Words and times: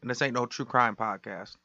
and 0.00 0.10
this 0.10 0.22
ain't 0.22 0.34
no 0.34 0.46
true 0.46 0.64
crime 0.64 0.96
podcast. 0.96 1.56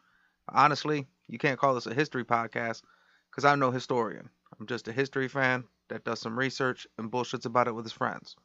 Honestly, 0.49 1.07
you 1.27 1.37
can't 1.37 1.59
call 1.59 1.73
this 1.75 1.87
a 1.87 1.93
history 1.93 2.25
podcast 2.25 2.81
because 3.29 3.45
I'm 3.45 3.59
no 3.59 3.71
historian. 3.71 4.29
I'm 4.59 4.67
just 4.67 4.87
a 4.87 4.91
history 4.93 5.27
fan 5.27 5.65
that 5.89 6.03
does 6.03 6.19
some 6.19 6.37
research 6.37 6.87
and 6.97 7.11
bullshits 7.11 7.45
about 7.45 7.67
it 7.67 7.73
with 7.75 7.85
his 7.85 7.93
friends. 7.93 8.35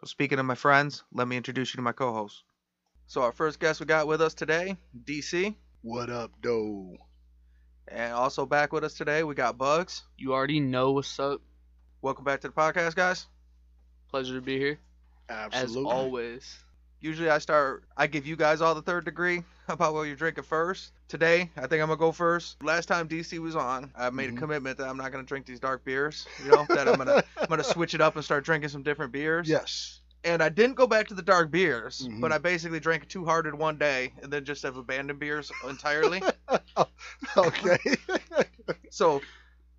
So, 0.00 0.06
speaking 0.06 0.38
of 0.38 0.46
my 0.46 0.54
friends, 0.54 1.04
let 1.12 1.28
me 1.28 1.36
introduce 1.36 1.72
you 1.74 1.78
to 1.78 1.82
my 1.82 1.92
co 1.92 2.12
host. 2.12 2.44
So, 3.06 3.22
our 3.22 3.32
first 3.32 3.58
guest 3.60 3.80
we 3.80 3.86
got 3.86 4.06
with 4.06 4.20
us 4.20 4.34
today, 4.34 4.76
DC. 5.04 5.56
What 5.82 6.10
up, 6.10 6.32
though? 6.42 6.96
And 7.88 8.12
also 8.12 8.46
back 8.46 8.72
with 8.72 8.84
us 8.84 8.94
today, 8.94 9.22
we 9.24 9.34
got 9.34 9.58
Bugs. 9.58 10.04
You 10.16 10.32
already 10.32 10.60
know 10.60 10.92
what's 10.92 11.18
up. 11.18 11.40
Welcome 12.02 12.24
back 12.24 12.40
to 12.42 12.48
the 12.48 12.54
podcast, 12.54 12.94
guys. 12.94 13.26
Pleasure 14.10 14.34
to 14.34 14.40
be 14.40 14.58
here. 14.58 14.78
Absolutely. 15.28 15.82
As 15.82 15.96
always. 15.96 16.64
Usually 17.00 17.30
I 17.30 17.38
start, 17.38 17.84
I 17.96 18.06
give 18.08 18.26
you 18.26 18.34
guys 18.36 18.60
all 18.60 18.74
the 18.74 18.82
third 18.82 19.04
degree 19.04 19.42
about 19.68 19.94
what 19.94 20.02
you're 20.02 20.16
drinking 20.16 20.44
first. 20.44 20.92
Today, 21.06 21.50
I 21.56 21.62
think 21.66 21.80
I'm 21.80 21.88
gonna 21.88 21.96
go 21.96 22.10
first. 22.12 22.62
Last 22.62 22.86
time 22.86 23.08
DC 23.08 23.38
was 23.38 23.54
on, 23.56 23.92
I 23.96 24.10
made 24.10 24.30
Mhm. 24.30 24.36
a 24.36 24.40
commitment 24.40 24.78
that 24.78 24.88
I'm 24.88 24.96
not 24.96 25.12
gonna 25.12 25.22
drink 25.24 25.46
these 25.46 25.60
dark 25.60 25.84
beers. 25.84 26.26
You 26.44 26.50
know, 26.50 26.66
that 26.68 26.88
I'm 26.88 26.98
gonna, 26.98 27.22
I'm 27.40 27.46
gonna 27.48 27.62
switch 27.64 27.94
it 27.94 28.00
up 28.00 28.16
and 28.16 28.24
start 28.24 28.44
drinking 28.44 28.70
some 28.70 28.82
different 28.82 29.12
beers. 29.12 29.48
Yes. 29.48 30.00
And 30.24 30.42
I 30.42 30.48
didn't 30.48 30.74
go 30.74 30.88
back 30.88 31.06
to 31.08 31.14
the 31.14 31.22
dark 31.22 31.50
beers, 31.52 32.08
Mhm. 32.08 32.20
but 32.20 32.32
I 32.32 32.38
basically 32.38 32.80
drank 32.80 33.08
two 33.08 33.24
hard 33.24 33.46
in 33.46 33.56
one 33.58 33.78
day, 33.78 34.12
and 34.20 34.32
then 34.32 34.44
just 34.44 34.64
have 34.64 34.76
abandoned 34.76 35.20
beers 35.20 35.52
entirely. 35.68 36.22
okay. 37.36 37.78
So, 38.90 39.22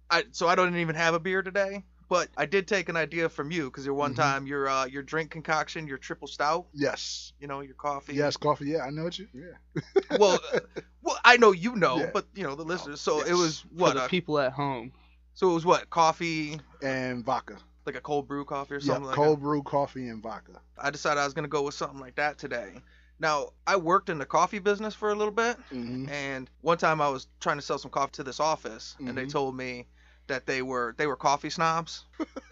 I 0.09 0.23
so 0.31 0.48
I 0.48 0.56
don't 0.56 0.76
even 0.78 0.95
have 0.95 1.14
a 1.14 1.20
beer 1.20 1.42
today. 1.42 1.83
But 2.09 2.29
I 2.38 2.45
did 2.45 2.67
take 2.67 2.89
an 2.89 2.97
idea 2.97 3.29
from 3.29 3.52
you 3.52 3.65
because 3.65 3.85
your 3.85 3.95
one 3.95 4.13
Mhm. 4.13 4.15
time 4.15 4.47
your 4.47 4.67
uh, 4.69 4.85
your 4.85 5.03
drink 5.03 5.31
concoction, 5.31 5.88
your 5.88 5.97
triple 5.97 6.27
stout, 6.27 6.67
yes. 6.73 7.33
you 7.39 7.47
know, 7.47 7.61
your 7.61 7.75
coffee. 7.75 8.15
Yes, 8.15 8.38
coffee. 8.38 8.67
Yeah, 8.67 8.83
I 8.85 8.91
know 8.91 9.03
what 9.05 9.17
you. 9.19 9.27
Yeah. 9.33 9.81
Well, 10.15 10.39
uh, 10.43 10.59
well, 11.02 11.17
I 11.23 11.37
know 11.37 11.52
you 11.52 11.75
know, 11.75 12.05
Yeah. 12.05 12.11
but 12.11 12.27
you 12.33 12.43
know 12.43 12.55
the 12.55 12.63
listeners. 12.63 13.02
So 13.02 13.21
it 13.23 13.33
yes. 13.33 13.35
was 13.35 13.65
For 13.77 13.91
what? 13.91 13.91
the 13.91 14.02
uh, 14.02 14.09
people 14.09 14.39
at 14.39 14.53
home. 14.53 14.91
so 15.33 15.52
it 15.52 15.53
was 15.53 15.65
what? 15.65 15.89
Coffee, 15.89 16.59
And 16.81 17.23
vodka. 17.25 17.59
like 17.85 17.95
a 17.95 18.02
cold 18.02 18.27
brew 18.27 18.45
coffee 18.45 18.75
or 18.75 18.80
Yeah, 18.80 18.81
something 18.81 19.05
like 19.05 19.21
that. 19.21 19.33
cold 19.33 19.39
brew 19.41 19.63
coffee 19.63 20.07
and 20.07 20.21
vodka. 20.21 20.61
I 20.77 20.89
decided 20.91 21.19
I 21.19 21.25
was 21.25 21.33
gonna 21.33 21.47
go 21.47 21.63
with 21.63 21.73
something 21.75 21.99
like 21.99 22.15
that 22.15 22.37
today. 22.37 22.83
Now 23.19 23.49
I 23.67 23.77
worked 23.77 24.09
in 24.09 24.17
the 24.17 24.25
coffee 24.25 24.59
business 24.59 24.93
for 24.95 25.09
a 25.11 25.15
little 25.15 25.33
bit, 25.33 25.57
hmm 25.71 26.07
and 26.07 26.49
one 26.61 26.77
time 26.77 27.02
I 27.02 27.09
was 27.09 27.27
trying 27.39 27.57
to 27.57 27.61
sell 27.61 27.77
some 27.77 27.91
coffee 27.91 28.11
to 28.13 28.23
this 28.23 28.39
office, 28.39 28.97
and 29.05 29.17
they 29.17 29.25
Mhm. 29.25 29.27
told 29.27 29.55
me 29.55 29.87
that 30.30 30.45
they 30.45 30.61
were 30.61 30.95
they 30.97 31.05
were 31.05 31.16
coffee 31.16 31.49
snobs, 31.49 32.05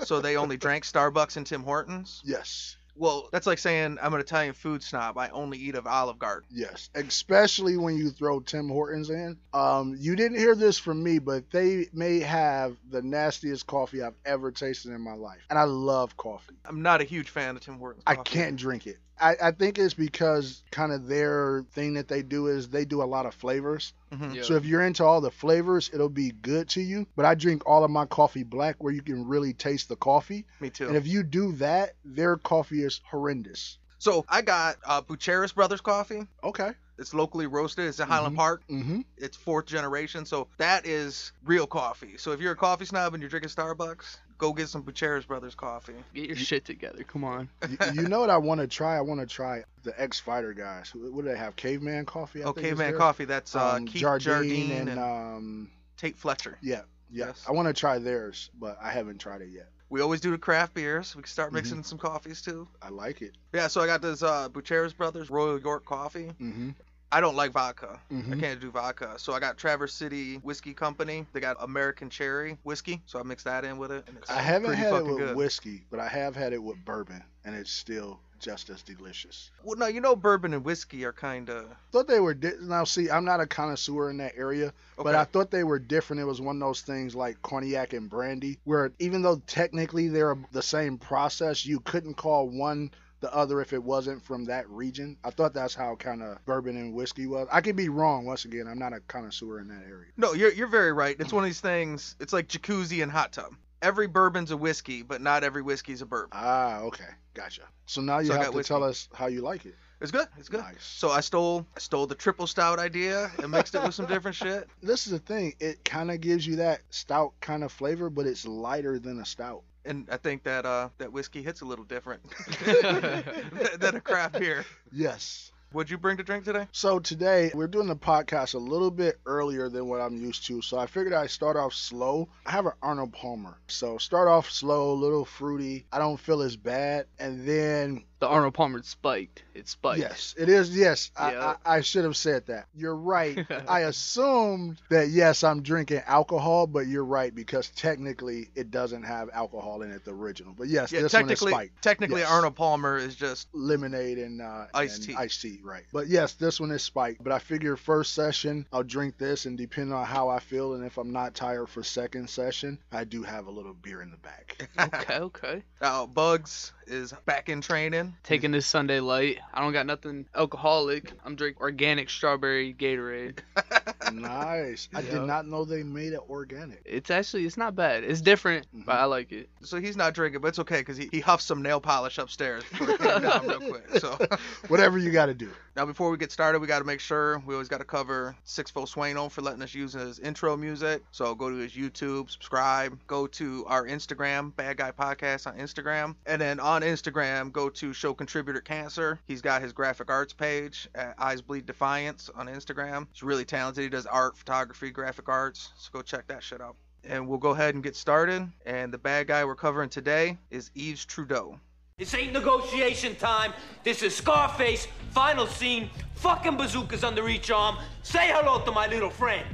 so 0.04 0.20
they 0.20 0.36
only 0.36 0.58
drank 0.68 0.84
Starbucks 0.84 1.38
and 1.38 1.46
Tim 1.46 1.64
Hortons. 1.64 2.22
Yes. 2.26 2.78
Well, 3.00 3.30
that's 3.32 3.46
like 3.46 3.60
saying 3.60 4.00
I'm 4.02 4.14
an 4.14 4.20
Italian 4.20 4.54
food 4.54 4.82
snob. 4.82 5.18
I 5.18 5.30
only 5.30 5.60
eat 5.60 5.76
of 5.76 5.86
Olive 5.86 6.18
Garden. 6.18 6.50
Yes. 6.52 6.90
Especially 6.96 7.78
when 7.78 7.96
you 7.96 8.10
throw 8.10 8.40
Tim 8.40 8.70
Hortons 8.70 9.12
in. 9.12 9.38
Um, 9.54 9.96
you 10.00 10.16
didn't 10.16 10.40
hear 10.40 10.56
this 10.56 10.80
from 10.80 11.04
me, 11.04 11.20
but 11.20 11.50
they 11.52 11.86
may 11.94 12.20
have 12.20 12.76
the 12.90 13.04
nastiest 13.04 13.68
coffee 13.68 14.02
I've 14.02 14.16
ever 14.26 14.52
tasted 14.52 14.94
in 14.94 15.02
my 15.02 15.14
life. 15.14 15.46
And 15.52 15.60
I 15.60 15.64
love 15.66 16.18
coffee. 16.18 16.56
I'm 16.66 16.82
not 16.82 17.02
a 17.02 17.04
huge 17.04 17.30
fan 17.30 17.56
of 17.56 17.62
Tim 17.62 17.78
Hortons. 17.78 18.04
I 18.08 18.16
can't 18.16 18.56
drink 18.58 18.88
it. 18.88 18.98
I, 19.20 19.36
I 19.42 19.52
think 19.52 19.78
it's 19.80 19.94
because 19.94 20.64
kind 20.72 20.92
of 20.92 21.08
their 21.08 21.66
thing 21.72 21.96
that 21.96 22.08
they 22.08 22.22
do 22.22 22.48
is 22.48 22.70
they 22.70 22.86
do 22.86 23.02
a 23.02 23.06
lot 23.06 23.26
of 23.26 23.34
flavors. 23.34 23.94
Mhm. 24.12 24.36
Yeah. 24.36 24.42
So 24.44 24.56
if 24.56 24.66
you're 24.66 24.84
into 24.84 25.04
all 25.04 25.22
the 25.22 25.32
flavors, 25.32 25.90
it'll 25.94 26.10
be 26.10 26.32
good 26.32 26.70
to 26.70 26.82
you. 26.82 27.08
But 27.16 27.26
I 27.26 27.36
drink 27.36 27.64
all 27.66 27.84
of 27.84 27.92
my 27.92 28.06
coffee 28.06 28.44
black 28.44 28.76
where 28.84 28.94
you 28.94 29.02
can 29.02 29.28
really 29.28 29.54
taste 29.54 29.90
the 29.90 29.96
coffee. 29.96 30.46
Me 30.60 30.70
too. 30.70 30.88
And 30.88 30.96
if 30.96 31.08
you 31.08 31.24
do 31.24 31.52
that, 31.54 31.94
their 32.06 32.38
coffee 32.38 32.84
is 32.84 33.02
horrendous. 33.10 33.78
So 34.00 34.26
I 34.30 34.42
got 34.44 34.78
uh, 34.86 35.02
Bucheris 35.02 35.54
Brothers 35.56 35.82
coffee. 35.82 36.28
Okay. 36.44 36.72
It's 37.00 37.14
locally 37.14 37.46
roasted. 37.48 37.86
It's 37.86 38.00
in 38.00 38.08
Highland 38.08 38.36
Mhm. 38.36 38.38
Park. 38.40 38.64
Mm-hmm. 38.70 39.02
It's 39.18 39.38
fourth 39.38 39.66
generation. 39.66 40.26
So 40.26 40.48
that 40.58 40.86
is 40.86 41.32
real 41.46 41.68
coffee. 41.68 42.18
So 42.18 42.32
if 42.32 42.42
you're 42.42 42.54
a 42.54 42.56
coffee 42.56 42.86
snob 42.86 43.14
and 43.14 43.22
you're 43.22 43.30
drinking 43.30 43.50
Starbucks, 43.52 44.18
go 44.38 44.54
get 44.54 44.70
some 44.70 44.84
Bucheris 44.84 45.26
Brothers 45.28 45.56
coffee. 45.56 45.94
Get 46.14 46.28
your 46.28 46.36
shit 46.38 46.66
together. 46.66 47.04
Come 47.04 47.24
on. 47.24 47.50
you, 47.70 47.78
you 47.94 48.02
know 48.08 48.20
what 48.20 48.30
I 48.30 48.38
want 48.38 48.62
to 48.62 48.68
try? 48.68 48.98
I 48.98 49.02
want 49.02 49.20
to 49.20 49.26
try 49.26 49.64
the 49.84 50.00
X 50.02 50.20
Fighter 50.20 50.54
guys. 50.54 50.94
What 50.94 51.12
what 51.14 51.26
do 51.26 51.32
they 51.32 51.38
have? 51.38 51.56
Caveman 51.56 52.06
coffee. 52.06 52.44
I 52.44 52.48
Oh, 52.48 52.52
think 52.54 52.68
Caveman? 52.68 52.98
Coffee. 52.98 53.26
That's 53.26 53.56
uh, 53.56 53.76
Um, 53.76 53.86
Keith 53.86 54.02
Jardine, 54.02 54.26
Jardine, 54.26 54.72
and, 54.72 54.90
and, 54.90 55.00
um, 55.00 55.72
Tait 55.98 56.16
Fletcher. 56.18 56.58
yeah, 56.62 56.82
yeah. 57.12 57.28
Yes. 57.28 57.46
I 57.48 57.52
want 57.52 57.68
to 57.68 57.74
try 57.74 57.98
theirs, 58.00 58.50
but 58.60 58.78
I 58.82 58.92
haven't 58.92 59.20
tried 59.20 59.42
it 59.42 59.50
yet. 59.50 59.70
We 59.90 60.02
always 60.02 60.20
do 60.20 60.32
the 60.32 60.38
craft 60.38 60.74
beers. 60.74 61.16
We 61.16 61.22
can 61.24 61.30
start 61.30 61.48
Mm-hmm. 61.50 61.56
mixing 61.56 61.84
some 61.84 61.98
coffees 61.98 62.42
too. 62.42 62.68
I 62.82 62.90
like 62.90 63.22
it. 63.22 63.36
Yeah, 63.54 63.68
so 63.68 63.80
I 63.82 63.86
got 63.88 64.02
this 64.02 64.22
uh, 64.22 64.50
Bucheris 64.50 64.96
Brothers 64.96 65.30
Royal 65.30 65.58
York 65.60 65.86
coffee. 65.86 66.26
Mm-hmm. 66.42 66.72
I 67.12 67.22
don't 67.22 67.36
like 67.36 67.52
vodka. 67.54 68.00
I 68.12 68.14
Mhm. 68.14 68.40
can't 68.40 68.60
do 68.60 68.70
vodka. 68.70 69.14
So 69.18 69.32
I 69.34 69.40
got 69.40 69.58
Traverse 69.58 69.94
City 69.94 70.38
Whiskey 70.38 70.74
Company. 70.74 71.26
They 71.32 71.40
got 71.40 71.56
American 71.62 72.10
Cherry 72.10 72.58
whiskey, 72.64 73.02
so 73.06 73.20
I 73.20 73.24
mix 73.24 73.44
that 73.44 73.64
in 73.64 73.78
with 73.78 73.92
it. 73.92 74.06
I 74.30 74.42
haven't 74.42 74.74
had 74.74 74.94
it 74.94 75.06
with 75.06 75.18
good. 75.18 75.36
whiskey, 75.38 75.86
but 75.90 76.00
I 76.02 76.08
have 76.10 76.36
had 76.36 76.52
it 76.52 76.62
with 76.62 76.84
bourbon, 76.84 77.24
and 77.46 77.56
it's 77.56 77.72
still 77.72 78.20
just 78.40 78.70
as 78.70 78.84
delicious. 78.84 79.50
Well, 79.64 79.78
no, 79.78 79.88
you 79.88 80.00
know 80.02 80.16
bourbon 80.16 80.54
and 80.54 80.64
whiskey 80.64 81.06
are 81.06 81.14
kind 81.14 81.50
of 81.50 81.66
Thought 81.92 82.08
they 82.08 82.20
were 82.20 82.34
di- 82.36 82.52
now. 82.62 82.84
See, 82.84 83.10
I'm 83.10 83.26
not 83.26 83.40
a 83.40 83.48
connoisseur 83.48 84.10
in 84.12 84.18
that 84.18 84.34
area, 84.36 84.74
but 84.98 85.16
I 85.16 85.24
thought 85.24 85.50
they 85.50 85.64
were 85.64 85.80
different. 85.80 86.22
It 86.22 86.26
was 86.26 86.40
one 86.42 86.58
of 86.58 86.60
those 86.60 86.82
things 86.82 87.16
like 87.16 87.42
cognac 87.42 87.94
and 87.94 88.10
brandy, 88.10 88.60
where 88.66 88.92
even 89.00 89.22
though 89.24 89.42
technically 89.48 90.10
they're 90.10 90.38
the 90.52 90.62
same 90.62 90.98
process, 91.00 91.66
you 91.66 91.80
couldn't 91.80 92.16
call 92.16 92.48
one 92.50 92.92
the 93.20 93.34
other 93.34 93.62
if 93.62 93.74
it 93.74 93.84
wasn't 93.84 94.24
from 94.24 94.46
that 94.46 94.70
region. 94.70 95.18
I 95.24 95.30
thought 95.32 95.54
that's 95.54 95.74
how 95.76 95.96
kind 95.96 96.22
of 96.22 96.44
bourbon 96.46 96.78
and 96.78 96.94
whiskey 96.94 97.26
was. 97.28 97.48
I 97.52 97.62
could 97.62 97.76
be 97.76 97.90
wrong. 97.90 98.26
Once 98.26 98.46
again, 98.46 98.68
I'm 98.68 98.80
not 98.80 98.94
a 98.94 99.00
connoisseur 99.02 99.60
in 99.60 99.68
that 99.70 99.84
area. 99.88 100.12
No, 100.18 100.34
you're 100.34 100.52
you're 100.52 100.68
very 100.68 100.94
right. 100.94 101.16
It's 101.20 101.34
one 101.34 101.44
of 101.44 101.50
these 101.50 101.62
things. 101.62 102.16
It's 102.20 102.34
like 102.34 102.48
jacuzzi 102.48 103.02
and 103.04 103.12
hot 103.12 103.34
tub. 103.34 103.54
Every 103.82 104.08
bourbon's 104.08 104.52
a 104.52 104.58
whiskey, 104.58 105.04
but 105.04 105.22
not 105.22 105.44
every 105.44 105.62
whiskey's 105.62 106.02
a 106.02 106.06
bourbon. 106.06 106.30
Ah, 106.32 106.80
okay, 106.80 107.06
gotcha. 107.36 107.62
So 107.86 108.02
now 108.02 108.20
you 108.20 108.28
So 108.28 108.34
have 108.34 108.46
to 108.48 108.52
whiskey. 108.52 108.68
tell 108.74 108.84
us 108.84 109.08
how 109.14 109.28
you 109.28 109.42
like 109.42 109.66
it. 109.66 109.76
It's 110.00 110.12
good. 110.12 110.28
It's 110.38 110.48
good. 110.50 110.60
Nice. 110.62 110.76
So 110.84 111.10
I 111.10 111.22
stole 111.22 111.66
I 111.76 111.80
stole 111.80 112.06
the 112.06 112.14
triple 112.16 112.46
stout 112.46 112.78
idea 112.80 113.32
and 113.40 113.50
mixed 113.52 113.74
it 113.74 113.82
with 113.84 113.96
some 113.96 114.06
different 114.06 114.36
shit. 114.44 114.68
This 114.82 115.08
is 115.08 115.12
the 115.14 115.20
thing. 115.20 115.54
It 115.60 115.84
kind 115.84 116.12
of 116.12 116.22
gives 116.22 116.46
you 116.46 116.58
that 116.58 116.82
stout 116.92 117.34
kind 117.42 117.64
of 117.64 117.72
flavor, 117.72 118.10
but 118.12 118.28
it's 118.28 118.46
lighter 118.48 119.00
than 119.00 119.20
a 119.20 119.26
stout. 119.26 119.64
And 119.88 120.08
I 120.12 120.18
think 120.18 120.44
that 120.44 120.66
uh 120.66 120.90
that 120.98 121.12
whiskey 121.12 121.42
hits 121.42 121.62
a 121.62 121.66
little 121.66 121.86
different 121.86 122.22
than 123.80 123.96
a 123.96 124.02
craft 124.02 124.40
beer. 124.40 124.66
Yes. 124.92 125.52
What'd 125.74 125.90
you 125.92 125.98
bring 125.98 126.16
to 126.16 126.24
drink 126.24 126.46
today? 126.46 126.66
So 126.72 126.98
today 127.00 127.52
we're 127.54 127.68
doing 127.68 127.88
the 127.88 127.96
podcast 127.96 128.54
a 128.54 128.58
little 128.58 128.90
bit 128.90 129.20
earlier 129.26 129.68
than 129.68 129.88
what 129.88 130.00
I'm 130.00 130.16
used 130.16 130.46
to. 130.48 130.62
So 130.62 130.78
I 130.78 130.86
figured 130.86 131.14
I'd 131.14 131.30
start 131.30 131.58
off 131.58 131.74
slow. 131.74 132.30
I 132.46 132.52
have 132.52 132.66
an 132.68 132.72
Arnold 132.82 133.12
Palmer. 133.12 133.58
So 133.68 133.98
start 133.98 134.30
off 134.30 134.50
slow, 134.50 134.92
a 134.92 134.94
little 134.94 135.26
fruity. 135.26 135.86
I 135.92 136.00
don't 136.00 136.20
feel 136.20 136.42
as 136.42 136.56
bad. 136.56 137.08
And 137.20 137.46
then 137.46 138.06
The 138.20 138.28
Arnold 138.28 138.56
Palmer 138.56 138.82
spiked. 138.82 139.44
It 139.54 139.68
spiked. 139.68 140.00
yes, 140.00 140.34
it 140.38 140.50
is. 140.50 140.76
Yes, 140.76 141.12
I, 141.16 141.32
Yeah. 141.34 141.56
I, 141.66 141.76
I 141.78 141.82
should 141.82 142.04
have 142.04 142.18
said 142.18 142.48
that. 142.48 142.66
You're 142.74 142.96
right. 142.96 143.46
I 143.68 143.82
assumed 143.82 144.82
that 144.90 145.10
yes, 145.10 145.44
I'm 145.44 145.62
drinking 145.62 146.02
alcohol, 146.08 146.66
but 146.66 146.88
you're 146.88 147.06
right 147.06 147.34
because 147.34 147.70
technically 147.70 148.50
it 148.56 148.72
doesn't 148.72 149.04
have 149.04 149.30
alcohol 149.34 149.84
in 149.84 149.92
it, 149.92 150.04
the 150.04 150.12
original. 150.12 150.54
But 150.58 150.68
yes, 150.68 150.92
Yeah, 150.92 151.02
this 151.02 151.14
one 151.14 151.22
is 151.24 151.28
technically 151.30 151.52
spiked. 151.52 151.82
technically 151.84 152.22
Yes. 152.22 152.32
Arnold 152.32 152.56
Palmer 152.56 152.98
is 152.98 153.16
just 153.16 153.48
lemonade 153.54 154.18
and 154.18 154.42
uh, 154.42 154.66
Iced 154.74 154.98
and 154.98 155.08
tea. 155.10 155.16
iced 155.16 155.42
tea, 155.42 155.60
right? 155.64 155.84
But 155.94 156.08
yes, 156.08 156.34
this 156.34 156.60
one 156.60 156.72
is 156.72 156.82
spiked. 156.82 157.24
But 157.24 157.32
I 157.34 157.40
figure 157.40 157.76
first 157.76 158.14
session 158.16 158.66
I'll 158.74 158.84
drink 158.84 159.18
this, 159.20 159.46
and 159.46 159.58
depending 159.58 159.94
on 159.94 160.06
how 160.06 160.30
I 160.30 160.40
feel, 160.40 160.74
and 160.74 160.84
if 160.84 160.98
I'm 160.98 161.12
not 161.12 161.36
tired 161.36 161.70
for 161.70 161.84
second 161.84 162.30
session, 162.30 162.80
I 162.92 163.04
do 163.04 163.22
have 163.22 163.46
a 163.48 163.52
little 163.52 163.74
beer 163.76 164.02
in 164.02 164.10
the 164.10 164.18
back. 164.18 164.70
Okay, 164.80 165.20
okay. 165.20 165.64
now 165.82 166.06
Bugs 166.08 166.72
is 166.88 167.14
back 167.26 167.50
in 167.50 167.62
training. 167.62 168.16
Taking 168.24 168.52
this 168.52 168.66
Sunday 168.66 169.00
light. 169.00 169.40
I 169.54 169.62
don't 169.62 169.74
got 169.74 169.86
nothing 169.86 170.26
alcoholic. 170.36 171.12
I'm 171.26 171.36
drinking 171.36 171.62
organic 171.62 172.10
strawberry 172.10 172.74
Gatorade. 172.74 173.40
nice. 174.14 174.90
I 174.94 175.02
did 175.02 175.22
not 175.22 175.48
know 175.48 175.66
they 175.66 175.84
made 175.84 176.14
it 176.14 176.22
organic. 176.30 176.82
It's 176.86 177.10
actually 177.12 177.46
it's 177.46 177.58
not 177.58 177.76
bad. 177.76 178.04
It's 178.04 178.22
different, 178.22 178.66
Mhm. 178.76 178.86
but 178.86 178.96
I 178.96 179.06
like 179.06 179.32
it. 179.32 179.50
So 179.62 179.80
he's 179.80 179.98
not 179.98 180.14
drinking, 180.14 180.42
but 180.42 180.50
it's 180.50 180.60
okay 180.60 180.80
because 180.80 180.98
he, 180.98 181.10
he 181.12 181.20
huffed 181.20 181.44
some 181.44 181.62
nail 181.62 181.80
polish 181.80 182.18
upstairs 182.18 182.64
before 182.72 182.88
he 182.88 182.98
down 182.98 183.48
real 183.48 183.60
quick. 183.60 183.90
So 184.00 184.18
Whatever 184.68 184.98
you 184.98 185.12
got 185.12 185.28
to 185.28 185.34
do. 185.34 185.50
now 185.76 185.86
before 185.86 186.10
we 186.10 186.18
get 186.18 186.32
started, 186.32 186.60
we 186.60 186.68
got 186.68 186.80
to 186.80 186.86
make 186.86 187.00
sure 187.00 187.40
we 187.46 187.54
always 187.54 187.68
got 187.70 187.80
to 187.80 187.86
cover 187.86 188.36
Six 188.44 188.72
Fo 188.72 188.86
Sueno 188.86 189.30
for 189.30 189.42
letting 189.42 189.62
us 189.62 189.74
use 189.74 189.94
his 189.94 190.20
intro 190.20 190.56
music. 190.58 191.04
So 191.12 191.36
go 191.36 191.50
to 191.50 191.56
his 191.58 191.74
YouTube, 191.74 192.30
subscribe, 192.30 192.98
go 193.08 193.28
to 193.28 193.66
our 193.68 193.86
Instagram, 193.86 194.56
Bad 194.56 194.78
Guy 194.78 194.92
Podcast 194.92 195.48
on 195.48 195.58
Instagram, 195.58 196.16
and 196.26 196.42
then 196.42 196.60
on 196.60 196.77
Instagram 196.82 197.52
go 197.52 197.70
to 197.70 197.94
Show 197.94 198.14
Contributor 198.14 198.62
Cancer. 198.62 199.20
He's 199.26 199.42
got 199.42 199.62
his 199.62 199.74
graphic 199.74 200.10
arts 200.10 200.34
page 200.34 200.88
at 200.96 201.16
Eyes 201.20 201.42
Bleed 201.42 201.66
Defiance 201.66 202.30
on 202.36 202.48
Instagram. 202.48 203.08
He's 203.12 203.24
really 203.24 203.46
talented. 203.46 203.84
He 203.84 203.90
does 203.90 204.06
art, 204.06 204.38
photography, 204.38 204.90
graphic 204.92 205.30
arts. 205.30 205.72
So 205.78 205.90
go 205.94 206.02
check 206.02 206.28
that 206.28 206.44
shit 206.44 206.62
out. 206.62 206.76
And 207.04 207.28
we'll 207.28 207.38
go 207.38 207.52
ahead 207.52 207.76
and 207.76 207.84
get 207.84 207.96
started. 207.96 208.48
And 208.66 208.94
the 208.94 208.98
bad 208.98 209.28
guy 209.28 209.46
we're 209.46 209.56
covering 209.56 209.90
today 209.90 210.38
is 210.52 210.72
Yves 210.76 211.06
Trudeau. 211.06 211.60
This 211.98 212.14
ain't 212.14 212.34
negotiation 212.34 213.16
time. 213.16 213.54
This 213.84 214.04
is 214.04 214.16
Scarface. 214.16 214.88
Final 215.12 215.48
scene. 215.48 215.90
Fucking 216.16 216.58
bazookas 216.58 217.04
under 217.04 217.28
each 217.30 217.50
arm. 217.50 217.78
Say 218.04 218.28
hello 218.32 218.64
to 218.66 218.72
my 218.72 218.88
little 218.88 219.10
friend. 219.10 219.48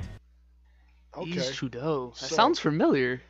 Okay. 1.16 1.32
Yves 1.32 1.56
Trudeau. 1.56 2.10
That 2.20 2.28
So- 2.30 2.36
sounds 2.36 2.60
familiar. 2.60 3.22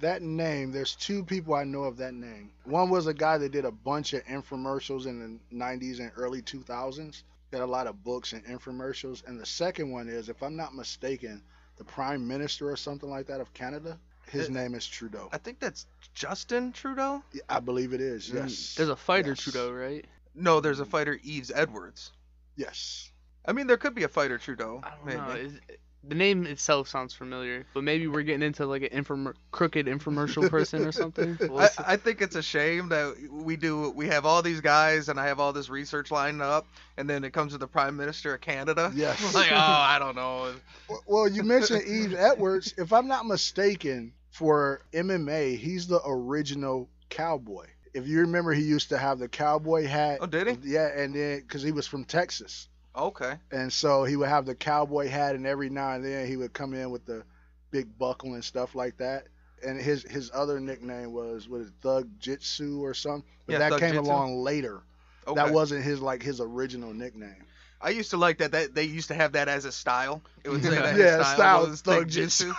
That 0.00 0.22
name, 0.22 0.70
there's 0.70 0.94
two 0.94 1.24
people 1.24 1.54
I 1.54 1.64
know 1.64 1.84
of 1.84 1.96
that 1.96 2.12
name. 2.14 2.52
One 2.64 2.90
was 2.90 3.06
a 3.06 3.14
guy 3.14 3.38
that 3.38 3.52
did 3.52 3.64
a 3.64 3.70
bunch 3.72 4.12
of 4.12 4.22
infomercials 4.24 5.06
in 5.06 5.40
the 5.50 5.56
90s 5.56 5.98
and 5.98 6.12
early 6.16 6.42
2000s. 6.42 7.22
Got 7.50 7.62
a 7.62 7.66
lot 7.66 7.86
of 7.86 8.04
books 8.04 8.34
and 8.34 8.44
infomercials. 8.44 9.26
And 9.26 9.40
the 9.40 9.46
second 9.46 9.90
one 9.90 10.08
is, 10.08 10.28
if 10.28 10.42
I'm 10.42 10.56
not 10.56 10.74
mistaken, 10.74 11.42
the 11.78 11.84
Prime 11.84 12.26
Minister 12.28 12.70
or 12.70 12.76
something 12.76 13.08
like 13.08 13.26
that 13.28 13.40
of 13.40 13.54
Canada. 13.54 13.98
His 14.30 14.50
Uh, 14.50 14.52
name 14.52 14.74
is 14.74 14.86
Trudeau. 14.86 15.30
I 15.32 15.38
think 15.38 15.58
that's 15.58 15.86
Justin 16.12 16.72
Trudeau. 16.72 17.22
I 17.48 17.60
believe 17.60 17.94
it 17.94 18.02
is. 18.02 18.28
Mm, 18.28 18.34
Yes. 18.34 18.74
There's 18.74 18.90
a 18.90 18.96
fighter 18.96 19.30
Yes. 19.30 19.40
Trudeau, 19.40 19.72
right? 19.72 20.04
No, 20.34 20.60
there's 20.60 20.80
a 20.80 20.84
fighter 20.84 21.18
Yves 21.24 21.50
Edwards. 21.54 22.12
Yes. 22.56 23.10
I 23.46 23.52
mean, 23.54 23.66
there 23.66 23.78
could 23.78 23.94
be 23.94 24.02
a 24.02 24.08
fighter 24.08 24.36
Trudeau. 24.36 24.82
I 24.84 24.90
don't 24.90 25.06
maybe. 25.06 25.18
know. 25.18 25.30
Is, 25.30 25.60
the 26.04 26.14
name 26.14 26.46
itself 26.46 26.88
sounds 26.88 27.12
familiar, 27.12 27.66
but 27.74 27.82
maybe 27.84 28.06
we're 28.06 28.22
getting 28.22 28.42
into 28.42 28.66
like 28.66 28.82
an 28.82 29.04
infomer- 29.04 29.34
crooked 29.50 29.86
infomercial 29.86 30.48
person 30.50 30.86
or 30.86 30.92
something. 30.92 31.36
We'll 31.40 31.58
I. 31.60 31.68
I 31.86 31.96
think 31.96 32.22
it's 32.22 32.36
a 32.36 32.42
shame 32.42 32.88
that 32.90 33.14
we 33.30 33.56
do. 33.56 33.90
We 33.90 34.06
have 34.08 34.24
all 34.24 34.40
these 34.42 34.60
guys, 34.60 35.08
and 35.08 35.18
I 35.18 35.26
have 35.26 35.40
all 35.40 35.52
this 35.52 35.68
research 35.68 36.10
lined 36.10 36.40
up, 36.40 36.66
and 36.96 37.08
then 37.10 37.24
it 37.24 37.32
comes 37.32 37.52
to 37.52 37.58
the 37.58 37.66
Prime 37.66 37.96
Minister 37.96 38.34
of 38.34 38.40
Canada. 38.40 38.92
Yes. 38.94 39.34
like, 39.34 39.50
oh, 39.52 39.56
I 39.56 39.98
don't 39.98 40.16
know. 40.16 40.54
Well- 40.88 41.02
Well, 41.06 41.28
you 41.28 41.42
mentioned 41.42 41.82
Yves 41.86 42.14
Edwards. 42.18 42.74
If 42.78 42.92
I'm 42.92 43.08
not 43.08 43.26
mistaken, 43.26 44.12
for 44.30 44.82
MMA, 44.92 45.58
he's 45.58 45.88
the 45.88 46.00
original 46.06 46.88
cowboy. 47.10 47.66
If 47.92 48.06
you 48.06 48.20
remember, 48.20 48.52
he 48.52 48.62
used 48.62 48.90
to 48.90 48.98
have 48.98 49.18
the 49.18 49.26
cowboy 49.28 49.86
hat. 49.86 50.18
Oh, 50.20 50.26
did 50.26 50.46
he? 50.46 50.56
Yeah, 50.74 50.86
and 50.96 51.12
then 51.14 51.40
because 51.40 51.62
he 51.62 51.72
was 51.72 51.86
from 51.88 52.04
Texas, 52.04 52.68
Okay. 52.96 53.34
and 53.52 53.72
so 53.72 54.04
he 54.04 54.16
would 54.16 54.28
have 54.28 54.46
the 54.46 54.54
cowboy 54.54 55.08
hat, 55.08 55.34
and 55.34 55.46
every 55.46 55.70
now 55.70 55.92
and 55.92 56.04
then 56.04 56.26
he 56.26 56.36
would 56.36 56.52
come 56.52 56.74
in 56.74 56.90
with 56.90 57.04
the 57.06 57.22
big 57.70 57.96
buckle 57.98 58.34
and 58.34 58.44
stuff 58.44 58.74
like 58.74 58.96
that. 58.98 59.26
And 59.64 59.80
his 59.80 60.02
his 60.04 60.30
other 60.32 60.60
nickname 60.60 61.12
was 61.12 61.48
was 61.48 61.68
it 61.68 61.74
Thug 61.80 62.08
Jitsu 62.18 62.84
or 62.84 62.94
something, 62.94 63.24
but 63.46 63.54
Yeah, 63.54 63.58
that 63.60 63.70
Thug 63.72 63.80
came 63.80 63.94
Jitsu. 63.94 64.10
along 64.10 64.38
later. 64.42 64.82
Okay. 65.26 65.34
That 65.34 65.52
wasn't 65.52 65.84
his 65.84 66.00
like 66.00 66.22
his 66.22 66.40
original 66.40 66.92
nickname. 66.94 67.44
I 67.80 67.90
used 67.90 68.10
to 68.10 68.16
like 68.16 68.38
that. 68.38 68.52
That 68.52 68.74
they 68.74 68.84
used 68.84 69.08
to 69.08 69.14
have 69.14 69.32
that 69.32 69.48
as 69.48 69.64
a 69.64 69.72
style. 69.72 70.22
It 70.44 70.48
would 70.50 70.62
say 70.62 70.70
that 70.70 70.96
Yeah, 70.98 71.22
style, 71.22 71.34
style 71.34 71.66
was 71.68 71.80
Thug 71.82 71.98
Thug 72.00 72.08
Jitsu. 72.08 72.52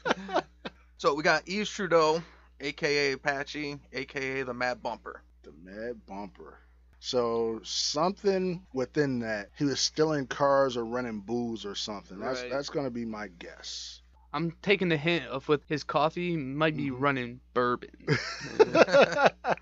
so 0.98 1.14
we 1.14 1.22
got 1.22 1.42
Yves 1.46 1.68
Trudeau, 1.70 2.22
aka 2.60 3.12
Apache, 3.12 3.78
aka 3.92 4.42
the 4.42 4.54
Mad 4.54 4.82
Bumper. 4.82 5.22
The 5.42 5.52
Mad 5.62 6.06
Bumper. 6.06 6.58
So 7.00 7.60
something 7.64 8.66
within 8.72 9.18
that, 9.20 9.50
he 9.56 9.64
was 9.64 9.80
stealing 9.80 10.26
cars 10.26 10.76
or 10.76 10.84
running 10.84 11.20
booze 11.20 11.64
or 11.64 11.74
something. 11.74 12.18
That's 12.20 12.42
Right. 12.42 12.50
that's 12.50 12.68
gonna 12.68 12.90
be 12.90 13.04
my 13.04 13.28
guess. 13.28 14.02
I'm 14.32 14.52
taking 14.62 14.88
the 14.90 14.96
hint 14.96 15.26
of 15.26 15.48
with 15.48 15.64
his 15.66 15.82
coffee 15.82 16.36
might 16.36 16.76
be 16.76 16.90
Mhm. 16.90 17.00
running 17.00 17.40
bourbon. 17.54 17.90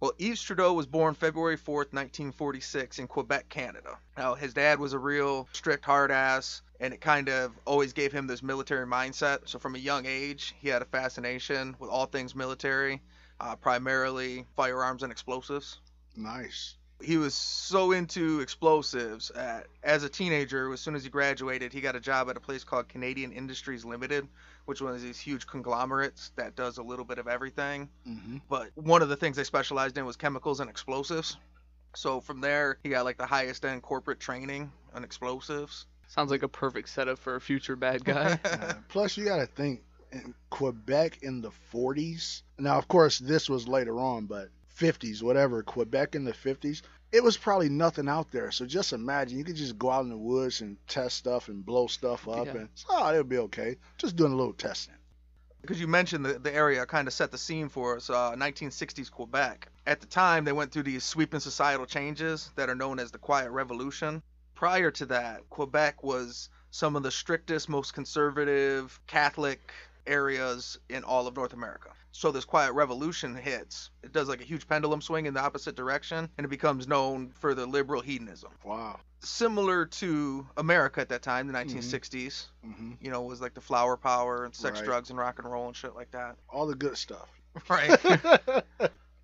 Well, 0.00 0.12
Yves 0.18 0.42
Trudeau 0.42 0.74
was 0.74 0.86
born 0.86 1.14
February 1.14 1.56
4th, 1.92 2.30
1946, 2.30 2.98
in 2.98 3.06
Quebec, 3.08 3.48
Canada. 3.48 3.98
Now, 4.18 4.34
his 4.34 4.52
dad 4.52 4.78
was 4.78 4.92
a 4.92 4.98
real 4.98 5.48
strict 5.52 5.84
hard 5.86 6.10
ass, 6.10 6.60
and 6.78 6.92
it 6.92 7.00
kind 7.00 7.30
of 7.30 7.52
always 7.64 7.94
gave 7.94 8.12
him 8.12 8.26
this 8.26 8.42
military 8.42 8.86
mindset. 8.86 9.48
So, 9.48 9.58
from 9.58 9.76
a 9.76 9.78
young 9.78 10.04
age, 10.04 10.54
he 10.58 10.68
had 10.68 10.82
a 10.82 10.86
fascination 10.86 11.74
with 11.78 11.88
all 11.88 12.04
things 12.04 12.34
military, 12.34 13.00
uh, 13.40 13.56
primarily 13.56 14.44
firearms 14.54 15.02
and 15.02 15.10
explosives. 15.10 15.80
Nice. 16.16 16.76
He 17.02 17.16
was 17.16 17.34
so 17.34 17.92
into 17.92 18.40
explosives. 18.40 19.30
At, 19.30 19.66
as 19.82 20.04
a 20.04 20.08
teenager, 20.08 20.72
as 20.72 20.80
soon 20.80 20.94
as 20.94 21.04
he 21.04 21.10
graduated, 21.10 21.72
he 21.72 21.80
got 21.80 21.96
a 21.96 22.00
job 22.00 22.30
at 22.30 22.36
a 22.36 22.40
place 22.40 22.64
called 22.64 22.88
Canadian 22.88 23.32
Industries 23.32 23.84
Limited, 23.84 24.26
which 24.64 24.80
was 24.80 24.86
one 24.86 24.94
of 24.94 25.02
these 25.02 25.18
huge 25.18 25.46
conglomerates 25.46 26.30
that 26.36 26.56
does 26.56 26.78
a 26.78 26.82
little 26.82 27.04
bit 27.04 27.18
of 27.18 27.28
everything 27.28 27.88
hmm 28.06 28.38
but 28.48 28.70
one 28.74 29.02
of 29.02 29.08
the 29.08 29.16
things 29.16 29.36
they 29.36 29.44
specialized 29.44 29.96
in 29.98 30.04
was 30.04 30.16
chemicals 30.16 30.60
and 30.60 30.68
explosives. 30.68 31.36
So 31.96 32.20
from 32.20 32.40
there, 32.40 32.78
he 32.82 32.90
got 32.90 33.04
like 33.04 33.16
the 33.16 33.26
highest 33.26 33.64
end 33.64 33.82
corporate 33.82 34.20
training 34.20 34.70
on 34.94 35.04
explosives. 35.04 35.86
Sounds 36.08 36.30
like 36.30 36.42
a 36.42 36.48
perfect 36.48 36.88
setup 36.88 37.18
for 37.18 37.36
a 37.36 37.40
future 37.40 37.76
bad 37.76 38.04
guy. 38.04 38.38
Uh, 38.44 38.74
plus, 38.88 39.16
you 39.16 39.24
got 39.24 39.38
to 39.38 39.46
think 39.46 39.82
in 40.12 40.34
Quebec 40.50 41.18
in 41.22 41.40
the 41.40 41.50
40s. 41.72 42.42
Now, 42.58 42.76
of 42.78 42.88
course, 42.88 43.18
this 43.18 43.48
was 43.48 43.66
later 43.66 43.98
on, 43.98 44.26
but 44.26 44.48
50s, 44.78 45.22
whatever. 45.22 45.62
Quebec 45.62 46.14
in 46.14 46.24
the 46.24 46.32
50s, 46.32 46.82
it 47.12 47.22
was 47.22 47.36
probably 47.36 47.68
nothing 47.68 48.08
out 48.08 48.30
there. 48.30 48.50
So 48.50 48.66
just 48.66 48.92
imagine 48.92 49.38
you 49.38 49.44
could 49.44 49.56
just 49.56 49.78
go 49.78 49.90
out 49.90 50.02
in 50.04 50.10
the 50.10 50.16
woods 50.16 50.60
and 50.60 50.76
test 50.88 51.16
stuff 51.16 51.48
and 51.48 51.64
blow 51.64 51.86
stuff 51.86 52.26
up, 52.28 52.46
Yeah. 52.46 52.52
and 52.56 52.68
oh, 52.90 53.10
it'll 53.10 53.24
be 53.24 53.38
okay. 53.38 53.76
Just 53.98 54.16
doing 54.16 54.32
a 54.32 54.36
little 54.36 54.52
testing. 54.52 54.94
because 55.62 55.80
you 55.80 55.86
mentioned 55.88 56.24
the, 56.26 56.38
the 56.38 56.52
area 56.54 56.84
kind 56.86 57.08
of 57.08 57.14
set 57.14 57.30
the 57.30 57.38
scene 57.38 57.68
for 57.68 57.96
us. 57.96 58.10
Uh, 58.10 58.32
1960s 58.36 59.10
Quebec. 59.10 59.68
At 59.86 60.00
the 60.00 60.06
time, 60.06 60.44
they 60.44 60.52
went 60.52 60.72
through 60.72 60.82
these 60.84 61.04
sweeping 61.04 61.40
societal 61.40 61.86
changes 61.86 62.50
that 62.56 62.68
are 62.68 62.74
known 62.74 62.98
as 62.98 63.10
the 63.12 63.18
Quiet 63.18 63.50
Revolution. 63.50 64.22
Prior 64.54 64.90
to 64.90 65.06
that, 65.06 65.48
Quebec 65.50 66.02
was 66.02 66.48
some 66.70 66.96
of 66.96 67.02
the 67.02 67.10
strictest, 67.10 67.68
most 67.68 67.94
conservative 67.94 69.00
Catholic 69.06 69.72
areas 70.06 70.78
in 70.88 71.02
all 71.04 71.26
of 71.26 71.36
North 71.36 71.52
America. 71.52 71.90
So 72.16 72.30
this 72.30 72.44
Quiet 72.44 72.72
Revolution 72.74 73.34
hits. 73.34 73.90
It 74.04 74.12
does 74.12 74.28
like 74.28 74.40
a 74.40 74.44
huge 74.44 74.68
pendulum 74.68 75.00
swing 75.02 75.26
in 75.26 75.34
the 75.34 75.40
opposite 75.40 75.74
direction, 75.74 76.28
and 76.38 76.44
it 76.44 76.48
becomes 76.48 76.86
known 76.86 77.30
for 77.40 77.54
the 77.54 77.66
liberal 77.66 78.00
hedonism. 78.00 78.52
Wow. 78.64 79.00
Similar 79.18 79.86
to 79.86 80.46
America 80.56 81.00
at 81.00 81.08
that 81.08 81.22
time, 81.22 81.48
the 81.48 81.52
1960s. 81.52 82.46
hmm 82.64 82.92
You 83.00 83.10
know, 83.10 83.22
was 83.22 83.40
like 83.40 83.54
the 83.54 83.60
flower 83.60 83.96
power 83.96 84.44
and 84.44 84.54
sex, 84.54 84.78
Right. 84.78 84.84
drugs, 84.86 85.10
and 85.10 85.18
rock 85.18 85.40
and 85.40 85.50
roll 85.50 85.66
and 85.66 85.74
shit 85.74 85.96
like 85.96 86.12
that. 86.12 86.36
All 86.48 86.66
the 86.68 86.76
good 86.76 86.96
stuff. 86.96 87.28
Right. 87.68 87.98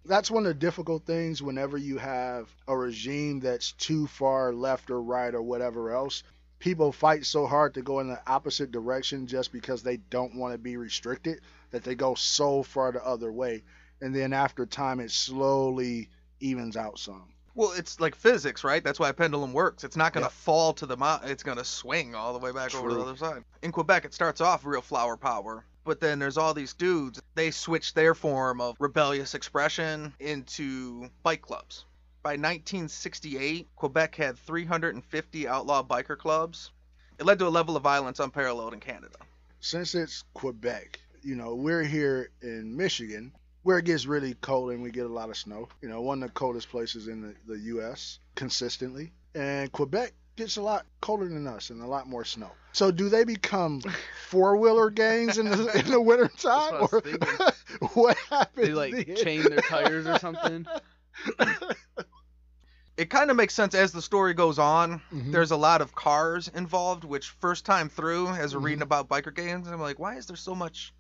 That's 0.05 0.31
one 0.31 0.45
of 0.45 0.49
the 0.49 0.55
difficult 0.55 1.05
things 1.07 1.43
whenever 1.43 1.77
you 1.77 1.99
have 1.99 2.49
a 2.67 2.77
regime 2.77 3.39
that's 3.39 3.73
too 3.73 4.07
far 4.09 4.53
left 4.53 4.91
or 4.91 5.01
right 5.01 5.33
or 5.35 5.43
whatever 5.43 5.93
else. 5.93 6.23
People 6.61 6.93
fight 6.93 7.27
so 7.27 7.47
hard 7.47 7.75
to 7.75 7.83
go 7.83 7.99
in 8.01 8.09
the 8.09 8.21
opposite 8.27 8.71
direction 8.71 9.27
just 9.27 9.51
because 9.51 9.83
they 9.83 9.97
don't 9.97 10.37
want 10.37 10.53
to 10.55 10.59
be 10.59 10.77
restricted 10.77 11.41
that 11.73 11.83
they 11.83 11.95
go 11.95 12.15
so 12.15 12.63
far 12.63 12.93
the 12.93 13.05
other 13.05 13.33
way. 13.33 13.63
And 14.01 14.15
then 14.15 14.33
after 14.33 14.65
time, 14.67 15.01
it 15.01 15.11
slowly 15.11 16.09
evens 16.39 16.77
out 16.77 16.99
some. 16.99 17.33
Well, 17.55 17.73
it's 17.73 17.99
like 17.99 18.15
physics, 18.15 18.63
right? 18.63 18.83
That's 18.85 19.01
why 19.01 19.09
a 19.09 19.13
pendulum 19.13 19.53
works. 19.53 19.85
It's 19.85 19.97
not 19.97 20.13
going 20.13 20.23
to 20.23 20.27
Yeah. 20.31 20.45
fall 20.45 20.73
to 20.75 20.87
the 20.87 20.97
mo- 20.97 21.21
it's 21.25 21.43
going 21.43 21.59
to 21.59 21.65
swing 21.65 22.15
all 22.15 22.33
the 22.33 22.39
way 22.39 22.53
back 22.53 22.75
over 22.75 22.89
to 22.91 22.95
the 22.95 23.01
other 23.01 23.17
side. 23.17 23.43
In 23.63 23.73
Quebec, 23.73 24.05
it 24.05 24.15
starts 24.15 24.41
off 24.41 24.65
real 24.65 24.81
flower 24.81 25.17
power, 25.17 25.65
but 25.85 25.99
then 26.01 26.19
there's 26.19 26.39
all 26.39 26.55
these 26.55 26.73
dudes. 26.75 27.21
They 27.35 27.51
switch 27.51 27.93
their 27.93 28.15
form 28.15 28.61
of 28.61 28.77
rebellious 28.79 29.35
expression 29.35 30.15
into 30.21 31.11
bike 31.23 31.43
clubs. 31.43 31.85
By 32.23 32.33
1968, 32.33 33.69
Quebec 33.77 34.15
had 34.15 34.39
350 34.39 35.49
outlaw 35.49 35.83
biker 35.83 36.19
clubs. 36.19 36.71
It 37.19 37.25
led 37.25 37.39
to 37.39 37.47
a 37.47 37.49
level 37.49 37.77
of 37.77 37.83
violence 37.83 38.21
unparalleled 38.21 38.75
in 38.75 38.81
Canada. 38.81 39.17
Since 39.61 39.95
it's 39.95 40.25
Quebec, 40.35 41.01
you 41.23 41.35
know, 41.35 41.55
we're 41.55 41.83
here 41.83 42.31
in 42.43 42.77
Michigan 42.77 43.33
where 43.63 43.79
it 43.79 43.87
gets 43.87 44.05
really 44.05 44.35
cold 44.35 44.71
and 44.71 44.83
we 44.83 44.91
get 44.91 45.07
a 45.07 45.13
lot 45.13 45.31
of 45.31 45.37
snow. 45.39 45.69
You 45.81 45.89
know, 45.89 46.03
one 46.03 46.23
of 46.23 46.29
the 46.29 46.35
coldest 46.35 46.69
places 46.69 47.09
in 47.09 47.23
the, 47.23 47.35
the 47.47 47.59
U.S. 47.59 48.19
consistently. 48.35 49.13
And 49.35 49.73
Quebec 49.73 50.13
gets 50.37 50.59
a 50.59 50.63
lot 50.63 50.85
colder 51.01 51.27
than 51.27 51.47
us 51.47 51.71
and 51.71 51.81
a 51.81 51.87
lot 51.87 52.07
more 52.07 52.27
snow. 52.27 52.51
So 52.73 52.91
do 52.91 53.09
they 53.09 53.25
become 53.25 53.81
four 54.29 54.59
wheeler 54.59 54.91
gangs 54.91 55.39
in 55.39 55.49
the 55.49 55.79
in 55.79 55.91
the 55.91 56.01
winter 56.01 56.31
time, 56.39 56.83
or 56.83 56.89
what 56.91 57.95
what 57.95 58.17
happens? 58.29 58.67
they 58.67 58.75
like 58.75 59.07
then? 59.07 59.17
chain 59.17 59.43
their 59.43 59.61
tires 59.61 60.07
or 60.07 60.19
something. 60.19 60.67
It 63.01 63.09
kind 63.09 63.31
of 63.31 63.37
makes 63.37 63.55
sense 63.55 63.75
as 63.75 63.93
the 63.93 64.03
story 64.03 64.35
goes 64.35 64.59
on. 64.59 65.01
Mhm. 65.11 65.33
There's 65.33 65.53
a 65.53 65.57
lot 65.57 65.81
of 65.81 65.95
cars 65.95 66.49
involved, 66.49 67.03
which 67.05 67.31
first 67.41 67.65
time 67.65 67.89
through, 67.89 68.29
as 68.29 68.55
we're 68.55 68.61
Mhm. 68.61 68.65
reading 68.65 68.83
about 68.83 69.09
biker 69.09 69.35
gangs, 69.35 69.69
I'm 69.69 69.81
like, 69.81 69.99
why 69.99 70.17
is 70.17 70.27
there 70.27 70.37
so 70.37 70.55
much 70.55 70.93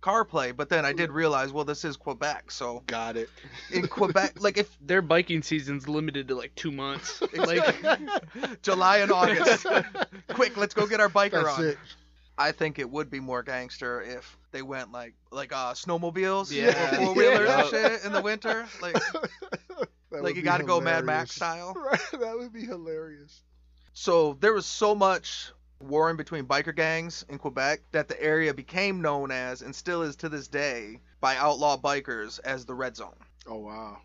car 0.00 0.24
play? 0.24 0.50
But 0.50 0.68
then 0.68 0.84
I 0.84 0.92
did 0.92 1.12
realize, 1.12 1.52
well, 1.52 1.64
this 1.64 1.84
is 1.84 1.96
Quebec, 1.96 2.50
so 2.50 2.82
Got 2.88 3.16
it. 3.16 3.30
in 3.70 3.86
Quebec, 3.86 4.32
like 4.42 4.58
if 4.58 4.76
Their 4.80 5.00
biking 5.00 5.42
season's 5.42 5.86
limited 5.88 6.26
to 6.26 6.34
like 6.34 6.52
two 6.56 6.72
months. 6.72 7.22
Like 7.34 7.76
July 8.62 8.98
and 8.98 9.12
August, 9.12 9.64
quick, 10.30 10.56
let's 10.56 10.74
go 10.74 10.88
get 10.88 10.98
our 10.98 11.08
biker 11.08 11.44
That's 11.44 11.58
on. 11.58 11.64
it. 11.66 11.78
I 12.36 12.50
think 12.50 12.80
it 12.80 12.90
would 12.90 13.10
be 13.10 13.20
more 13.20 13.44
gangster 13.44 14.02
if 14.02 14.36
they 14.50 14.62
went 14.62 14.90
like 14.90 15.14
like 15.30 15.52
uh 15.52 15.72
snowmobiles 15.74 16.50
Yeah. 16.50 16.96
four 16.96 17.14
wheelers 17.14 17.48
Yeah. 17.48 17.60
and 17.60 17.70
shit 17.70 18.04
in 18.04 18.12
the 18.12 18.22
winter. 18.22 18.66
Like 18.82 18.96
That 20.14 20.22
like 20.22 20.36
you 20.36 20.42
got 20.42 20.58
to 20.58 20.64
go 20.64 20.80
Mad 20.80 21.04
Max 21.04 21.34
style. 21.34 21.74
Right, 21.84 22.00
that 22.20 22.38
would 22.38 22.52
be 22.52 22.64
hilarious. 22.64 23.42
So 23.92 24.36
there 24.40 24.52
was 24.52 24.64
so 24.66 24.94
much 24.94 25.52
warring 25.80 26.16
between 26.16 26.46
biker 26.46 26.74
gangs 26.74 27.24
in 27.28 27.38
Quebec 27.38 27.80
that 27.92 28.08
the 28.08 28.20
area 28.22 28.54
became 28.54 29.02
known 29.02 29.30
as 29.30 29.62
and 29.62 29.74
still 29.74 30.02
is 30.02 30.16
to 30.16 30.28
this 30.28 30.48
day 30.48 31.00
by 31.20 31.36
outlaw 31.36 31.76
bikers 31.76 32.40
as 32.44 32.64
the 32.64 32.74
Red 32.74 32.96
Zone. 32.96 33.16
Oh 33.46 33.58
wow. 33.58 33.98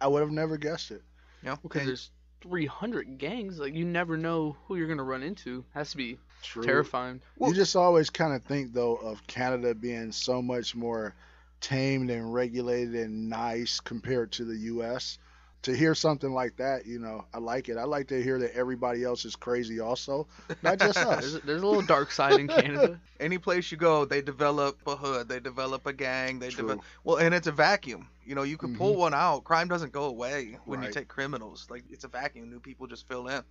I 0.00 0.08
would 0.08 0.20
have 0.20 0.30
never 0.30 0.56
guessed 0.56 0.90
it. 0.90 1.02
Yeah. 1.42 1.50
know? 1.50 1.58
because 1.62 1.86
there's 1.86 2.10
300 2.42 3.18
gangs, 3.18 3.58
like 3.58 3.74
you 3.74 3.84
never 3.84 4.16
know 4.16 4.56
who 4.64 4.76
you're 4.76 4.88
gonna 4.88 5.02
run 5.04 5.22
into. 5.22 5.64
Has 5.74 5.90
to 5.92 5.96
be 5.96 6.18
True. 6.42 6.62
terrifying. 6.62 7.20
Well- 7.36 7.50
you 7.50 7.56
just 7.56 7.76
always 7.76 8.10
kind 8.10 8.34
of 8.34 8.42
think 8.42 8.72
though 8.72 8.96
of 8.96 9.24
Canada 9.26 9.74
being 9.74 10.12
so 10.12 10.42
much 10.42 10.74
more 10.74 11.14
tamed 11.60 12.10
and 12.10 12.32
regulated 12.32 12.94
and 12.94 13.28
nice 13.28 13.80
compared 13.80 14.32
to 14.32 14.44
the 14.44 14.56
U.S. 14.56 15.18
To 15.64 15.76
hear 15.76 15.94
something 15.94 16.32
like 16.32 16.56
that, 16.56 16.86
you 16.86 16.98
know, 16.98 17.26
I 17.34 17.38
like 17.38 17.68
it. 17.68 17.76
I 17.76 17.84
like 17.84 18.08
to 18.08 18.22
hear 18.22 18.38
that 18.38 18.56
everybody 18.56 19.04
else 19.04 19.26
is 19.26 19.36
crazy 19.36 19.78
also, 19.78 20.26
not 20.62 20.78
just 20.78 20.96
us. 20.98 21.38
there's 21.44 21.60
a 21.60 21.66
little 21.66 21.82
dark 21.82 22.12
side 22.12 22.40
in 22.40 22.48
Canada. 22.48 22.98
Any 23.20 23.36
place 23.36 23.70
you 23.70 23.76
go, 23.76 24.06
they 24.06 24.22
develop 24.22 24.78
a 24.86 24.96
hood, 24.96 25.28
they 25.28 25.38
develop 25.38 25.86
a 25.86 25.92
gang, 25.92 26.38
they 26.38 26.48
True. 26.48 26.62
develop 26.62 26.84
well, 27.04 27.16
and 27.16 27.34
it's 27.34 27.46
a 27.46 27.52
vacuum. 27.52 28.08
You 28.24 28.34
know, 28.34 28.42
you 28.42 28.56
could 28.56 28.74
pull 28.76 28.92
mm-hmm. 28.92 29.00
one 29.00 29.14
out. 29.14 29.44
Crime 29.44 29.68
doesn't 29.68 29.92
go 29.92 30.04
away 30.04 30.56
when 30.64 30.82
you 30.82 30.90
take 30.90 31.08
criminals. 31.08 31.66
Like 31.68 31.84
it's 31.90 32.04
a 32.04 32.08
vacuum. 32.08 32.48
New 32.48 32.60
people 32.60 32.86
just 32.86 33.06
fill 33.06 33.28
in. 33.28 33.44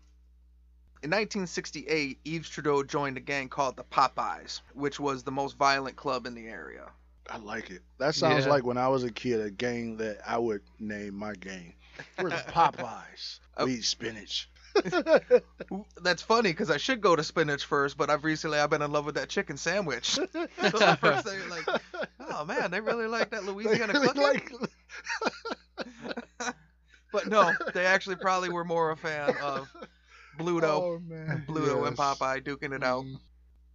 In 1.02 1.12
1968, 1.12 2.20
Yves 2.26 2.50
Trudeau 2.50 2.84
joined 2.84 3.16
a 3.16 3.22
gang 3.22 3.48
called 3.48 3.78
the 3.78 3.86
Popeyes, 3.86 4.60
which 4.74 5.00
was 5.00 5.24
the 5.24 5.32
most 5.32 5.58
violent 5.58 5.96
club 5.96 6.26
in 6.26 6.34
the 6.34 6.48
area. 6.48 6.90
I 7.30 7.38
like 7.38 7.70
it. 7.70 7.82
That 8.00 8.16
sounds 8.16 8.46
Yeah. 8.46 8.52
like 8.52 8.64
when 8.66 8.78
I 8.78 8.88
was 8.88 9.04
a 9.04 9.12
kid, 9.12 9.40
a 9.42 9.52
game 9.52 9.98
that 9.98 10.18
I 10.26 10.38
would 10.38 10.62
name 10.80 11.16
my 11.16 11.34
game. 11.34 11.74
We're 12.20 12.30
the 12.30 12.36
Popeyes. 12.48 13.40
Oh. 13.58 13.66
We 13.66 13.76
eat 13.76 13.84
spinach. 13.86 14.50
That's 16.02 16.22
funny 16.22 16.52
because 16.52 16.70
I 16.72 16.78
should 16.78 17.02
go 17.02 17.16
to 17.16 17.24
spinach 17.24 17.66
first, 17.66 17.98
but 17.98 18.10
I've 18.10 18.24
recently 18.24 18.58
I've 18.60 18.70
been 18.70 18.82
in 18.82 18.92
love 18.92 19.06
with 19.06 19.16
that 19.16 19.28
chicken 19.30 19.58
sandwich. 19.58 20.06
so 20.12 20.26
the 20.32 20.98
first 21.02 21.28
thing 21.28 21.40
like, 21.50 21.82
oh 22.20 22.46
man, 22.46 22.72
they 22.72 22.80
really 22.80 23.08
like 23.08 23.32
that 23.32 23.44
Louisiana 23.44 23.94
really 23.94 24.40
cooking. 24.40 24.58
like- 24.60 26.56
But 27.12 27.28
no, 27.28 27.52
they 27.74 27.86
actually 27.88 28.18
probably 28.18 28.50
were 28.50 28.64
more 28.64 28.92
a 28.92 28.98
fan 28.98 29.36
of 29.42 29.68
Bluto, 30.38 30.64
Oh. 30.64 31.02
Bluto 31.48 31.88
and 31.88 31.98
Popeye 31.98 32.44
duking 32.44 32.72
it 32.74 32.84
out. 32.84 33.04
Mhm. 33.04 33.20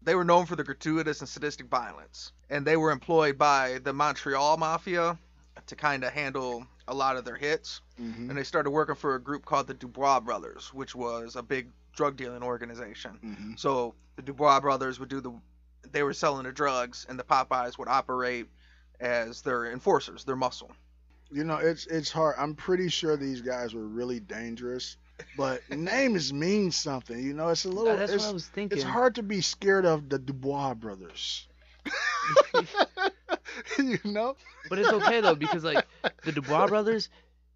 They 0.04 0.14
were 0.14 0.25
known 0.25 0.46
for 0.46 0.54
the 0.54 0.64
gratuitous 0.64 1.20
and 1.20 1.28
sadistic 1.28 1.66
violence, 1.66 2.32
and 2.50 2.66
they 2.66 2.76
were 2.76 2.90
employed 2.90 3.38
by 3.38 3.78
the 3.82 3.92
Montreal 3.92 4.58
Mafia 4.58 5.18
to 5.66 5.76
kind 5.76 6.04
of 6.04 6.12
handle 6.12 6.66
a 6.87 6.94
lot 6.94 7.16
of 7.16 7.25
their 7.25 7.37
hits. 7.37 7.80
Mhm. 7.99 8.28
And 8.28 8.37
they 8.37 8.44
started 8.44 8.70
working 8.70 8.96
for 8.96 9.14
a 9.14 9.20
group 9.20 9.46
called 9.46 9.66
the 9.66 9.75
Dubois 9.75 10.20
Brothers, 10.20 10.73
which 10.75 10.94
was 10.94 11.37
a 11.37 11.42
big 11.42 11.68
drug 11.96 12.16
dealing 12.16 12.42
organization. 12.42 13.18
Mhm. 13.25 13.58
So 13.58 13.94
the 14.16 14.23
Dubois 14.23 14.61
brothers 14.61 15.00
would 15.00 15.08
do 15.08 15.20
the, 15.20 15.32
they 15.90 16.02
were 16.02 16.12
selling 16.12 16.44
the 16.44 16.52
drugs, 16.52 17.06
and 17.08 17.18
the 17.18 17.25
Popeyes 17.25 17.78
would 17.78 17.88
operate 17.88 18.50
as 19.00 19.42
their 19.42 19.73
enforcers, 19.73 20.25
their 20.25 20.37
muscle. 20.37 20.70
You 21.30 21.44
know, 21.44 21.56
it's 21.56 21.87
it's 21.87 22.12
hard. 22.12 22.37
I'm 22.38 22.54
pretty 22.54 22.88
sure 22.88 23.16
these 23.16 23.40
guys 23.40 23.75
were 23.75 23.87
really 23.87 24.20
dangerous, 24.20 24.96
but 25.37 25.62
names 25.71 26.33
mean 26.33 26.71
something. 26.71 27.18
You 27.18 27.35
know, 27.35 27.49
it's 27.49 27.64
a 27.64 27.68
little. 27.68 27.97
That's 27.97 28.12
it's, 28.12 28.25
what 28.25 28.30
I 28.30 28.35
was 28.35 28.47
thinking. 28.47 28.78
it's 28.78 28.87
hard 28.87 29.16
to 29.16 29.23
be 29.23 29.40
scared 29.40 29.85
of 29.85 30.09
the 30.09 30.18
Dubois 30.18 30.75
brothers. 30.75 31.47
you 33.78 33.99
know? 34.04 34.37
But 34.68 34.78
it's 34.78 34.88
okay 34.88 35.21
though 35.21 35.35
because 35.35 35.64
like 35.64 35.87
the 36.25 36.33
Dubois 36.33 36.66
brothers, 36.68 37.09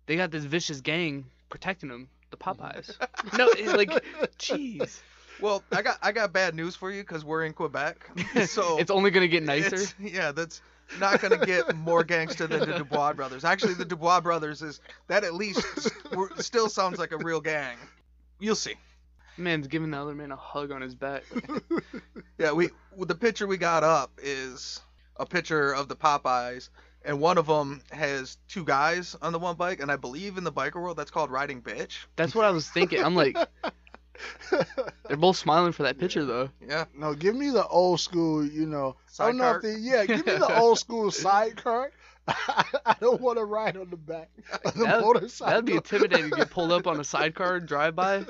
they 0.07 0.17
got 0.17 0.31
this 0.31 0.45
vicious 0.45 0.81
gang 0.81 1.27
protecting 1.49 1.88
them. 1.88 2.09
The 2.31 2.37
Popeyes. 2.37 2.95
No, 3.38 3.49
it- 3.49 3.75
like, 3.75 3.91
jeez. 4.38 5.00
Well, 5.41 5.62
I 5.73 5.83
got 5.83 5.99
I 6.03 6.12
got 6.12 6.33
bad 6.33 6.55
news 6.55 6.75
for 6.75 6.91
you 6.91 7.03
because 7.03 7.25
we're 7.25 7.45
in 7.45 7.53
Quebec, 7.53 8.11
so 8.47 8.79
it's 8.79 8.91
only 8.91 9.11
gonna 9.11 9.29
get 9.29 9.45
nicer. 9.45 9.79
yeah, 10.00 10.33
that's 10.33 10.61
not 11.00 11.21
gonna 11.21 11.45
get 11.45 11.75
more 11.76 12.04
gangster 12.04 12.47
than 12.47 12.61
the 12.61 12.78
Dubois 12.78 13.12
brothers. 13.12 13.45
Actually, 13.45 13.75
the 13.75 13.85
Dubois 13.85 14.21
brothers 14.21 14.62
is 14.62 14.80
that 15.07 15.25
at 15.25 15.35
least 15.35 15.62
still 16.38 16.68
sounds 16.68 16.99
like 16.99 17.12
a 17.12 17.18
real 17.18 17.40
gang. 17.40 17.76
You'll 18.40 18.54
see. 18.54 18.75
Man's 19.37 19.68
giving 19.68 19.90
the 19.90 19.99
other 19.99 20.14
man 20.14 20.33
a 20.33 20.37
hug 20.37 20.73
on 20.73 20.80
his 20.83 20.95
back. 20.95 21.25
Yeah, 22.38 22.52
we 22.52 22.71
the 22.97 23.16
picture 23.16 23.49
we 23.49 23.57
got 23.57 23.83
up 23.83 24.12
is 24.23 24.80
a 25.16 25.26
picture 25.26 25.73
of 25.73 25.88
the 25.88 25.97
Popeyes, 25.97 26.68
and 27.04 27.21
one 27.21 27.37
of 27.37 27.49
them 27.49 27.83
has 27.90 28.38
two 28.47 28.64
guys 28.64 29.16
on 29.21 29.33
the 29.33 29.40
one 29.40 29.57
bike, 29.57 29.80
and 29.80 29.90
I 29.90 29.97
believe 29.97 30.38
in 30.38 30.45
the 30.45 30.52
biker 30.52 30.76
world 30.76 30.97
that's 30.97 31.11
called 31.11 31.33
riding 31.33 31.61
bitch. 31.61 32.07
That's 32.14 32.37
what 32.37 32.45
I 32.45 32.50
was 32.52 32.68
thinking. 32.68 33.02
I'm 33.02 33.16
like, 33.16 33.37
they're 35.06 35.16
both 35.16 35.37
smiling 35.37 35.72
for 35.72 35.82
that 35.84 35.98
picture 35.98 36.25
though. 36.25 36.50
Yeah, 36.66 36.84
no, 36.94 37.14
give 37.14 37.34
me 37.37 37.50
the 37.50 37.66
old 37.66 38.00
school. 38.00 38.44
You 38.44 38.66
know, 38.66 38.96
I 39.18 39.26
don't 39.26 39.37
know 39.38 39.50
if 39.56 39.62
Sidecar? 39.62 39.72
the 39.72 39.78
yeah. 39.80 40.06
Give 40.06 40.26
me 40.26 40.32
the 40.37 40.58
old 40.60 40.78
school 40.78 41.10
side 41.10 41.48
sidecar. 41.60 41.90
I 42.87 42.94
don't 43.00 43.20
want 43.20 43.38
to 43.38 43.44
ride 43.44 43.76
on 43.76 43.88
the 43.90 43.96
back 43.96 44.30
of 44.64 44.75
the 44.75 44.84
That- 44.84 45.00
motorcycle. 45.00 45.50
That'd 45.50 45.64
be 45.64 45.75
intimidating 45.76 46.30
to 46.30 46.37
get 46.37 46.50
pulled 46.50 46.72
up 46.72 46.87
on 46.87 47.00
a 47.00 47.04
sidecar 47.04 47.58
drive 47.60 47.94
by. 47.96 48.25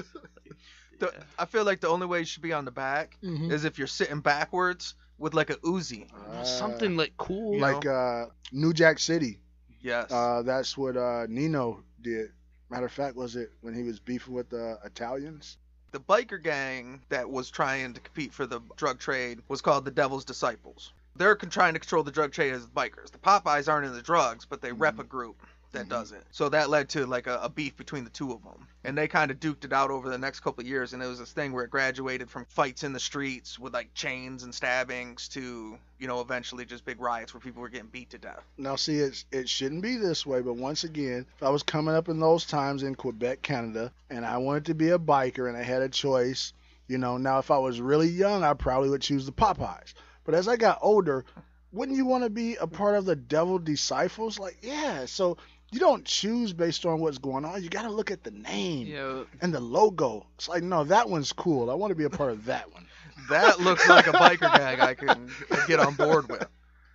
the, 1.01 1.13
I 1.39 1.47
feel 1.47 1.65
like 1.65 1.81
the 1.81 1.89
only 1.89 2.07
way 2.07 2.21
you 2.21 2.25
should 2.25 2.43
be 2.43 2.53
on 2.53 2.65
the 2.65 2.71
back 2.71 3.17
Mhm. 3.23 3.51
is 3.53 3.65
if 3.65 3.79
you're 3.79 3.87
sitting 3.89 4.21
backwards 4.21 4.95
with 5.19 5.35
like 5.35 5.51
a 5.51 5.57
Uzi. 5.57 6.07
Uh, 6.15 6.45
Something 6.45 6.97
like 6.97 7.15
cool. 7.17 7.59
like 7.59 7.85
uh, 7.87 8.27
New 8.53 8.73
Jack 8.73 9.01
City. 9.01 9.41
Yes. 9.81 10.11
Uh, 10.13 10.43
that's 10.43 10.77
what 10.79 10.97
uh, 10.97 11.27
Nino 11.29 11.83
did. 12.01 12.31
Matter 12.71 12.87
of 12.87 12.93
fact, 12.93 13.17
was 13.17 13.35
it 13.35 13.51
when 13.63 13.75
he 13.75 13.83
was 13.83 13.99
beefing 13.99 14.35
with 14.35 14.49
the 14.51 14.79
Italians? 14.85 15.57
The 15.91 16.01
biker 16.01 16.43
gang 16.43 17.01
that 17.09 17.31
was 17.31 17.51
trying 17.51 17.95
to 17.95 18.01
compete 18.01 18.33
for 18.33 18.47
the 18.47 18.61
drug 18.77 18.99
trade 18.99 19.41
was 19.49 19.63
called 19.63 19.85
the 19.85 19.91
Devil's 19.91 20.25
Disciples. 20.25 20.93
They're 21.17 21.35
con- 21.35 21.51
trying 21.51 21.73
to 21.75 21.81
control 21.81 22.03
the 22.03 22.11
drug 22.11 22.33
trade 22.33 22.53
as 22.53 22.67
bikers. 22.67 23.11
The 23.11 23.19
Popeyes 23.19 23.69
aren't 23.69 23.87
in 23.87 23.95
the 23.95 24.03
drugs, 24.03 24.45
but 24.45 24.61
they 24.61 24.73
rep 24.73 24.95
mm-hmm. 24.95 25.03
a 25.03 25.05
group 25.05 25.47
that 25.73 25.87
Mhm. 25.87 25.91
does 25.91 26.13
it. 26.13 26.25
So 26.31 26.49
that 26.49 26.71
led 26.71 26.89
to 26.91 27.07
like 27.07 27.27
a, 27.27 27.39
a 27.43 27.49
beef 27.49 27.77
between 27.77 28.05
the 28.05 28.11
two 28.11 28.33
of 28.33 28.43
them. 28.43 28.67
And 28.85 28.97
they 28.97 29.07
kind 29.09 29.31
of 29.31 29.39
duked 29.39 29.65
it 29.65 29.73
out 29.73 29.91
over 29.91 30.09
the 30.09 30.17
next 30.17 30.41
couple 30.41 30.63
of 30.63 30.67
years. 30.69 30.93
And 30.95 31.03
it 31.03 31.07
was 31.07 31.19
this 31.19 31.33
thing 31.33 31.53
where 31.53 31.65
it 31.65 31.71
graduated 31.71 32.31
from 32.31 32.47
fights 32.47 32.85
in 32.85 32.93
the 32.93 33.01
streets 33.01 33.59
with 33.59 33.75
like 33.75 33.93
chains 33.93 34.45
and 34.45 34.55
stabbings 34.55 35.29
to, 35.29 35.79
you 35.99 36.07
know, 36.09 36.21
eventually 36.21 36.65
just 36.65 36.85
big 36.85 37.01
riots 37.01 37.35
where 37.35 37.41
people 37.41 37.61
were 37.61 37.69
getting 37.69 37.89
beat 37.89 38.11
to 38.11 38.19
death. 38.19 38.43
Now, 38.57 38.77
see, 38.77 38.97
it's, 38.99 39.27
it 39.31 39.49
shouldn't 39.49 39.83
be 39.83 39.97
this 39.97 40.25
way, 40.25 40.41
but 40.41 40.55
once 40.55 40.85
again, 40.85 41.27
if 41.37 41.43
I 41.43 41.51
was 41.51 41.63
coming 41.63 41.95
up 41.95 42.09
in 42.09 42.19
those 42.19 42.47
times 42.47 42.83
in 42.83 42.95
Quebec, 42.95 43.43
Canada, 43.43 43.93
and 44.09 44.25
I 44.25 44.39
wanted 44.39 44.67
to 44.67 44.75
be 44.75 44.91
a 44.91 44.99
biker 44.99 45.49
and 45.49 45.57
I 45.57 45.63
had 45.63 45.83
a 45.83 45.89
choice, 45.89 46.53
you 46.87 46.97
know, 46.97 47.19
now 47.19 47.39
if 47.41 47.51
I 47.51 47.59
was 47.59 47.81
really 47.81 48.09
young, 48.09 48.43
I 48.43 48.55
probably 48.55 48.89
would 48.89 49.03
choose 49.03 49.27
the 49.27 49.33
Popeyes. 49.33 49.93
But 50.25 50.35
as 50.35 50.49
I 50.49 50.57
got 50.57 50.79
older, 50.81 51.27
wouldn't 51.73 51.99
you 51.99 52.07
want 52.07 52.25
to 52.25 52.31
be 52.31 52.57
a 52.57 52.67
part 52.67 52.95
of 52.95 53.05
the 53.05 53.17
Devil 53.17 53.59
Disciples? 53.59 54.39
Like, 54.39 54.57
yeah, 54.63 55.05
so 55.05 55.37
you 55.71 55.81
don't 55.81 56.05
choose 56.05 56.53
based 56.53 56.87
on 56.87 57.01
what's 57.01 57.19
going 57.19 57.45
on. 57.45 57.63
You 57.63 57.69
got 57.69 57.83
to 57.83 57.91
look 57.91 58.11
at 58.11 58.25
the 58.25 58.31
name 58.31 58.87
You 58.87 58.95
know, 58.95 59.27
and 59.41 59.53
the 59.53 59.61
logo. 59.61 60.27
It's 60.37 60.49
like, 60.49 60.63
no, 60.63 60.85
that 60.85 61.09
one's 61.09 61.33
cool. 61.33 61.71
I 61.71 61.75
want 61.75 61.91
to 61.91 61.95
be 61.95 62.05
a 62.05 62.11
part 62.11 62.33
of 62.33 62.45
that 62.47 62.73
one. 62.73 62.87
That 63.29 63.61
looks 63.61 63.87
like 63.89 64.07
a 64.07 64.13
biker 64.13 64.57
gang 64.57 64.81
I 64.81 64.95
can 64.95 65.31
get 65.67 65.81
on 65.81 65.95
board 65.95 66.29
with. 66.29 66.47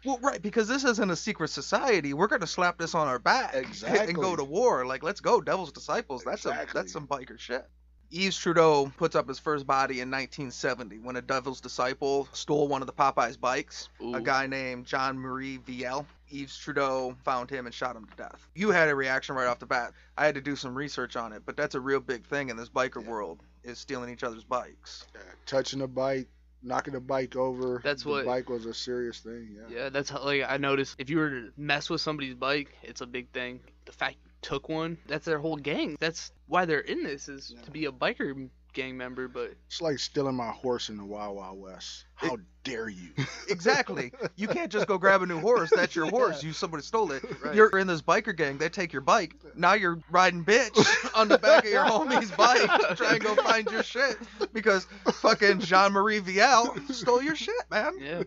Well, 0.06 0.20
right, 0.22 0.42
because 0.42 0.68
this 0.68 0.84
isn't 0.84 1.12
a 1.12 1.16
secret 1.16 1.50
society. 1.50 2.14
We're 2.14 2.28
gonna 2.28 2.48
slap 2.48 2.78
this 2.78 2.94
on 2.94 3.08
our 3.08 3.20
back 3.20 3.56
and 3.56 4.16
go 4.16 4.36
to 4.36 4.44
war. 4.44 4.86
Like, 4.86 5.02
let's 5.04 5.22
go, 5.22 5.40
Devil's 5.40 5.72
Disciples. 5.72 6.24
That's 6.26 6.46
Exactly. 6.46 6.72
a, 6.72 6.74
that's 6.84 6.92
some 6.92 7.08
biker 7.08 7.40
shit. 7.40 7.66
Yves 8.12 8.38
Trudeau 8.38 8.92
puts 8.98 9.16
up 9.16 9.28
his 9.28 9.40
first 9.40 9.66
body 9.66 10.02
in 10.02 10.12
1970 10.12 11.00
when 11.00 11.16
a 11.16 11.22
Devil's 11.22 11.62
Disciple 11.62 12.28
stole 12.34 12.68
one 12.68 12.82
of 12.82 12.88
the 12.88 12.94
Popeyes 12.94 13.40
bikes. 13.40 13.90
Ooh. 14.02 14.16
A 14.16 14.22
guy 14.22 14.46
named 14.46 14.86
John 14.86 15.18
Marie 15.18 15.58
Viel. 15.58 16.06
Yves 16.34 16.58
Trudeau 16.58 17.16
found 17.24 17.50
him 17.50 17.66
and 17.66 17.74
shot 17.76 17.96
him 17.96 18.06
to 18.06 18.16
death. 18.16 18.48
You 18.56 18.72
had 18.72 18.90
a 18.90 18.96
reaction 18.96 19.36
right 19.36 19.48
off 19.48 19.60
the 19.60 19.66
bat. 19.66 19.94
I 20.18 20.26
had 20.26 20.36
to 20.36 20.42
do 20.42 20.56
some 20.56 20.76
research 20.76 21.16
on 21.16 21.32
it, 21.34 21.44
but 21.46 21.56
that's 21.56 21.76
a 21.76 21.80
real 21.80 22.00
big 22.00 22.26
thing 22.26 22.50
in 22.50 22.58
this 22.58 22.70
biker 22.70 23.06
world 23.06 23.42
is 23.64 23.78
stealing 23.80 24.10
each 24.12 24.24
other's 24.24 24.44
bikes. 24.44 25.06
Yeah, 25.14 25.22
touching 25.46 25.82
a 25.82 25.88
bike, 25.88 26.28
knocking 26.62 26.96
a 26.96 27.00
bike 27.00 27.36
over. 27.36 27.82
That's 27.84 28.04
the 28.04 28.10
what- 28.10 28.26
bike 28.26 28.50
was 28.50 28.66
a 28.66 28.74
serious 28.74 29.20
thing. 29.20 29.56
Yeah. 29.56 29.76
yeah, 29.84 29.90
that's 29.90 30.10
how, 30.10 30.24
like 30.24 30.44
I 30.48 30.58
noticed. 30.58 30.96
If 31.00 31.10
you 31.10 31.18
were 31.18 31.30
to 31.30 31.50
mess 31.58 31.90
with 31.90 32.02
somebody's 32.02 32.36
bike, 32.36 32.76
it's 32.84 33.02
a 33.02 33.08
big 33.08 33.30
thing. 33.32 33.60
The 33.86 33.92
fact 33.92 34.16
you 34.24 34.32
took 34.42 34.70
one. 34.70 34.98
That's 35.08 35.26
their 35.26 35.40
whole 35.40 35.58
gang. 35.58 35.98
That's 36.00 36.32
why 36.48 36.66
they're 36.66 36.80
in 36.80 37.04
this 37.04 37.30
is 37.30 37.54
Yeah. 37.56 37.62
to 37.64 37.72
be 37.72 37.86
a 37.86 37.92
biker 37.92 38.50
gang 38.74 38.98
member. 38.98 39.28
But 39.28 39.54
It's 39.68 39.82
like 39.82 40.00
stealing 40.00 40.36
my 40.36 40.50
horse 40.50 40.90
in 40.90 40.98
the 40.98 41.06
Wild 41.06 41.36
Wild 41.38 41.60
West. 41.60 42.06
How 42.16 42.38
dare 42.64 42.90
you? 42.90 43.10
Exactly. 43.50 44.12
You 44.36 44.48
can't 44.48 44.72
just 44.72 44.88
go 44.88 44.98
grab 44.98 45.22
a 45.22 45.26
new 45.26 45.40
horse. 45.40 45.72
That's 45.76 45.96
your 45.96 46.06
horse. 46.10 46.44
You 46.44 46.54
somebody 46.54 46.82
stole 46.84 47.12
it. 47.12 47.24
Right. 47.44 47.54
You're 47.56 47.78
in 47.78 47.88
this 47.88 48.02
biker 48.02 48.36
gang. 48.36 48.58
They 48.58 48.70
take 48.70 48.92
your 48.92 49.02
bike. 49.02 49.36
Now 49.56 49.74
you're 49.74 50.00
riding 50.10 50.44
bitch 50.44 50.76
on 51.16 51.28
the 51.28 51.38
back 51.38 51.66
of 51.66 51.70
your 51.72 51.86
homie's 51.86 52.32
bike 52.32 52.70
to 52.90 52.96
try 52.96 53.14
and 53.14 53.24
go 53.24 53.36
find 53.36 53.70
your 53.70 53.84
shit 53.84 54.18
because 54.54 54.88
fucking 55.16 55.60
Jean 55.60 55.92
Marie 55.92 56.20
Vial 56.20 56.76
stole 56.90 57.22
your 57.22 57.36
shit, 57.36 57.56
man. 57.70 57.94
yeah. 58.00 58.24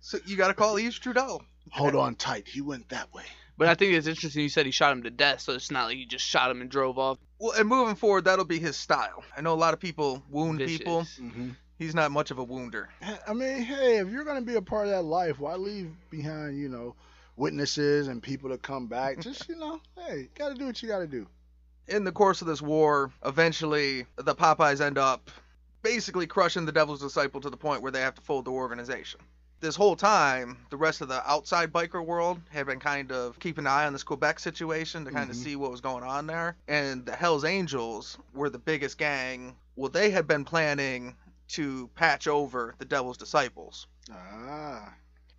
So 0.00 0.18
you 0.26 0.36
got 0.36 0.48
to 0.48 0.54
call 0.54 0.76
Yves 0.78 0.98
Trudeau. 0.98 1.40
Hold 1.70 1.94
on 1.94 2.16
tight. 2.16 2.48
He 2.48 2.60
went 2.60 2.88
that 2.90 3.12
way. 3.14 3.24
But 3.56 3.68
I 3.68 3.74
think 3.74 3.94
it's 3.94 4.06
interesting. 4.06 4.42
You 4.42 4.48
said 4.48 4.66
he 4.66 4.72
shot 4.72 4.92
him 4.92 5.02
to 5.04 5.10
death, 5.10 5.40
so 5.42 5.52
it's 5.52 5.70
not 5.70 5.86
like 5.86 5.96
he 5.96 6.06
just 6.06 6.24
shot 6.26 6.50
him 6.50 6.60
and 6.60 6.70
drove 6.70 6.98
off. 6.98 7.18
Well, 7.40 7.52
and 7.58 7.68
moving 7.68 7.94
forward, 7.96 8.24
that'll 8.26 8.44
be 8.44 8.58
his 8.60 8.76
style. 8.76 9.24
I 9.36 9.40
know 9.40 9.54
a 9.54 9.56
lot 9.56 9.74
of 9.74 9.80
people 9.80 10.22
wound 10.30 10.58
Vicious. 10.58 10.78
people. 10.78 11.00
Mm-hmm. 11.00 11.48
He's 11.78 11.94
not 11.94 12.12
much 12.12 12.30
of 12.30 12.38
a 12.38 12.44
wounder. 12.44 12.90
I 13.26 13.32
mean, 13.32 13.62
hey, 13.62 13.96
if 13.98 14.10
you're 14.10 14.24
gonna 14.24 14.42
be 14.42 14.56
a 14.56 14.62
part 14.62 14.84
of 14.86 14.90
that 14.92 15.02
life, 15.02 15.40
why 15.40 15.54
leave 15.54 15.90
behind, 16.10 16.58
you 16.58 16.68
know, 16.68 16.94
witnesses 17.36 18.08
and 18.08 18.22
people 18.22 18.50
to 18.50 18.58
come 18.58 18.86
back? 18.86 19.18
Just, 19.22 19.48
you 19.48 19.56
know, 19.56 19.80
hey, 20.06 20.28
gotta 20.34 20.54
do 20.54 20.66
what 20.66 20.82
you 20.82 20.88
gotta 20.88 21.06
do. 21.06 21.26
in 21.88 22.04
the 22.04 22.12
course 22.12 22.42
of 22.42 22.46
this 22.46 22.60
war, 22.60 23.10
eventually 23.24 24.04
the 24.16 24.34
Popeyes 24.34 24.82
end 24.82 24.98
up 24.98 25.30
basically 25.82 26.26
crushing 26.26 26.66
the 26.66 26.72
Devil's 26.72 27.00
Disciple 27.00 27.40
to 27.40 27.48
the 27.48 27.56
point 27.56 27.80
where 27.80 27.90
they 27.90 28.02
have 28.02 28.14
to 28.16 28.20
fold 28.20 28.44
the 28.44 28.50
organization. 28.50 29.20
This 29.60 29.76
whole 29.76 29.94
time, 29.94 30.56
the 30.70 30.76
rest 30.78 31.02
of 31.02 31.08
the 31.08 31.22
outside 31.30 31.70
biker 31.70 32.04
world 32.04 32.40
had 32.50 32.64
been 32.66 32.80
kind 32.80 33.12
of 33.12 33.38
keeping 33.38 33.64
an 33.64 33.70
eye 33.72 33.84
on 33.84 33.92
this 33.92 34.02
Quebec 34.02 34.38
situation 34.40 35.04
to 35.04 35.10
kind 35.10 35.30
of 35.30 35.36
Mhm. 35.36 35.42
see 35.42 35.54
what 35.56 35.70
was 35.70 35.82
going 35.82 36.02
on 36.02 36.26
there. 36.26 36.56
And 36.66 37.04
the 37.04 37.14
Hells 37.14 37.44
Angels 37.44 38.16
were 38.32 38.48
the 38.48 38.58
biggest 38.58 38.96
gang. 38.96 39.54
Well, 39.76 39.90
they 39.90 40.10
had 40.10 40.26
been 40.26 40.46
planning 40.46 41.14
to 41.48 41.88
patch 41.94 42.26
over 42.26 42.74
the 42.78 42.86
Devil's 42.86 43.18
Disciples. 43.18 43.86
Ah. 44.10 44.94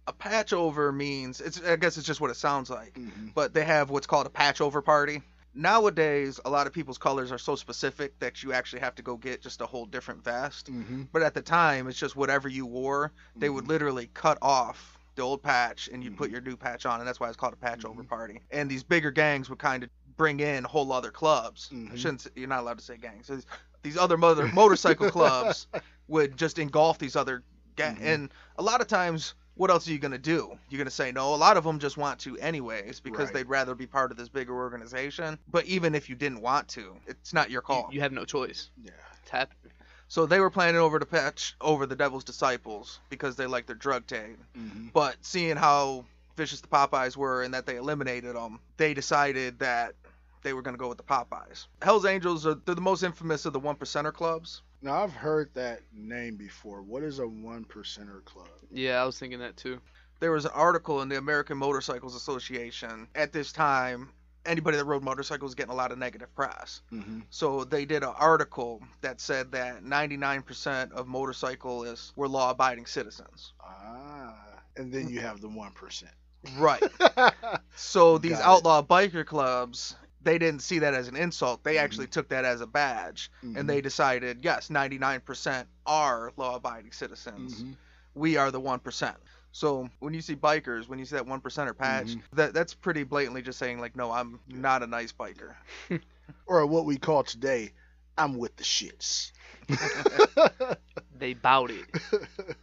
A 0.08 0.14
patch 0.14 0.52
over 0.54 0.92
means 0.92 1.40
it's 1.42 1.62
I 1.62 1.76
guess 1.76 1.98
it's 1.98 2.06
just 2.08 2.20
what 2.22 2.32
it 2.32 2.36
sounds 2.36 2.70
like 2.70 2.96
hmm 2.98 3.30
but 3.34 3.54
they 3.54 3.64
have 3.64 3.90
what's 3.92 4.08
called 4.08 4.26
a 4.26 4.30
patch 4.32 4.60
over 4.60 4.82
party. 4.82 5.22
Nowadays, 5.54 6.40
a 6.46 6.50
lot 6.50 6.66
of 6.68 6.74
people's 6.74 6.98
colors 6.98 7.32
are 7.32 7.38
so 7.38 7.56
specific 7.56 8.18
that 8.20 8.42
you 8.42 8.54
actually 8.54 8.80
have 8.80 8.96
to 8.96 9.02
go 9.02 9.18
get 9.18 9.42
just 9.42 9.62
a 9.62 9.66
whole 9.66 9.86
different 9.86 10.24
vest. 10.24 10.68
hmm 10.68 11.04
But 11.12 11.24
at 11.24 11.34
the 11.34 11.42
time, 11.42 11.88
it's 11.88 12.00
just 12.00 12.16
whatever 12.16 12.48
you 12.48 12.66
wore. 12.66 13.12
They 13.36 13.50
would 13.50 13.68
literally 13.68 14.10
cut 14.14 14.38
off 14.42 14.98
the 15.16 15.22
old 15.24 15.44
patch 15.44 15.90
and 15.92 16.02
you'd 16.04 16.16
put 16.18 16.32
your 16.32 16.40
new 16.42 16.56
patch 16.56 16.86
on, 16.86 17.00
and 17.00 17.08
that's 17.08 17.20
why 17.20 17.28
it's 17.28 17.36
called 17.38 17.54
a 17.54 17.58
patch 17.58 17.84
over 17.84 18.04
party. 18.04 18.40
And 18.52 18.72
these 18.72 18.84
bigger 18.84 19.12
gangs 19.12 19.50
would 19.50 19.60
kind 19.60 19.84
of 19.84 19.90
bring 20.16 20.40
in 20.40 20.64
whole 20.64 20.92
other 20.94 21.12
clubs. 21.12 21.70
I 21.72 21.76
Mhm. 21.76 21.98
shouldn't. 21.98 22.22
Say, 22.22 22.30
you're 22.36 22.48
not 22.48 22.62
allowed 22.62 22.78
to 22.78 22.84
say 22.84 22.98
gangs. 22.98 23.28
These- 23.28 23.46
These 23.84 23.98
other 23.98 24.16
mother 24.16 24.48
motorcycle 24.48 25.10
clubs 25.12 25.66
would 26.08 26.38
just 26.38 26.60
engulf 26.60 27.00
these 27.00 27.16
other 27.16 27.44
gangs. 27.76 28.00
Mhm. 28.00 28.06
And 28.14 28.34
a 28.58 28.62
lot 28.64 28.80
of 28.80 28.88
times, 28.88 29.34
what 29.56 29.70
else 29.70 29.88
are 29.88 29.92
you 29.92 30.00
gonna 30.00 30.18
do? 30.18 30.58
You're 30.70 30.78
gonna 30.80 30.90
say 30.90 31.12
no. 31.12 31.34
A 31.34 31.36
lot 31.36 31.58
of 31.58 31.64
them 31.64 31.80
just 31.80 31.98
want 31.98 32.20
to 32.22 32.38
anyways 32.38 33.00
because 33.00 33.26
Right. 33.28 33.34
they'd 33.34 33.50
rather 33.50 33.76
be 33.76 33.86
part 33.88 34.12
of 34.12 34.18
this 34.18 34.30
bigger 34.30 34.54
organization. 34.54 35.38
But 35.50 35.66
even 35.66 35.94
if 35.96 36.10
you 36.10 36.16
didn't 36.16 36.42
want 36.42 36.68
to, 36.70 36.96
it's 37.08 37.34
not 37.34 37.50
your 37.52 37.62
call. 37.62 37.90
you 37.92 38.02
have 38.02 38.12
no 38.12 38.26
choice. 38.26 38.70
Yeah. 38.82 38.92
It's 39.22 39.30
happening. 39.32 39.74
So 40.08 40.26
they 40.26 40.40
were 40.42 40.50
planning 40.50 40.82
over 40.82 41.00
to 41.00 41.06
patch 41.06 41.56
over 41.62 41.86
the 41.86 41.96
Devil's 41.96 42.24
Disciples 42.26 43.00
because 43.10 43.36
they 43.38 43.46
like 43.46 43.66
their 43.66 43.76
drug 43.78 44.08
tag. 44.08 44.38
hmm 44.56 44.88
But 44.94 45.16
seeing 45.22 45.56
how 45.56 46.06
vicious 46.36 46.60
the 46.62 46.68
Popeyes 46.68 47.16
were 47.16 47.44
and 47.44 47.54
that 47.54 47.66
they 47.66 47.78
eliminated 47.78 48.36
them, 48.36 48.60
they 48.78 48.94
decided 48.94 49.60
that 49.60 49.96
they 50.44 50.54
were 50.54 50.62
going 50.62 50.74
to 50.74 50.80
go 50.80 50.90
with 50.90 50.98
the 50.98 51.04
Popeyes. 51.04 51.68
Hell's 51.82 52.06
Angels 52.06 52.46
are 52.48 52.56
they're 52.56 52.76
the 52.76 52.82
most 52.82 53.04
infamous 53.04 53.46
of 53.46 53.54
the 53.54 53.60
one 53.60 53.76
percenter 53.76 54.12
clubs. 54.14 54.64
Now 54.82 55.04
I've 55.04 55.14
heard 55.14 55.50
that 55.54 55.82
name 55.94 56.36
before. 56.38 56.82
What 56.82 57.04
is 57.04 57.20
a 57.20 57.28
one 57.28 57.66
percenter 57.66 58.24
club? 58.26 58.48
Yeah, 58.72 59.02
I 59.02 59.06
was 59.06 59.20
thinking 59.20 59.40
that 59.40 59.58
too. 59.58 59.80
There 60.20 60.32
was 60.32 60.46
an 60.46 60.52
article 60.54 61.02
in 61.02 61.10
the 61.10 61.18
American 61.18 61.58
Motorcycles 61.58 62.16
Association 62.16 63.08
at 63.16 63.32
this 63.32 63.52
time. 63.52 64.10
Anybody 64.46 64.78
that 64.78 64.86
rode 64.86 65.04
motorcycles 65.04 65.50
was 65.50 65.56
getting 65.56 65.72
a 65.72 65.76
lot 65.76 65.92
of 65.92 66.00
negative 66.00 66.34
press. 66.36 66.82
Mm-hmm. 66.92 67.20
So 67.30 67.64
they 67.64 67.86
did 67.86 68.02
an 68.02 68.14
article 68.18 68.82
that 69.02 69.22
said 69.22 69.52
that 69.52 69.84
99% 69.84 70.92
of 70.94 71.08
motorcyclists 71.08 72.14
were 72.16 72.28
law-abiding 72.28 72.88
citizens. 72.88 73.54
Ah. 73.64 74.36
And 74.78 74.92
then 74.92 75.10
you 75.10 75.20
have 75.20 75.42
the 75.42 75.50
one 75.50 75.72
percent. 75.74 76.14
Right. 76.58 76.82
So 77.76 78.18
these 78.18 78.34
Got 78.34 78.40
it. 78.40 78.46
outlaw 78.46 78.84
biker 78.84 79.26
clubs, 79.26 79.96
they 80.24 80.38
didn't 80.38 80.62
see 80.62 80.80
that 80.80 80.94
as 80.94 81.08
an 81.08 81.16
insult. 81.16 81.64
They 81.64 81.76
Mhm. 81.76 81.82
actually 81.84 82.08
took 82.08 82.30
that 82.30 82.46
as 82.46 82.62
a 82.62 82.68
badge, 82.68 83.32
Mhm. 83.44 83.60
and 83.60 83.70
they 83.70 83.82
decided, 83.82 84.40
yes, 84.44 84.70
99% 84.70 85.68
are 85.86 86.32
law-abiding 86.38 86.92
citizens. 86.92 87.64
Mhm. 87.64 87.76
We 88.14 88.38
are 88.38 88.52
the 88.52 88.60
one 88.60 88.80
percent. 88.80 89.18
So 89.54 89.90
when 90.00 90.14
you 90.14 90.22
see 90.22 90.36
bikers, 90.36 90.88
when 90.88 91.00
you 91.00 91.06
see 91.06 91.16
that 91.16 91.26
one 91.26 91.42
percenter 91.42 91.76
patch, 91.78 92.16
Mhm. 92.16 92.22
that 92.34 92.54
that's 92.54 92.74
pretty 92.74 93.04
blatantly 93.04 93.42
just 93.42 93.60
saying 93.60 93.80
like, 93.80 93.96
no, 93.96 94.12
I'm 94.12 94.40
not 94.48 94.84
a 94.84 94.88
nice 94.88 95.12
biker. 95.12 95.56
Or 96.46 96.66
what 96.66 96.86
we 96.86 96.98
call 96.98 97.24
today, 97.24 97.74
I'm 98.18 98.38
with 98.38 98.56
the 98.58 98.64
shits. 98.64 99.32
They 101.18 101.34
bowed 101.34 101.72
it. 101.72 101.86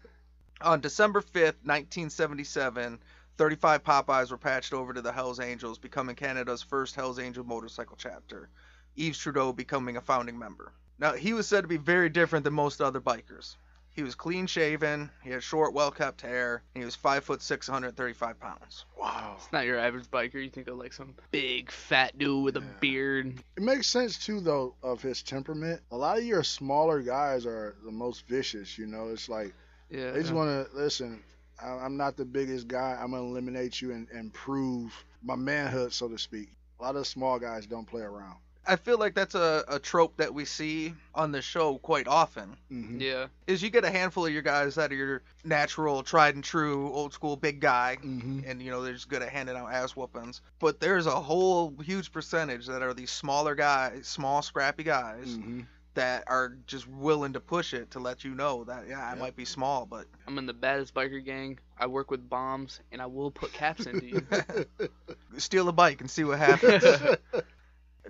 On 0.60 0.80
December 0.80 1.20
5th, 1.20 1.64
1977, 1.64 2.98
35 3.38 3.84
Popeyes 3.84 4.30
were 4.30 4.36
patched 4.36 4.72
over 4.74 4.92
to 4.92 5.00
the 5.00 5.12
Hells 5.12 5.38
Angels, 5.40 5.78
becoming 5.78 6.16
Canada's 6.16 6.62
first 6.62 6.94
Hells 6.96 7.18
Angel 7.20 7.44
motorcycle 7.44 7.96
chapter. 7.98 8.48
Yves 8.96 9.16
Trudeau 9.18 9.52
becoming 9.52 9.96
a 9.96 10.00
founding 10.00 10.36
member. 10.38 10.72
Now, 10.98 11.12
he 11.12 11.32
was 11.32 11.46
said 11.46 11.62
to 11.62 11.68
be 11.68 11.76
very 11.76 12.08
different 12.08 12.44
than 12.44 12.52
most 12.54 12.80
other 12.80 13.00
bikers. 13.00 13.54
He 13.92 14.02
was 14.02 14.14
clean 14.16 14.46
shaven, 14.46 15.10
he 15.24 15.30
had 15.30 15.42
short, 15.42 15.72
well 15.72 15.90
kept 15.92 16.20
hair, 16.20 16.62
and 16.74 16.82
he 16.82 16.84
was 16.84 16.94
5 16.96 17.24
foot 17.24 17.42
6, 17.42 17.68
135 17.68 18.38
pounds. 18.40 18.84
wow. 19.00 19.34
It's 19.36 19.52
not 19.52 19.64
your 19.66 19.78
average 19.78 20.06
biker. 20.10 20.34
You 20.42 20.50
think 20.50 20.66
of 20.68 20.76
like 20.76 20.92
some 20.92 21.14
big 21.30 21.70
fat 21.70 22.16
dude 22.18 22.44
with 22.44 22.56
a 22.56 22.60
beard. 22.80 23.40
It 23.56 23.62
makes 23.62 23.86
sense 23.88 24.18
too, 24.24 24.40
though, 24.40 24.74
of 24.82 25.00
his 25.02 25.22
temperament. 25.22 25.80
A 25.92 25.96
lot 25.96 26.18
of 26.18 26.24
your 26.24 26.42
smaller 26.44 27.00
guys 27.02 27.46
are 27.46 27.76
the 27.84 27.90
most 27.92 28.26
vicious. 28.28 28.76
You 28.78 28.86
know, 28.86 29.08
it's 29.08 29.28
like 29.28 29.52
Yeah. 29.90 30.10
they 30.12 30.20
just 30.22 30.32
want 30.34 30.48
to 30.70 30.76
listen. 30.76 31.20
I- 31.60 31.84
I'm 31.84 31.96
not 31.96 32.16
the 32.16 32.24
biggest 32.24 32.68
guy. 32.68 32.98
I'm 33.00 33.10
gonna 33.12 33.22
eliminate 33.24 33.80
you 33.80 33.92
and, 33.92 34.08
and 34.10 34.32
prove 34.32 34.92
my 35.22 35.36
manhood, 35.36 35.92
so 35.92 36.08
to 36.08 36.18
speak. 36.18 36.50
A 36.78 36.82
lot 36.82 36.96
of 36.96 37.06
small 37.06 37.38
guys 37.38 37.66
don't 37.66 37.86
play 37.86 38.02
around. 38.02 38.36
I 38.66 38.76
feel 38.76 38.98
like 38.98 39.14
that's 39.14 39.34
a, 39.34 39.64
a 39.66 39.78
trope 39.78 40.18
that 40.18 40.34
we 40.34 40.44
see 40.44 40.94
on 41.14 41.32
the 41.32 41.40
show 41.40 41.78
quite 41.78 42.06
often. 42.06 42.56
hmm 42.68 43.00
Yeah. 43.00 43.26
Is 43.46 43.62
you 43.62 43.70
get 43.70 43.84
a 43.84 43.90
handful 43.90 44.26
of 44.26 44.32
your 44.32 44.42
guys 44.42 44.74
that 44.74 44.92
are 44.92 44.94
your 44.94 45.22
natural, 45.42 46.02
tried 46.02 46.34
and 46.34 46.44
true, 46.44 46.92
old 46.92 47.12
school 47.14 47.36
big 47.36 47.60
guy, 47.60 47.96
hmm 47.96 48.40
and 48.46 48.60
you 48.62 48.70
know 48.70 48.82
they're 48.82 48.92
just 48.92 49.08
good 49.08 49.22
at 49.22 49.30
handing 49.30 49.56
out 49.56 49.72
ass 49.72 49.96
whoopings. 49.96 50.42
But 50.58 50.80
there's 50.80 51.06
a 51.06 51.20
whole 51.20 51.74
huge 51.82 52.12
percentage 52.12 52.66
that 52.66 52.82
are 52.82 52.92
these 52.94 53.10
smaller 53.10 53.54
guys, 53.54 54.06
small 54.06 54.42
scrappy 54.42 54.82
guys 54.84 55.34
hmm 55.34 55.60
that 55.98 56.24
are 56.28 56.56
just 56.66 56.88
willing 56.88 57.34
to 57.34 57.40
push 57.40 57.74
it 57.74 57.92
to 57.92 58.00
let 58.00 58.24
you 58.24 58.34
know 58.34 58.64
that 58.64 58.88
yeah, 58.88 59.04
I 59.04 59.14
Yep. 59.14 59.26
might 59.26 59.36
be 59.36 59.44
small, 59.44 59.86
but 59.86 60.06
I'm 60.26 60.38
in 60.38 60.46
the 60.46 60.54
baddest 60.54 60.94
biker 60.94 61.24
gang. 61.24 61.58
I 61.78 61.86
work 61.86 62.10
with 62.10 62.28
bombs, 62.28 62.80
and 62.92 63.02
I 63.02 63.06
will 63.06 63.30
put 63.30 63.52
caps 63.52 63.86
into 63.86 64.06
you. 64.06 64.28
steal 65.38 65.68
a 65.68 65.72
bike 65.72 66.00
and 66.00 66.10
see 66.10 66.24
what 66.24 66.38
happens. 66.38 66.84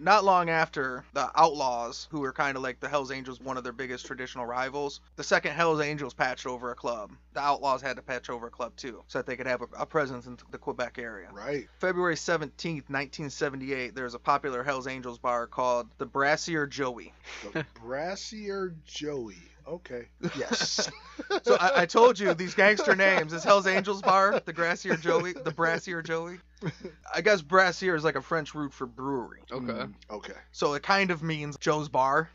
Not 0.00 0.24
long 0.24 0.50
after 0.50 1.04
the 1.12 1.30
Outlaws, 1.34 2.08
who 2.10 2.20
were 2.20 2.32
kind 2.32 2.56
of 2.56 2.62
like 2.62 2.80
the 2.80 2.88
Hells 2.88 3.10
Angels, 3.10 3.40
one 3.40 3.56
of 3.56 3.64
their 3.64 3.72
biggest 3.72 4.06
traditional 4.06 4.46
rivals, 4.46 5.00
the 5.16 5.24
second 5.24 5.52
Hells 5.52 5.80
Angels 5.80 6.14
patched 6.14 6.46
over 6.46 6.70
a 6.70 6.74
club. 6.74 7.12
The 7.34 7.40
Outlaws 7.40 7.82
had 7.82 7.96
to 7.96 8.02
patch 8.02 8.30
over 8.30 8.46
a 8.46 8.50
club 8.50 8.76
too, 8.76 9.02
so 9.08 9.18
that 9.18 9.26
they 9.26 9.36
could 9.36 9.46
have 9.46 9.62
a, 9.62 9.66
a 9.78 9.86
presence 9.86 10.26
in 10.26 10.38
the 10.50 10.58
Quebec 10.58 10.98
area. 10.98 11.28
right. 11.32 11.68
February 11.78 12.14
17th, 12.14 12.88
1978, 12.88 13.94
there's 13.94 14.14
a 14.14 14.18
popular 14.18 14.62
Hells 14.62 14.86
Angels 14.86 15.18
bar 15.18 15.46
called 15.46 15.88
the 15.98 16.06
Brassier 16.06 16.68
Joey. 16.68 17.12
The 17.52 17.64
Brassier 17.74 18.74
Joey. 18.84 19.36
Okay. 19.68 20.06
Yes. 20.36 20.90
So 21.42 21.56
I, 21.60 21.82
I 21.82 21.86
told 21.86 22.18
you 22.18 22.32
these 22.34 22.54
gangster 22.54 22.94
names. 22.96 23.32
This 23.32 23.44
Hells 23.44 23.66
Angels 23.66 24.02
bar, 24.02 24.40
the 24.44 24.52
Brassier 24.52 25.00
Joey, 25.00 25.32
the 25.32 25.50
Brassier 25.50 26.02
Joey. 26.02 26.38
I 27.14 27.20
guess 27.20 27.42
Brassier 27.42 27.94
is 27.94 28.04
like 28.04 28.16
a 28.16 28.22
French 28.22 28.54
root 28.54 28.72
for 28.72 28.86
brewery. 28.86 29.40
Okay. 29.50 29.72
Mm, 29.72 29.94
okay. 30.10 30.34
So 30.52 30.74
it 30.74 30.82
kind 30.82 31.10
of 31.10 31.22
means 31.22 31.56
Joe's 31.58 31.88
bar. 31.88 32.30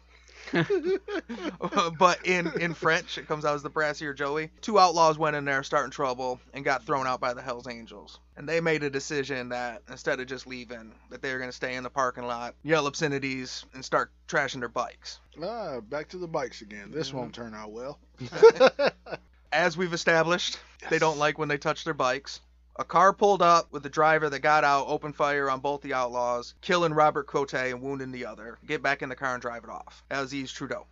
but 1.99 2.25
in 2.25 2.51
in 2.60 2.73
French, 2.73 3.17
it 3.17 3.27
comes 3.27 3.45
out 3.45 3.56
as 3.56 3.63
the 3.63 3.69
Brassier 3.69 4.15
Joey. 4.15 4.51
Two 4.62 4.79
outlaws 4.79 5.17
went 5.17 5.36
in 5.36 5.45
there, 5.45 5.63
starting 5.63 5.91
trouble, 5.91 6.39
and 6.53 6.65
got 6.65 6.86
thrown 6.86 7.08
out 7.08 7.19
by 7.19 7.34
the 7.34 7.41
Hell's 7.41 7.67
Angels. 7.67 8.19
And 8.36 8.47
they 8.47 8.62
made 8.62 8.84
a 8.84 8.89
decision 8.89 9.49
that 9.49 9.84
instead 9.89 10.19
of 10.19 10.27
just 10.27 10.47
leaving, 10.47 10.91
that 11.10 11.21
they 11.21 11.32
were 11.32 11.39
going 11.39 11.49
to 11.49 11.56
stay 11.56 11.75
in 11.75 11.84
the 11.84 11.89
parking 11.89 12.25
lot, 12.25 12.56
yell 12.63 12.88
obscenities, 12.88 13.65
and 13.73 13.84
start 13.84 14.12
trashing 14.27 14.60
their 14.60 14.69
bikes. 14.69 15.19
Ah, 15.41 15.79
back 15.79 16.10
to 16.10 16.17
the 16.17 16.27
bikes 16.27 16.62
again. 16.62 16.91
This 16.91 17.13
won't 17.13 17.34
turn 17.34 17.53
out 17.53 17.71
well. 17.71 17.99
As 19.51 19.77
we've 19.77 19.93
established, 19.93 20.58
they 20.89 20.99
don't 20.99 21.19
like 21.19 21.38
when 21.38 21.47
they 21.47 21.58
touch 21.58 21.84
their 21.84 21.93
bikes. 21.93 22.41
A 22.75 22.83
car 22.83 23.13
pulled 23.13 23.43
up 23.43 23.71
with 23.71 23.83
the 23.83 23.89
driver 23.89 24.31
that 24.31 24.39
got 24.39 24.63
out, 24.63 24.88
opened 24.88 25.15
fire 25.15 25.47
on 25.47 25.59
both 25.59 25.81
the 25.81 25.93
outlaws, 25.93 26.55
killing 26.62 26.91
Robert 26.91 27.27
Cote 27.27 27.53
and 27.53 27.83
wounding 27.83 28.12
the 28.12 28.25
other. 28.25 28.57
Get 28.65 28.81
back 28.81 29.03
in 29.03 29.09
the 29.09 29.15
car 29.15 29.33
and 29.33 29.41
drive 29.41 29.63
it 29.63 29.69
off. 29.69 30.03
Yves 30.09 30.51
Trudeau. 30.51 30.88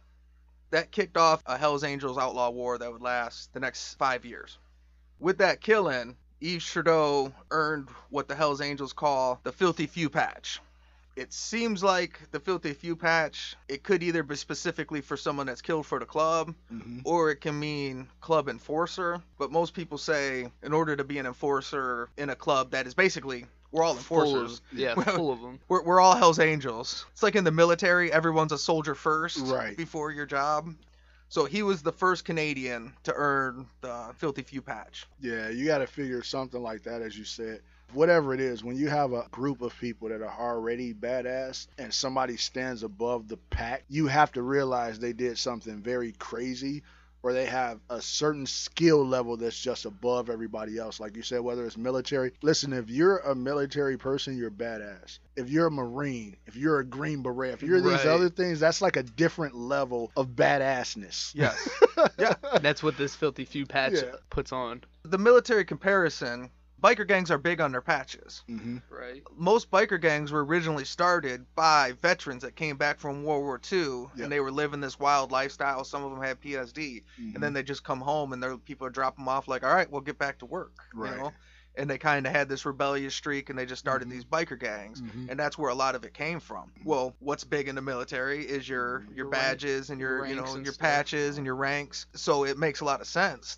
That 0.69 0.91
kicked 0.91 1.17
off 1.17 1.41
a 1.47 1.57
Hells 1.57 1.83
Angels 1.83 2.19
outlaw 2.19 2.51
war 2.51 2.77
that 2.77 2.91
would 2.91 3.01
last 3.01 3.51
the 3.53 3.59
next 3.59 3.95
five 3.95 4.25
years. 4.25 4.59
With 5.19 5.39
that 5.39 5.59
killing, 5.59 6.17
Yves 6.39 6.65
Trudeau 6.65 7.33
earned 7.49 7.89
what 8.11 8.27
the 8.27 8.35
Hells 8.35 8.61
Angels 8.61 8.93
call 8.93 9.39
the 9.41 9.51
Filthy 9.51 9.87
Few 9.87 10.07
Patch. 10.07 10.61
It 11.15 11.33
seems 11.33 11.83
like 11.83 12.19
the 12.31 12.39
Filthy 12.39 12.73
Few 12.73 12.95
Patch, 12.95 13.55
it 13.67 13.83
could 13.83 14.01
either 14.01 14.23
be 14.23 14.35
specifically 14.35 15.01
for 15.01 15.17
someone 15.17 15.45
that's 15.47 15.61
killed 15.61 15.85
for 15.85 15.99
the 15.99 16.05
club, 16.05 16.53
hmm 16.69 16.99
or 17.03 17.31
it 17.31 17.37
can 17.41 17.59
mean 17.59 18.07
club 18.21 18.47
enforcer. 18.47 19.21
But 19.39 19.51
most 19.51 19.73
people 19.73 19.97
say 19.97 20.49
in 20.63 20.71
order 20.73 20.95
to 20.95 21.03
be 21.03 21.17
an 21.17 21.25
enforcer 21.25 22.09
in 22.17 22.29
a 22.29 22.35
club 22.35 22.71
that 22.71 22.85
is 22.87 22.93
basically 22.93 23.45
we're 23.71 23.83
all 23.83 23.93
Full 23.95 24.19
enforcers. 24.21 24.61
of, 24.71 24.77
yeah, 24.77 24.95
full 25.15 25.31
of 25.31 25.41
them. 25.41 25.59
We're, 25.67 25.83
we're 25.83 25.99
all 25.99 26.15
Hell's 26.15 26.39
Angels. 26.39 27.05
It's 27.11 27.23
like 27.23 27.35
in 27.35 27.43
the 27.43 27.51
military, 27.51 28.11
everyone's 28.11 28.51
a 28.51 28.57
soldier 28.57 28.95
first 28.95 29.39
Right. 29.51 29.75
before 29.75 30.11
your 30.11 30.25
job. 30.25 30.73
So 31.29 31.45
he 31.45 31.63
was 31.63 31.81
the 31.81 31.93
first 31.93 32.25
Canadian 32.25 32.93
to 33.03 33.13
earn 33.15 33.65
the 33.79 34.11
Filthy 34.17 34.41
Few 34.43 34.61
patch. 34.61 35.07
Yeah, 35.21 35.47
you 35.49 35.65
got 35.65 35.77
to 35.79 35.87
figure 35.87 36.21
something 36.23 36.61
like 36.61 36.83
that, 36.83 37.01
as 37.01 37.17
you 37.17 37.23
said. 37.23 37.61
Whatever 37.93 38.33
it 38.33 38.39
is, 38.39 38.63
when 38.63 38.77
you 38.77 38.87
have 38.89 39.13
a 39.13 39.27
group 39.31 39.61
of 39.61 39.77
people 39.79 40.09
that 40.09 40.21
are 40.21 40.39
already 40.39 40.93
badass 40.93 41.67
and 41.77 41.93
somebody 41.93 42.37
stands 42.37 42.83
above 42.83 43.27
the 43.27 43.37
pack, 43.37 43.83
you 43.89 44.07
have 44.07 44.31
to 44.33 44.41
realize 44.41 44.99
they 44.99 45.13
did 45.13 45.37
something 45.37 45.81
very 45.81 46.13
crazy 46.13 46.83
or 47.23 47.33
they 47.33 47.45
have 47.45 47.79
a 47.89 48.01
certain 48.01 48.45
skill 48.47 49.05
level 49.05 49.37
that's 49.37 49.59
just 49.59 49.85
above 49.85 50.29
everybody 50.29 50.77
else. 50.77 50.99
Like 50.99 51.15
you 51.15 51.21
said, 51.21 51.41
whether 51.41 51.65
it's 51.65 51.77
military. 51.77 52.31
Listen, 52.41 52.73
if 52.73 52.89
you're 52.89 53.17
a 53.17 53.35
military 53.35 53.97
person, 53.97 54.37
you're 54.37 54.49
badass. 54.49 55.19
If 55.35 55.49
you're 55.49 55.67
a 55.67 55.71
Marine, 55.71 56.35
if 56.47 56.55
you're 56.55 56.79
a 56.79 56.83
Green 56.83 57.21
Beret, 57.21 57.53
if 57.53 57.61
you're 57.61 57.79
these 57.81 58.05
other 58.05 58.29
things, 58.29 58.59
that's 58.59 58.81
like 58.81 58.95
a 58.95 59.03
different 59.03 59.55
level 59.55 60.11
of 60.17 60.29
badassness. 60.29 61.31
Yes. 61.35 61.69
yeah. 62.19 62.33
That's 62.59 62.81
what 62.81 62.97
this 62.97 63.15
filthy 63.15 63.45
few 63.45 63.65
patch 63.65 63.93
Yeah. 63.93 64.15
puts 64.29 64.51
on. 64.51 64.81
The 65.03 65.17
military 65.19 65.65
comparison, 65.65 66.49
biker 66.83 67.07
gangs 67.07 67.29
are 67.31 67.37
big 67.37 67.61
on 67.61 67.71
their 67.71 67.81
patches. 67.81 68.43
hmm 68.47 68.77
Right. 68.89 69.23
Most 69.35 69.69
biker 69.71 69.99
gangs 70.01 70.31
were 70.31 70.43
originally 70.45 70.85
started 70.85 71.45
by 71.55 71.93
veterans 72.01 72.41
that 72.43 72.55
came 72.55 72.77
back 72.77 72.99
from 72.99 73.23
World 73.23 73.43
War 73.43 73.59
II 73.71 74.05
Yeah. 74.15 74.23
and 74.23 74.31
they 74.31 74.39
were 74.39 74.51
living 74.51 74.81
this 74.81 74.99
wild 74.99 75.31
lifestyle. 75.31 75.83
Some 75.83 76.03
of 76.03 76.11
them 76.11 76.21
had 76.21 76.41
PSD. 76.41 77.03
Mm-hmm. 77.19 77.35
and 77.35 77.43
then 77.43 77.53
they 77.53 77.63
just 77.63 77.83
come 77.83 78.01
home 78.01 78.33
and 78.33 78.41
their 78.41 78.57
people 78.57 78.87
are 78.87 78.91
drop 78.91 79.15
them 79.15 79.27
off 79.27 79.47
like, 79.47 79.63
all 79.63 79.73
right, 79.73 79.89
we'll 79.91 80.01
get 80.01 80.17
back 80.17 80.39
to 80.39 80.45
work, 80.45 80.73
Right. 80.93 81.11
you 81.11 81.17
know. 81.17 81.33
And 81.77 81.89
they 81.89 81.97
kind 81.97 82.27
of 82.27 82.33
had 82.33 82.49
this 82.49 82.65
rebellious 82.65 83.15
streak, 83.15 83.49
and 83.49 83.57
they 83.57 83.65
just 83.65 83.79
started 83.79 84.09
Mhm. 84.09 84.11
these 84.11 84.25
biker 84.25 84.59
gangs, 84.59 85.01
Mhm. 85.01 85.29
and 85.29 85.39
that's 85.39 85.57
where 85.57 85.69
a 85.69 85.73
lot 85.73 85.95
of 85.95 86.03
it 86.03 86.13
came 86.13 86.41
from. 86.41 86.69
Well, 86.83 87.15
what's 87.19 87.45
big 87.45 87.69
in 87.69 87.75
the 87.75 87.81
military 87.81 88.43
is 88.45 88.67
your 88.67 89.03
your 89.03 89.15
Your 89.15 89.25
rank- 89.29 89.41
badges 89.43 89.89
and 89.89 89.97
your 89.97 90.25
you 90.25 90.35
know 90.35 90.43
and 90.53 90.65
your 90.65 90.73
stuff. 90.73 90.81
patches 90.81 91.37
and 91.37 91.45
your 91.45 91.55
ranks, 91.55 92.07
so 92.13 92.43
it 92.43 92.57
makes 92.57 92.81
a 92.81 92.85
lot 92.85 92.99
of 92.99 93.07
sense. 93.07 93.57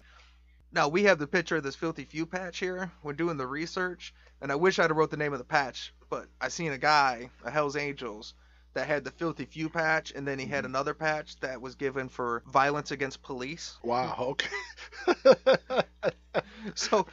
Now 0.74 0.88
we 0.88 1.04
have 1.04 1.20
the 1.20 1.28
picture 1.28 1.58
of 1.58 1.64
this 1.64 1.76
filthy 1.76 2.04
few 2.04 2.26
patch 2.26 2.58
here. 2.58 2.92
We're 3.04 3.14
doing 3.14 3.38
the 3.38 3.46
research, 3.46 4.14
and 4.42 4.52
I 4.52 4.56
wish 4.56 4.80
I'd 4.80 4.90
have 4.90 4.98
wrote 4.98 5.12
the 5.12 5.18
name 5.18 5.32
of 5.32 5.38
the 5.40 5.46
patch, 5.46 5.94
but 6.10 6.26
I 6.42 6.48
seen 6.48 6.72
a 6.72 6.80
guy, 6.80 7.30
a 7.46 7.52
Hell's 7.52 7.76
Angels, 7.76 8.34
that 8.74 8.88
had 8.88 9.04
the 9.04 9.12
filthy 9.12 9.46
few 9.46 9.70
patch, 9.70 10.12
and 10.16 10.28
then 10.28 10.40
he 10.40 10.48
had 10.48 10.64
Mm-hmm. 10.64 10.72
another 10.72 10.96
patch 10.96 11.40
that 11.42 11.62
was 11.62 11.76
given 11.76 12.10
for 12.10 12.42
violence 12.52 12.90
against 12.90 13.22
police. 13.22 13.78
Wow. 13.84 14.16
Okay. 14.20 14.50
So, 16.76 17.06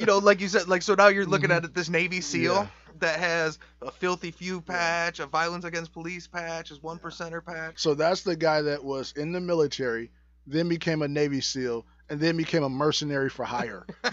you 0.00 0.06
know, 0.06 0.18
like 0.18 0.40
you 0.40 0.48
said, 0.48 0.66
like 0.66 0.82
so 0.82 0.94
now 0.94 1.08
you're 1.08 1.26
looking 1.26 1.50
Mhm. 1.50 1.56
at 1.56 1.64
it, 1.64 1.74
this 1.74 1.88
Navy 1.88 2.20
SEAL 2.20 2.54
Yeah. 2.54 2.66
that 3.00 3.18
has 3.20 3.58
a 3.82 3.90
filthy 3.92 4.30
few 4.32 4.60
patch, 4.60 5.20
a 5.20 5.26
violence 5.26 5.64
against 5.64 5.92
police 5.92 6.26
patch, 6.26 6.70
his 6.70 6.82
one 6.82 6.98
percenter 6.98 7.44
patch. 7.44 7.78
So 7.80 7.94
that's 7.94 8.22
the 8.22 8.34
guy 8.34 8.62
that 8.62 8.82
was 8.82 9.12
in 9.12 9.30
the 9.32 9.40
military, 9.40 10.10
then 10.46 10.68
became 10.68 11.02
a 11.02 11.08
Navy 11.08 11.40
SEAL, 11.40 11.86
and 12.10 12.18
then 12.20 12.36
became 12.36 12.62
a 12.62 12.68
mercenary 12.68 13.28
for 13.30 13.44
hire. 13.44 13.86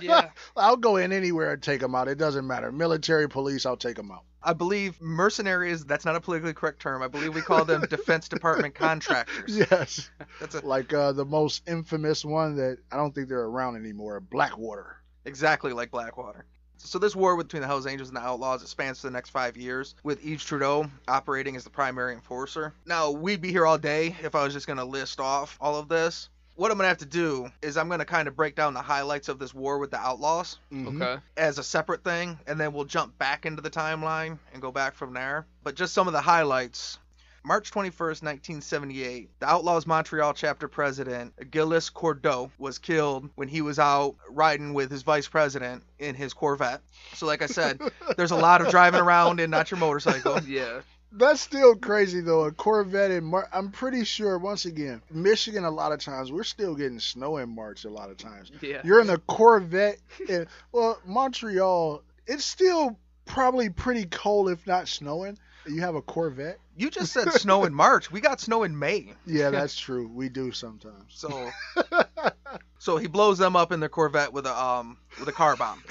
Yeah. 0.00 0.30
I'll 0.56 0.76
go 0.76 0.96
in 0.96 1.12
anywhere 1.12 1.52
and 1.52 1.62
take 1.62 1.80
them 1.80 1.94
out. 1.94 2.08
It 2.08 2.18
doesn't 2.18 2.46
matter. 2.46 2.70
Military, 2.72 3.28
police, 3.28 3.64
I'll 3.64 3.76
take 3.76 3.96
them 3.96 4.10
out. 4.10 4.24
I 4.42 4.52
believe 4.52 5.00
mercenaries. 5.00 5.84
That's 5.84 6.04
not 6.04 6.14
a 6.16 6.20
politically 6.20 6.52
correct 6.52 6.80
term. 6.80 7.02
I 7.02 7.08
believe 7.08 7.34
we 7.34 7.40
call 7.40 7.64
them 7.64 7.82
Defense 7.88 8.28
Department 8.28 8.74
contractors. 8.74 9.56
Yes. 9.56 10.10
That's 10.40 10.56
a, 10.56 10.66
Like 10.66 10.92
uh, 10.92 11.12
the 11.12 11.24
most 11.24 11.62
infamous 11.68 12.24
one 12.24 12.56
that 12.56 12.78
I 12.92 12.96
don't 12.96 13.14
think 13.14 13.28
they're 13.28 13.44
around 13.44 13.76
anymore, 13.76 14.20
Blackwater. 14.20 14.96
exactly 15.24 15.72
like 15.72 15.90
Blackwater. 15.90 16.44
So 16.76 16.98
this 16.98 17.16
war 17.16 17.34
between 17.36 17.62
the 17.62 17.68
Hells 17.68 17.86
Angels 17.86 18.08
and 18.08 18.16
the 18.16 18.20
Outlaws 18.22 18.62
it 18.62 18.68
spans 18.68 19.00
for 19.00 19.06
the 19.06 19.12
next 19.12 19.30
five 19.30 19.56
years, 19.56 19.94
with 20.02 20.22
Yves 20.22 20.44
Trudeau 20.44 20.84
operating 21.08 21.56
as 21.56 21.64
the 21.64 21.70
primary 21.70 22.12
enforcer. 22.12 22.74
Now 22.84 23.10
we'd 23.10 23.40
be 23.40 23.50
here 23.50 23.64
all 23.64 23.78
day 23.78 24.14
if 24.22 24.34
I 24.34 24.44
was 24.44 24.52
just 24.52 24.66
gonna 24.66 24.84
list 24.84 25.18
off 25.18 25.56
all 25.62 25.76
of 25.76 25.88
this. 25.88 26.28
What 26.56 26.70
I'm 26.70 26.76
gonna 26.76 26.88
have 26.88 26.98
to 26.98 27.06
do 27.06 27.50
is 27.62 27.76
I'm 27.76 27.88
gonna 27.88 28.04
kind 28.04 28.28
of 28.28 28.36
break 28.36 28.54
down 28.54 28.74
the 28.74 28.82
highlights 28.82 29.28
of 29.28 29.38
this 29.40 29.52
war 29.52 29.78
with 29.78 29.90
the 29.90 29.98
Outlaws 29.98 30.58
Mhm. 30.72 31.00
Okay. 31.02 31.20
as 31.36 31.58
a 31.58 31.64
separate 31.64 32.04
thing, 32.04 32.38
and 32.46 32.60
then 32.60 32.72
we'll 32.72 32.84
jump 32.84 33.18
back 33.18 33.44
into 33.44 33.60
the 33.60 33.70
timeline 33.70 34.38
and 34.52 34.62
go 34.62 34.70
back 34.70 34.94
from 34.94 35.12
there. 35.14 35.46
But 35.64 35.74
just 35.74 35.94
some 35.94 36.06
of 36.06 36.12
the 36.12 36.20
highlights. 36.20 36.98
March 37.46 37.70
21st, 37.72 38.22
1978, 38.22 39.28
the 39.40 39.46
Outlaws 39.46 39.86
Montreal 39.86 40.32
chapter 40.32 40.66
president, 40.66 41.34
Gilles 41.52 41.90
Cordeau, 41.90 42.50
was 42.56 42.78
killed 42.78 43.28
when 43.34 43.48
he 43.48 43.60
was 43.60 43.78
out 43.78 44.14
riding 44.30 44.72
with 44.72 44.90
his 44.90 45.02
vice 45.02 45.28
president 45.28 45.82
in 45.98 46.14
his 46.14 46.32
Corvette. 46.32 46.80
So, 47.12 47.26
like 47.26 47.42
I 47.42 47.46
said, 47.46 47.80
there's 48.16 48.30
a 48.30 48.36
lot 48.36 48.62
of 48.62 48.68
driving 48.70 49.00
around 49.00 49.40
in 49.40 49.50
not 49.50 49.70
your 49.70 49.78
motorcycle. 49.78 50.40
Yeah. 50.46 50.80
That's 51.16 51.40
still 51.40 51.76
crazy 51.76 52.20
though. 52.20 52.44
A 52.44 52.52
Corvette 52.52 53.10
in 53.10 53.24
March. 53.24 53.46
I'm 53.52 53.70
pretty 53.70 54.04
sure 54.04 54.38
once 54.38 54.64
again, 54.64 55.00
Michigan 55.10 55.64
a 55.64 55.70
lot 55.70 55.92
of 55.92 56.00
times 56.00 56.32
we're 56.32 56.42
still 56.44 56.74
getting 56.74 56.98
snow 56.98 57.36
in 57.36 57.54
March 57.54 57.84
a 57.84 57.90
lot 57.90 58.10
of 58.10 58.16
times. 58.16 58.50
Yeah. 58.60 58.80
You're 58.84 59.00
in 59.00 59.10
a 59.10 59.18
Corvette 59.18 59.98
in 60.28 60.46
well, 60.72 60.98
Montreal, 61.06 62.02
it's 62.26 62.44
still 62.44 62.98
probably 63.26 63.70
pretty 63.70 64.06
cold 64.06 64.50
if 64.50 64.66
not 64.66 64.88
snowing. 64.88 65.38
You 65.66 65.80
have 65.80 65.94
a 65.94 66.02
Corvette? 66.02 66.58
You 66.76 66.90
just 66.90 67.12
said 67.12 67.30
snow 67.32 67.64
in 67.64 67.72
March. 67.72 68.10
We 68.10 68.20
got 68.20 68.40
snow 68.40 68.64
in 68.64 68.78
May. 68.78 69.14
Yeah, 69.26 69.50
that's 69.50 69.78
true. 69.78 70.08
We 70.08 70.28
do 70.28 70.52
sometimes. 70.52 71.04
So, 71.08 71.50
so 72.78 72.96
he 72.96 73.06
blows 73.06 73.38
them 73.38 73.56
up 73.56 73.72
in 73.72 73.80
the 73.80 73.88
Corvette 73.88 74.32
with 74.32 74.46
a 74.46 74.60
um 74.60 74.98
with 75.18 75.28
a 75.28 75.32
car 75.32 75.56
bomb. 75.56 75.82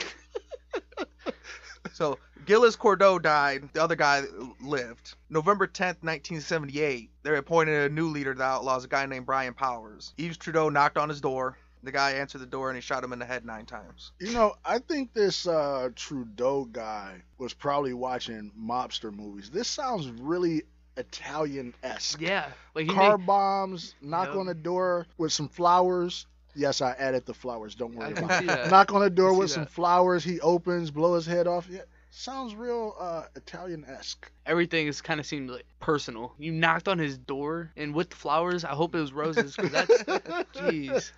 So 1.93 2.17
Gilles 2.45 2.75
Cordeau 2.75 3.19
died. 3.19 3.69
The 3.73 3.81
other 3.83 3.95
guy 3.95 4.23
lived. 4.59 5.13
November 5.29 5.67
10th, 5.67 6.01
1978. 6.03 7.09
They 7.23 7.37
appointed 7.37 7.91
a 7.91 7.93
new 7.93 8.07
leader 8.09 8.33
to 8.33 8.37
the 8.37 8.43
Outlaws, 8.43 8.83
a 8.83 8.87
guy 8.87 9.05
named 9.05 9.25
Brian 9.25 9.53
Powers. 9.53 10.13
Yves 10.17 10.37
Trudeau 10.37 10.69
knocked 10.69 10.97
on 10.97 11.07
his 11.09 11.21
door. 11.21 11.57
The 11.83 11.91
guy 11.91 12.11
answered 12.13 12.39
the 12.39 12.45
door 12.45 12.69
and 12.69 12.77
he 12.77 12.81
shot 12.81 13.03
him 13.03 13.13
in 13.13 13.19
the 13.19 13.25
head 13.25 13.45
nine 13.45 13.65
times. 13.65 14.11
You 14.19 14.33
know, 14.33 14.55
I 14.65 14.79
think 14.79 15.13
this 15.13 15.45
uh, 15.47 15.89
Trudeau 15.95 16.65
guy 16.65 17.21
was 17.37 17.53
probably 17.53 17.93
watching 17.93 18.51
mobster 18.59 19.13
movies. 19.13 19.49
This 19.49 19.67
sounds 19.67 20.07
really 20.09 20.63
Italian 20.97 21.73
esque. 21.83 22.21
Yeah. 22.21 22.47
Like 22.73 22.87
Car 22.87 23.17
made, 23.17 23.27
bombs, 23.27 23.95
knock 24.01 24.29
Yep. 24.29 24.37
on 24.37 24.45
the 24.45 24.53
door 24.53 25.07
with 25.17 25.33
some 25.33 25.49
flowers. 25.49 26.25
Yes, 26.55 26.81
I 26.81 26.91
added 26.93 27.25
the 27.25 27.33
flowers. 27.33 27.75
Don't 27.75 27.95
worry 27.95 28.11
about 28.11 28.43
it. 28.43 28.47
that. 28.47 28.69
Knock 28.69 28.93
on 28.93 29.01
the 29.01 29.09
door 29.09 29.33
see 29.33 29.39
with 29.39 29.51
some 29.51 29.63
that. 29.63 29.71
flowers. 29.71 30.23
He 30.23 30.39
opens, 30.41 30.91
blow 30.91 31.15
his 31.15 31.25
head 31.25 31.47
off. 31.47 31.67
Yeah, 31.69 31.81
sounds 32.11 32.53
real 32.55 32.95
uh, 32.99 33.23
Italian 33.35 33.85
esque. 33.85 34.31
everything 34.45 34.87
is 34.87 35.01
kind 35.01 35.19
of 35.19 35.25
seemed 35.25 35.49
like 35.49 35.65
personal. 35.79 36.33
You 36.37 36.51
knocked 36.51 36.87
on 36.87 36.99
his 36.99 37.17
door, 37.17 37.71
and 37.75 37.93
with 37.95 38.09
the 38.11 38.15
flowers, 38.15 38.63
I 38.63 38.69
hope 38.69 38.93
it 38.95 38.99
was 38.99 39.13
roses, 39.13 39.55
because 39.55 39.71
that's, 39.71 40.03
jeez. 40.53 41.11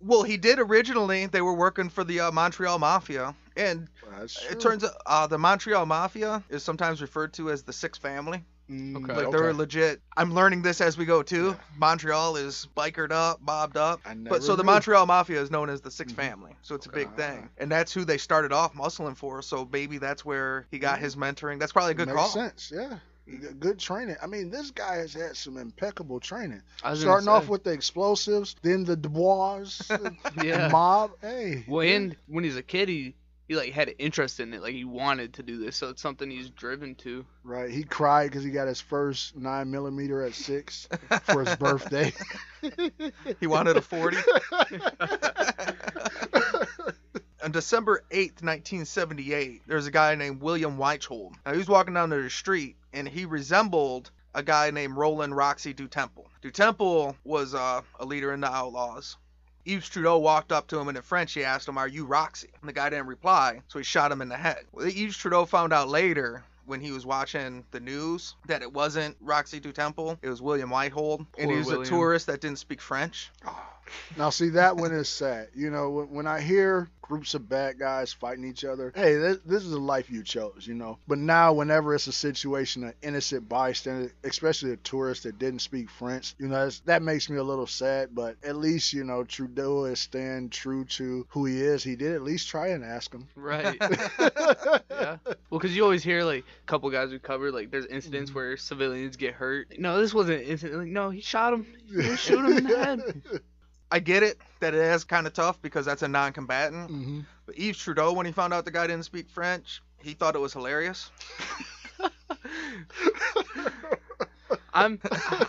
Well, 0.00 0.24
he 0.24 0.36
did 0.36 0.58
originally. 0.58 1.26
They 1.26 1.42
were 1.42 1.54
working 1.54 1.88
for 1.88 2.02
the 2.02 2.20
uh, 2.20 2.32
Montreal 2.32 2.78
Mafia, 2.80 3.34
and 3.56 3.88
That's 4.18 4.34
true. 4.40 4.50
it 4.50 4.60
turns 4.60 4.82
out 4.84 4.90
uh, 5.06 5.26
the 5.28 5.38
Montreal 5.38 5.86
Mafia 5.86 6.42
is 6.50 6.62
sometimes 6.64 7.00
referred 7.00 7.32
to 7.34 7.50
as 7.50 7.62
the 7.62 7.72
Six 7.72 7.98
Family. 7.98 8.42
Mm, 8.70 8.96
Okay. 9.04 9.12
Like 9.24 9.30
they're 9.30 9.52
legit. 9.52 10.00
I'm 10.16 10.32
learning 10.34 10.62
this 10.62 10.80
as 10.80 10.96
we 10.96 11.04
go 11.04 11.22
too. 11.22 11.48
Yeah. 11.48 11.54
Montreal 11.78 12.36
is 12.36 12.68
bikered 12.76 13.10
up, 13.12 13.44
bobbed 13.44 13.76
up. 13.76 14.00
I 14.06 14.14
never 14.14 14.36
But 14.36 14.42
so 14.42 14.56
the. 14.56 14.64
Montreal 14.64 15.04
Mafia 15.06 15.40
is 15.40 15.50
known 15.50 15.68
as 15.68 15.80
the 15.80 15.90
6 15.90 16.12
Mhm. 16.12 16.16
Family, 16.16 16.52
so 16.62 16.74
it's 16.74 16.86
a 16.86 16.90
big 16.90 17.12
thing, 17.14 17.48
and 17.58 17.70
that's 17.70 17.92
who 17.92 18.04
they 18.04 18.18
started 18.18 18.52
off 18.52 18.74
muscling 18.74 19.16
for. 19.16 19.42
So 19.42 19.68
maybe 19.72 19.98
that's 19.98 20.24
where 20.24 20.66
he 20.70 20.78
got 20.78 20.98
his 21.00 21.16
mentoring. 21.16 21.58
That's 21.58 21.72
probably 21.72 21.92
a 21.92 21.94
good 21.94 22.08
Makes 22.08 22.18
call. 22.18 22.28
sense. 22.28 22.72
Yeah. 22.74 22.98
Good 23.60 23.78
training. 23.78 24.16
I 24.20 24.26
mean, 24.26 24.50
this 24.50 24.72
guy 24.72 24.96
has 24.96 25.14
had 25.14 25.36
some 25.36 25.56
impeccable 25.56 26.18
training. 26.18 26.60
I 26.82 26.90
was 26.90 27.04
gonna 27.04 27.22
Starting 27.22 27.28
off 27.28 27.48
with 27.48 27.62
the 27.62 27.70
explosives, 27.70 28.56
then 28.62 28.82
the 28.84 28.96
Dubois, 28.96 29.78
the 29.88 30.68
mob. 30.72 31.12
Hey. 31.20 31.64
Well, 31.68 31.86
and 31.86 32.16
when 32.26 32.42
he's 32.42 32.56
a 32.56 32.62
kid, 32.64 32.88
he 32.88 33.14
he 33.52 33.56
like 33.58 33.72
had 33.72 33.88
an 33.88 33.94
interest 33.98 34.40
in 34.40 34.54
it, 34.54 34.62
like 34.62 34.72
he 34.74 34.84
wanted 34.84 35.34
to 35.34 35.42
do 35.42 35.58
this, 35.58 35.76
so 35.76 35.90
it's 35.90 36.00
something 36.00 36.30
he's 36.30 36.48
driven 36.50 36.94
to. 36.96 37.26
Right. 37.44 37.70
He 37.70 37.84
cried 37.84 38.30
because 38.30 38.42
he 38.44 38.50
got 38.50 38.66
his 38.66 38.80
first 38.80 39.36
nine 39.36 39.70
millimeter 39.70 40.22
at 40.22 40.34
six 40.34 40.88
for 41.24 41.44
his 41.44 41.54
birthday. 41.56 42.12
He 43.40 43.48
wanted 43.48 43.76
a 43.76 43.80
40. 43.80 44.18
On 47.42 47.50
December 47.50 48.04
8th, 48.12 48.40
1978, 48.40 49.62
there's 49.66 49.88
a 49.88 49.90
guy 49.90 50.14
named 50.14 50.40
William 50.40 50.78
Weichhold. 50.78 51.32
Now, 51.44 51.50
he 51.50 51.58
was 51.58 51.66
walking 51.66 51.94
down 51.94 52.10
the 52.10 52.30
street, 52.30 52.76
and 52.92 53.08
he 53.08 53.24
resembled 53.24 54.12
a 54.32 54.44
guy 54.44 54.70
named 54.70 54.96
Roland 54.96 55.36
Roxy 55.36 55.72
Du 55.72 55.88
Temple. 55.88 56.30
Du 56.40 56.52
Temple 56.52 57.16
was 57.24 57.52
uh, 57.52 57.80
a 57.98 58.06
leader 58.06 58.32
in 58.32 58.40
the 58.40 58.46
Outlaws. 58.46 59.16
Yves 59.64 59.88
Trudeau 59.88 60.18
walked 60.18 60.52
up 60.52 60.66
to 60.68 60.78
him 60.78 60.88
and 60.88 60.96
in 60.96 61.02
French 61.02 61.32
he 61.32 61.44
asked 61.44 61.68
him, 61.68 61.78
Are 61.78 61.88
you 61.88 62.04
Roxy? 62.04 62.48
And 62.60 62.68
the 62.68 62.72
guy 62.72 62.90
didn't 62.90 63.06
reply, 63.06 63.62
so 63.68 63.78
he 63.78 63.84
shot 63.84 64.10
him 64.12 64.20
in 64.20 64.28
the 64.28 64.36
head. 64.36 64.64
Well, 64.72 64.86
Yves 64.86 65.16
Trudeau 65.16 65.44
found 65.44 65.72
out 65.72 65.88
later 65.88 66.44
when 66.66 66.80
he 66.80 66.92
was 66.92 67.04
watching 67.06 67.64
the 67.70 67.80
news 67.80 68.34
that 68.46 68.62
it 68.62 68.72
wasn't 68.72 69.16
Roxy 69.20 69.60
Du 69.60 69.72
Temple, 69.72 70.18
it 70.22 70.28
was 70.28 70.40
William 70.42 70.70
Whitehold. 70.70 71.26
and 71.38 71.50
he 71.50 71.56
was 71.56 71.66
William. 71.66 71.82
a 71.82 71.86
tourist 71.86 72.26
that 72.28 72.40
didn't 72.40 72.58
speak 72.58 72.80
French. 72.80 73.30
Ah. 73.44 73.68
Now, 74.16 74.30
see 74.30 74.50
that 74.50 74.76
one 74.76 74.92
is 74.92 75.08
sad. 75.08 75.48
You 75.54 75.70
know, 75.70 75.90
when, 75.90 76.10
when 76.10 76.26
I 76.26 76.40
hear 76.40 76.90
groups 77.02 77.34
of 77.34 77.48
bad 77.48 77.78
guys 77.78 78.12
fighting 78.12 78.44
each 78.44 78.64
other, 78.64 78.92
hey, 78.94 79.14
this, 79.16 79.38
this 79.44 79.64
is 79.64 79.72
a 79.72 79.78
life 79.78 80.08
you 80.10 80.22
chose, 80.22 80.64
you 80.66 80.74
know. 80.74 80.98
But 81.08 81.18
now, 81.18 81.52
whenever 81.52 81.94
it's 81.94 82.06
a 82.06 82.12
situation, 82.12 82.84
an 82.84 82.94
innocent 83.02 83.48
bystander, 83.48 84.12
especially 84.24 84.72
a 84.72 84.76
tourist 84.78 85.24
that 85.24 85.38
didn't 85.38 85.60
speak 85.60 85.90
French, 85.90 86.34
you 86.38 86.48
know, 86.48 86.64
that's, 86.64 86.80
that 86.80 87.02
makes 87.02 87.28
me 87.28 87.36
a 87.38 87.42
little 87.42 87.66
sad. 87.66 88.10
But 88.14 88.36
at 88.42 88.56
least, 88.56 88.92
you 88.92 89.04
know, 89.04 89.24
Trudeau 89.24 89.84
is 89.84 90.00
staying 90.00 90.50
true 90.50 90.84
to 90.86 91.26
who 91.30 91.44
he 91.44 91.60
is. 91.60 91.82
He 91.84 91.96
did 91.96 92.12
at 92.12 92.22
least 92.22 92.48
try 92.48 92.68
and 92.68 92.84
ask 92.84 93.12
him. 93.12 93.28
Right. 93.34 93.76
yeah. 93.80 95.16
Well, 95.50 95.58
because 95.60 95.76
you 95.76 95.82
always 95.82 96.02
hear 96.02 96.24
like 96.24 96.44
a 96.44 96.66
couple 96.66 96.88
guys 96.90 97.10
we 97.10 97.18
covered 97.18 97.52
like 97.52 97.70
there's 97.70 97.86
incidents 97.86 98.30
Mm-hmm. 98.30 98.38
where 98.38 98.56
civilians 98.56 99.16
get 99.16 99.34
hurt. 99.34 99.78
No, 99.78 100.00
this 100.00 100.14
wasn't 100.14 100.42
an 100.42 100.46
incident. 100.46 100.78
Like 100.80 100.88
no, 100.88 101.10
he 101.10 101.20
shot 101.20 101.52
him. 101.54 101.66
He 101.88 102.16
shoot 102.16 102.44
him 102.44 102.58
in 102.58 102.64
the 102.64 102.84
head. 102.84 103.22
I 103.92 103.98
get 103.98 104.22
it 104.22 104.38
that 104.60 104.72
it 104.72 104.80
is 104.80 105.04
kind 105.04 105.26
of 105.26 105.34
tough 105.34 105.60
because 105.60 105.84
that's 105.84 106.02
a 106.02 106.08
non 106.08 106.32
combatant. 106.32 106.88
hmm 106.90 107.20
But 107.44 107.58
Yves 107.58 107.76
Trudeau, 107.78 108.14
when 108.14 108.24
he 108.24 108.32
found 108.32 108.54
out 108.54 108.64
the 108.64 108.70
guy 108.70 108.86
didn't 108.86 109.04
speak 109.04 109.28
French, 109.28 109.82
he 109.98 110.14
thought 110.14 110.34
it 110.34 110.40
was 110.40 110.54
hilarious. 110.54 111.10
I'm. 114.74 114.98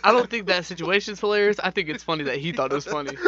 I 0.04 0.12
don't 0.12 0.28
think 0.28 0.48
that 0.48 0.66
situation's 0.66 1.20
hilarious. 1.20 1.58
I 1.58 1.70
think 1.70 1.88
it's 1.88 2.02
funny 2.04 2.24
that 2.24 2.36
he 2.36 2.52
thought 2.52 2.70
it 2.70 2.74
was 2.74 2.84
funny. 2.84 3.16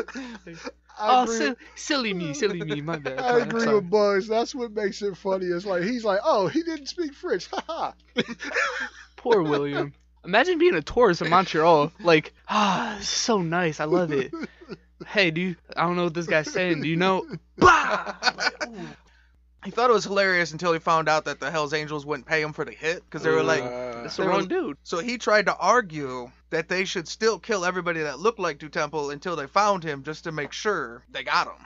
I 0.98 1.20
oh, 1.20 1.22
agree. 1.22 1.37
silly, 1.37 1.57
silly 1.74 2.14
me, 2.14 2.35
silly 2.35 2.61
me. 2.61 2.83
My 2.83 2.98
bad. 2.98 3.18
I 3.18 3.37
I'm 3.37 3.48
agree 3.48 3.62
sorry. 3.62 3.76
with 3.76 3.90
Bugs. 3.90 4.29
That's 4.29 4.55
what 4.55 4.72
makes 4.72 5.00
it 5.00 5.16
funny. 5.16 5.46
It's 5.46 5.64
like 5.64 5.83
he's 5.83 6.05
like, 6.05 6.20
oh, 6.22 6.48
he 6.48 6.62
didn't 6.62 6.87
speak 6.87 7.14
French. 7.14 7.48
Ha 7.48 7.64
ha. 7.66 7.94
Poor 9.16 9.42
William. 9.42 9.94
Imagine 10.24 10.59
being 10.59 10.74
a 10.74 10.83
tourist 10.83 11.22
in 11.22 11.31
Montreal. 11.31 11.92
Like, 12.00 12.35
ah, 12.48 12.98
it's 12.98 13.09
so 13.09 13.40
nice. 13.40 13.81
I 13.81 13.85
love 13.85 14.12
it. 14.12 14.33
Hey, 15.07 15.31
do 15.31 15.40
you, 15.40 15.57
I 15.77 15.83
don't 15.83 15.97
know 15.97 16.05
what 16.05 16.14
this 16.14 16.27
guy's 16.27 16.51
saying. 16.53 16.83
Do 16.83 16.88
you 16.88 16.97
know? 16.97 17.27
Bah! 17.59 18.14
Like. 18.37 18.71
He 19.64 19.71
thought 19.73 19.90
it 19.90 19.92
was 19.95 20.05
hilarious 20.05 20.53
until 20.53 20.73
he 20.73 20.79
found 20.79 21.09
out 21.09 21.25
that 21.25 21.40
the 21.40 21.51
Hells 21.51 21.73
Angels 21.73 22.07
wouldn't 22.07 22.27
pay 22.29 22.40
him 22.40 22.53
for 22.53 22.64
the 22.64 22.71
hit 22.73 23.03
because 23.05 23.23
they 23.23 23.31
were 23.31 23.42
like. 23.42 23.62
Uh, 23.62 24.03
That's 24.03 24.16
the 24.16 24.23
wrong 24.29 24.47
dude. 24.47 24.77
So 24.85 24.99
he 24.99 25.19
tried 25.19 25.47
to 25.47 25.57
argue 25.57 26.31
that 26.51 26.69
they 26.69 26.85
should 26.85 27.09
still 27.09 27.38
kill 27.40 27.64
everybody 27.64 28.01
that 28.03 28.21
looked 28.21 28.38
like 28.38 28.59
Du 28.59 28.69
Temple 28.69 29.11
until 29.11 29.35
they 29.35 29.47
found 29.49 29.83
him 29.83 30.05
just 30.05 30.25
to 30.25 30.33
make 30.33 30.53
sure 30.53 31.03
they 31.11 31.25
got 31.25 31.49
him. 31.49 31.64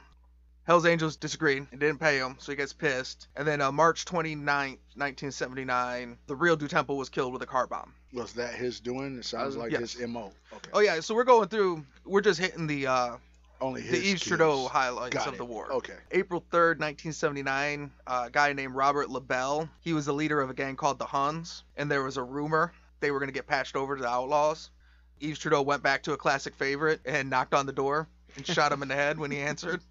Hell's 0.65 0.87
Angels 0.87 1.17
disagreed 1.17 1.67
and 1.73 1.81
didn't 1.81 1.99
pay 1.99 2.17
him, 2.19 2.37
so 2.39 2.53
he 2.53 2.57
gets 2.57 2.73
pissed. 2.73 3.27
And 3.37 3.47
then 3.47 3.61
uh, 3.61 3.73
March 3.73 4.05
29th, 4.07 4.79
1979, 4.95 6.17
the 6.27 6.37
real 6.37 6.57
Du 6.57 6.69
Temple 6.69 6.97
was 6.97 7.09
killed 7.09 7.33
with 7.33 7.43
a 7.43 7.47
car 7.47 7.67
bomb. 7.67 7.93
was 8.15 8.33
that 8.35 8.55
his 8.55 8.81
doing? 8.81 9.19
It 9.19 9.25
sounds 9.25 9.57
like 9.57 9.73
Yes. 9.73 9.95
his 9.95 10.09
mo. 10.09 10.33
Okay. 10.53 10.71
Oh 10.73 10.81
yeah, 10.81 11.01
so 11.01 11.15
we're 11.15 11.25
going 11.25 11.49
through. 11.49 11.85
We're 12.05 12.21
just 12.21 12.39
hitting 12.41 12.67
the 12.67 12.87
uh, 12.87 13.17
Only 13.61 13.83
the 13.83 13.89
his 13.89 14.15
Yves. 14.15 14.23
Trudeau 14.23 14.69
highlights 14.69 15.15
Got 15.15 15.29
of 15.29 15.35
it. 15.35 15.37
the 15.39 15.45
war. 15.45 15.71
Okay. 15.73 15.97
April 16.13 16.41
3rd, 16.51 16.79
1979, 16.81 17.91
uh, 18.07 18.25
a 18.27 18.31
guy 18.31 18.53
named 18.53 18.75
Robert 18.75 19.11
LaBelle. 19.11 19.69
He 19.81 19.93
was 19.93 20.07
the 20.07 20.15
leader 20.15 20.41
of 20.41 20.49
a 20.51 20.55
gang 20.55 20.77
called 20.77 20.99
the 20.99 21.05
Huns, 21.07 21.65
and 21.77 21.91
there 21.91 22.03
was 22.03 22.17
a 22.17 22.23
rumor 22.23 22.73
they 23.01 23.11
were 23.11 23.19
going 23.19 23.29
to 23.29 23.35
get 23.35 23.47
patched 23.47 23.77
over 23.77 23.97
to 23.97 24.03
the 24.03 24.09
Outlaws. 24.09 24.71
Yves 25.21 25.39
Trudeau 25.39 25.63
went 25.63 25.83
back 25.83 26.03
to 26.05 26.13
a 26.13 26.17
classic 26.17 26.55
favorite 26.55 27.01
and 27.05 27.29
knocked 27.29 27.53
on 27.55 27.67
the 27.67 27.73
door 27.73 28.09
and 28.37 28.47
shot 28.47 28.73
him 28.73 28.83
in 28.83 28.89
the 28.89 28.95
head 28.95 29.19
when 29.19 29.31
he 29.31 29.39
answered. 29.39 29.81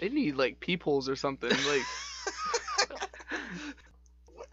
They 0.00 0.08
need 0.08 0.36
like 0.36 0.60
peepholes 0.60 1.08
or 1.08 1.16
something. 1.16 1.50
Like, 1.50 1.82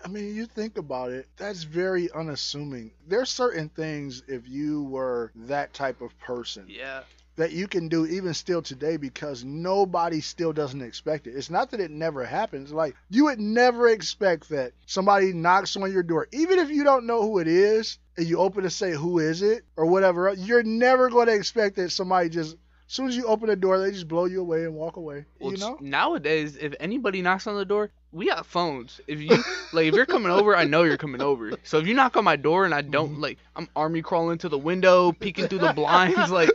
I 0.04 0.08
mean, 0.08 0.36
you 0.36 0.45
think 0.45 0.78
about 0.78 1.12
it, 1.12 1.28
that's 1.38 1.63
very 1.63 2.12
unassuming. 2.12 2.91
There's 3.08 3.30
certain 3.30 3.69
things 3.69 4.24
if 4.28 4.48
you 4.48 4.84
were 4.84 5.32
that 5.36 5.74
type 5.74 6.02
of 6.02 6.17
person 6.19 6.65
yeah. 6.67 7.02
That 7.36 7.52
you 7.52 7.67
can 7.67 7.88
do 7.88 8.06
even 8.06 8.34
still 8.34 8.62
today 8.62 8.98
because 8.98 9.43
nobody 9.43 10.21
still 10.21 10.54
doesn't 10.54 10.82
expect 10.82 11.28
it. 11.28 11.36
It's 11.36 11.50
not 11.50 11.71
that 11.71 11.80
it 11.80 11.91
never 11.91 12.26
happens. 12.26 12.71
Like 12.71 12.95
you 13.10 13.26
would 13.26 13.39
never 13.39 13.89
expect 13.89 14.50
that 14.50 14.74
somebody 14.86 15.34
knocks 15.34 15.76
on 15.76 15.91
your 15.91 16.04
door, 16.04 16.28
even 16.32 16.60
if 16.60 16.69
you 16.69 16.84
don't 16.84 17.06
know 17.06 17.21
who 17.21 17.39
it 17.39 17.48
is, 17.48 18.00
and 18.17 18.26
you 18.26 18.38
open 18.38 18.63
to 18.63 18.69
say 18.69 18.91
who 18.91 19.19
is 19.19 19.41
it 19.41 19.65
or 19.76 19.86
whatever. 19.86 20.34
You're 20.34 20.63
never 20.63 21.10
going 21.10 21.28
to 21.28 21.34
expect 21.34 21.76
that 21.76 21.91
somebody 21.91 22.30
just 22.30 22.56
as 22.88 22.93
soon 22.93 23.08
as 23.08 23.17
you 23.17 23.26
open 23.26 23.48
the 23.48 23.56
door, 23.56 23.80
they 23.80 23.91
just 23.91 24.08
blow 24.08 24.26
you 24.26 24.41
away 24.41 24.63
and 24.63 24.76
walk 24.76 24.98
away. 24.98 25.26
Well, 25.39 25.52
you 25.52 25.58
know? 25.58 25.78
nowadays, 25.82 26.56
if 26.56 26.76
anybody 26.80 27.24
knocks 27.24 27.48
on 27.48 27.56
the 27.56 27.65
door, 27.65 27.89
we 28.15 28.28
got 28.28 28.45
phones. 28.45 29.01
If 29.08 29.19
you 29.19 29.30
like, 29.73 29.86
if 29.88 29.93
you're 29.93 30.06
coming 30.06 30.32
over, 30.32 30.56
I 30.56 30.63
know 30.63 30.84
you're 30.84 30.97
coming 30.97 31.21
over. 31.21 31.51
So 31.63 31.80
if 31.80 31.86
you 31.88 31.93
knock 31.93 32.15
on 32.15 32.23
my 32.23 32.38
door 32.38 32.63
and 32.65 32.73
I 32.73 32.82
don't 32.82 33.19
like, 33.19 33.38
I'm 33.56 33.67
army 33.75 34.01
crawling 34.01 34.38
to 34.39 34.49
the 34.49 34.58
window, 34.58 35.12
peeking 35.12 35.47
through 35.47 35.60
the 35.60 35.73
blinds, 35.73 36.32
like, 36.32 36.49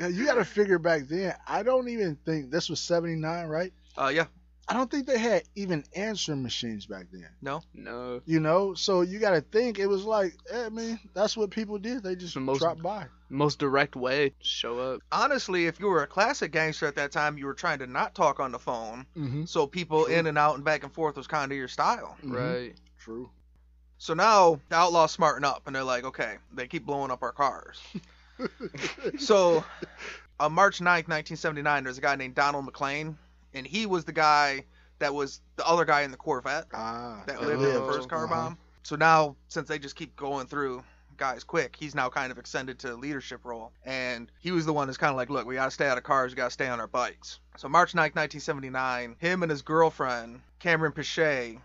Yeah, 0.00 0.08
you 0.08 0.24
got 0.26 0.34
to 0.34 0.44
figure 0.44 0.78
back 0.78 1.08
then. 1.08 1.34
I 1.46 1.62
don't 1.62 1.88
even 1.88 2.16
think 2.24 2.50
this 2.50 2.68
was 2.70 2.80
79, 2.80 3.46
right? 3.46 3.72
Uh, 3.96 4.08
yeah, 4.14 4.26
I 4.68 4.74
don't 4.74 4.90
think 4.90 5.06
they 5.06 5.18
had 5.18 5.42
even 5.56 5.84
answering 5.94 6.42
machines 6.42 6.86
back 6.86 7.06
then. 7.12 7.28
no. 7.42 7.62
no. 7.74 8.20
You 8.26 8.40
know, 8.40 8.74
so 8.74 9.00
you 9.02 9.18
got 9.18 9.30
to 9.32 9.40
think 9.40 9.78
it 9.78 9.86
was 9.86 10.04
like, 10.04 10.34
eh, 10.52 10.66
I 10.66 10.68
mean, 10.68 10.98
that's 11.14 11.36
what 11.36 11.50
people 11.50 11.78
did. 11.78 12.02
They 12.02 12.14
just 12.14 12.34
The 12.34 12.40
most- 12.40 12.60
dropped 12.60 12.82
by. 12.82 13.06
Most 13.30 13.58
direct 13.58 13.94
way, 13.96 14.32
show 14.40 14.78
up. 14.78 15.02
Honestly, 15.12 15.66
if 15.66 15.78
you 15.80 15.86
were 15.88 16.02
a 16.02 16.06
classic 16.06 16.50
gangster 16.52 16.86
at 16.86 16.94
that 16.96 17.12
time, 17.12 17.36
you 17.36 17.44
were 17.46 17.54
trying 17.54 17.78
to 17.80 17.86
not 17.86 18.14
talk 18.14 18.40
on 18.40 18.52
the 18.52 18.58
phone, 18.58 19.04
Mm-hmm. 19.16 19.44
so 19.44 19.66
people 19.66 20.04
True. 20.06 20.14
in 20.14 20.26
and 20.26 20.38
out 20.38 20.54
and 20.54 20.64
back 20.64 20.82
and 20.82 20.92
forth 20.92 21.16
was 21.16 21.26
kind 21.26 21.52
of 21.52 21.58
your 21.58 21.68
style. 21.68 22.16
Right. 22.22 22.74
True. 22.98 23.28
So 23.98 24.14
now 24.14 24.60
the 24.70 24.76
outlaws 24.76 25.12
smarten 25.12 25.44
up 25.44 25.62
and 25.66 25.74
they're 25.76 25.84
like, 25.84 26.04
okay, 26.04 26.36
they 26.54 26.66
keep 26.68 26.86
blowing 26.86 27.10
up 27.10 27.22
our 27.22 27.32
cars. 27.32 27.80
so 29.18 29.64
on 30.40 30.52
March 30.52 30.78
9th, 30.78 31.08
1979, 31.08 31.84
there's 31.84 31.98
a 31.98 32.00
guy 32.00 32.16
named 32.16 32.34
Donald 32.34 32.64
McLean, 32.64 33.18
and 33.54 33.66
he 33.66 33.86
was 33.86 34.04
the 34.04 34.12
guy 34.12 34.64
that 35.00 35.12
was 35.14 35.40
the 35.56 35.66
other 35.66 35.84
guy 35.84 36.02
in 36.02 36.10
the 36.10 36.16
Corvette 36.16 36.66
Ah, 36.72 37.22
that 37.26 37.40
that 37.40 37.46
lived 37.46 37.62
in 37.62 37.72
the 37.74 37.82
Oh, 37.82 37.92
first 37.92 38.08
car 38.08 38.24
uh-huh. 38.24 38.34
bomb. 38.34 38.58
So 38.84 38.96
now, 38.96 39.36
since 39.48 39.68
they 39.68 39.78
just 39.78 39.96
keep 39.96 40.16
going 40.16 40.46
through 40.46 40.82
guys 41.18 41.44
quick, 41.44 41.76
he's 41.78 41.94
now 41.94 42.08
kind 42.08 42.32
of 42.32 42.38
extended 42.38 42.78
to 42.80 42.94
a 42.94 42.96
leadership 42.96 43.40
role. 43.44 43.72
And 43.84 44.30
he 44.40 44.50
was 44.52 44.64
the 44.64 44.72
one 44.72 44.86
that's 44.86 44.96
kind 44.98 45.10
of 45.10 45.16
like, 45.16 45.28
look, 45.30 45.46
we 45.46 45.56
got 45.56 45.66
to 45.66 45.70
stay 45.70 45.86
out 45.88 45.98
of 45.98 46.04
cars, 46.04 46.32
we 46.32 46.36
got 46.36 46.46
to 46.46 46.50
stay 46.50 46.68
on 46.68 46.80
our 46.80 46.86
bikes. 46.86 47.40
So 47.56 47.68
March 47.68 47.92
9th, 47.92 48.14
1979, 48.14 49.16
him 49.18 49.42
and 49.42 49.50
his 49.50 49.62
girlfriend, 49.62 50.40
Cameron 50.60 50.92
Pichet, 50.92 51.58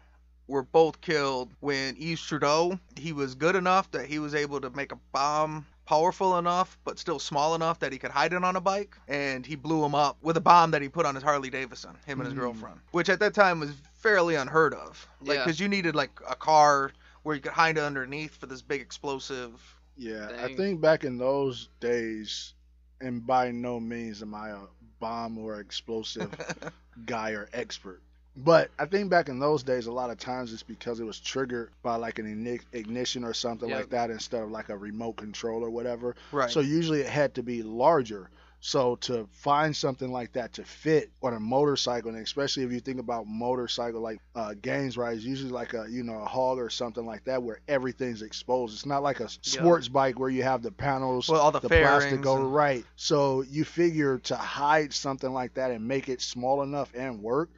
were 0.47 0.63
both 0.63 0.99
killed 1.01 1.51
when 1.61 1.95
Yves 1.97 2.21
Trudeau, 2.21 2.77
he 2.97 3.13
was 3.13 3.35
good 3.35 3.55
enough 3.55 3.89
that 3.91 4.07
he 4.07 4.19
was 4.19 4.35
able 4.35 4.59
to 4.61 4.69
make 4.71 4.91
a 4.91 4.97
bomb 5.13 5.65
powerful 5.85 6.37
enough 6.37 6.77
but 6.85 6.97
still 6.97 7.19
small 7.19 7.55
enough 7.55 7.77
that 7.79 7.91
he 7.91 7.97
could 7.97 8.09
hide 8.11 8.31
it 8.31 8.41
on 8.41 8.55
a 8.55 8.61
bike 8.61 8.95
and 9.09 9.45
he 9.45 9.53
blew 9.55 9.83
him 9.83 9.93
up 9.93 10.15
with 10.21 10.37
a 10.37 10.41
bomb 10.41 10.71
that 10.71 10.81
he 10.81 10.87
put 10.87 11.05
on 11.05 11.13
his 11.13 11.21
Harley 11.23 11.49
Davidson 11.49 11.91
him 12.05 12.21
and 12.21 12.25
his 12.27 12.33
Mm. 12.33 12.39
girlfriend 12.39 12.79
which 12.91 13.09
at 13.09 13.19
that 13.19 13.33
time 13.33 13.59
was 13.59 13.73
fairly 13.95 14.35
unheard 14.35 14.73
of 14.73 15.05
like 15.19 15.35
Yeah. 15.39 15.43
because 15.43 15.59
you 15.59 15.67
needed 15.67 15.93
like 15.93 16.09
a 16.29 16.35
car 16.35 16.93
where 17.23 17.35
you 17.35 17.41
could 17.41 17.51
hide 17.53 17.77
underneath 17.77 18.35
for 18.35 18.45
this 18.45 18.61
big 18.61 18.81
explosive 18.81 19.51
Yeah, 19.97 20.29
I 20.43 20.53
think 20.55 20.81
back 20.81 21.03
in 21.03 21.17
those 21.17 21.69
days, 21.79 22.53
and 23.01 23.25
by 23.25 23.51
no 23.51 23.79
means 23.79 24.21
am 24.21 24.33
I 24.35 24.49
a 24.49 24.59
bomb 24.99 25.37
or 25.37 25.59
explosive 25.59 26.31
guy 27.05 27.31
or 27.31 27.49
expert. 27.53 28.01
But 28.35 28.71
I 28.79 28.85
think 28.85 29.11
back 29.11 29.29
in 29.29 29.37
those 29.39 29.61
days, 29.61 29.85
a 29.85 29.91
lot 29.91 30.09
of 30.09 30.17
times 30.17 30.53
it's 30.53 30.63
because 30.63 30.99
it 30.99 31.03
was 31.03 31.19
triggered 31.19 31.69
by 31.83 31.97
like 31.97 32.17
an 32.17 32.59
ignition 32.73 33.23
or 33.23 33.33
something 33.33 33.69
Yep. 33.69 33.79
like 33.79 33.89
that 33.91 34.09
instead 34.09 34.41
of 34.41 34.49
like 34.49 34.69
a 34.69 34.77
remote 34.77 35.17
control 35.17 35.63
or 35.63 35.69
whatever. 35.69 36.15
right 36.31 36.49
So 36.49 36.59
usually 36.59 37.01
it 37.01 37.09
had 37.09 37.35
to 37.35 37.43
be 37.43 37.61
larger. 37.61 38.29
So 38.65 38.95
to 39.01 39.27
find 39.33 39.75
something 39.75 40.09
like 40.09 40.31
that 40.33 40.53
to 40.53 40.63
fit 40.63 41.11
on 41.21 41.33
a 41.33 41.39
motorcycle, 41.39 42.11
and 42.11 42.19
especially 42.23 42.63
if 42.63 42.71
you 42.71 42.79
think 42.79 42.97
about 42.97 43.27
motorcycle 43.27 43.99
like 43.99 44.19
uh, 44.35 44.53
games, 44.53 44.95
right? 44.97 45.13
It's 45.17 45.25
usually 45.25 45.51
like 45.51 45.73
a 45.73 45.85
you 45.89 46.01
know 46.03 46.19
a 46.19 46.25
hog 46.25 46.59
or 46.59 46.69
something 46.69 47.05
like 47.05 47.25
that 47.25 47.43
where 47.43 47.59
everything's 47.67 48.21
exposed. 48.21 48.73
It's 48.73 48.85
not 48.85 49.03
like 49.03 49.19
a 49.19 49.27
sports 49.27 49.89
bike 49.89 50.17
where 50.17 50.29
you 50.29 50.43
have 50.43 50.61
the 50.63 50.71
panels, 50.71 51.27
well 51.27 51.41
all 51.41 51.51
the, 51.51 51.59
the 51.59 51.67
plastic 51.67 52.25
over 52.25 52.43
and- 52.43 52.53
right. 52.53 52.85
So 52.95 53.41
you 53.41 53.65
figure 53.65 54.19
to 54.19 54.35
hide 54.37 54.93
something 54.93 55.33
like 55.33 55.55
that 55.55 55.71
and 55.71 55.85
make 55.85 56.07
it 56.07 56.21
small 56.21 56.61
enough 56.63 56.93
and 56.95 57.21
work. 57.21 57.49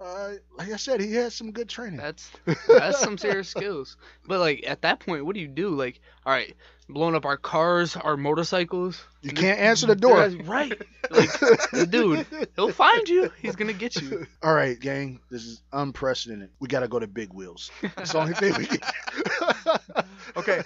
Uh, 0.00 0.34
like 0.58 0.70
I 0.72 0.76
said, 0.76 1.00
he 1.00 1.14
had 1.14 1.32
some 1.32 1.50
good 1.52 1.68
training. 1.68 1.96
That's 1.96 2.30
that's 2.68 2.98
some 3.00 3.16
serious 3.18 3.48
skills. 3.48 3.96
But 4.26 4.38
like 4.40 4.64
at 4.66 4.82
that 4.82 5.00
point, 5.00 5.24
what 5.24 5.34
do 5.34 5.40
you 5.40 5.48
do? 5.48 5.70
Like, 5.70 6.00
all 6.26 6.32
right, 6.32 6.54
blowing 6.88 7.14
up 7.14 7.24
our 7.24 7.36
cars, 7.36 7.96
our 7.96 8.16
motorcycles. 8.16 9.02
You 9.22 9.32
can't 9.32 9.58
answer 9.58 9.86
the 9.86 9.96
door. 9.96 10.28
Right. 10.44 10.80
Like, 11.10 11.30
dude, 11.90 12.26
he'll 12.56 12.72
find 12.72 13.08
you. 13.08 13.30
He's 13.40 13.56
gonna 13.56 13.72
get 13.72 14.00
you. 14.00 14.26
All 14.42 14.54
right, 14.54 14.78
gang. 14.78 15.20
This 15.30 15.44
is 15.44 15.62
unprecedented. 15.72 16.50
We 16.60 16.68
gotta 16.68 16.88
go 16.88 16.98
to 16.98 17.06
Big 17.06 17.32
Wheels. 17.32 17.70
It's 17.82 18.12
the 18.12 18.20
only 18.20 18.34
thing 18.34 18.54
we 18.56 18.66
can. 18.66 18.80
Okay, 20.36 20.62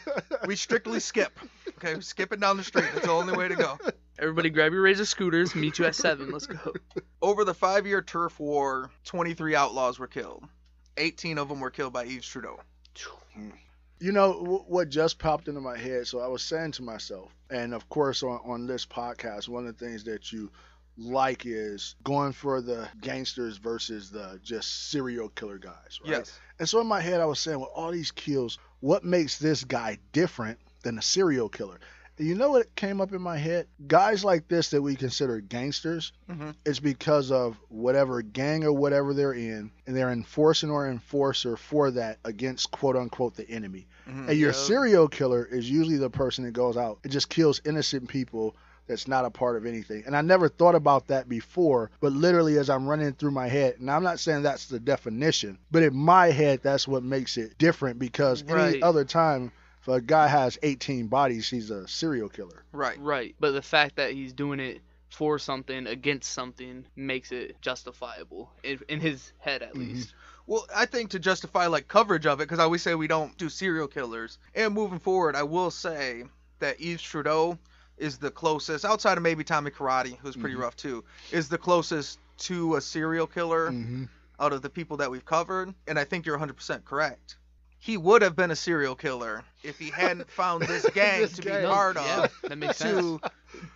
we 0.46 0.56
strictly 0.56 0.98
skip. 1.00 1.38
Okay, 1.76 1.94
we 1.94 2.00
skip 2.00 2.32
it 2.32 2.40
down 2.40 2.56
the 2.56 2.62
street. 2.62 2.86
That's 2.94 3.06
the 3.06 3.12
only 3.12 3.36
way 3.36 3.48
to 3.48 3.54
go. 3.54 3.78
Everybody, 4.18 4.50
grab 4.50 4.72
your 4.72 4.82
razor 4.82 5.04
scooters. 5.04 5.54
Meet 5.54 5.78
you 5.78 5.84
at 5.84 5.94
seven. 5.94 6.30
Let's 6.30 6.46
go. 6.46 6.72
Over 7.20 7.44
the 7.44 7.54
five-year 7.54 8.02
turf 8.02 8.40
war, 8.40 8.90
23 9.04 9.54
outlaws 9.54 9.98
were 9.98 10.06
killed. 10.06 10.44
18 10.96 11.38
of 11.38 11.48
them 11.48 11.60
were 11.60 11.70
killed 11.70 11.92
by 11.92 12.04
Yves 12.04 12.26
Trudeau. 12.26 12.60
You 14.00 14.12
know 14.12 14.32
w- 14.34 14.64
what 14.66 14.88
just 14.88 15.18
popped 15.18 15.48
into 15.48 15.60
my 15.60 15.76
head? 15.76 16.06
So 16.06 16.20
I 16.20 16.28
was 16.28 16.42
saying 16.42 16.72
to 16.72 16.82
myself, 16.82 17.34
and 17.50 17.74
of 17.74 17.88
course 17.88 18.22
on, 18.22 18.40
on 18.44 18.66
this 18.66 18.86
podcast, 18.86 19.48
one 19.48 19.66
of 19.66 19.76
the 19.76 19.84
things 19.84 20.04
that 20.04 20.32
you 20.32 20.50
like 20.96 21.46
is 21.46 21.94
going 22.02 22.32
for 22.32 22.60
the 22.60 22.88
gangsters 23.00 23.56
versus 23.56 24.10
the 24.10 24.40
just 24.42 24.90
serial 24.90 25.28
killer 25.30 25.58
guys, 25.58 26.00
right? 26.04 26.10
Yes. 26.10 26.38
And 26.58 26.68
so 26.68 26.80
in 26.80 26.86
my 26.86 27.00
head, 27.00 27.20
I 27.20 27.24
was 27.24 27.38
saying, 27.38 27.60
with 27.60 27.68
all 27.74 27.92
these 27.92 28.10
kills, 28.10 28.58
what 28.80 29.04
makes 29.04 29.38
this 29.38 29.64
guy 29.64 29.98
different 30.12 30.58
than 30.82 30.98
a 30.98 31.02
serial 31.02 31.48
killer? 31.48 31.78
You 32.18 32.34
know 32.34 32.50
what 32.50 32.74
came 32.74 33.00
up 33.00 33.12
in 33.12 33.22
my 33.22 33.36
head? 33.36 33.66
Guys 33.86 34.24
like 34.24 34.48
this 34.48 34.70
that 34.70 34.82
we 34.82 34.96
consider 34.96 35.40
gangsters, 35.40 36.12
Mhm. 36.28 36.54
it's 36.64 36.80
because 36.80 37.30
of 37.30 37.56
whatever 37.68 38.22
gang 38.22 38.64
or 38.64 38.72
whatever 38.72 39.14
they're 39.14 39.32
in, 39.32 39.70
and 39.86 39.96
they're 39.96 40.10
enforcing 40.10 40.70
or 40.70 40.88
enforcer 40.88 41.56
for 41.56 41.90
that 41.92 42.18
against 42.24 42.70
quote 42.70 42.96
unquote 42.96 43.36
the 43.36 43.48
enemy. 43.48 43.86
Mhm. 44.08 44.28
And 44.30 44.38
your 44.38 44.48
Yep. 44.50 44.56
serial 44.56 45.08
killer 45.08 45.44
is 45.44 45.70
usually 45.70 45.96
the 45.98 46.10
person 46.10 46.44
that 46.44 46.52
goes 46.52 46.76
out 46.76 46.98
and 47.04 47.12
just 47.12 47.28
kills 47.28 47.60
innocent 47.64 48.08
people 48.08 48.56
that's 48.88 49.06
not 49.06 49.26
a 49.26 49.30
part 49.30 49.54
of 49.56 49.66
anything. 49.66 50.02
And 50.06 50.16
I 50.16 50.22
never 50.22 50.48
thought 50.48 50.74
about 50.74 51.08
that 51.08 51.28
before, 51.28 51.90
but 52.00 52.12
literally 52.14 52.56
as 52.58 52.70
I'm 52.70 52.86
running 52.88 53.12
through 53.12 53.32
my 53.32 53.46
head, 53.46 53.74
and 53.78 53.90
I'm 53.90 54.02
not 54.02 54.18
saying 54.18 54.42
that's 54.42 54.66
the 54.66 54.80
definition, 54.80 55.58
but 55.70 55.82
in 55.82 55.94
my 55.94 56.30
head, 56.30 56.60
that's 56.62 56.88
what 56.88 57.02
makes 57.02 57.36
it 57.36 57.58
different 57.58 57.98
because 57.98 58.42
any 58.48 58.82
other 58.82 59.04
time, 59.04 59.52
if 59.88 59.94
a 59.94 60.00
guy 60.00 60.28
has 60.28 60.58
18 60.62 61.06
bodies, 61.06 61.48
he's 61.48 61.70
a 61.70 61.86
serial 61.88 62.28
killer. 62.28 62.64
Right. 62.72 62.98
Right. 63.00 63.34
But 63.40 63.52
the 63.52 63.62
fact 63.62 63.96
that 63.96 64.12
he's 64.12 64.32
doing 64.32 64.60
it 64.60 64.80
for 65.10 65.38
something 65.38 65.86
against 65.86 66.30
something 66.32 66.84
makes 66.94 67.32
it 67.32 67.60
justifiable 67.62 68.50
in, 68.62 68.78
in 68.88 69.00
his 69.00 69.32
head 69.38 69.62
at 69.62 69.74
Mhm. 69.74 69.78
least. 69.78 70.14
Well, 70.46 70.66
I 70.74 70.86
think 70.86 71.10
to 71.10 71.18
justify 71.18 71.66
like 71.66 71.88
coverage 71.88 72.26
of 72.26 72.40
it, 72.40 72.44
because 72.44 72.58
I 72.58 72.64
always 72.64 72.82
say 72.82 72.94
we 72.94 73.06
don't 73.06 73.36
do 73.38 73.48
serial 73.48 73.88
killers. 73.88 74.38
And 74.54 74.74
moving 74.74 74.98
forward, 74.98 75.34
I 75.36 75.42
will 75.42 75.70
say 75.70 76.24
that 76.58 76.80
Yves 76.80 77.02
Trudeau 77.02 77.58
is 77.96 78.18
the 78.18 78.30
closest, 78.30 78.84
outside 78.84 79.16
of 79.16 79.22
maybe 79.22 79.42
Tommy 79.44 79.70
Karate, 79.70 80.16
who's 80.18 80.36
pretty 80.36 80.54
Mhm. 80.56 80.60
rough 80.60 80.76
too, 80.76 81.04
is 81.32 81.48
the 81.48 81.58
closest 81.58 82.18
to 82.38 82.76
a 82.76 82.80
serial 82.80 83.26
killer 83.26 83.72
Mm-hmm. 83.72 84.04
out 84.38 84.52
of 84.52 84.62
the 84.62 84.70
people 84.70 84.98
that 84.98 85.10
we've 85.10 85.24
covered. 85.24 85.74
And 85.86 85.98
I 85.98 86.04
think 86.04 86.24
you're 86.26 86.36
100% 86.36 86.84
correct. 86.84 87.38
He 87.80 87.96
would 87.96 88.22
have 88.22 88.34
been 88.36 88.50
a 88.50 88.56
serial 88.56 88.94
killer 88.94 89.44
if 89.62 89.78
he 89.78 89.90
hadn't 89.90 90.30
found 90.30 90.62
this 90.64 90.88
gang 90.94 91.20
This 91.20 91.34
to 91.34 91.42
gang. 91.42 91.62
be 91.62 91.66
part 91.66 91.96
yeah, 91.96 92.24
of 92.24 92.32
that 92.48 92.58
makes 92.58 92.78
sense. 92.78 93.00
to 93.00 93.20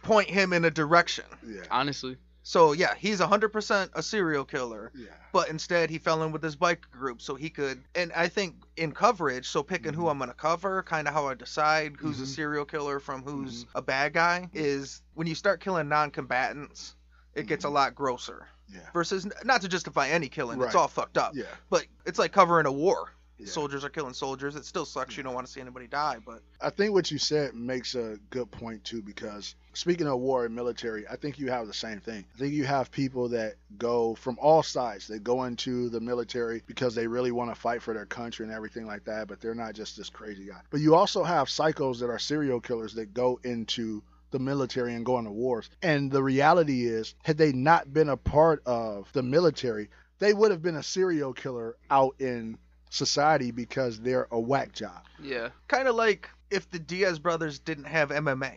point 0.03 0.29
him 0.29 0.53
in 0.53 0.65
a 0.65 0.71
direction. 0.71 1.25
Yeah. 1.47 1.63
Honestly. 1.71 2.17
So 2.45 2.73
yeah, 2.73 2.95
he's 2.97 3.21
100% 3.21 3.91
a 3.95 4.03
serial 4.03 4.45
killer 4.45 4.91
Yeah. 4.95 5.07
but 5.33 5.49
instead 5.49 5.91
he 5.91 5.99
fell 5.99 6.25
in 6.25 6.33
with 6.33 6.43
this 6.43 6.57
bike 6.57 6.91
group 6.91 7.23
so 7.23 7.37
he 7.37 7.49
could 7.51 7.83
and 7.95 8.13
i 8.15 8.27
think 8.29 8.57
in 8.77 8.91
coverage 8.93 9.49
so 9.49 9.63
picking 9.63 9.93
who 9.95 10.03
mm-hmm. 10.03 10.11
i'm 10.11 10.19
going 10.19 10.29
to 10.29 10.35
cover 10.35 10.83
kind 10.83 11.07
of 11.07 11.15
how 11.15 11.29
i 11.29 11.35
decide 11.35 11.95
who's 11.99 12.21
a 12.21 12.25
Mhm. 12.25 12.35
serial 12.35 12.65
killer 12.65 12.99
from 12.99 13.23
who's 13.23 13.65
mm-hmm. 13.65 13.79
a 13.79 13.83
bad 13.83 14.13
guy 14.13 14.51
is 14.53 15.03
when 15.15 15.27
you 15.29 15.35
start 15.37 15.61
killing 15.61 15.89
non-combatants 15.89 16.97
it 17.35 17.47
gets 17.47 17.65
a 17.65 17.69
mm-hmm. 17.69 17.77
lot 17.77 17.95
grosser 17.95 18.49
Yeah. 18.69 18.81
versus 18.93 19.27
not 19.45 19.61
to 19.63 19.69
justify 19.69 20.09
any 20.09 20.29
killing 20.29 20.61
it's 20.61 20.75
all 20.75 20.89
fucked 20.89 21.17
up 21.19 21.33
Yeah. 21.35 21.45
but 21.71 21.87
it's 22.05 22.19
like 22.19 22.33
covering 22.33 22.67
a 22.67 22.73
war 22.73 23.11
Yeah. 23.43 23.51
soldiers 23.51 23.85
are 23.85 23.91
killing 23.91 24.15
soldiers 24.15 24.57
it 24.57 24.65
still 24.65 24.85
sucks 24.85 25.17
you 25.17 25.23
don't 25.23 25.35
want 25.35 25.47
to 25.47 25.53
see 25.53 25.61
anybody 25.61 25.87
die 25.87 26.19
but 26.25 26.43
I 26.63 26.71
think 26.71 26.93
what 26.93 27.11
you 27.11 27.19
said 27.19 27.55
makes 27.55 27.97
a 27.97 28.19
good 28.31 28.51
point 28.51 28.85
too, 28.85 29.03
because 29.03 29.57
speaking 29.73 30.07
of 30.07 30.21
war 30.21 30.45
and 30.45 30.55
military, 30.55 31.09
I 31.09 31.17
think 31.17 31.39
you 31.39 31.51
have 31.51 31.67
the 31.67 31.75
same 31.75 31.99
thing. 31.99 32.25
I 32.35 32.39
think 32.39 32.55
you 32.55 32.65
have 32.65 32.91
people 32.93 33.29
that 33.31 33.55
go 33.79 34.15
from 34.15 34.39
all 34.41 34.63
sides. 34.63 35.09
They 35.09 35.19
go 35.19 35.45
into 35.45 35.89
the 35.89 36.01
military 36.01 36.63
because 36.67 36.95
they 36.95 37.09
really 37.09 37.33
want 37.33 37.53
to 37.53 37.61
fight 37.61 37.83
for 37.83 37.95
their 37.95 38.07
country 38.07 38.47
and 38.47 38.55
everything 38.55 38.87
like 38.87 39.05
that, 39.07 39.27
but 39.27 39.41
they're 39.41 39.57
not 39.57 39.75
just 39.75 39.97
this 39.97 40.09
crazy 40.09 40.47
guy. 40.47 40.61
But 40.71 40.81
you 40.81 40.95
also 40.95 41.25
have 41.25 41.49
psychos 41.49 41.99
that 41.99 42.11
are 42.11 42.19
serial 42.19 42.61
killers 42.61 42.95
that 42.95 43.13
go 43.13 43.41
into 43.43 44.03
the 44.31 44.39
military 44.39 44.95
and 44.95 45.05
go 45.05 45.19
into 45.19 45.33
wars. 45.33 45.69
And 45.83 46.11
the 46.11 46.23
reality 46.23 46.87
is, 46.87 47.15
had 47.25 47.39
they 47.39 47.53
not 47.53 47.93
been 47.93 48.09
a 48.09 48.17
part 48.17 48.63
of 48.67 49.13
the 49.13 49.23
military, 49.23 49.91
they 50.21 50.33
would 50.33 50.53
have 50.53 50.63
been 50.63 50.77
a 50.77 50.83
serial 50.83 51.33
killer 51.33 51.77
out 51.91 52.15
in 52.21 52.57
society 52.93 53.51
because 53.51 53.99
they're 54.01 54.29
a 54.31 54.39
whack 54.39 54.73
job. 54.73 55.03
Yeah. 55.23 55.49
kind 55.69 55.89
of 55.89 55.95
like 55.95 56.29
if 56.51 56.71
the 56.71 56.79
diaz 56.79 57.19
brothers 57.19 57.59
didn't 57.59 57.85
have 57.85 58.11
mma 58.11 58.53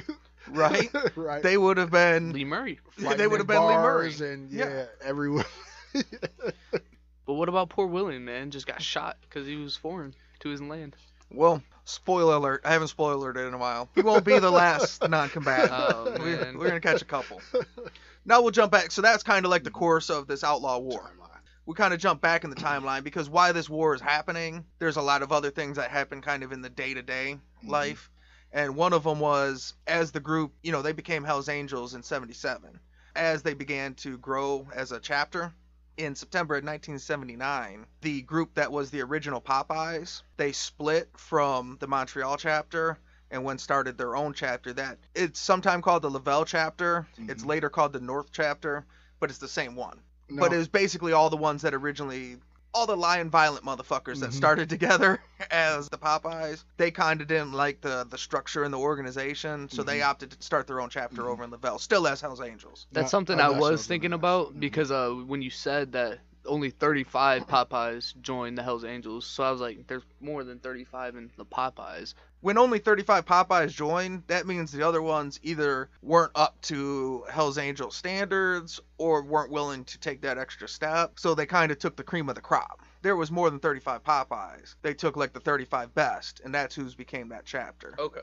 right 0.48 0.90
right. 1.14 1.42
they 1.42 1.56
would 1.56 1.76
have 1.76 1.90
been 1.90 2.32
Lee 2.32 2.44
Murray. 2.44 2.80
they 2.98 3.26
would 3.26 3.38
have 3.38 3.46
been 3.46 3.64
lee 3.66 3.74
murray 3.74 4.12
and 4.20 4.50
Yeah. 4.50 4.68
yeah, 4.68 4.84
everyone. 5.04 5.44
But 7.26 7.34
what 7.34 7.48
about 7.50 7.68
poor 7.68 7.86
William, 7.86 8.24
man? 8.24 8.50
Just 8.50 8.66
got 8.66 8.80
shot 8.80 9.18
because 9.22 9.46
he 9.46 9.56
was 9.56 9.76
foreign 9.76 10.14
to 10.40 10.48
his 10.48 10.62
land. 10.62 10.96
Well, 11.30 11.62
spoiler 11.84 12.36
alert. 12.36 12.62
I 12.64 12.72
haven't 12.72 12.88
spoilered 12.96 13.36
it 13.36 13.46
in 13.46 13.52
a 13.52 13.58
while. 13.58 13.90
He 13.94 14.00
won't 14.00 14.24
be 14.24 14.38
the 14.38 14.50
last 14.50 15.06
non-combatant. 15.08 15.70
Oh, 15.70 16.16
We- 16.24 16.36
man. 16.36 16.56
We're 16.58 16.68
gonna 16.68 16.80
catch 16.80 17.02
a 17.02 17.04
couple. 17.04 17.42
Now 18.24 18.40
we'll 18.40 18.50
jump 18.50 18.72
back. 18.72 18.90
So 18.90 19.02
that's 19.02 19.22
kind 19.22 19.44
of 19.44 19.50
like 19.50 19.62
the 19.62 19.70
course 19.70 20.08
of 20.08 20.26
this 20.26 20.42
outlaw 20.42 20.78
war. 20.78 21.12
We 21.68 21.74
kind 21.74 21.92
of 21.92 22.00
jump 22.00 22.22
back 22.22 22.44
in 22.44 22.50
the 22.50 22.56
timeline 22.56 23.04
because 23.04 23.28
why 23.28 23.52
this 23.52 23.68
war 23.68 23.94
is 23.94 24.00
happening. 24.00 24.64
There's 24.78 24.96
a 24.96 25.02
lot 25.02 25.20
of 25.20 25.32
other 25.32 25.50
things 25.50 25.76
that 25.76 25.90
happen 25.90 26.22
kind 26.22 26.42
of 26.42 26.50
in 26.50 26.62
the 26.62 26.70
day-to-day 26.70 27.38
Mhm. 27.62 27.68
life, 27.68 28.10
and 28.50 28.74
one 28.74 28.94
of 28.94 29.04
them 29.04 29.20
was 29.20 29.74
as 29.86 30.10
the 30.10 30.18
group, 30.18 30.54
you 30.62 30.72
know, 30.72 30.80
they 30.80 30.92
became 30.92 31.24
Hell's 31.24 31.50
Angels 31.50 31.92
in 31.92 32.02
'77. 32.02 32.80
As 33.14 33.42
they 33.42 33.52
began 33.52 33.94
to 33.96 34.16
grow 34.16 34.66
as 34.72 34.92
a 34.92 34.98
chapter, 34.98 35.52
in 35.98 36.14
September 36.14 36.56
of 36.56 36.64
1979, 36.64 37.84
the 38.00 38.22
group 38.22 38.54
that 38.54 38.72
was 38.72 38.90
the 38.90 39.02
original 39.02 39.42
Popeyes, 39.42 40.22
they 40.38 40.52
split 40.52 41.10
from 41.18 41.76
the 41.80 41.86
Montreal 41.86 42.38
chapter 42.38 42.98
and 43.30 43.44
went 43.44 43.60
started 43.60 43.98
their 43.98 44.16
own 44.16 44.32
chapter 44.32 44.72
that 44.72 44.96
it's 45.14 45.38
sometime 45.38 45.82
called 45.82 46.00
the 46.00 46.10
Laval 46.10 46.46
chapter. 46.46 47.06
It's 47.18 47.44
Mhm. 47.44 47.46
later 47.46 47.68
called 47.68 47.92
the 47.92 48.00
North 48.00 48.32
chapter, 48.32 48.86
but 49.20 49.28
it's 49.28 49.38
the 49.38 49.48
same 49.48 49.76
one. 49.76 50.00
No, 50.30 50.40
But 50.42 50.52
it 50.52 50.58
was 50.58 50.68
basically 50.68 51.12
all 51.12 51.30
the 51.30 51.36
ones 51.36 51.62
that 51.62 51.74
originally 51.74 52.36
all 52.74 52.86
the 52.86 52.96
lion 52.96 53.30
violent 53.30 53.64
motherfuckers 53.64 54.20
that 54.20 54.30
Mhm. 54.30 54.34
started 54.34 54.68
together 54.68 55.18
as 55.50 55.88
the 55.88 55.96
Popeyes, 55.96 56.64
they 56.76 56.90
kind 56.90 57.22
of 57.22 57.26
didn't 57.26 57.52
like 57.52 57.80
the 57.80 58.06
the 58.08 58.18
structure 58.18 58.62
and 58.62 58.72
the 58.72 58.78
organization, 58.78 59.68
so 59.70 59.82
they 59.82 60.00
Mhm. 60.00 60.06
opted 60.06 60.30
to 60.32 60.42
start 60.42 60.66
their 60.66 60.80
own 60.80 60.90
chapter 60.90 61.22
Mhm. 61.22 61.28
over 61.30 61.44
in 61.44 61.50
Laval, 61.50 61.78
still 61.78 62.06
as 62.06 62.20
Hell's 62.20 62.42
Angels. 62.42 62.86
That's 62.92 63.06
No, 63.06 63.08
something 63.08 63.40
oh, 63.40 63.54
I 63.54 63.58
was 63.58 63.86
thinking 63.86 64.12
about. 64.12 64.54
Mhm. 64.54 64.60
because 64.60 64.90
uh, 64.90 65.10
when 65.10 65.40
you 65.40 65.50
said 65.50 65.92
that 65.92 66.18
only 66.48 66.70
35 66.70 67.46
Popeyes 67.46 68.20
joined 68.20 68.58
the 68.58 68.62
Hells 68.62 68.84
Angels, 68.84 69.26
so 69.26 69.44
I 69.44 69.50
was 69.50 69.60
like, 69.60 69.86
there's 69.86 70.02
more 70.20 70.42
than 70.42 70.58
35 70.58 71.16
in 71.16 71.30
the 71.36 71.44
Popeyes. 71.44 72.14
when 72.40 72.58
only 72.58 72.78
35 72.78 73.24
Popeyes 73.24 73.70
joined, 73.74 74.22
that 74.26 74.46
means 74.46 74.72
the 74.72 74.82
other 74.82 75.02
ones 75.02 75.38
either 75.42 75.88
weren't 76.02 76.32
up 76.34 76.60
to 76.62 77.24
Hell's 77.30 77.58
Angel 77.58 77.90
standards 77.90 78.80
or 78.96 79.22
weren't 79.22 79.50
willing 79.50 79.84
to 79.84 79.98
take 79.98 80.20
that 80.22 80.38
extra 80.38 80.68
step. 80.68 81.18
So 81.18 81.34
they 81.34 81.46
kind 81.46 81.70
of 81.70 81.78
took 81.78 81.96
the 81.96 82.04
cream 82.04 82.28
of 82.28 82.34
the 82.34 82.40
crop. 82.40 82.80
There 83.02 83.16
was 83.16 83.30
more 83.30 83.50
than 83.50 83.60
35 83.60 84.02
Popeyes. 84.02 84.74
They 84.82 84.94
took 84.94 85.16
like 85.16 85.32
the 85.32 85.40
35 85.40 85.94
best, 85.94 86.40
and 86.44 86.54
that's 86.54 86.74
who's 86.74 86.94
became 86.94 87.28
that 87.28 87.44
chapter. 87.44 87.94
Okay. 87.98 88.20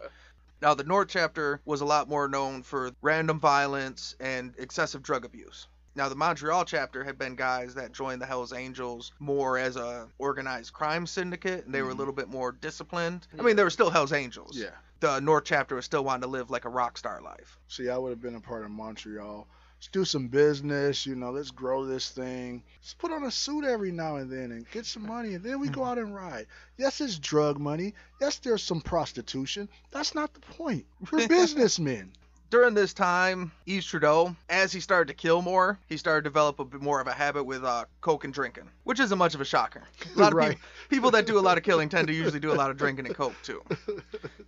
Now, 0.62 0.74
the 0.74 0.84
North 0.84 1.10
chapter 1.10 1.62
was 1.66 1.82
a 1.82 1.86
lot 1.86 2.10
more 2.10 2.28
known 2.28 2.64
for 2.64 2.92
random 3.02 3.40
violence 3.40 4.16
and 4.20 4.54
excessive 4.58 5.04
drug 5.04 5.26
abuse. 5.26 5.68
Now, 5.96 6.10
the 6.10 6.16
Montreal 6.16 6.66
chapter 6.66 7.04
had 7.06 7.18
been 7.18 7.36
guys 7.36 7.74
that 7.76 7.94
joined 7.94 8.22
the 8.22 8.26
Hells 8.26 8.52
Angels 8.52 9.14
more 9.20 9.58
as 9.58 9.78
a 9.78 10.08
organized 10.18 10.74
crime 10.74 11.08
syndicate, 11.08 11.66
and 11.66 11.74
they 11.74 11.82
were 11.82 11.92
a 11.92 11.94
Mhm. 11.94 11.98
little 12.00 12.14
bit 12.14 12.28
more 12.28 12.52
disciplined. 12.52 13.28
I 13.40 13.42
mean, 13.42 13.56
they 13.56 13.64
were 13.64 13.70
still 13.70 13.90
Hells 13.90 14.12
Angels 14.12 14.58
Yeah. 14.58 14.72
the 15.00 15.20
North 15.22 15.46
chapter 15.46 15.76
was 15.76 15.86
still 15.86 16.04
wanting 16.04 16.22
to 16.24 16.28
live 16.28 16.50
like 16.50 16.66
a 16.66 16.70
rock 16.70 16.98
star 16.98 17.22
life. 17.22 17.58
See, 17.70 17.90
I 17.90 17.98
would 17.98 18.10
have 18.10 18.22
been 18.22 18.36
a 18.36 18.42
part 18.42 18.66
of 18.66 18.72
Montreal. 18.72 19.48
Let's 19.78 19.88
do 19.90 20.04
some 20.06 20.28
business, 20.30 21.06
you 21.06 21.16
know, 21.16 21.32
let's 21.32 21.52
grow 21.52 21.86
this 21.86 22.10
thing. 22.10 22.64
Let's 22.82 22.94
put 22.94 23.12
on 23.12 23.24
a 23.24 23.32
suit 23.32 23.64
every 23.66 23.92
now 23.92 24.16
and 24.18 24.32
then 24.32 24.52
and 24.52 24.70
get 24.72 24.86
some 24.86 25.06
money, 25.06 25.34
and 25.36 25.44
then 25.44 25.60
we 25.60 25.70
go 25.70 25.84
out 25.86 25.98
and 25.98 26.14
ride. 26.16 26.48
Yes, 26.78 27.00
it's 27.02 27.20
drug 27.20 27.58
money. 27.60 27.94
Yes, 28.20 28.38
there's 28.40 28.64
some 28.64 28.82
prostitution. 28.82 29.70
That's 29.92 30.14
not 30.16 30.34
the 30.34 30.40
point. 30.42 30.86
We're 31.12 31.28
businessmen. 31.28 32.14
During 32.50 32.74
this 32.74 32.94
time, 32.94 33.52
Yves 33.66 33.86
Trudeau, 33.86 34.36
as 34.50 34.72
he 34.72 34.80
started 34.80 35.08
to 35.10 35.14
kill 35.14 35.42
more, 35.42 35.80
he 35.88 35.98
started 35.98 36.24
to 36.24 36.30
develop 36.30 36.60
a 36.60 36.66
bit 36.66 36.82
more 36.82 37.02
of 37.02 37.08
a 37.08 37.12
habit 37.12 37.44
with 37.44 37.64
uh, 37.64 37.86
coke 38.02 38.24
and 38.24 38.34
drinking, 38.34 38.70
which 38.84 39.00
isn't 39.00 39.18
much 39.18 39.36
of 39.36 39.42
a 39.42 39.46
shocker. 39.46 39.84
A 40.16 40.20
lot 40.20 40.32
of 40.32 40.38
Right. 40.38 40.50
people, 40.52 40.68
people 40.90 41.12
that 41.12 41.26
do 41.26 41.38
a 41.38 41.42
lot 41.42 41.58
of 41.58 41.64
killing 41.64 41.90
tend 41.90 42.08
to 42.08 42.14
usually 42.14 42.40
do 42.40 42.52
a 42.52 42.56
lot 42.56 42.70
of 42.72 42.78
drinking 42.78 43.06
and 43.08 43.16
coke 43.16 43.36
too. 43.44 43.62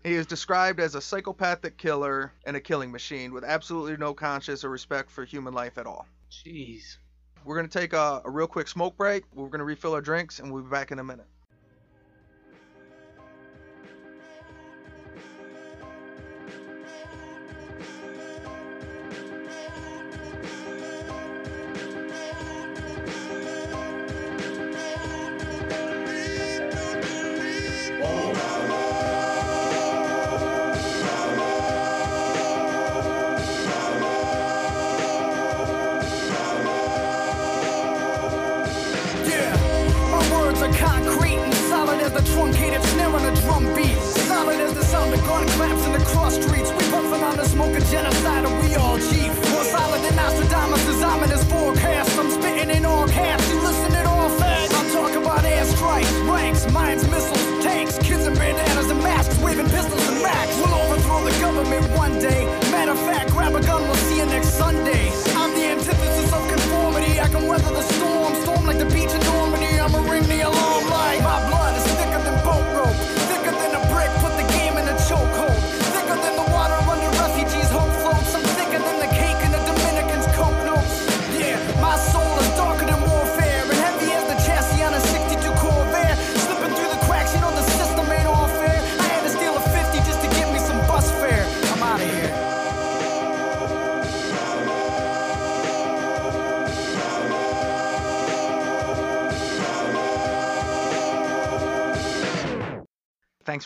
He 0.03 0.13
is 0.13 0.25
described 0.25 0.79
as 0.79 0.95
a 0.95 1.01
psychopathic 1.01 1.77
killer 1.77 2.31
and 2.45 2.55
a 2.55 2.61
killing 2.61 2.91
machine 2.91 3.33
with 3.33 3.43
absolutely 3.43 3.97
no 3.97 4.13
conscience 4.13 4.63
or 4.63 4.69
respect 4.69 5.09
for 5.11 5.25
human 5.25 5.53
life 5.53 5.77
at 5.77 5.85
all. 5.85 6.07
Jeez. 6.31 6.97
We're 7.45 7.55
gonna 7.55 7.67
take 7.67 7.93
a, 7.93 8.21
a 8.25 8.29
real 8.29 8.47
quick 8.47 8.67
smoke 8.67 8.97
break. 8.97 9.23
We're 9.33 9.49
gonna 9.49 9.63
refill 9.63 9.93
our 9.93 10.01
drinks, 10.01 10.39
and 10.39 10.51
we'll 10.51 10.63
be 10.63 10.69
back 10.69 10.91
in 10.91 10.99
a 10.99 11.03
minute. 11.03 11.27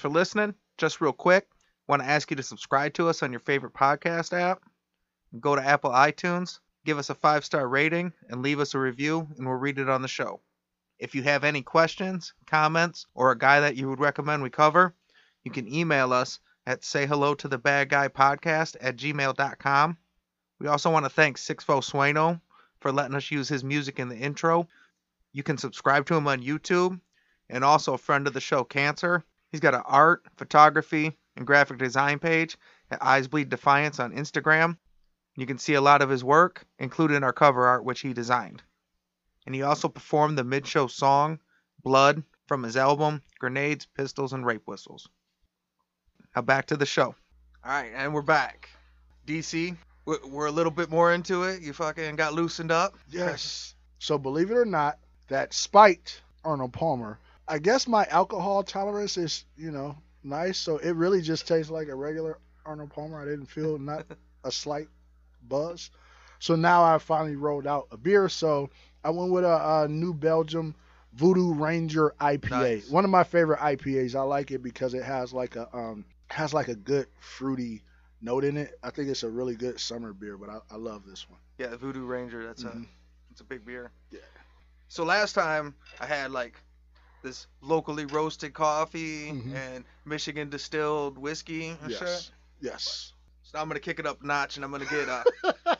For 0.01 0.09
listening. 0.09 0.53
Just 0.77 0.99
real 0.99 1.13
quick, 1.13 1.47
want 1.87 2.01
to 2.01 2.07
ask 2.09 2.29
you 2.31 2.35
to 2.35 2.43
subscribe 2.43 2.93
to 2.95 3.07
us 3.07 3.23
on 3.23 3.31
your 3.31 3.39
favorite 3.39 3.73
podcast 3.73 4.33
app. 4.33 4.61
Go 5.39 5.55
to 5.55 5.63
Apple 5.65 5.91
iTunes, 5.91 6.59
give 6.85 6.97
us 6.97 7.09
a 7.09 7.15
five 7.15 7.45
star 7.45 7.67
rating, 7.67 8.11
and 8.27 8.41
leave 8.41 8.59
us 8.59 8.73
a 8.73 8.79
review, 8.79 9.27
and 9.37 9.47
we'll 9.47 9.55
read 9.55 9.79
it 9.79 9.89
on 9.89 10.01
the 10.01 10.07
show. 10.07 10.41
If 10.99 11.15
you 11.15 11.23
have 11.23 11.43
any 11.43 11.61
questions, 11.61 12.33
comments, 12.47 13.05
or 13.13 13.31
a 13.31 13.37
guy 13.37 13.61
that 13.61 13.75
you 13.75 13.89
would 13.89 13.99
recommend 13.99 14.43
we 14.43 14.49
cover, 14.49 14.93
you 15.43 15.51
can 15.51 15.73
email 15.73 16.13
us 16.13 16.39
at 16.65 16.81
sayhellotothe.badguypodcast 16.81 18.77
at 18.81 18.97
gmail.com. 18.97 19.97
We 20.59 20.67
also 20.67 20.91
want 20.91 21.05
to 21.05 21.09
thank 21.09 21.37
Sixfo 21.37 21.83
Sueno 21.83 22.41
for 22.79 22.91
letting 22.91 23.15
us 23.15 23.31
use 23.31 23.47
his 23.49 23.63
music 23.63 23.99
in 23.99 24.09
the 24.09 24.17
intro. 24.17 24.67
You 25.31 25.43
can 25.43 25.57
subscribe 25.57 26.05
to 26.07 26.15
him 26.15 26.27
on 26.27 26.43
YouTube, 26.43 26.99
and 27.49 27.63
also 27.63 27.93
a 27.93 27.97
friend 27.97 28.27
of 28.27 28.33
the 28.33 28.41
show, 28.41 28.63
Cancer. 28.63 29.23
He's 29.51 29.59
got 29.59 29.75
an 29.75 29.83
art, 29.85 30.23
photography, 30.37 31.17
and 31.35 31.45
graphic 31.45 31.77
design 31.77 32.19
page 32.19 32.57
at 32.89 33.03
Eyes 33.03 33.27
Bleed 33.27 33.49
Defiance 33.49 33.99
on 33.99 34.13
Instagram. 34.13 34.77
You 35.35 35.45
can 35.45 35.57
see 35.57 35.73
a 35.73 35.81
lot 35.81 36.01
of 36.01 36.09
his 36.09 36.23
work, 36.23 36.65
including 36.79 37.23
our 37.23 37.33
cover 37.33 37.67
art, 37.67 37.85
which 37.85 38.01
he 38.01 38.13
designed. 38.13 38.61
And 39.45 39.55
he 39.55 39.61
also 39.61 39.89
performed 39.89 40.37
the 40.37 40.43
mid 40.43 40.67
show 40.67 40.87
song, 40.87 41.39
Blood, 41.83 42.23
from 42.47 42.63
his 42.63 42.77
album, 42.77 43.21
Grenades, 43.39 43.85
Pistols, 43.85 44.33
and 44.33 44.45
Rape 44.45 44.63
Whistles. 44.65 45.07
Now 46.35 46.41
back 46.41 46.67
to 46.67 46.77
the 46.77 46.85
show. 46.85 47.15
Alright, 47.65 47.91
and 47.95 48.13
we're 48.13 48.21
back. 48.21 48.69
DC, 49.27 49.75
we're 50.05 50.25
we're 50.27 50.47
a 50.47 50.51
little 50.51 50.71
bit 50.71 50.89
more 50.89 51.13
into 51.13 51.43
it. 51.43 51.61
You 51.61 51.73
fucking 51.73 52.15
got 52.15 52.33
loosened 52.33 52.71
up. 52.71 52.97
Yes. 53.09 53.75
So 53.99 54.17
believe 54.17 54.51
it 54.51 54.57
or 54.57 54.65
not, 54.65 54.99
that 55.27 55.53
spiked 55.53 56.21
Arnold 56.43 56.73
Palmer. 56.73 57.19
I 57.51 57.59
guess 57.59 57.87
my 57.87 58.05
alcohol 58.05 58.63
tolerance 58.63 59.17
is, 59.17 59.45
you 59.57 59.71
know, 59.71 59.97
nice. 60.23 60.57
So 60.57 60.77
it 60.77 60.91
really 60.91 61.21
just 61.21 61.47
tastes 61.47 61.71
like 61.71 61.89
a 61.89 61.95
regular 61.95 62.39
Arnold 62.65 62.91
Palmer. 62.91 63.21
I 63.21 63.25
didn't 63.25 63.47
feel 63.47 63.77
not 63.79 64.05
a 64.43 64.51
slight 64.51 64.89
buzz. 65.47 65.91
So 66.39 66.55
now 66.55 66.83
I 66.83 66.97
finally 66.99 67.35
rolled 67.35 67.67
out 67.67 67.87
a 67.91 67.97
beer. 67.97 68.29
So 68.29 68.69
I 69.03 69.11
went 69.11 69.31
with 69.31 69.45
a, 69.45 69.83
a 69.83 69.87
New 69.89 70.13
Belgium 70.13 70.75
Voodoo 71.13 71.53
Ranger 71.53 72.13
IPA. 72.19 72.83
Nice. 72.83 72.89
One 72.89 73.05
of 73.05 73.11
my 73.11 73.23
favorite 73.23 73.61
IPAs. 73.61 74.15
I 74.15 74.21
like 74.23 74.51
it 74.51 74.63
because 74.63 74.93
it 74.93 75.03
has 75.03 75.33
like 75.33 75.55
a 75.55 75.67
um 75.75 76.05
has 76.29 76.53
like 76.53 76.69
a 76.69 76.75
good 76.75 77.07
fruity 77.19 77.83
note 78.21 78.43
in 78.45 78.57
it. 78.57 78.77
I 78.83 78.91
think 78.91 79.09
it's 79.09 79.23
a 79.23 79.29
really 79.29 79.55
good 79.55 79.79
summer 79.79 80.13
beer, 80.13 80.37
but 80.37 80.49
I, 80.49 80.59
I 80.71 80.77
love 80.77 81.05
this 81.05 81.29
one. 81.29 81.39
Yeah, 81.57 81.75
Voodoo 81.75 82.05
Ranger. 82.05 82.45
That's 82.45 82.65
a 82.65 82.77
Mhm. 82.77 82.87
it's 83.31 83.41
a 83.41 83.45
big 83.45 83.65
beer. 83.65 83.91
Yeah. 84.11 84.19
So 84.89 85.03
last 85.03 85.33
time 85.33 85.75
I 85.99 86.05
had 86.07 86.31
like 86.31 86.61
this 87.21 87.47
locally 87.61 88.05
roasted 88.05 88.53
coffee 88.53 89.31
Mhm. 89.31 89.55
and 89.55 89.85
Michigan 90.05 90.49
distilled 90.49 91.17
whiskey 91.17 91.69
and 91.81 91.91
shit. 91.91 92.01
Yes. 92.01 92.31
Yes. 92.59 93.13
So 93.43 93.59
I'm 93.59 93.67
gonna 93.67 93.79
kick 93.79 93.99
it 93.99 94.05
up 94.05 94.21
notch 94.23 94.55
and 94.55 94.63
I'm 94.65 94.71
gonna 94.71 94.85
get 94.85 95.09
uh 95.09 95.23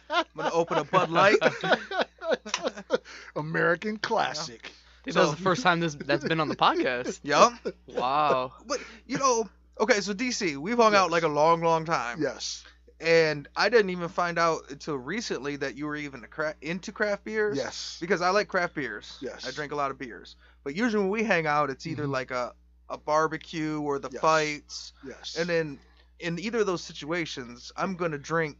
I'm 0.10 0.26
gonna 0.36 0.52
open 0.54 0.78
a 0.78 0.84
Bud 0.84 1.10
Light. 1.10 1.38
American 3.36 3.98
classic. 3.98 4.72
Dude, 5.04 5.16
that 5.16 5.22
was 5.22 5.32
the 5.32 5.42
first 5.42 5.64
time 5.64 5.80
this 5.80 5.96
that's 5.96 6.24
been 6.24 6.40
on 6.40 6.48
the 6.50 6.56
podcast. 6.56 7.20
Yep. 7.24 7.76
Wow. 7.88 8.54
But 8.68 8.80
you 9.08 9.18
know, 9.18 9.50
okay, 9.80 10.00
so 10.02 10.14
DC, 10.14 10.58
we've 10.58 10.78
hung 10.78 10.96
out 10.96 11.12
like 11.12 11.24
a 11.24 11.28
long, 11.28 11.62
long 11.62 11.86
time. 11.86 12.22
Yes. 12.22 12.64
And 13.00 13.48
I 13.56 13.70
didn't 13.70 13.90
even 13.90 14.10
find 14.10 14.38
out 14.38 14.66
until 14.70 14.96
recently 14.96 15.56
that 15.56 15.76
you 15.76 15.88
were 15.88 15.96
even 15.96 16.24
a 16.24 16.28
cra- 16.28 16.54
into 16.62 16.92
craft 16.92 17.24
beers. 17.24 17.58
Yes. 17.58 17.98
Because 18.00 18.22
I 18.22 18.30
like 18.30 18.48
craft 18.48 18.76
beers. 18.76 19.18
Yes. 19.22 19.48
I 19.48 19.50
drink 19.52 19.72
a 19.72 19.76
lot 19.76 19.90
of 19.90 19.98
beers. 19.98 20.36
But 20.64 20.76
usually 20.76 21.02
when 21.04 21.12
we 21.12 21.24
hang 21.24 21.48
out, 21.48 21.70
it's 21.70 21.88
either 21.88 22.06
Mhm. 22.06 22.12
like 22.12 22.32
a, 22.32 22.54
a 22.90 22.98
barbecue 22.98 23.80
or 23.82 24.00
the 24.00 24.10
Yes. 24.12 24.22
fights. 24.22 24.94
Yes. 25.06 25.36
And 25.38 25.50
then 25.50 25.80
in 26.20 26.40
either 26.40 26.60
of 26.60 26.66
those 26.68 26.84
situations, 26.84 27.72
I'm 27.76 27.96
going 27.96 28.12
to 28.12 28.18
drink 28.20 28.58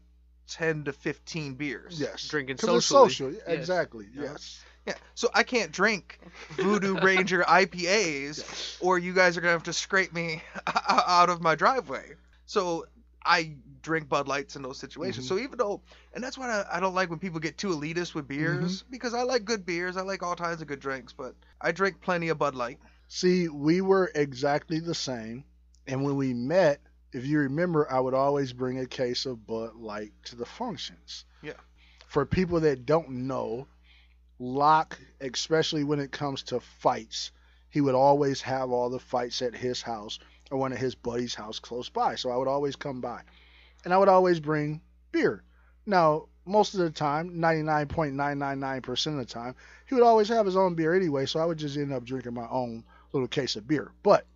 10 0.48 0.84
to 0.84 0.92
15 0.92 1.54
beers. 1.54 1.98
yes. 2.00 2.26
Drinking 2.28 2.56
'Cause 2.56 2.76
it's 2.76 2.86
socially. 2.86 3.34
social. 3.34 3.42
Yes. 3.48 3.58
Exactly. 3.58 4.08
Yeah. 4.14 4.22
Yes. 4.22 4.60
Yeah. 4.86 4.94
So 5.14 5.30
I 5.32 5.44
can't 5.44 5.70
drink 5.70 6.18
Voodoo 6.56 6.98
Ranger 7.02 7.42
IPAs 7.44 8.38
Yes. 8.38 8.76
or 8.80 8.98
you 8.98 9.12
guys 9.12 9.36
are 9.36 9.40
going 9.40 9.50
to 9.52 9.56
have 9.56 9.62
to 9.64 9.72
scrape 9.72 10.12
me 10.12 10.42
out 10.66 11.30
of 11.30 11.40
my 11.40 11.54
driveway. 11.54 12.14
So 12.46 12.86
I 13.24 13.54
drink 13.82 14.08
Bud 14.08 14.28
Lights 14.28 14.56
in 14.56 14.62
those 14.62 14.78
situations. 14.78 15.26
Mhm. 15.26 15.28
So 15.28 15.38
even 15.38 15.58
though, 15.58 15.82
and 16.12 16.22
that's 16.22 16.38
why 16.38 16.48
I, 16.50 16.76
I 16.76 16.80
don't 16.80 16.94
like 16.94 17.10
when 17.10 17.18
people 17.18 17.40
get 17.40 17.58
too 17.58 17.68
elitist 17.68 18.14
with 18.14 18.28
beers 18.28 18.82
because 18.90 19.14
I 19.14 19.22
like 19.22 19.44
good 19.44 19.64
beers. 19.66 19.96
I 19.96 20.02
like 20.02 20.22
all 20.22 20.36
kinds 20.36 20.60
of 20.62 20.68
good 20.68 20.80
drinks, 20.80 21.12
but 21.12 21.34
I 21.60 21.72
drink 21.72 22.00
plenty 22.00 22.28
of 22.28 22.38
Bud 22.38 22.54
Light. 22.54 22.78
See, 23.08 23.48
we 23.48 23.80
were 23.80 24.10
exactly 24.14 24.80
the 24.80 24.94
same. 24.94 25.44
And 25.86 26.04
when 26.04 26.16
we 26.16 26.32
met, 26.32 26.80
if 27.12 27.26
you 27.26 27.40
remember, 27.40 27.90
I 27.90 28.00
would 28.00 28.14
always 28.14 28.52
bring 28.52 28.78
a 28.78 28.86
case 28.86 29.26
of 29.26 29.46
Bud 29.46 29.74
Light 29.74 30.12
to 30.24 30.36
the 30.36 30.46
functions. 30.46 31.24
Yeah. 31.42 31.54
For 32.06 32.24
people 32.24 32.60
that 32.60 32.86
don't 32.86 33.10
know, 33.26 33.66
Lock, 34.38 34.98
especially 35.20 35.84
when 35.84 36.00
it 36.00 36.10
comes 36.10 36.42
to 36.44 36.60
fights, 36.60 37.32
he 37.68 37.80
would 37.80 37.94
always 37.94 38.40
have 38.42 38.70
all 38.70 38.90
the 38.90 38.98
fights 38.98 39.40
at 39.42 39.54
his 39.54 39.82
house 39.82 40.18
or 40.52 40.58
one 40.58 40.70
of 40.70 40.78
his 40.78 40.94
buddies' 40.94 41.34
house 41.34 41.58
close 41.58 41.88
by. 41.88 42.14
So 42.14 42.30
I 42.30 42.36
would 42.36 42.46
always 42.46 42.76
come 42.76 43.00
by. 43.00 43.22
And 43.84 43.94
I 43.94 43.98
would 43.98 44.08
always 44.08 44.38
bring 44.38 44.82
beer. 45.10 45.42
Now, 45.86 46.26
most 46.44 46.74
of 46.74 46.80
the 46.80 46.90
time, 46.90 47.30
99.999% 47.30 49.06
of 49.06 49.16
the 49.16 49.24
time, 49.24 49.54
he 49.86 49.94
would 49.94 50.04
always 50.04 50.28
have 50.28 50.44
his 50.44 50.56
own 50.56 50.74
beer 50.74 50.94
anyway, 50.94 51.24
so 51.24 51.40
I 51.40 51.46
would 51.46 51.56
just 51.56 51.78
end 51.78 51.92
up 51.92 52.04
drinking 52.04 52.34
my 52.34 52.46
own 52.48 52.84
little 53.12 53.28
case 53.28 53.56
of 53.56 53.66
beer. 53.66 53.92
But 54.02 54.26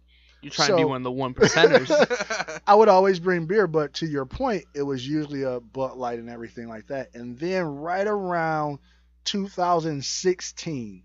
you're 0.40 0.50
trying 0.50 0.70
to 0.70 0.76
be 0.76 0.84
one 0.84 0.98
of 0.98 1.02
the 1.02 1.10
one 1.10 1.34
percenters? 1.34 2.60
I 2.66 2.74
would 2.74 2.88
always 2.88 3.20
bring 3.20 3.46
beer, 3.46 3.66
but 3.66 3.92
to 3.94 4.06
your 4.06 4.24
point, 4.24 4.64
it 4.74 4.82
was 4.82 5.06
usually 5.06 5.42
a 5.42 5.60
Bud 5.60 5.98
Light 5.98 6.18
and 6.18 6.30
everything 6.30 6.68
like 6.68 6.86
that. 6.86 7.14
And 7.14 7.38
then 7.38 7.64
right 7.64 8.06
around 8.06 8.78
2016, 9.24 11.02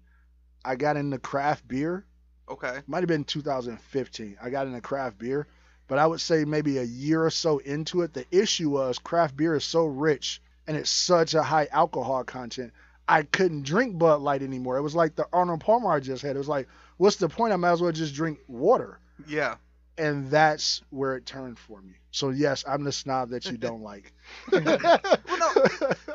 I 0.63 0.75
got 0.75 0.95
into 0.95 1.19
craft 1.19 1.67
beer. 1.67 2.05
Okay. 2.51 2.79
Might 2.87 2.99
have 2.99 3.07
been 3.07 3.23
2015. 3.23 4.37
I 4.41 4.49
got 4.49 4.67
into 4.67 4.81
craft 4.81 5.17
beer, 5.17 5.47
but 5.87 5.97
I 5.97 6.05
would 6.07 6.21
say 6.21 6.45
maybe 6.45 6.77
a 6.77 6.83
year 6.83 7.23
or 7.25 7.29
so 7.29 7.57
into 7.59 8.01
it, 8.01 8.13
the 8.13 8.25
issue 8.31 8.69
was 8.69 8.99
craft 8.99 9.35
beer 9.35 9.55
is 9.55 9.63
so 9.65 9.85
rich 9.85 10.41
and 10.67 10.77
it's 10.77 10.89
such 10.89 11.33
a 11.33 11.43
high 11.43 11.67
alcohol 11.71 12.23
content. 12.23 12.73
I 13.07 13.23
couldn't 13.23 13.63
drink 13.63 13.97
Bud 13.97 14.21
Light 14.21 14.41
anymore. 14.41 14.77
It 14.77 14.81
was 14.81 14.95
like 14.95 15.15
the 15.15 15.27
Arnold 15.33 15.59
Palmer 15.61 15.91
I 15.91 15.99
just 15.99 16.21
had. 16.21 16.35
It 16.35 16.39
was 16.39 16.47
like, 16.47 16.67
what's 16.97 17.17
the 17.17 17.27
point? 17.27 17.51
I 17.51 17.57
might 17.57 17.71
as 17.71 17.81
well 17.81 17.91
just 17.91 18.13
drink 18.13 18.39
water. 18.47 18.99
Yeah. 19.27 19.55
And 19.97 20.31
that's 20.31 20.81
where 20.91 21.15
it 21.17 21.25
turned 21.25 21.59
for 21.59 21.81
me. 21.81 21.93
So 22.11 22.29
yes, 22.29 22.63
I'm 22.67 22.83
the 22.83 22.91
snob 22.91 23.29
that 23.31 23.45
you 23.45 23.57
don't 23.57 23.81
like. 23.81 24.13
well, 24.51 24.61
no, 24.63 25.63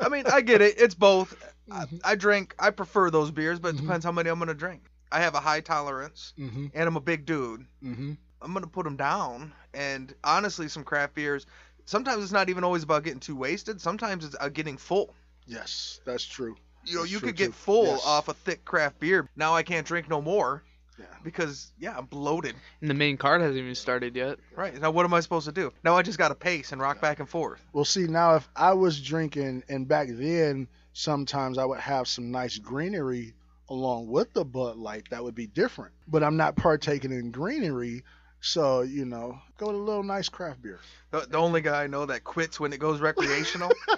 I 0.00 0.08
mean, 0.08 0.24
I 0.26 0.40
get 0.40 0.62
it. 0.62 0.74
It's 0.78 0.94
both. 0.94 1.36
I, 1.70 1.84
Mhm. 1.84 2.00
I 2.04 2.14
drink. 2.14 2.54
I 2.58 2.70
prefer 2.70 3.10
those 3.10 3.30
beers, 3.30 3.58
but 3.58 3.68
it 3.68 3.76
Mhm. 3.76 3.80
depends 3.82 4.04
how 4.04 4.12
many 4.12 4.30
I'm 4.30 4.38
gonna 4.38 4.54
drink. 4.54 4.84
I 5.12 5.20
have 5.20 5.34
a 5.34 5.40
high 5.40 5.60
tolerance, 5.60 6.32
hmm 6.36 6.66
and 6.74 6.88
I'm 6.88 6.96
a 6.96 7.00
big 7.00 7.24
dude. 7.26 7.66
hmm 7.80 8.12
I'm 8.42 8.52
gonna 8.52 8.66
put 8.66 8.84
them 8.84 8.96
down. 8.96 9.52
And 9.74 10.14
honestly, 10.22 10.68
some 10.68 10.84
craft 10.84 11.14
beers. 11.14 11.46
Sometimes 11.86 12.22
it's 12.22 12.32
not 12.32 12.48
even 12.48 12.64
always 12.64 12.82
about 12.82 13.04
getting 13.04 13.20
too 13.20 13.36
wasted. 13.36 13.80
Sometimes 13.80 14.24
it's 14.24 14.36
uh, 14.40 14.48
getting 14.48 14.76
full. 14.76 15.14
Yes, 15.46 16.00
that's 16.04 16.24
true. 16.24 16.56
You 16.84 16.96
know, 16.96 17.00
That's 17.02 17.12
you 17.12 17.20
could 17.20 17.36
get 17.36 17.46
too. 17.46 17.52
full 17.52 17.84
Yes. 17.86 18.06
off 18.06 18.28
a 18.28 18.34
thick 18.34 18.64
craft 18.64 19.00
beer. 19.00 19.28
Now 19.36 19.54
I 19.54 19.62
can't 19.62 19.86
drink 19.86 20.08
no 20.08 20.20
more 20.20 20.62
Yeah. 20.98 21.06
because 21.22 21.72
yeah, 21.78 21.96
I'm 21.96 22.06
bloated. 22.06 22.54
and 22.80 22.90
the 22.90 22.94
main 22.94 23.16
card 23.16 23.40
hasn't 23.40 23.58
even 23.58 23.74
started 23.74 24.14
yet. 24.16 24.38
Right 24.54 24.78
now, 24.80 24.90
what 24.90 25.04
am 25.04 25.14
I 25.14 25.20
supposed 25.20 25.46
to 25.46 25.52
do? 25.52 25.72
Now 25.84 25.96
I 25.96 26.02
just 26.02 26.18
gotta 26.18 26.34
pace 26.34 26.72
and 26.72 26.80
rock 26.80 27.00
back 27.00 27.20
and 27.20 27.28
forth. 27.28 27.60
Well, 27.72 27.84
see, 27.84 28.06
now 28.06 28.36
if 28.36 28.48
I 28.56 28.72
was 28.74 29.00
drinking, 29.00 29.64
and 29.68 29.88
back 29.88 30.08
then, 30.10 30.68
sometimes 30.92 31.58
I 31.58 31.64
would 31.64 31.80
have 31.80 32.06
some 32.08 32.30
nice 32.30 32.58
greenery 32.58 33.34
along 33.68 34.08
with 34.08 34.32
the 34.32 34.44
Bud 34.44 34.76
Light, 34.76 35.08
that 35.10 35.22
would 35.22 35.34
be 35.34 35.46
different. 35.46 35.92
But 36.06 36.22
I'm 36.22 36.36
not 36.36 36.56
partaking 36.56 37.12
in 37.12 37.30
greenery, 37.30 38.04
so, 38.40 38.82
you 38.82 39.04
know, 39.04 39.38
go 39.58 39.66
with 39.66 39.76
a 39.76 39.78
little 39.78 40.02
nice 40.02 40.28
craft 40.28 40.62
beer. 40.62 40.78
The, 41.10 41.26
the 41.28 41.38
only 41.38 41.60
guy 41.60 41.84
I 41.84 41.86
know 41.86 42.06
that 42.06 42.24
quits 42.24 42.60
when 42.60 42.72
it 42.72 42.78
goes 42.78 43.00
recreational. 43.00 43.70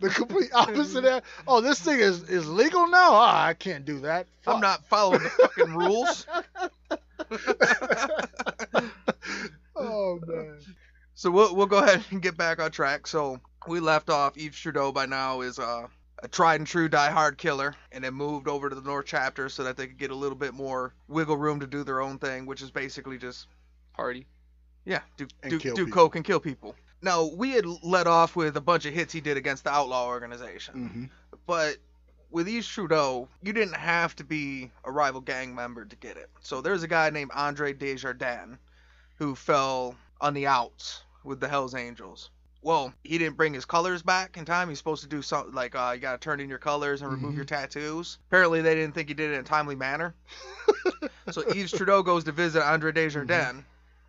the 0.00 0.10
complete 0.10 0.50
opposite 0.54 0.98
of 0.98 1.04
that. 1.04 1.24
Oh, 1.48 1.60
this 1.60 1.80
thing 1.80 2.00
is, 2.00 2.28
is 2.28 2.48
legal 2.48 2.86
now? 2.86 3.12
Oh, 3.12 3.20
I 3.20 3.54
can't 3.58 3.84
do 3.84 4.00
that. 4.00 4.26
I'm 4.46 4.60
not 4.60 4.84
following 4.86 5.22
the 5.22 5.30
fucking 5.30 5.74
rules. 5.74 6.26
oh, 9.76 10.20
man. 10.26 10.60
So 11.14 11.30
we'll 11.30 11.54
we'll 11.54 11.66
go 11.66 11.80
ahead 11.80 12.02
and 12.10 12.22
get 12.22 12.38
back 12.38 12.60
on 12.60 12.70
track. 12.70 13.06
So 13.06 13.40
we 13.68 13.78
left 13.78 14.08
off. 14.08 14.38
Yves 14.38 14.58
Trudeau 14.58 14.90
by 14.90 15.04
now 15.04 15.42
is 15.42 15.58
uh, 15.58 15.86
a 16.22 16.28
tried 16.28 16.60
and 16.60 16.66
true 16.66 16.88
die-hard 16.88 17.38
killer, 17.38 17.74
and 17.92 18.04
then 18.04 18.14
moved 18.14 18.48
over 18.48 18.68
to 18.68 18.74
the 18.74 18.82
North 18.82 19.06
Chapter 19.06 19.48
so 19.48 19.64
that 19.64 19.76
they 19.76 19.86
could 19.86 19.98
get 19.98 20.10
a 20.10 20.14
little 20.14 20.36
bit 20.36 20.54
more 20.54 20.94
wiggle 21.08 21.36
room 21.36 21.60
to 21.60 21.66
do 21.66 21.82
their 21.84 22.00
own 22.00 22.18
thing, 22.18 22.46
which 22.46 22.62
is 22.62 22.70
basically 22.70 23.18
just 23.18 23.46
Party. 23.94 24.26
yeah, 24.84 25.00
do 25.16 25.26
do, 25.48 25.58
do 25.58 25.86
coke 25.88 26.16
and 26.16 26.24
kill 26.24 26.40
people. 26.40 26.74
Now 27.02 27.24
we 27.24 27.50
had 27.50 27.64
let 27.82 28.06
off 28.06 28.36
with 28.36 28.56
a 28.56 28.60
bunch 28.60 28.86
of 28.86 28.94
hits 28.94 29.12
he 29.12 29.20
did 29.20 29.36
against 29.36 29.64
the 29.64 29.70
outlaw 29.70 30.06
organization, 30.06 30.74
hmm 30.74 31.04
but 31.46 31.76
with 32.30 32.46
Yves 32.46 32.68
Trudeau, 32.68 33.28
you 33.42 33.52
didn't 33.52 33.74
have 33.74 34.14
to 34.16 34.24
be 34.24 34.70
a 34.84 34.92
rival 34.92 35.20
gang 35.20 35.54
member 35.54 35.84
to 35.84 35.96
get 35.96 36.16
it. 36.16 36.30
So 36.40 36.60
there's 36.60 36.84
a 36.84 36.88
guy 36.88 37.10
named 37.10 37.32
Andre 37.34 37.72
Desjardins 37.72 38.56
who 39.16 39.34
fell 39.34 39.96
on 40.20 40.34
the 40.34 40.46
outs 40.46 41.02
with 41.24 41.40
the 41.40 41.48
Hells 41.48 41.74
Angels. 41.74 42.30
Well, 42.62 42.92
he 43.02 43.16
didn't 43.16 43.36
bring 43.38 43.54
his 43.54 43.64
colors 43.64 44.02
back 44.02 44.36
in 44.36 44.44
time. 44.44 44.68
He's 44.68 44.78
supposed 44.78 45.02
to 45.02 45.08
do 45.08 45.22
something 45.22 45.54
like 45.54 45.74
uh, 45.74 45.92
you 45.94 46.00
got 46.00 46.12
to 46.12 46.18
turn 46.18 46.40
in 46.40 46.50
your 46.50 46.58
colors 46.58 47.00
and 47.00 47.10
remove 47.10 47.32
Mhm. 47.32 47.36
your 47.36 47.44
tattoos. 47.46 48.18
Apparently, 48.28 48.60
they 48.60 48.74
didn't 48.74 48.94
think 48.94 49.08
he 49.08 49.14
did 49.14 49.30
it 49.30 49.34
in 49.34 49.40
a 49.40 49.44
timely 49.44 49.76
manner. 49.76 50.14
so 51.30 51.42
Yves 51.42 51.72
Trudeau 51.72 52.02
goes 52.02 52.24
to 52.24 52.32
visit 52.32 52.62
Andre 52.62 52.92
Desjardins. 52.92 53.64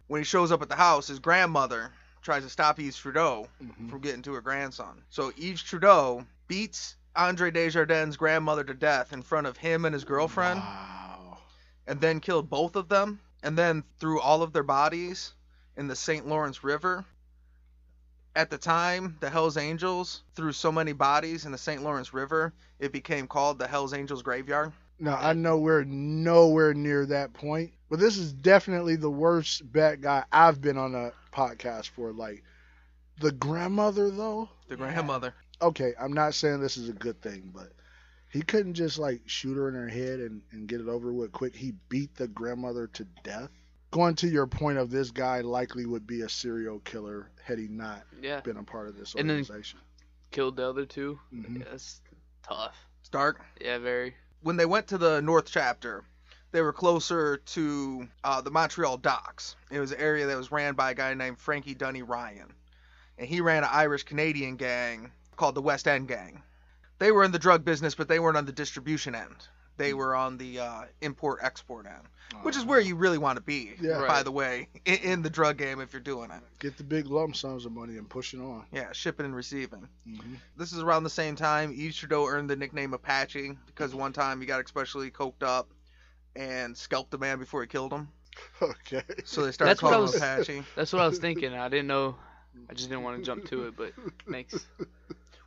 When 0.08 0.20
he 0.20 0.26
shows 0.26 0.52
up 0.52 0.62
at 0.62 0.68
the 0.68 0.76
house, 0.76 1.08
his 1.08 1.20
grandmother 1.20 1.92
tries 2.22 2.44
to 2.44 2.50
stop 2.50 2.78
Yves 2.80 2.98
Trudeau 2.98 3.48
hmm 3.60 3.90
from 3.90 4.02
getting 4.02 4.22
to 4.24 4.34
her 4.34 4.42
grandson. 4.42 5.02
So 5.10 5.32
Yves 5.38 5.64
Trudeau 5.64 6.26
beats 6.48 6.96
Andre 7.16 7.52
Desjardins' 7.52 8.18
grandmother 8.18 8.64
to 8.66 8.74
death 8.74 9.14
in 9.14 9.22
front 9.22 9.48
of 9.48 9.58
him 9.58 9.86
and 9.86 9.94
his 9.94 10.04
girlfriend, 10.04 10.60
Wow. 10.60 11.38
and 11.88 12.00
then 12.02 12.20
killed 12.20 12.50
both 12.50 12.76
of 12.76 12.90
them, 12.90 13.20
and 13.44 13.58
then 13.58 13.84
threw 14.00 14.20
all 14.20 14.44
of 14.44 14.52
their 14.54 14.64
bodies 14.64 15.34
in 15.78 15.88
the 15.88 15.96
St. 15.96 16.28
Lawrence 16.28 16.64
River. 16.64 17.06
At 18.36 18.50
the 18.50 18.58
time, 18.58 19.18
the 19.20 19.30
Hells 19.30 19.58
Angels 19.58 20.24
threw 20.36 20.54
so 20.54 20.72
many 20.72 20.94
bodies 20.94 21.46
in 21.46 21.52
the 21.52 21.58
St. 21.58 21.84
Lawrence 21.84 22.14
River, 22.14 22.54
it 22.80 22.92
became 22.94 23.28
called 23.28 23.60
the 23.60 23.68
Hells 23.68 23.94
Angels 23.94 24.24
Graveyard. 24.24 24.72
No, 25.00 25.14
I 25.14 25.34
know 25.34 25.58
we're 25.58 25.84
nowhere 25.84 26.74
near 26.74 27.06
that 27.08 27.34
point, 27.34 27.74
but 27.90 28.00
this 28.00 28.18
is 28.18 28.32
definitely 28.32 28.96
the 28.96 29.10
worst 29.10 29.70
bad 29.72 30.02
guy 30.02 30.24
I've 30.32 30.62
been 30.62 30.78
on 30.78 30.96
a 30.96 31.12
podcast 31.34 31.90
for. 31.90 32.14
Like 32.14 32.44
the 33.20 33.32
grandmother, 33.32 34.10
though. 34.10 34.50
The 34.68 34.78
grandmother. 34.78 35.34
Okay, 35.62 35.94
I'm 36.00 36.14
not 36.14 36.34
saying 36.34 36.62
this 36.62 36.78
is 36.78 36.88
a 36.88 36.94
good 36.94 37.22
thing, 37.22 37.52
but 37.54 37.74
he 38.30 38.42
couldn't 38.42 38.76
just 38.76 38.98
like 38.98 39.22
shoot 39.26 39.56
her 39.58 39.68
in 39.68 39.76
her 39.76 39.90
head 39.90 40.20
and, 40.20 40.42
and 40.52 40.68
get 40.68 40.82
it 40.82 40.88
over 40.88 41.12
with 41.12 41.32
quick. 41.32 41.56
He 41.56 41.74
beat 41.90 42.16
the 42.16 42.28
grandmother 42.28 42.88
to 42.88 43.06
death. 43.24 43.52
Going 43.92 44.16
to 44.16 44.28
your 44.28 44.48
point 44.48 44.78
of 44.78 44.90
this 44.90 45.12
guy 45.12 45.42
likely 45.42 45.86
would 45.86 46.08
be 46.08 46.22
a 46.22 46.30
serial 46.30 46.80
killer 46.80 47.30
had 47.44 47.60
he 47.60 47.68
not 47.68 48.04
Yeah. 48.22 48.40
been 48.40 48.58
a 48.58 48.64
part 48.64 48.88
of 48.88 48.96
this 48.98 49.14
And 49.16 49.30
then- 49.30 49.40
organization. 49.40 49.80
Killed 50.32 50.56
the 50.56 50.68
other 50.70 50.86
two. 50.86 51.20
hmm 51.30 51.58
Yeah, 51.58 51.66
That's 51.70 52.02
tough. 52.44 52.76
It's 53.02 53.10
dark. 53.10 53.42
Yeah, 53.60 53.78
very. 53.80 54.16
when 54.42 54.56
they 54.58 54.66
went 54.66 54.88
to 54.88 54.98
the 54.98 55.22
North 55.22 55.46
Chapter, 55.52 56.04
they 56.52 56.62
were 56.62 56.72
closer 56.74 57.38
to 57.38 58.08
uh, 58.24 58.40
the 58.42 58.50
Montreal 58.52 58.98
docks. 58.98 59.56
It 59.70 59.80
was 59.82 59.92
an 59.92 60.00
area 60.00 60.26
that 60.26 60.38
was 60.38 60.52
ran 60.52 60.74
by 60.74 60.92
a 60.92 60.96
guy 60.96 61.14
named 61.14 61.38
Frankie 61.40 61.76
Dunie 61.76 62.08
Ryan, 62.08 62.54
and 63.18 63.28
he 63.28 63.42
ran 63.42 63.64
an 63.64 63.70
Irish 63.72 64.04
Canadian 64.04 64.56
gang 64.56 65.12
called 65.36 65.56
the 65.56 65.62
West 65.62 65.88
End 65.88 66.08
Gang. 66.08 66.42
They 66.98 67.12
were 67.12 67.24
in 67.26 67.32
the 67.32 67.40
drug 67.40 67.66
business, 67.66 67.94
but 67.96 68.08
they 68.08 68.20
weren't 68.20 68.38
on 68.38 68.46
the 68.46 68.52
distribution 68.52 69.16
end. 69.16 69.48
They 69.78 69.94
were 69.94 70.16
on 70.16 70.38
the 70.38 70.60
uh, 70.60 70.82
import 71.02 71.40
export 71.42 71.86
end, 71.88 72.04
which 72.44 72.56
is 72.56 72.64
where 72.66 72.80
you 72.80 72.96
really 72.96 73.18
want 73.18 73.38
to 73.38 73.42
be. 73.42 73.72
Yeah. 73.82 73.98
By 74.00 74.04
Right. 74.06 74.24
the 74.26 74.32
way, 74.32 74.68
in, 74.86 74.96
in 74.98 75.22
the 75.22 75.30
drug 75.30 75.58
game 75.58 75.80
if 75.82 75.92
you're 75.94 76.02
doing 76.02 76.30
it. 76.30 76.42
get 76.60 76.78
the 76.78 76.84
big 76.84 77.08
lump 77.08 77.36
sums 77.36 77.66
of 77.66 77.72
money 77.72 77.98
and 77.98 78.08
push 78.10 78.34
it 78.34 78.40
on. 78.42 78.66
Yeah, 78.72 78.92
shipping 78.92 79.26
and 79.26 79.36
receiving. 79.36 79.88
hmm 80.06 80.36
This 80.58 80.72
is 80.74 80.80
around 80.82 81.04
the 81.04 81.10
same 81.10 81.36
time 81.36 81.72
Yves 81.76 81.96
Trudeau 81.98 82.26
earned 82.28 82.50
the 82.50 82.56
nickname 82.56 82.94
Apache 82.94 83.58
because 83.66 83.96
one 83.96 84.14
time 84.14 84.40
he 84.40 84.46
got 84.46 84.64
especially 84.64 85.10
coked 85.10 85.42
up 85.44 85.70
and 86.36 86.78
scalped 86.78 87.14
a 87.14 87.18
man 87.18 87.40
before 87.40 87.62
he 87.62 87.68
killed 87.68 87.92
him. 87.92 88.08
Okay. 88.62 89.02
So 89.26 89.44
they 89.44 89.52
started 89.52 89.72
That's 89.72 89.82
what 89.82 89.90
I 89.90 89.96
calling 89.96 90.12
was- 90.12 90.16
him 90.16 90.22
Apache. 90.22 90.64
That's 90.76 90.94
what 90.94 91.02
I 91.02 91.08
was 91.08 91.20
thinking. 91.20 91.54
I 91.54 91.70
didn't 91.70 91.88
know. 91.88 92.16
I 92.70 92.74
just 92.74 92.90
didn't 92.90 93.04
want 93.04 93.18
to 93.18 93.24
jump 93.24 93.46
to 93.48 93.68
it, 93.68 93.76
but 93.78 93.94
makes. 94.28 94.54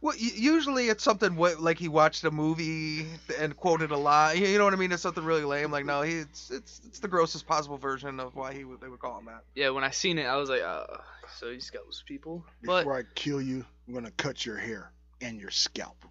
Well, 0.05 0.15
usually 0.19 0.89
it's 0.91 1.03
something 1.03 1.33
wh- 1.33 1.59
like 1.59 1.79
he 1.79 1.89
watched 1.89 2.25
a 2.25 2.31
movie 2.31 3.07
and 3.39 3.57
quoted 3.57 3.91
a 3.91 3.97
line. 3.97 4.37
You 4.37 4.59
know 4.59 4.65
what 4.65 4.75
I 4.75 4.77
mean? 4.77 4.93
It's 4.93 5.01
something 5.01 5.25
really 5.25 5.45
lame. 5.45 5.71
Like 5.71 5.87
no, 5.87 6.03
he, 6.03 6.17
it's 6.17 6.51
it's 6.51 6.83
it's 6.87 6.99
the 6.99 7.09
grossest 7.09 7.47
possible 7.47 7.79
version 7.79 8.21
of 8.21 8.37
why 8.37 8.53
he 8.53 8.65
would 8.65 8.83
they 8.83 8.89
would 8.89 9.01
call 9.01 9.19
him 9.19 9.25
that. 9.25 9.45
Yeah, 9.55 9.71
when 9.71 9.83
I 9.83 9.89
seen 9.89 10.19
it, 10.19 10.27
I 10.27 10.37
was 10.37 10.51
like, 10.51 10.61
uh, 10.61 10.85
so 11.39 11.51
he's 11.51 11.71
got 11.71 11.87
those 11.87 12.05
people. 12.07 12.45
But 12.63 12.81
Before 12.81 12.99
I 12.99 13.05
kill 13.15 13.41
you, 13.41 13.65
I'm 13.89 13.95
gonna 13.95 14.11
cut 14.11 14.45
your 14.45 14.59
hair 14.59 14.93
and 15.23 15.41
your 15.41 15.51
scalp. 15.51 16.05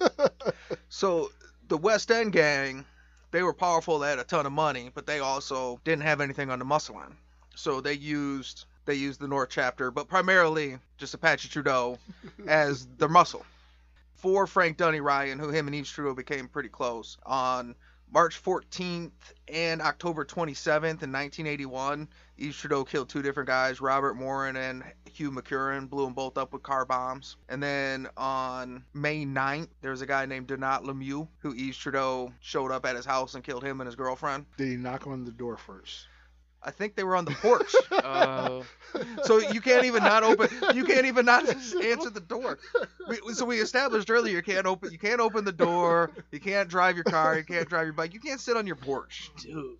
So 0.88 1.30
the 1.68 1.78
West 1.78 2.10
End 2.10 2.32
gang, 2.32 2.84
they 3.30 3.44
were 3.44 3.54
powerful. 3.54 4.00
They 4.00 4.10
had 4.10 4.18
a 4.18 4.24
ton 4.24 4.44
of 4.44 4.52
money, 4.52 4.90
but 4.92 5.06
they 5.06 5.20
also 5.20 5.80
didn't 5.84 6.02
have 6.02 6.20
anything 6.20 6.50
on 6.50 6.58
the 6.58 6.64
muscle 6.64 7.00
end. 7.00 7.14
So 7.54 7.80
they 7.80 7.94
used 7.94 8.64
they 8.84 8.94
used 8.94 9.20
the 9.20 9.28
North 9.28 9.50
Chapter, 9.50 9.90
but 9.90 10.08
primarily 10.08 10.78
just 10.98 11.14
Apache 11.14 11.48
Trudeau 11.48 11.98
as 12.46 12.86
their 12.98 13.08
muscle. 13.08 13.44
For 14.14 14.46
Frank 14.46 14.78
Dunie 14.78 15.02
Ryan, 15.02 15.38
who 15.38 15.48
him 15.48 15.66
and 15.66 15.74
Yves 15.74 15.90
Trudeau 15.90 16.14
became 16.14 16.48
pretty 16.48 16.68
close, 16.68 17.16
on 17.26 17.74
March 18.12 18.42
14th 18.42 19.10
and 19.48 19.80
October 19.80 20.24
27th 20.24 21.02
in 21.02 21.10
1981, 21.10 22.06
Yves 22.36 22.56
Trudeau 22.56 22.84
killed 22.84 23.08
two 23.08 23.22
different 23.22 23.46
guys, 23.46 23.80
Robert 23.80 24.14
Morin 24.14 24.56
and 24.56 24.84
Hugh 25.10 25.30
McCurran, 25.30 25.88
blew 25.88 26.04
them 26.04 26.12
both 26.12 26.36
up 26.36 26.52
with 26.52 26.62
car 26.62 26.84
bombs. 26.84 27.36
And 27.48 27.62
then 27.62 28.08
on 28.16 28.84
May 28.92 29.24
9th, 29.24 29.68
there 29.80 29.92
was 29.92 30.02
a 30.02 30.06
guy 30.06 30.26
named 30.26 30.48
Donat 30.48 30.84
Lemieux, 30.84 31.26
who 31.38 31.54
Yves 31.54 31.78
Trudeau 31.78 32.32
showed 32.40 32.70
up 32.70 32.84
at 32.84 32.96
his 32.96 33.06
house 33.06 33.34
and 33.34 33.42
killed 33.42 33.64
him 33.64 33.80
and 33.80 33.86
his 33.88 33.96
girlfriend. 33.96 34.44
Did 34.58 34.68
he 34.68 34.76
knock 34.76 35.06
on 35.06 35.24
the 35.24 35.30
door 35.30 35.56
first? 35.56 36.06
I 36.64 36.70
think 36.70 36.94
they 36.94 37.04
were 37.04 37.16
on 37.16 37.24
the 37.24 37.32
porch. 37.32 37.74
uh, 37.90 38.62
so 39.24 39.38
you 39.38 39.60
can't 39.60 39.84
even 39.84 40.02
not 40.02 40.22
open 40.22 40.48
you 40.74 40.84
can't 40.84 41.06
even 41.06 41.24
not 41.24 41.48
answer 41.48 42.10
the 42.10 42.24
door 42.26 42.58
we, 43.08 43.34
so 43.34 43.44
we 43.44 43.58
established 43.58 44.10
earlier 44.10 44.36
you 44.36 44.42
can't 44.42 44.66
open 44.66 44.92
you 44.92 44.98
can't 44.98 45.20
open 45.20 45.44
the 45.44 45.52
door 45.52 46.10
you 46.30 46.40
can't 46.40 46.68
drive 46.68 46.96
your 46.96 47.04
car 47.04 47.36
you 47.36 47.44
can't 47.44 47.68
drive 47.68 47.86
your 47.86 47.92
bike 47.94 48.14
you 48.14 48.20
can't 48.20 48.40
sit 48.40 48.56
on 48.56 48.66
your 48.66 48.76
porch 48.76 49.30
dude, 49.38 49.78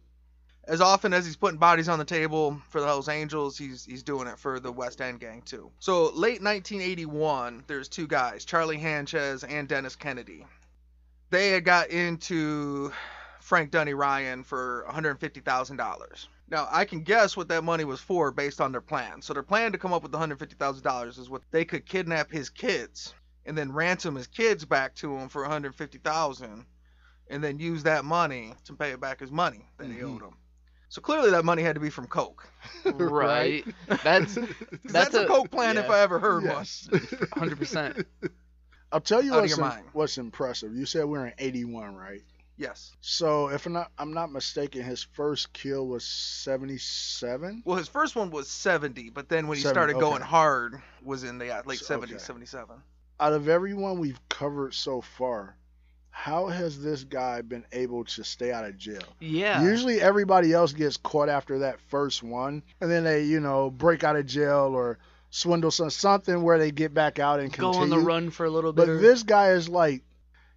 as 0.69 0.81
often 0.81 1.13
as 1.13 1.27
he's 1.27 1.37
putting 1.37 1.59
bodies 1.59 1.89
on 1.89 1.99
the 1.99 2.05
table 2.05 2.61
for 2.69 2.81
the 2.81 2.87
Hells 2.87 3.09
Angels, 3.09 3.59
he's 3.59 3.85
he's 3.85 4.03
doing 4.03 4.29
it 4.29 4.39
for 4.39 4.61
the 4.61 4.71
West 4.71 5.01
End 5.01 5.19
gang 5.19 5.43
too. 5.43 5.71
So 5.81 6.05
late 6.15 6.43
1981, 6.43 7.65
there's 7.67 7.89
two 7.89 8.07
guys, 8.07 8.45
Charlie 8.45 8.79
Hanchez 8.79 9.43
and 9.43 9.67
Dennis 9.67 9.97
Kennedy. 9.97 10.47
They 11.31 11.51
had 11.51 11.65
got 11.65 11.89
into 11.89 12.93
Frank 13.41 13.73
Dunie 13.73 13.97
Ryan 13.97 14.45
for 14.45 14.87
$150,000. 14.89 16.27
Now 16.53 16.69
I 16.71 16.85
can 16.85 17.01
guess 17.03 17.37
what 17.37 17.49
that 17.49 17.65
money 17.65 17.85
was 17.85 18.01
for 18.01 18.31
based 18.31 18.61
on 18.61 18.71
their 18.73 18.81
plan. 18.83 19.23
So 19.23 19.33
their 19.33 19.43
plan 19.43 19.73
to 19.73 19.79
come 19.79 19.93
up 19.95 20.03
with 20.03 20.13
$150,000 20.13 21.19
is 21.19 21.31
what 21.31 21.43
they 21.51 21.65
could 21.65 21.87
kidnap 21.87 22.31
his 22.31 22.51
kids 22.51 23.15
and 23.47 23.57
then 23.59 23.73
ransom 23.73 24.15
his 24.15 24.27
kids 24.29 24.65
back 24.65 24.95
to 24.97 25.17
him 25.17 25.29
for 25.31 25.45
$150,000, 25.45 26.65
and 27.31 27.43
then 27.43 27.59
use 27.59 27.83
that 27.85 28.05
money 28.05 28.53
to 28.67 28.75
pay 28.75 28.91
it 28.93 29.01
back 29.01 29.19
his 29.19 29.33
money 29.33 29.67
that 29.79 29.89
he 29.89 29.95
Mhm. 29.95 30.15
owed 30.15 30.23
him. 30.23 30.37
So 30.91 31.01
clearly 31.01 31.31
that 31.31 31.45
money 31.45 31.63
had 31.63 31.75
to 31.75 31.81
be 31.81 31.89
from 31.91 32.07
Coke. 32.07 32.47
Right. 32.85 33.65
That's 34.05 34.35
'Cause 34.35 34.35
That's 34.85 34.93
That's, 34.93 35.15
a, 35.15 35.23
a- 35.25 35.27
Coke 35.27 35.51
plan 35.51 35.79
if. 35.79 35.89
I 35.91 36.01
ever 36.01 36.19
heard 36.21 36.45
yes. 36.45 36.87
one. 36.91 37.01
100%. 37.49 38.05
I'll 38.93 39.01
tell 39.01 39.23
you 39.25 39.33
Out 39.35 39.41
what's, 39.41 39.57
your 39.57 39.65
im- 39.67 39.71
mind. 39.73 39.87
what's 39.95 40.19
impressive. 40.19 40.75
You 40.77 40.85
said 40.85 41.07
we're 41.07 41.27
in 41.29 41.33
81, 41.39 41.95
right? 41.97 42.21
Yes. 42.57 42.93
So 43.01 43.49
if 43.49 43.67
I'm 43.67 43.73
not, 43.73 43.91
I'm 43.99 44.13
not 44.13 44.31
mistaken, 44.31 44.83
his 44.83 45.03
first 45.03 45.53
kill 45.53 45.87
was 45.87 46.05
77. 46.05 47.63
Well, 47.65 47.77
his 47.77 47.89
first 47.89 48.15
one 48.15 48.31
was 48.31 48.49
70, 48.49 49.11
but 49.11 49.29
then 49.29 49.49
when 49.49 49.57
he 49.57 49.63
70, 49.63 49.75
started 49.75 50.01
going 50.01 50.23
okay. 50.23 50.31
hard 50.31 50.83
was 51.03 51.25
in 51.25 51.39
the 51.39 51.47
yeah, 51.47 51.63
late 51.65 51.79
So- 51.79 51.99
70s, 51.99 52.05
okay. 52.05 52.19
77. 52.19 52.77
Out 53.21 53.33
of 53.33 53.49
everyone 53.49 53.99
we've 53.99 54.21
covered 54.29 54.75
so 54.75 55.01
far, 55.01 55.57
how 56.11 56.49
has 56.49 56.83
this 56.83 57.05
guy 57.05 57.41
been 57.41 57.65
able 57.73 58.05
to 58.05 58.25
stay 58.25 58.53
out 58.53 58.65
of 58.65 58.77
jail? 58.77 59.03
Yeah. 59.21 59.63
Usually 59.63 60.01
everybody 60.01 60.53
else 60.53 60.73
gets 60.73 60.97
caught 60.97 61.29
after 61.29 61.61
that 61.61 61.81
first 61.89 62.23
one, 62.23 62.63
and 62.81 62.91
then 62.91 63.05
they, 63.05 63.25
you 63.25 63.41
know, 63.41 63.71
break 63.71 64.05
out 64.05 64.17
of 64.17 64.27
jail 64.27 64.73
or 64.75 64.99
swindle 65.31 65.71
some 65.71 65.89
something 65.91 66.43
where 66.43 66.59
they 66.59 66.71
get 66.71 66.93
back 66.93 67.19
out 67.19 67.41
and 67.41 67.53
continue. 67.53 67.73
Go 67.75 67.81
on 67.81 67.91
the 67.91 67.99
run 67.99 68.31
for 68.31 68.45
a 68.45 68.51
little 68.51 68.73
bit. 68.73 68.87
But 68.87 68.89
or- 68.91 68.99
this 68.99 69.23
guy 69.23 69.51
is 69.53 69.69
like, 69.69 70.03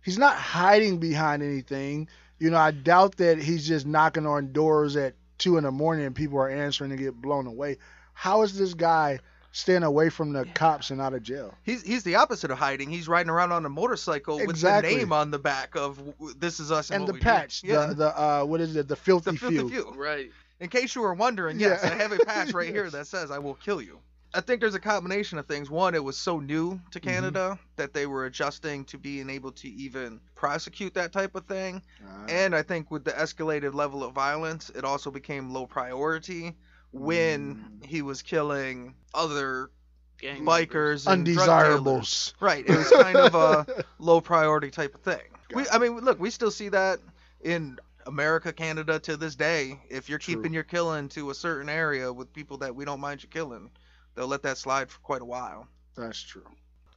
he's 0.06 0.18
not 0.18 0.38
hiding 0.38 1.00
behind 1.00 1.44
anything. 1.44 2.08
You 2.40 2.52
know, 2.52 2.58
I 2.58 2.72
doubt 2.72 3.18
that 3.18 3.38
he's 3.40 3.68
just 3.68 3.86
knocking 3.86 4.26
on 4.26 4.54
doors 4.54 4.96
at 4.96 5.16
two 5.38 5.58
in 5.58 5.64
the 5.66 5.72
morning 5.72 6.06
and 6.06 6.16
people 6.16 6.38
are 6.38 6.50
answering 6.50 6.92
and 6.92 7.00
get 7.00 7.14
blown 7.16 7.48
away. 7.48 7.78
How 8.14 8.44
is 8.44 8.58
this 8.58 8.74
guy 8.74 9.20
staying 9.52 9.84
away 9.84 10.10
from 10.10 10.32
the 10.34 10.46
cops 10.54 10.90
and 10.92 11.02
out 11.02 11.14
of 11.14 11.24
jail? 11.24 11.54
He's 11.64 11.82
he's 11.82 12.04
the 12.04 12.16
opposite 12.16 12.52
of 12.52 12.58
hiding. 12.58 12.90
He's 12.90 13.08
riding 13.08 13.30
around 13.30 13.52
on 13.52 13.66
a 13.66 13.70
motorcycle 13.70 14.38
Exactly. 14.40 14.90
with 14.92 15.00
the 15.00 15.06
name 15.06 15.14
on 15.14 15.32
the 15.32 15.40
back 15.40 15.76
of 15.76 16.02
this 16.38 16.60
is 16.60 16.72
us 16.72 16.90
and, 16.92 16.98
And 16.98 17.04
what 17.04 17.08
the 17.08 17.14
we 17.14 17.20
do. 17.20 17.24
patch, 17.24 17.64
Yeah. 17.64 17.88
the 17.88 17.94
the 17.96 18.22
uh, 18.22 18.44
what 18.44 18.62
is 18.62 18.76
it? 18.76 18.88
The 18.88 18.96
filthy, 18.96 19.32
the 19.32 19.38
filthy 19.38 19.58
few. 19.58 19.70
few. 19.70 19.94
Right. 19.96 20.30
In 20.62 20.70
case 20.70 20.96
you 20.96 21.02
were 21.02 21.14
wondering, 21.14 21.60
yes, 21.60 21.82
Yeah. 21.84 21.92
I 21.92 21.96
have 21.96 22.12
a 22.14 22.18
patch 22.20 22.54
right 22.54 22.70
here 22.70 22.90
that 22.90 23.08
says 23.08 23.32
I 23.32 23.40
will 23.40 23.56
kill 23.56 23.82
you. 23.82 24.00
I 24.36 24.42
think 24.42 24.62
there's 24.62 24.76
a 24.76 24.80
combination 24.80 25.38
of 25.40 25.48
things. 25.48 25.70
One, 25.70 25.96
it 25.96 26.04
was 26.04 26.18
so 26.18 26.40
new 26.40 26.80
to 26.92 27.00
Mm-hmm. 27.04 27.36
Canada 27.36 27.60
that 27.78 27.94
they 27.94 28.06
were 28.06 28.26
adjusting 28.26 28.86
to 28.86 28.98
being 28.98 29.30
able 29.30 29.52
to 29.54 29.70
even 29.70 30.22
prosecute 30.36 30.94
that 30.96 31.12
type 31.14 31.36
of 31.36 31.46
thing. 31.46 31.84
Ah, 32.04 32.28
And 32.28 32.56
I 32.56 32.62
think 32.64 32.92
with 32.92 33.04
the 33.06 33.12
escalated 33.12 33.74
level 33.74 34.04
of 34.04 34.14
violence, 34.14 34.70
it 34.70 34.84
also 34.84 35.12
became 35.12 35.52
low 35.52 35.66
priority 35.68 36.56
when 36.92 37.58
Mm. 37.58 37.82
he 37.84 38.02
was 38.02 38.22
killing 38.22 38.96
other 39.14 39.72
Gang 40.18 40.46
bikers 40.46 41.08
and 41.08 41.28
drug 41.30 41.52
undesirables. 41.54 42.34
Right. 42.40 42.66
It 42.66 42.74
was 42.76 42.92
kind 42.92 43.20
of 43.20 43.36
a 43.36 43.68
low 44.00 44.22
priority 44.22 44.72
type 44.72 44.96
of 44.96 45.02
thing. 45.02 45.22
We, 45.52 45.68
I 45.70 45.78
mean, 45.80 45.98
look, 46.00 46.20
we 46.20 46.30
still 46.30 46.52
see 46.52 46.70
that 46.70 47.00
in 47.42 47.78
America, 48.06 48.54
Canada 48.54 49.00
to 49.00 49.18
this 49.18 49.36
day. 49.36 49.80
If 49.90 50.10
you're 50.10 50.20
True. 50.20 50.20
keeping 50.20 50.54
your 50.54 50.64
killing 50.64 51.10
to 51.10 51.30
a 51.30 51.36
certain 51.36 51.70
area 51.70 52.12
with 52.12 52.34
people 52.34 52.58
that 52.60 52.76
we 52.76 52.86
don't 52.86 53.00
mind 53.00 53.24
you 53.24 53.30
killing, 53.30 53.70
they'll 54.16 54.28
let 54.28 54.44
that 54.44 54.58
slide 54.58 54.90
for 54.90 55.00
quite 55.00 55.22
a 55.22 55.26
while. 55.26 55.68
That's 55.96 56.22
true. 56.22 56.46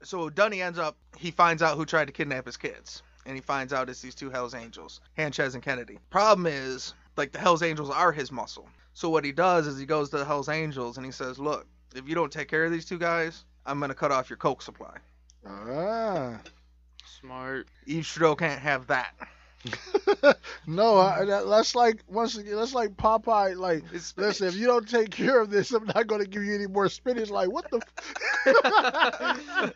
So 0.02 0.30
Dunie 0.30 0.64
ends 0.64 0.78
up, 0.78 0.96
he 1.16 1.30
finds 1.30 1.62
out 1.62 1.76
who 1.76 1.84
tried 1.84 2.06
to 2.06 2.12
kidnap 2.12 2.46
his 2.46 2.56
kids. 2.56 3.02
And 3.26 3.36
he 3.36 3.42
finds 3.42 3.72
out 3.72 3.90
it's 3.90 4.00
these 4.00 4.14
two 4.14 4.30
Hells 4.30 4.54
Angels, 4.54 5.00
Hanchez 5.14 5.54
and 5.54 5.62
Kennedy. 5.62 5.98
Problem 6.08 6.46
is, 6.46 6.94
like, 7.16 7.30
the 7.32 7.38
Hells 7.38 7.62
Angels 7.62 7.90
are 7.90 8.10
his 8.10 8.32
muscle. 8.32 8.66
So 8.94 9.10
what 9.10 9.24
he 9.24 9.32
does 9.32 9.66
is 9.66 9.78
he 9.78 9.84
goes 9.84 10.08
to 10.10 10.18
the 10.18 10.24
Hells 10.24 10.48
Angels 10.48 10.96
and 10.96 11.04
he 11.04 11.12
says, 11.12 11.38
Look, 11.38 11.66
if 11.94 12.08
you 12.08 12.14
don't 12.14 12.32
take 12.32 12.48
care 12.48 12.64
of 12.64 12.72
these 12.72 12.86
two 12.86 12.98
guys, 12.98 13.44
I'm 13.66 13.78
going 13.78 13.90
to 13.90 13.94
cut 13.94 14.12
off 14.12 14.30
your 14.30 14.38
Coke 14.38 14.62
supply. 14.62 14.96
Ah. 15.46 16.40
Smart. 17.20 17.68
Yves 17.86 18.08
Trudeau 18.08 18.34
can't 18.34 18.60
have 18.60 18.86
that. 18.86 19.14
no, 20.66 20.98
I, 20.98 21.24
that, 21.24 21.46
that's 21.48 21.74
like 21.74 22.02
once 22.08 22.36
again, 22.36 22.56
that's 22.56 22.74
like 22.74 22.96
Popeye. 22.96 23.56
Like, 23.56 23.84
listen, 24.16 24.48
if 24.48 24.54
you 24.54 24.66
don't 24.66 24.88
take 24.88 25.10
care 25.10 25.40
of 25.40 25.50
this, 25.50 25.72
I'm 25.72 25.86
not 25.86 26.06
going 26.06 26.22
to 26.22 26.28
give 26.28 26.44
you 26.44 26.54
any 26.54 26.66
more 26.66 26.88
spinach. 26.88 27.30
Like, 27.30 27.50
what 27.50 27.70
the? 27.70 27.80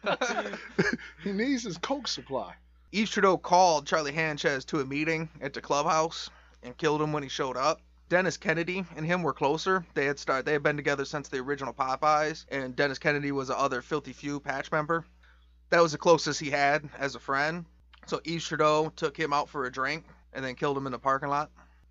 F- 0.04 1.00
he 1.24 1.32
needs 1.32 1.64
his 1.64 1.78
Coke 1.78 2.08
supply. 2.08 2.54
Yves 2.92 3.10
Trudeau 3.10 3.38
called 3.38 3.86
Charlie 3.86 4.12
Hanchez 4.12 4.64
to 4.66 4.80
a 4.80 4.84
meeting 4.84 5.28
at 5.40 5.54
the 5.54 5.60
clubhouse 5.60 6.28
and 6.62 6.76
killed 6.76 7.00
him 7.00 7.12
when 7.12 7.22
he 7.22 7.28
showed 7.28 7.56
up. 7.56 7.80
Dennis 8.08 8.36
Kennedy 8.36 8.84
and 8.94 9.06
him 9.06 9.22
were 9.22 9.32
closer. 9.32 9.86
They 9.94 10.04
had 10.04 10.18
started. 10.18 10.44
They 10.44 10.52
had 10.52 10.62
been 10.62 10.76
together 10.76 11.06
since 11.06 11.28
the 11.28 11.38
original 11.38 11.72
Popeyes, 11.72 12.44
and 12.50 12.76
Dennis 12.76 12.98
Kennedy 12.98 13.32
was 13.32 13.48
the 13.48 13.58
other 13.58 13.80
Filthy 13.80 14.12
Few 14.12 14.38
patch 14.38 14.70
member. 14.70 15.06
That 15.70 15.80
was 15.80 15.92
the 15.92 15.98
closest 15.98 16.38
he 16.38 16.50
had 16.50 16.86
as 16.98 17.14
a 17.14 17.18
friend. 17.18 17.64
So 18.06 18.20
Yves 18.24 18.46
Trudeau 18.46 18.92
took 18.96 19.16
him 19.16 19.32
out 19.32 19.48
for 19.48 19.64
a 19.64 19.72
drink 19.72 20.04
and 20.32 20.44
then 20.44 20.54
killed 20.54 20.76
him 20.76 20.86
in 20.86 20.92
the 20.92 20.98
parking 20.98 21.28
lot. 21.28 21.50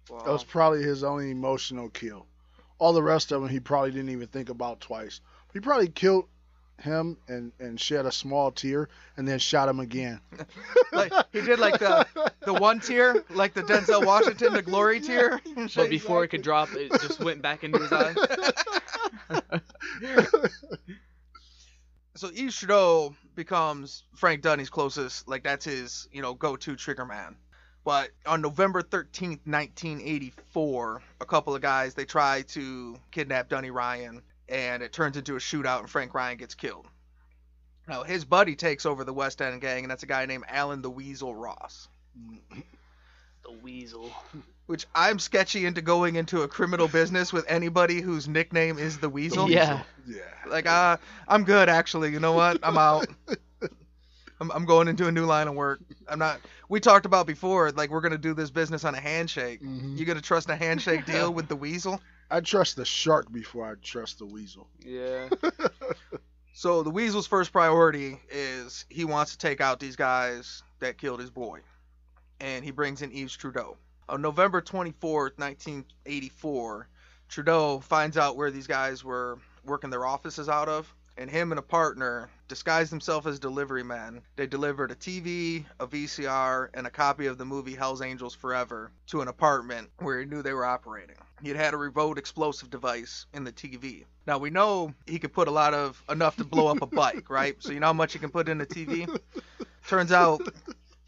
That 0.09 0.27
was 0.27 0.43
probably 0.43 0.83
his 0.83 1.03
only 1.03 1.31
emotional 1.31 1.89
kill. 1.89 2.25
All 2.79 2.93
the 2.93 3.03
rest 3.03 3.31
of 3.31 3.41
them, 3.41 3.49
he 3.49 3.59
probably 3.59 3.91
didn't 3.91 4.09
even 4.09 4.27
think 4.27 4.49
about 4.49 4.81
twice. 4.81 5.21
He 5.53 5.59
probably 5.59 5.87
killed 5.87 6.25
him 6.81 7.17
and, 7.27 7.51
and 7.59 7.79
shed 7.79 8.05
a 8.05 8.11
small 8.11 8.51
tear 8.51 8.89
and 9.15 9.27
then 9.27 9.39
shot 9.39 9.69
him 9.69 9.79
again. 9.79 10.19
Like 10.93 11.13
he 11.31 11.39
did 11.39 11.57
like 11.57 11.79
the 11.79 12.05
the 12.41 12.53
one 12.53 12.81
tear, 12.81 13.23
like 13.29 13.53
the 13.53 13.63
Denzel 13.63 14.05
Washington, 14.05 14.51
the 14.51 14.61
glory 14.61 14.99
tear. 14.99 15.39
and. 15.55 15.71
But 15.73 15.89
before 15.89 16.25
it 16.25 16.27
could 16.27 16.41
drop, 16.41 16.67
it 16.73 16.91
just 17.01 17.21
went 17.21 17.41
back 17.41 17.63
into 17.63 17.79
his 17.79 17.93
eye. 17.93 18.13
so 22.15 22.29
Yves 22.35 22.57
Trudeau 22.57 23.15
becomes 23.35 24.03
Frank 24.15 24.41
Dunie's 24.41 24.69
closest, 24.69 25.27
like 25.27 25.43
that's 25.43 25.65
his, 25.65 26.07
you 26.11 26.21
know, 26.21 26.33
go-to 26.33 26.75
trigger 26.75 27.05
man. 27.05 27.35
But 27.83 28.11
on 28.25 28.41
November 28.41 28.83
13th, 28.83 29.45
1984, 29.45 31.01
a 31.19 31.25
couple 31.25 31.55
of 31.55 31.61
guys 31.61 31.95
they 31.95 32.05
try 32.05 32.43
to 32.49 32.95
kidnap 33.09 33.49
Dunie 33.49 33.73
Ryan, 33.73 34.21
and 34.47 34.83
it 34.83 34.93
turns 34.93 35.17
into 35.17 35.35
a 35.35 35.39
shootout, 35.39 35.79
and 35.79 35.89
Frank 35.89 36.13
Ryan 36.13 36.37
gets 36.37 36.53
killed. 36.53 36.87
Now 37.87 38.03
his 38.03 38.23
buddy 38.23 38.55
takes 38.55 38.85
over 38.85 39.03
the 39.03 39.13
West 39.13 39.41
End 39.41 39.59
gang, 39.61 39.83
and 39.83 39.91
that's 39.91 40.03
a 40.03 40.07
guy 40.07 40.25
named 40.25 40.45
Alan 40.47 40.81
the 40.81 40.91
Weasel 40.91 41.35
Ross. 41.35 41.87
The 43.43 43.51
weasel. 43.63 44.11
Which 44.71 44.85
I'm 44.95 45.19
sketchy 45.19 45.65
into 45.65 45.81
going 45.81 46.15
into 46.15 46.43
a 46.43 46.47
criminal 46.47 46.87
business 46.87 47.33
with 47.33 47.43
anybody 47.49 47.99
whose 47.99 48.29
nickname 48.29 48.79
is 48.79 48.99
the 48.99 49.09
Weasel. 49.09 49.51
Yeah. 49.51 49.83
Yeah. 50.07 50.21
Like, 50.47 50.65
uh, 50.65 50.95
I'm 51.27 51.43
good 51.43 51.67
actually. 51.67 52.13
You 52.13 52.21
know 52.21 52.31
what? 52.31 52.57
I'm 52.63 52.77
out. 52.77 53.05
I'm, 54.39 54.49
I'm 54.51 54.63
going 54.63 54.87
into 54.87 55.07
a 55.07 55.11
new 55.11 55.25
line 55.25 55.49
of 55.49 55.55
work. 55.55 55.81
I'm 56.07 56.19
not. 56.19 56.39
We 56.69 56.79
talked 56.79 57.05
about 57.05 57.27
before, 57.27 57.71
like 57.71 57.89
we're 57.89 57.99
gonna 57.99 58.17
do 58.17 58.33
this 58.33 58.49
business 58.49 58.85
on 58.85 58.95
a 58.95 58.99
handshake. 59.01 59.61
Mhm. 59.61 59.97
You 59.97 60.05
gonna 60.05 60.21
trust 60.21 60.49
a 60.49 60.55
handshake 60.55 61.05
deal 61.05 61.33
with 61.33 61.49
the 61.49 61.55
Weasel? 61.57 62.01
I 62.29 62.39
trust 62.39 62.77
the 62.77 62.85
shark 62.85 63.29
before 63.29 63.69
I 63.69 63.73
trust 63.83 64.19
the 64.19 64.25
weasel. 64.25 64.69
Yeah. 64.85 65.27
So 66.53 66.83
the 66.83 66.91
Weasel's 66.91 67.27
first 67.27 67.51
priority 67.51 68.19
is 68.29 68.85
he 68.89 69.03
wants 69.03 69.31
to 69.31 69.37
take 69.37 69.61
out 69.61 69.79
these 69.79 69.95
guys 69.95 70.63
that 70.79 70.97
killed 70.97 71.19
his 71.19 71.29
boy, 71.29 71.59
and 72.39 72.63
he 72.63 72.71
brings 72.71 73.01
in 73.01 73.11
Yves 73.11 73.35
Trudeau. 73.35 73.77
On 74.11 74.21
November 74.21 74.61
24th, 74.61 75.39
1984, 75.39 76.89
Trudeau 77.29 77.79
finds 77.79 78.17
out 78.17 78.35
where 78.35 78.51
these 78.51 78.67
guys 78.67 79.05
were 79.05 79.39
working 79.63 79.89
their 79.89 80.05
offices 80.05 80.49
out 80.49 80.67
of, 80.67 80.93
and 81.15 81.29
him 81.29 81.53
and 81.53 81.59
a 81.59 81.61
partner 81.61 82.29
disguised 82.49 82.91
themselves 82.91 83.25
as 83.25 83.39
delivery 83.39 83.83
men. 83.83 84.21
They 84.35 84.47
delivered 84.47 84.91
a 84.91 84.95
TV, 84.95 85.63
a 85.79 85.87
VCR, 85.87 86.71
and 86.73 86.85
a 86.85 86.89
copy 86.89 87.27
of 87.27 87.37
the 87.37 87.45
movie 87.45 87.73
Hell's 87.73 88.01
Angels 88.01 88.35
Forever 88.35 88.91
to 89.07 89.21
an 89.21 89.29
apartment 89.29 89.89
where 89.99 90.19
he 90.19 90.25
knew 90.25 90.41
they 90.41 90.51
were 90.51 90.65
operating. 90.65 91.15
He 91.41 91.47
had 91.47 91.57
had 91.57 91.73
a 91.73 91.77
remote 91.77 92.17
explosive 92.17 92.69
device 92.69 93.27
in 93.33 93.45
the 93.45 93.53
TV. 93.53 94.03
Now 94.27 94.39
we 94.39 94.49
know 94.49 94.93
he 95.07 95.19
could 95.19 95.31
put 95.31 95.47
a 95.47 95.51
lot 95.51 95.73
of 95.73 96.03
enough 96.09 96.35
to 96.35 96.43
blow 96.43 96.67
up 96.67 96.81
a 96.81 96.85
bike, 96.85 97.29
right? 97.29 97.55
So 97.59 97.71
you 97.71 97.79
know 97.79 97.87
how 97.87 97.93
much 97.93 98.11
he 98.11 98.19
can 98.19 98.29
put 98.29 98.49
in 98.49 98.59
a 98.59 98.65
TV? 98.65 99.07
Turns 99.87 100.11
out 100.11 100.41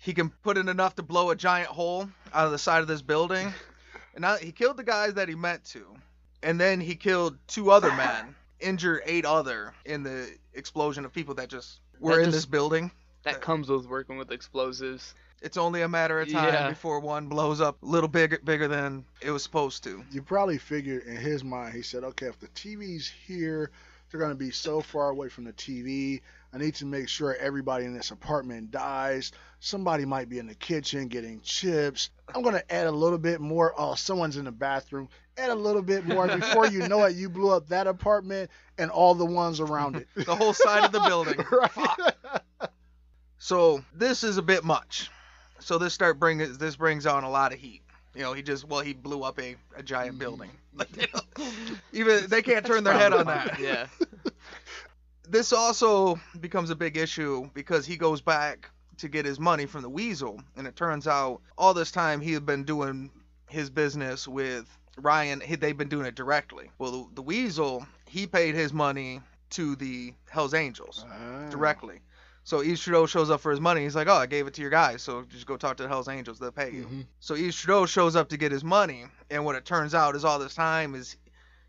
he 0.03 0.13
can 0.13 0.29
put 0.29 0.57
in 0.57 0.67
enough 0.69 0.95
to 0.97 1.03
blow 1.03 1.29
a 1.31 1.35
giant 1.35 1.69
hole 1.69 2.09
out 2.33 2.45
of 2.45 2.51
the 2.51 2.57
side 2.59 2.81
of 2.81 2.87
this 2.87 3.01
building. 3.01 3.51
And 4.15 4.21
now 4.21 4.35
he 4.35 4.51
killed 4.51 4.77
the 4.77 4.83
guys 4.83 5.15
that 5.15 5.27
he 5.27 5.33
meant 5.33 5.63
to. 5.71 5.87
And 6.43 6.61
then 6.61 6.79
he 6.79 6.93
killed 6.93 7.35
two 7.47 7.71
other 7.71 7.91
men, 7.95 8.35
injured 8.59 9.01
eight 9.07 9.25
other 9.25 9.73
in 9.85 10.03
the 10.03 10.29
explosion 10.53 11.03
of 11.03 11.11
people 11.11 11.33
that 11.35 11.49
just 11.49 11.79
were 11.99 12.11
That 12.11 12.19
in 12.19 12.25
just- 12.25 12.35
this 12.37 12.45
building. 12.45 12.91
That 13.23 13.41
comes 13.41 13.69
with 13.69 13.87
working 13.87 14.17
with 14.19 14.31
explosives. 14.31 15.15
It's 15.41 15.57
only 15.57 15.81
a 15.81 15.87
matter 15.87 16.21
of 16.21 16.29
time 16.31 16.53
Yeah. 16.53 16.69
before 16.69 16.99
one 16.99 17.27
blows 17.27 17.59
up 17.59 17.81
a 17.81 17.85
little 17.87 18.07
bigger 18.07 18.37
bigger 18.43 18.67
than 18.67 19.03
it 19.19 19.31
was 19.31 19.41
supposed 19.41 19.83
to. 19.85 20.03
You 20.11 20.21
probably 20.21 20.59
figured 20.59 21.03
in 21.07 21.15
his 21.15 21.43
mind, 21.43 21.73
he 21.73 21.81
said, 21.81 22.03
okay, 22.03 22.27
if 22.27 22.39
the 22.39 22.47
TV's 22.49 23.07
here, 23.25 23.71
they're 24.13 24.19
going 24.19 24.31
to 24.31 24.37
be 24.37 24.51
so 24.51 24.79
far 24.79 25.09
away 25.09 25.27
from 25.27 25.43
the 25.43 25.53
TV. 25.53 26.21
I 26.53 26.59
need 26.59 26.75
to 26.75 26.85
make 26.85 27.09
sure 27.09 27.35
everybody 27.35 27.85
in 27.85 27.95
this 27.95 28.11
apartment 28.11 28.69
dies. 28.69 29.31
Somebody 29.59 30.05
might 30.05 30.29
be 30.29 30.37
in 30.37 30.45
the 30.45 30.53
kitchen 30.53 31.07
getting 31.07 31.41
chips. 31.41 32.11
I'm 32.33 32.43
going 32.43 32.53
to 32.53 32.71
add 32.71 32.85
a 32.85 32.91
little 32.91 33.17
bit 33.17 33.41
more. 33.41 33.73
Oh, 33.75 33.95
someone's 33.95 34.37
in 34.37 34.45
the 34.45 34.51
bathroom. 34.51 35.09
Add 35.35 35.49
a 35.49 35.55
little 35.55 35.81
bit 35.81 36.05
more. 36.05 36.27
Before 36.27 36.67
you 36.67 36.87
know 36.87 37.03
it, 37.05 37.15
you 37.15 37.27
blew 37.27 37.49
up 37.49 37.69
that 37.69 37.87
apartment 37.87 38.51
and 38.77 38.91
all 38.91 39.15
the 39.15 39.25
ones 39.25 39.59
around 39.59 39.95
it. 39.95 40.07
The 40.25 40.35
whole 40.35 40.53
side 40.53 40.85
of 40.85 40.91
the 40.91 40.99
building. 40.99 41.43
right? 41.51 42.69
So 43.39 43.83
this 43.95 44.23
is 44.23 44.37
a 44.37 44.43
bit 44.43 44.63
much. 44.63 45.09
So 45.57 45.79
this 45.79 45.95
start 45.95 46.19
bringing 46.19 46.53
this 46.57 46.75
brings 46.75 47.07
on 47.07 47.23
a 47.23 47.29
lot 47.31 47.51
of 47.51 47.57
heat. 47.57 47.81
You 48.15 48.21
know, 48.21 48.33
he 48.33 48.41
just 48.43 48.67
well 48.67 48.81
he 48.81 48.93
blew 48.93 49.23
up 49.23 49.39
a, 49.39 49.55
a 49.75 49.83
giant 49.83 50.19
building. 50.19 50.49
Like, 50.75 50.97
you 50.97 51.05
know, 51.13 51.45
even 51.93 52.25
they 52.29 52.41
can't 52.41 52.65
turn 52.65 52.83
their 52.83 52.95
head 52.97 53.13
on 53.13 53.27
that. 53.27 53.59
Yeah. 53.59 53.85
This 55.29 55.53
also 55.53 56.19
becomes 56.39 56.69
a 56.69 56.75
big 56.75 56.97
issue 56.97 57.49
because 57.53 57.85
he 57.85 57.95
goes 57.95 58.21
back 58.21 58.69
to 58.97 59.07
get 59.07 59.25
his 59.25 59.39
money 59.39 59.65
from 59.65 59.81
the 59.81 59.89
Weasel, 59.89 60.41
and 60.57 60.67
it 60.67 60.75
turns 60.75 61.07
out 61.07 61.41
all 61.57 61.73
this 61.73 61.91
time 61.91 62.19
he 62.21 62.33
had 62.33 62.45
been 62.45 62.63
doing 62.65 63.09
his 63.49 63.69
business 63.69 64.27
with 64.27 64.65
Ryan. 64.97 65.39
He, 65.41 65.55
they've 65.55 65.77
been 65.77 65.89
doing 65.89 66.05
it 66.05 66.15
directly. 66.15 66.69
Well, 66.77 66.91
the, 66.91 67.05
the 67.15 67.21
Weasel 67.21 67.85
he 68.07 68.27
paid 68.27 68.53
his 68.53 68.73
money 68.73 69.21
to 69.51 69.75
the 69.75 70.13
Hell's 70.29 70.53
Angels 70.53 71.05
Ah. 71.09 71.49
directly. 71.49 71.99
So 72.45 72.59
Yves 72.61 72.81
Trudeau 72.81 73.05
shows 73.05 73.29
up 73.29 73.39
for 73.41 73.51
his 73.51 73.61
money. 73.61 73.83
He's 73.83 73.95
like, 73.95 74.07
"Oh, 74.07 74.15
I 74.15 74.25
gave 74.25 74.47
it 74.47 74.53
to 74.55 74.61
your 74.61 74.69
guys, 74.69 75.01
so 75.01 75.23
just 75.23 75.45
go 75.45 75.55
talk 75.57 75.77
to 75.77 75.83
the 75.83 75.89
Hell's 75.89 76.07
Angels. 76.09 76.39
They'll 76.39 76.51
pay 76.51 76.71
you." 76.71 76.85
Mhm. 76.85 77.05
So 77.19 77.35
Yves 77.35 77.55
Trudeau 77.55 77.85
shows 77.85 78.15
up 78.15 78.29
to 78.29 78.37
get 78.37 78.51
his 78.51 78.63
money, 78.63 79.05
and 79.29 79.45
what 79.45 79.55
it 79.55 79.65
turns 79.65 79.95
out 79.95 80.15
is 80.15 80.25
all 80.25 80.39
this 80.39 80.53
time 80.55 80.93
is 80.95 81.15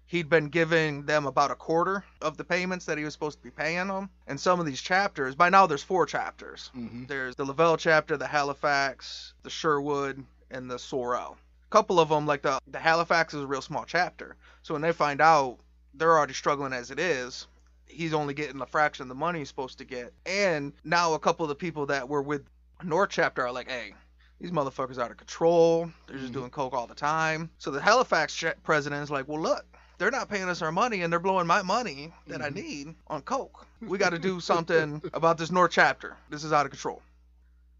he'd 0.07 0.29
been 0.29 0.49
giving 0.49 1.05
them 1.07 1.27
about 1.27 1.51
a 1.51 1.55
quarter 1.55 2.05
of 2.21 2.37
the 2.37 2.45
payments 2.45 2.85
that 2.87 2.99
he 2.99 3.05
was 3.05 3.13
supposed 3.15 3.39
to 3.39 3.43
be 3.45 3.51
paying 3.51 3.87
them. 3.89 4.11
And 4.27 4.39
some 4.39 4.61
of 4.61 4.67
these 4.67 4.81
chapters, 4.81 5.35
by 5.35 5.49
now 5.49 5.67
there's 5.67 5.83
four 5.83 6.07
chapters. 6.07 6.71
Mhm. 6.77 7.09
There's 7.09 7.37
the 7.37 7.45
Laval 7.45 7.77
chapter, 7.77 8.17
the 8.17 8.27
Halifax, 8.27 9.33
the 9.45 9.51
Sherbrooke, 9.51 10.19
and 10.51 10.71
the 10.71 10.79
Sorel. 10.79 11.37
A 11.67 11.71
couple 11.71 11.99
of 12.01 12.09
them, 12.09 12.27
like 12.27 12.43
the 12.43 12.59
the 12.67 12.79
Halifax, 12.81 13.33
is 13.33 13.43
a 13.43 13.47
real 13.47 13.63
small 13.63 13.85
chapter. 13.87 14.37
So 14.63 14.75
when 14.75 14.83
they 14.83 14.93
find 14.93 15.21
out 15.21 15.59
they're 15.95 16.17
already 16.17 16.35
struggling 16.35 16.73
as 16.73 16.91
it 16.91 16.99
is, 16.99 17.47
he's 17.95 18.15
only 18.15 18.35
getting 18.35 18.61
a 18.61 18.67
fraction 18.67 19.03
of 19.05 19.09
the 19.09 19.15
money 19.15 19.39
he's 19.41 19.49
supposed 19.49 19.79
to 19.79 19.85
get. 19.85 20.13
And 20.27 20.73
now 20.85 21.15
a 21.15 21.19
couple 21.19 21.45
of 21.45 21.49
the 21.49 21.55
people 21.55 21.87
that 21.87 22.09
were 22.09 22.23
with 22.23 22.43
North 22.83 23.11
chapter 23.11 23.43
are 23.47 23.53
like, 23.53 23.69
hey, 23.71 23.95
these 24.41 24.51
motherfuckers 24.51 24.99
are 24.99 25.03
out 25.03 25.11
of 25.11 25.17
control. 25.17 25.91
They're 26.07 26.19
just 26.19 26.31
Mhm. 26.33 26.35
doing 26.35 26.51
coke 26.51 26.75
all 26.75 26.87
the 26.87 26.95
time. 26.95 27.51
So 27.59 27.71
the 27.71 27.81
Halifax 27.81 28.43
president 28.63 29.03
is 29.03 29.11
like, 29.11 29.29
well, 29.29 29.41
look, 29.41 29.65
they're 29.99 30.11
not 30.11 30.29
paying 30.29 30.49
us 30.49 30.61
our 30.61 30.73
money 30.73 31.03
and 31.03 31.13
they're 31.13 31.21
blowing 31.21 31.47
my 31.47 31.63
money 31.63 32.13
that 32.27 32.43
I 32.43 32.51
Mhm. 32.51 32.55
need 32.55 32.95
on 33.07 33.23
coke. 33.23 33.67
We 33.81 33.97
got 33.97 34.11
to 34.11 34.19
do 34.19 34.41
something 34.41 35.01
about 35.15 35.39
this 35.39 35.51
North 35.51 35.71
chapter. 35.71 36.17
This 36.31 36.43
is 36.45 36.53
out 36.53 36.67
of 36.67 36.73
control. 36.73 37.01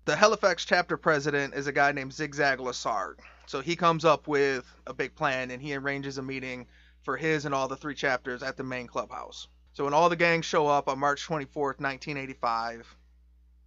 The 0.05 0.15
Halifax 0.17 0.65
chapter 0.65 0.97
president 0.97 1.55
is 1.55 1.67
a 1.67 1.73
guy 1.73 1.93
named 1.93 2.13
Zigzag 2.13 2.59
Lessard. 2.61 3.19
So 3.47 3.61
he 3.61 3.75
comes 3.75 4.05
up 4.05 4.27
with 4.29 4.65
a 4.87 4.95
big 4.95 5.15
plan 5.17 5.51
and 5.51 5.61
he 5.61 5.75
arranges 5.75 6.19
a 6.19 6.23
meeting 6.23 6.67
for 7.03 7.17
his 7.17 7.45
and 7.45 7.55
all 7.55 7.69
the 7.69 7.77
three 7.77 7.95
chapters 7.95 8.43
at 8.43 8.57
the 8.57 8.65
main 8.65 8.87
clubhouse. 8.87 9.49
So 9.75 9.85
when 9.85 9.93
all 9.93 10.09
the 10.09 10.17
gangs 10.17 10.45
show 10.45 10.69
up 10.69 10.89
on 10.89 11.01
March 11.01 11.27
24th, 11.27 11.81
1985, 11.81 12.97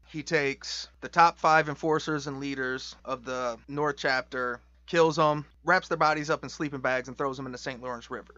he 0.07 0.23
takes 0.23 0.87
the 1.01 1.09
top 1.09 1.37
five 1.37 1.67
enforcers 1.67 2.27
and 2.27 2.39
leaders 2.39 2.95
of 3.03 3.25
the 3.25 3.57
North 3.67 3.97
chapter, 3.97 4.61
kills 4.85 5.17
them, 5.17 5.45
wraps 5.65 5.89
their 5.89 5.97
bodies 5.97 6.29
up 6.29 6.43
in 6.43 6.49
sleeping 6.49 6.79
bags, 6.79 7.09
and 7.09 7.17
throws 7.17 7.35
them 7.35 7.45
in 7.45 7.51
the 7.51 7.57
St. 7.57 7.81
Lawrence 7.81 8.09
River. 8.09 8.35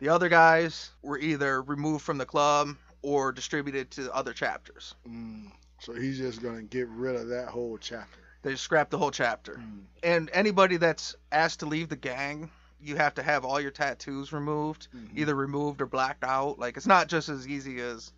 The 0.00 0.08
other 0.08 0.28
guys 0.28 0.90
were 1.02 1.18
either 1.18 1.62
removed 1.62 2.04
from 2.04 2.18
the 2.18 2.26
club 2.26 2.76
or 3.02 3.30
distributed 3.30 3.92
to 3.92 4.12
other 4.12 4.32
chapters. 4.32 4.96
Mm. 5.08 5.52
So 5.78 5.92
he's 5.92 6.18
just 6.18 6.42
going 6.42 6.56
to 6.56 6.62
get 6.62 6.88
rid 6.88 7.14
of 7.14 7.28
that 7.28 7.46
whole 7.46 7.78
chapter. 7.78 8.18
They 8.42 8.50
just 8.50 8.64
scrapped 8.64 8.90
the 8.90 8.98
whole 8.98 9.12
chapter. 9.12 9.54
Mm. 9.54 9.82
And 10.02 10.30
anybody 10.32 10.76
that's 10.76 11.14
asked 11.30 11.60
to 11.60 11.66
leave 11.66 11.88
the 11.88 11.96
gang, 11.96 12.50
you 12.80 12.96
have 12.96 13.14
to 13.14 13.22
have 13.22 13.44
all 13.44 13.60
your 13.60 13.70
tattoos 13.70 14.32
removed, 14.32 14.88
Mhm. 14.94 15.10
either 15.16 15.34
removed 15.34 15.80
or 15.80 15.86
blacked 15.86 16.24
out. 16.24 16.58
Like 16.58 16.76
it's 16.76 16.86
not 16.86 17.08
just 17.08 17.28
as 17.28 17.46
easy 17.48 17.80
as, 17.80 18.12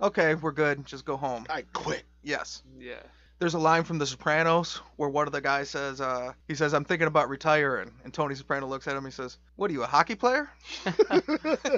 okay, 0.00 0.34
we're 0.34 0.52
good, 0.52 0.84
just 0.86 1.04
go 1.04 1.16
home. 1.16 1.46
I 1.50 1.62
quit. 1.72 2.04
Yes. 2.22 2.62
Yeah. 2.78 3.00
There's 3.40 3.54
a 3.54 3.58
line 3.58 3.82
from 3.82 3.98
The 3.98 4.06
Sopranos 4.06 4.80
where 4.96 5.08
one 5.08 5.26
of 5.26 5.32
the 5.32 5.40
guys 5.40 5.68
says, 5.68 6.00
uh, 6.00 6.32
he 6.46 6.54
says, 6.54 6.72
I'm 6.72 6.84
thinking 6.84 7.08
about 7.08 7.28
retiring. 7.28 7.90
And 8.04 8.14
Tony 8.14 8.36
Soprano 8.36 8.66
looks 8.68 8.86
at 8.86 8.96
him. 8.96 9.04
He 9.04 9.10
says, 9.10 9.38
What 9.56 9.70
are 9.70 9.74
you, 9.74 9.82
a 9.82 9.86
hockey 9.86 10.14
player? 10.14 10.48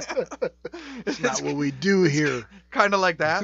It's 1.06 1.20
not 1.20 1.40
what 1.42 1.56
we 1.56 1.70
do 1.80 2.02
here. 2.02 2.44
kind 2.70 2.94
of 2.94 3.00
like 3.00 3.18
that. 3.18 3.42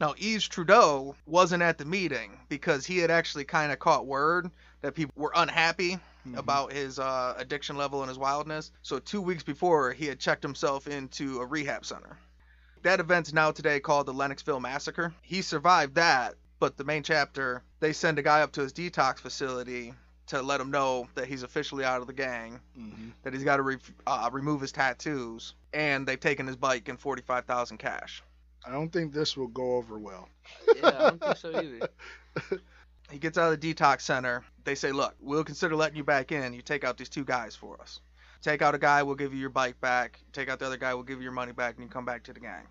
now, 0.00 0.14
Yves 0.18 0.46
Trudeau 0.48 1.14
wasn't 1.26 1.62
at 1.62 1.78
the 1.78 1.84
meeting 1.84 2.38
because 2.48 2.86
he 2.86 2.98
had 2.98 3.10
actually 3.10 3.44
kind 3.44 3.72
of 3.72 3.78
caught 3.78 4.06
word 4.06 4.50
that 4.82 4.94
people 4.94 5.14
were 5.16 5.32
unhappy 5.34 5.98
Mhm. 6.26 6.38
about 6.38 6.72
his 6.72 6.98
uh, 6.98 7.34
addiction 7.36 7.76
level 7.76 8.00
and 8.02 8.08
his 8.08 8.18
wildness. 8.18 8.70
So, 8.82 8.98
two 9.00 9.20
weeks 9.20 9.42
before, 9.42 9.92
he 9.92 10.06
had 10.06 10.20
checked 10.20 10.42
himself 10.42 10.86
into 10.86 11.40
a 11.40 11.46
rehab 11.46 11.84
center. 11.84 12.16
That 12.82 13.00
event's 13.00 13.32
now 13.32 13.50
today 13.50 13.80
called 13.80 14.06
the 14.06 14.14
Lennoxville 14.14 14.60
Massacre. 14.60 15.12
He 15.22 15.42
survived 15.42 15.94
that, 15.96 16.34
but 16.60 16.76
the 16.76 16.84
main 16.84 17.02
chapter, 17.02 17.62
they 17.80 17.92
send 17.92 18.18
a 18.18 18.22
guy 18.22 18.40
up 18.42 18.52
to 18.52 18.60
his 18.60 18.72
detox 18.72 19.18
facility 19.18 19.94
to 20.28 20.40
let 20.42 20.60
him 20.60 20.70
know 20.70 21.08
that 21.16 21.26
he's 21.26 21.42
officially 21.42 21.84
out 21.84 22.00
of 22.00 22.06
the 22.06 22.12
gang, 22.12 22.60
Mhm. 22.78 23.12
that 23.22 23.32
he's 23.34 23.42
got 23.44 23.56
to 23.56 23.62
re- 23.62 23.78
uh, 24.06 24.30
remove 24.32 24.60
his 24.60 24.70
tattoos, 24.72 25.54
and 25.72 26.06
they've 26.06 26.20
taken 26.20 26.46
his 26.46 26.56
bike 26.56 26.88
and 26.88 26.98
45,000 27.00 27.78
cash. 27.78 28.22
I 28.64 28.70
don't 28.70 28.90
think 28.92 29.12
this 29.12 29.36
will 29.36 29.48
go 29.48 29.74
over 29.76 29.98
well. 29.98 30.28
Yeah, 30.76 30.86
I 30.86 30.90
don't 30.90 31.20
think 31.20 31.36
so 31.36 31.60
either. 31.60 31.88
He 33.12 33.18
gets 33.18 33.36
out 33.36 33.52
of 33.52 33.60
the 33.60 33.74
detox 33.74 34.00
center. 34.00 34.42
They 34.64 34.74
say, 34.74 34.90
look, 34.90 35.14
we'll 35.20 35.44
consider 35.44 35.76
letting 35.76 35.96
you 35.96 36.04
back 36.04 36.32
in. 36.32 36.54
You 36.54 36.62
take 36.62 36.82
out 36.82 36.96
these 36.96 37.10
two 37.10 37.24
guys 37.24 37.54
for 37.54 37.80
us. 37.80 38.00
Take 38.40 38.62
out 38.62 38.74
a 38.74 38.78
guy, 38.78 39.02
we'll 39.02 39.14
give 39.14 39.32
you 39.32 39.38
your 39.38 39.50
bike 39.50 39.80
back. 39.80 40.18
Take 40.32 40.48
out 40.48 40.58
the 40.58 40.66
other 40.66 40.76
guy, 40.76 40.94
we'll 40.94 41.04
give 41.04 41.18
you 41.18 41.24
your 41.24 41.32
money 41.32 41.52
back, 41.52 41.76
and 41.76 41.84
you 41.84 41.90
come 41.90 42.04
back 42.04 42.24
to 42.24 42.32
the 42.32 42.40
gang. 42.40 42.66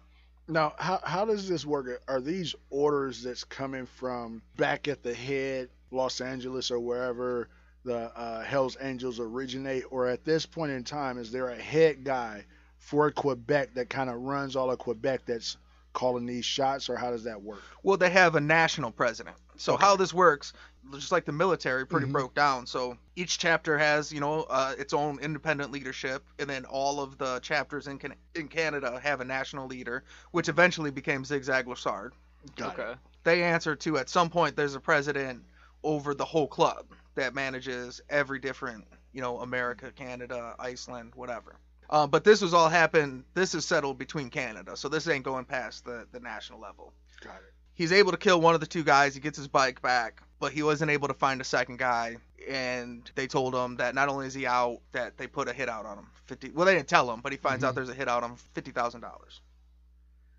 Now, 0.47 0.73
how, 0.77 0.99
how 1.03 1.23
does 1.23 1.47
this 1.47 1.65
work? 1.65 2.01
Are 2.09 2.19
these 2.19 2.55
orders 2.69 3.23
that's 3.23 3.43
coming 3.45 3.85
from 3.85 4.41
back 4.57 4.87
at 4.89 5.03
the 5.03 5.13
head, 5.13 5.69
Los 5.91 6.19
Angeles 6.19 6.71
or 6.71 6.79
wherever 6.79 7.47
the 7.85 8.11
uh, 8.17 8.41
Hell's 8.41 8.75
Angels 8.81 9.19
originate? 9.19 9.85
Or 9.91 10.07
at 10.07 10.25
this 10.25 10.45
point 10.45 10.71
in 10.71 10.83
time, 10.83 11.17
is 11.17 11.31
there 11.31 11.49
a 11.49 11.55
head 11.55 12.03
guy 12.03 12.43
for 12.79 13.11
Quebec 13.11 13.75
that 13.75 13.89
kind 13.89 14.09
of 14.09 14.17
runs 14.17 14.55
all 14.55 14.71
of 14.71 14.79
Quebec 14.79 15.21
that's 15.25 15.55
calling 15.93 16.25
these 16.25 16.45
shots, 16.45 16.89
or 16.89 16.95
how 16.95 17.11
does 17.11 17.23
that 17.23 17.41
work? 17.41 17.61
Well, 17.83 17.97
they 17.97 18.09
have 18.09 18.35
a 18.35 18.41
national 18.41 18.91
president. 18.91 19.35
So 19.61 19.75
Okay. 19.75 19.85
how 19.85 19.95
this 19.95 20.11
works, 20.11 20.53
just 20.93 21.11
like 21.11 21.25
the 21.25 21.31
military, 21.31 21.85
pretty 21.85 22.07
Mhm. 22.07 22.13
broke 22.13 22.33
down. 22.33 22.65
So 22.65 22.97
each 23.15 23.37
chapter 23.37 23.77
has, 23.77 24.11
you 24.11 24.19
know, 24.19 24.41
uh, 24.43 24.73
its 24.77 24.91
own 24.91 25.19
independent 25.19 25.71
leadership, 25.71 26.25
and 26.39 26.49
then 26.49 26.65
all 26.65 26.99
of 26.99 27.19
the 27.19 27.39
chapters 27.41 27.85
in 27.85 27.99
Can- 27.99 28.15
in 28.33 28.47
Canada 28.47 28.99
have 28.99 29.21
a 29.21 29.25
national 29.25 29.67
leader, 29.67 30.03
which 30.31 30.49
eventually 30.49 30.89
became 30.89 31.23
Zigzag 31.23 31.67
Lessard. 31.67 32.13
Got 32.55 32.79
it. 32.79 32.81
okay. 32.81 32.99
They 33.23 33.43
answer 33.43 33.75
to 33.75 33.99
at 33.99 34.09
some 34.09 34.31
point 34.31 34.55
there's 34.55 34.73
a 34.73 34.79
president 34.79 35.45
over 35.83 36.15
the 36.15 36.25
whole 36.25 36.47
club 36.47 36.87
that 37.13 37.35
manages 37.35 38.01
every 38.09 38.39
different, 38.39 38.87
you 39.13 39.21
know, 39.21 39.41
America, 39.41 39.91
Canada, 39.91 40.55
Iceland, 40.57 41.13
whatever. 41.13 41.55
Uh, 41.87 42.07
but 42.07 42.23
this 42.23 42.41
was 42.41 42.55
all 42.55 42.69
happened. 42.69 43.25
This 43.35 43.53
is 43.53 43.63
settled 43.65 43.99
between 43.99 44.31
Canada, 44.31 44.75
so 44.75 44.89
this 44.89 45.07
ain't 45.07 45.23
going 45.25 45.45
past 45.45 45.85
the 45.85 46.07
the 46.11 46.19
national 46.19 46.59
level 46.59 46.93
Got 47.19 47.35
it. 47.35 47.53
He's 47.81 47.91
able 47.91 48.11
to 48.11 48.17
kill 48.17 48.39
one 48.39 48.53
of 48.53 48.59
the 48.61 48.67
two 48.67 48.83
guys. 48.83 49.15
He 49.15 49.19
gets 49.21 49.37
his 49.37 49.47
bike 49.47 49.81
back, 49.81 50.21
but 50.39 50.51
he 50.51 50.61
wasn't 50.61 50.91
able 50.91 51.07
to 51.07 51.13
find 51.15 51.41
a 51.41 51.43
second 51.43 51.79
guy. 51.79 52.17
And 52.47 53.09
they 53.15 53.25
told 53.27 53.55
him 53.55 53.77
that 53.77 53.95
not 53.95 54.07
only 54.09 54.27
is 54.27 54.33
he 54.35 54.45
out, 54.45 54.79
that 54.91 55.17
they 55.17 55.25
put 55.27 55.47
a 55.47 55.53
hit 55.53 55.67
out 55.69 55.85
on 55.85 55.97
him. 55.97 56.07
Fifty. 56.25 56.51
Well, 56.51 56.65
they 56.65 56.75
didn't 56.75 56.87
tell 56.89 57.11
him, 57.11 57.21
but 57.21 57.31
he 57.31 57.37
finds 57.39 57.63
out 57.63 57.71
Mhm. 57.73 57.75
there's 57.75 57.89
a 57.89 57.93
hit 57.93 58.07
out 58.07 58.23
on 58.23 58.31
him, 58.31 58.37
fifty 58.53 58.71
thousand 58.71 59.01
dollars. 59.01 59.41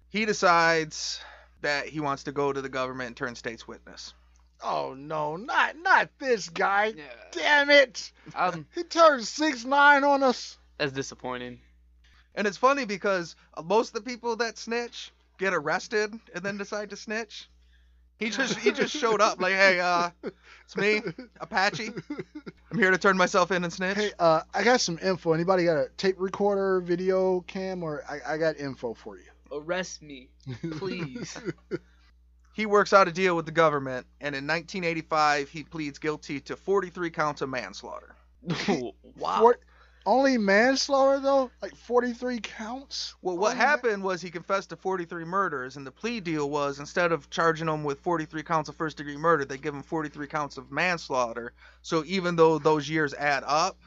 He 0.09 0.25
decides 0.25 1.21
that 1.63 1.87
he 1.87 2.01
wants 2.01 2.25
to 2.25 2.33
go 2.33 2.53
to 2.53 2.61
the 2.61 2.69
government 2.69 3.09
and 3.09 3.17
turn 3.17 3.35
state's 3.35 3.67
witness. 3.67 4.15
Oh 4.63 4.95
no, 4.95 5.37
not 5.37 5.77
not 5.79 6.11
this 6.19 6.49
guy! 6.49 6.93
Yeah. 6.97 7.05
Damn 7.33 7.71
it! 7.71 8.13
Um, 8.35 8.67
He 8.75 8.85
turned 8.85 9.25
six 9.27 9.65
nine 9.65 10.05
on 10.05 10.23
us. 10.23 10.59
that's 10.79 10.93
disappointing. 10.93 11.61
And 12.35 12.47
it's 12.47 12.57
funny 12.57 12.85
because 12.85 13.37
most 13.65 13.89
of 13.89 13.95
the 14.05 14.11
people 14.11 14.37
that 14.37 14.57
snitch 14.59 15.13
get 15.43 15.53
arrested 15.55 16.15
and 16.35 16.45
then 16.45 16.57
decide 16.57 16.91
to 16.91 16.97
snitch. 16.97 17.51
He 18.19 18.31
just 18.39 18.59
he 18.59 18.71
just 18.71 18.95
showed 18.95 19.21
up 19.21 19.41
like, 19.41 19.55
hey, 19.55 19.81
uh, 19.81 20.11
it's 20.65 20.77
me, 20.77 21.03
Apache. 21.41 21.91
I'm 22.71 22.79
here 22.79 22.91
to 22.91 22.99
turn 22.99 23.17
myself 23.17 23.51
in 23.51 23.65
and 23.65 23.73
snitch. 23.73 23.97
Hey, 23.97 24.13
uh, 24.19 24.43
I 24.55 24.63
got 24.63 24.81
some 24.81 24.99
info. 25.03 25.33
Anybody 25.33 25.65
got 25.65 25.77
a 25.77 25.89
tape 25.97 26.17
recorder, 26.19 26.81
video 26.81 27.41
cam, 27.43 27.83
or 27.83 28.03
I, 28.09 28.35
I 28.35 28.37
got 28.39 28.57
info 28.57 28.95
for 28.95 29.17
you. 29.19 29.25
Arrest 29.51 30.03
me, 30.03 30.31
please. 30.79 31.37
He 32.55 32.67
works 32.67 32.93
out 32.93 33.09
a 33.09 33.13
deal 33.13 33.35
with 33.35 33.47
the 33.47 33.53
government, 33.53 34.07
and 34.21 34.35
in 34.35 34.47
1985 34.47 35.49
he 35.49 35.65
pleads 35.65 35.99
guilty 35.99 36.39
to 36.41 36.55
43 36.55 37.09
counts 37.11 37.41
of 37.41 37.49
manslaughter. 37.49 38.15
wow. 39.17 39.41
Four- 39.41 39.59
only 40.07 40.39
manslaughter 40.39 41.21
though, 41.21 41.51
like 41.61 41.75
43 41.77 42.41
counts. 42.41 43.15
Well, 43.23 43.37
what 43.37 43.53
Only 43.53 43.59
ma- 43.59 43.65
happened 43.65 44.03
was 44.03 44.21
he 44.23 44.31
confessed 44.31 44.71
to 44.71 44.77
43 44.77 45.25
murders, 45.25 45.77
and 45.77 45.87
the 45.87 45.91
plea 45.93 46.21
deal 46.21 46.51
was 46.51 46.79
instead 46.79 47.13
of 47.13 47.31
charging 47.31 47.69
him 47.69 47.85
with 47.85 48.01
43 48.01 48.43
counts 48.43 48.69
of 48.69 48.77
first 48.77 48.97
degree 48.97 49.17
murder, 49.17 49.45
they 49.45 49.59
give 49.59 49.75
him 49.75 49.83
43 49.83 50.27
counts 50.27 50.57
of 50.57 50.71
manslaughter. 50.71 51.53
So 51.83 52.05
even 52.07 52.37
though 52.37 52.59
those 52.59 52.89
years 52.89 53.15
add 53.15 53.45
up, 53.47 53.79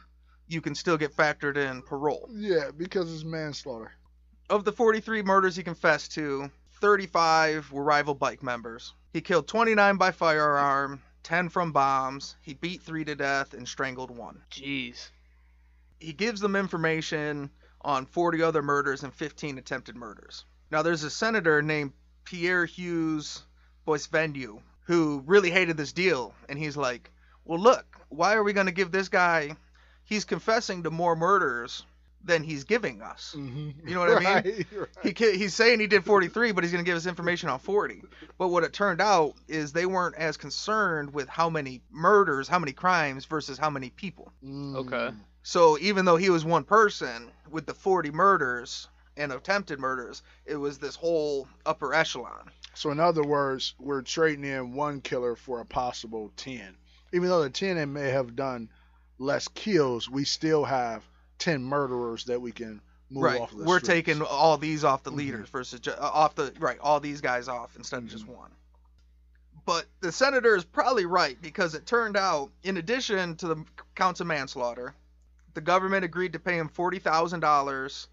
you 0.48 0.62
can 0.62 0.76
still 0.76 0.98
get 0.98 1.16
factored 1.16 1.58
in 1.58 1.82
parole. 1.82 2.30
Yeah, 2.32 2.72
because 2.76 3.14
it's 3.14 3.24
manslaughter. 3.24 3.92
Of 4.50 4.64
the 4.64 4.72
43 4.72 5.24
murders 5.24 5.56
he 5.56 5.64
confessed 5.64 6.12
to, 6.14 6.50
35 6.82 7.72
were 7.72 7.84
rival 7.84 8.14
bike 8.14 8.44
members. 8.44 8.94
He 9.14 9.22
killed 9.22 9.48
29 9.48 9.98
by 9.98 10.12
firearm, 10.12 11.02
10 11.24 11.50
from 11.50 11.72
bombs. 11.72 12.36
He 12.42 12.54
beat 12.54 12.82
three 12.84 13.04
to 13.06 13.16
death 13.16 13.54
and 13.54 13.68
strangled 13.68 14.12
one. 14.12 14.42
Jeez. 14.52 15.10
He 16.06 16.14
gives 16.14 16.40
them 16.40 16.56
information 16.56 17.50
on 17.82 18.06
40 18.06 18.44
other 18.44 18.62
murders 18.62 19.04
and 19.04 19.14
15 19.14 19.58
attempted 19.58 19.96
murders. 19.96 20.46
Now, 20.72 20.84
there's 20.84 21.04
a 21.04 21.10
senator 21.10 21.64
named 21.64 21.94
Pierre 22.26 22.66
Hugues 22.66 23.44
Boisvenu 23.88 24.62
who 24.86 25.24
really 25.26 25.50
hated 25.50 25.78
this 25.78 25.94
deal, 25.94 26.36
and 26.48 26.60
he's 26.60 26.78
like, 26.78 27.12
"Well, 27.44 27.60
look, 27.60 27.86
why 28.10 28.36
are 28.36 28.44
we 28.44 28.54
going 28.54 28.68
to 28.68 28.72
give 28.72 28.92
this 28.92 29.10
guy? 29.10 29.56
He's 30.04 30.26
confessing 30.26 30.84
to 30.84 30.92
more 30.92 31.16
murders 31.16 31.84
than 32.24 32.44
he's 32.44 32.64
giving 32.64 33.02
us. 33.02 33.36
Mm-hmm. 33.38 33.88
You 33.88 33.94
know 33.94 34.00
what 34.02 34.26
I 34.26 34.42
mean? 34.42 34.66
right, 34.76 34.88
right. 35.04 35.18
He 35.18 35.38
he's 35.38 35.54
saying 35.54 35.80
he 35.80 35.88
did 35.88 36.04
43, 36.04 36.52
but 36.52 36.64
he's 36.64 36.72
going 36.72 36.84
to 36.84 36.90
give 36.90 36.98
us 36.98 37.06
information 37.06 37.50
on 37.50 37.60
40. 37.60 38.04
But 38.38 38.50
what 38.50 38.64
it 38.64 38.74
turned 38.74 39.02
out 39.02 39.36
is 39.48 39.74
they 39.74 39.86
weren't 39.86 40.16
as 40.16 40.38
concerned 40.38 41.14
with 41.14 41.28
how 41.30 41.50
many 41.50 41.82
murders, 41.92 42.48
how 42.48 42.60
many 42.60 42.74
crimes 42.74 43.26
versus 43.26 43.58
how 43.58 43.72
many 43.72 43.90
people." 43.90 44.32
Mm. 44.44 44.76
Okay. 44.76 45.16
So 45.48 45.78
even 45.78 46.06
though 46.06 46.16
he 46.18 46.32
was 46.32 46.44
one 46.44 46.64
person 46.64 47.30
with 47.52 47.68
the 47.68 47.74
40 47.76 48.10
murders 48.10 48.88
and 49.16 49.32
attempted 49.32 49.78
murders, 49.80 50.24
it 50.44 50.56
was 50.56 50.80
this 50.80 50.96
whole 50.96 51.48
upper 51.68 51.94
echelon. 51.94 52.50
So 52.74 52.90
in 52.90 53.00
other 53.00 53.22
words, 53.22 53.76
we're 53.78 54.02
trading 54.02 54.44
in 54.44 54.74
one 54.74 55.02
killer 55.02 55.36
for 55.36 55.60
a 55.62 55.66
possible 55.66 56.32
10. 56.38 56.76
Even 57.14 57.30
though 57.30 57.44
the 57.44 57.52
10 57.52 57.94
may 57.94 58.10
have 58.10 58.36
done 58.36 58.70
less 59.20 59.48
kills, 59.50 60.10
we 60.10 60.26
still 60.26 60.66
have 60.66 61.04
10 61.38 61.64
murderers 61.64 62.24
that 62.24 62.42
we 62.42 62.52
can 62.52 62.82
move 63.12 63.24
right. 63.26 63.40
off 63.40 63.52
of 63.52 63.60
the 63.60 63.66
We're 63.66 63.78
streets. 63.78 63.88
taking 63.88 64.22
all 64.24 64.58
these 64.58 64.84
off 64.84 65.04
the 65.04 65.12
Mhm. 65.12 65.18
leaders 65.18 65.50
versus 65.50 65.80
ju- 65.80 65.92
uh, 65.92 66.10
off 66.12 66.34
the 66.34 66.52
right, 66.58 66.80
all 66.80 67.00
these 67.00 67.22
guys 67.22 67.48
off 67.48 67.76
instead 67.76 68.00
of 68.00 68.08
just 68.10 68.26
Mhm. 68.26 68.36
one. 68.36 68.52
But 69.68 69.86
the 70.00 70.12
senator 70.12 70.56
is 70.56 70.66
probably 70.66 71.06
right 71.06 71.40
because 71.40 71.76
it 71.76 71.86
turned 71.86 72.18
out, 72.18 72.50
in 72.64 72.78
addition 72.78 73.36
to 73.38 73.48
the 73.48 73.64
counts 73.94 74.22
of 74.22 74.28
manslaughter, 74.28 74.96
the 75.56 75.62
government 75.62 76.06
agreed 76.06 76.34
to 76.34 76.40
pay 76.40 76.58
him 76.58 76.70
forty 76.70 77.00
thousand 77.00 77.40
dollars, 77.40 78.08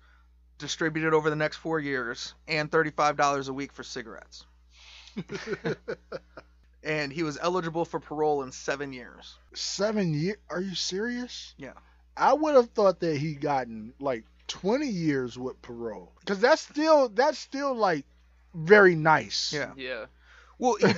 distributed 0.58 1.12
over 1.12 1.28
the 1.28 1.36
next 1.36 1.56
four 1.56 1.78
years, 1.78 2.34
and 2.48 2.70
thirty-five 2.70 3.16
dollars 3.16 3.48
a 3.48 3.52
week 3.52 3.72
for 3.72 3.82
cigarettes. 3.82 4.46
and 6.82 7.12
he 7.12 7.22
was 7.22 7.38
eligible 7.40 7.84
for 7.84 8.00
parole 8.00 8.42
in 8.42 8.52
seven 8.52 8.92
years. 8.92 9.36
Seven 9.54 10.14
years? 10.14 10.38
Are 10.50 10.60
you 10.60 10.74
serious? 10.74 11.54
Yeah. 11.58 11.74
I 12.16 12.32
would 12.32 12.54
have 12.54 12.70
thought 12.70 13.00
that 13.00 13.16
he 13.16 13.34
gotten 13.34 13.94
like 14.00 14.24
20 14.48 14.86
years 14.86 15.38
with 15.38 15.60
parole. 15.62 16.12
Because 16.20 16.40
that's 16.40 16.62
still, 16.62 17.08
that's 17.08 17.38
still 17.38 17.74
like 17.74 18.04
very 18.54 18.94
nice. 18.94 19.52
Yeah. 19.52 19.72
Yeah. 19.76 20.06
Well, 20.58 20.76
he, 20.76 20.92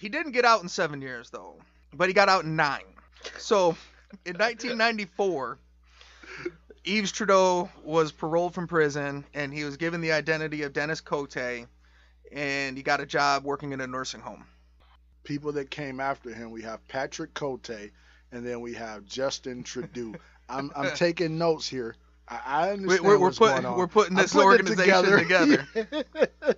he 0.00 0.08
didn't 0.08 0.32
get 0.32 0.44
out 0.44 0.62
in 0.62 0.68
seven 0.68 1.02
years 1.02 1.30
though, 1.30 1.56
but 1.92 2.08
he 2.08 2.14
got 2.14 2.28
out 2.28 2.44
in 2.44 2.56
nine. 2.56 2.84
So, 3.38 3.76
in 4.24 4.36
1994, 4.36 5.58
Yves 6.84 7.12
Trudeau 7.12 7.70
was 7.84 8.12
paroled 8.12 8.54
from 8.54 8.66
prison, 8.66 9.24
and 9.34 9.52
he 9.52 9.64
was 9.64 9.76
given 9.76 10.00
the 10.00 10.12
identity 10.12 10.62
of 10.62 10.72
Dennis 10.72 11.00
Cote, 11.00 11.66
and 12.32 12.76
he 12.76 12.82
got 12.82 13.00
a 13.00 13.06
job 13.06 13.44
working 13.44 13.72
in 13.72 13.80
a 13.80 13.86
nursing 13.86 14.20
home. 14.20 14.44
People 15.24 15.52
that 15.52 15.70
came 15.70 16.00
after 16.00 16.34
him, 16.34 16.50
we 16.50 16.62
have 16.62 16.86
Patrick 16.88 17.34
Cote, 17.34 17.70
and 17.70 18.46
then 18.46 18.60
we 18.60 18.74
have 18.74 19.04
Justin 19.04 19.62
Trudeau. 19.62 20.14
I'm, 20.48 20.70
I'm 20.74 20.90
taking 20.96 21.38
notes 21.38 21.68
here. 21.68 21.96
I, 22.28 22.70
understand 22.70 23.04
We're, 23.04 23.18
we're 23.18 23.26
what's 23.26 23.38
going 23.38 23.52
putting 23.52 23.66
on. 23.66 23.78
we're 23.78 23.86
putting 23.86 24.16
this 24.16 24.32
putting 24.32 24.46
organization 24.46 25.18
together. 25.18 25.66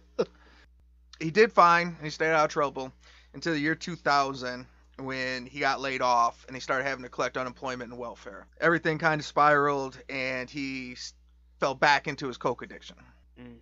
he 1.20 1.30
did 1.30 1.52
fine 1.52 1.88
and 1.88 2.04
he 2.04 2.10
stayed 2.10 2.30
out 2.30 2.44
of 2.44 2.50
trouble 2.50 2.92
until 3.32 3.54
the 3.54 3.58
year 3.58 3.74
2000 3.74 4.66
when 4.98 5.46
he 5.46 5.60
got 5.60 5.80
laid 5.80 6.02
off 6.02 6.44
and 6.46 6.56
he 6.56 6.60
started 6.60 6.84
having 6.84 7.02
to 7.02 7.08
collect 7.08 7.36
unemployment 7.36 7.90
and 7.90 7.98
welfare. 7.98 8.46
Everything 8.60 8.98
kind 8.98 9.20
of 9.20 9.26
spiraled 9.26 9.98
and 10.08 10.48
he 10.48 10.96
fell 11.60 11.74
back 11.74 12.06
into 12.06 12.26
his 12.26 12.36
coke 12.36 12.62
addiction. 12.62 12.96
Mm. 13.40 13.56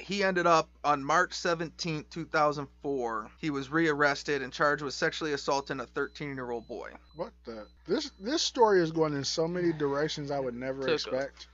He 0.00 0.24
ended 0.24 0.46
up 0.46 0.68
on 0.82 1.04
March 1.04 1.34
17, 1.34 2.06
2004. 2.10 3.30
He 3.40 3.50
was 3.50 3.70
rearrested 3.70 4.42
and 4.42 4.52
charged 4.52 4.82
with 4.82 4.92
sexually 4.92 5.32
assaulting 5.32 5.80
a 5.80 5.84
13-year-old 5.84 6.66
boy. 6.66 6.90
What 7.14 7.32
the? 7.44 7.66
This 7.86 8.10
this 8.18 8.42
story 8.42 8.82
is 8.82 8.90
going 8.90 9.14
in 9.14 9.24
so 9.24 9.46
many 9.46 9.72
directions 9.72 10.32
I 10.32 10.40
would 10.40 10.54
never 10.54 10.80
Took 10.80 10.88
a- 10.88 10.94
expect. 10.94 11.46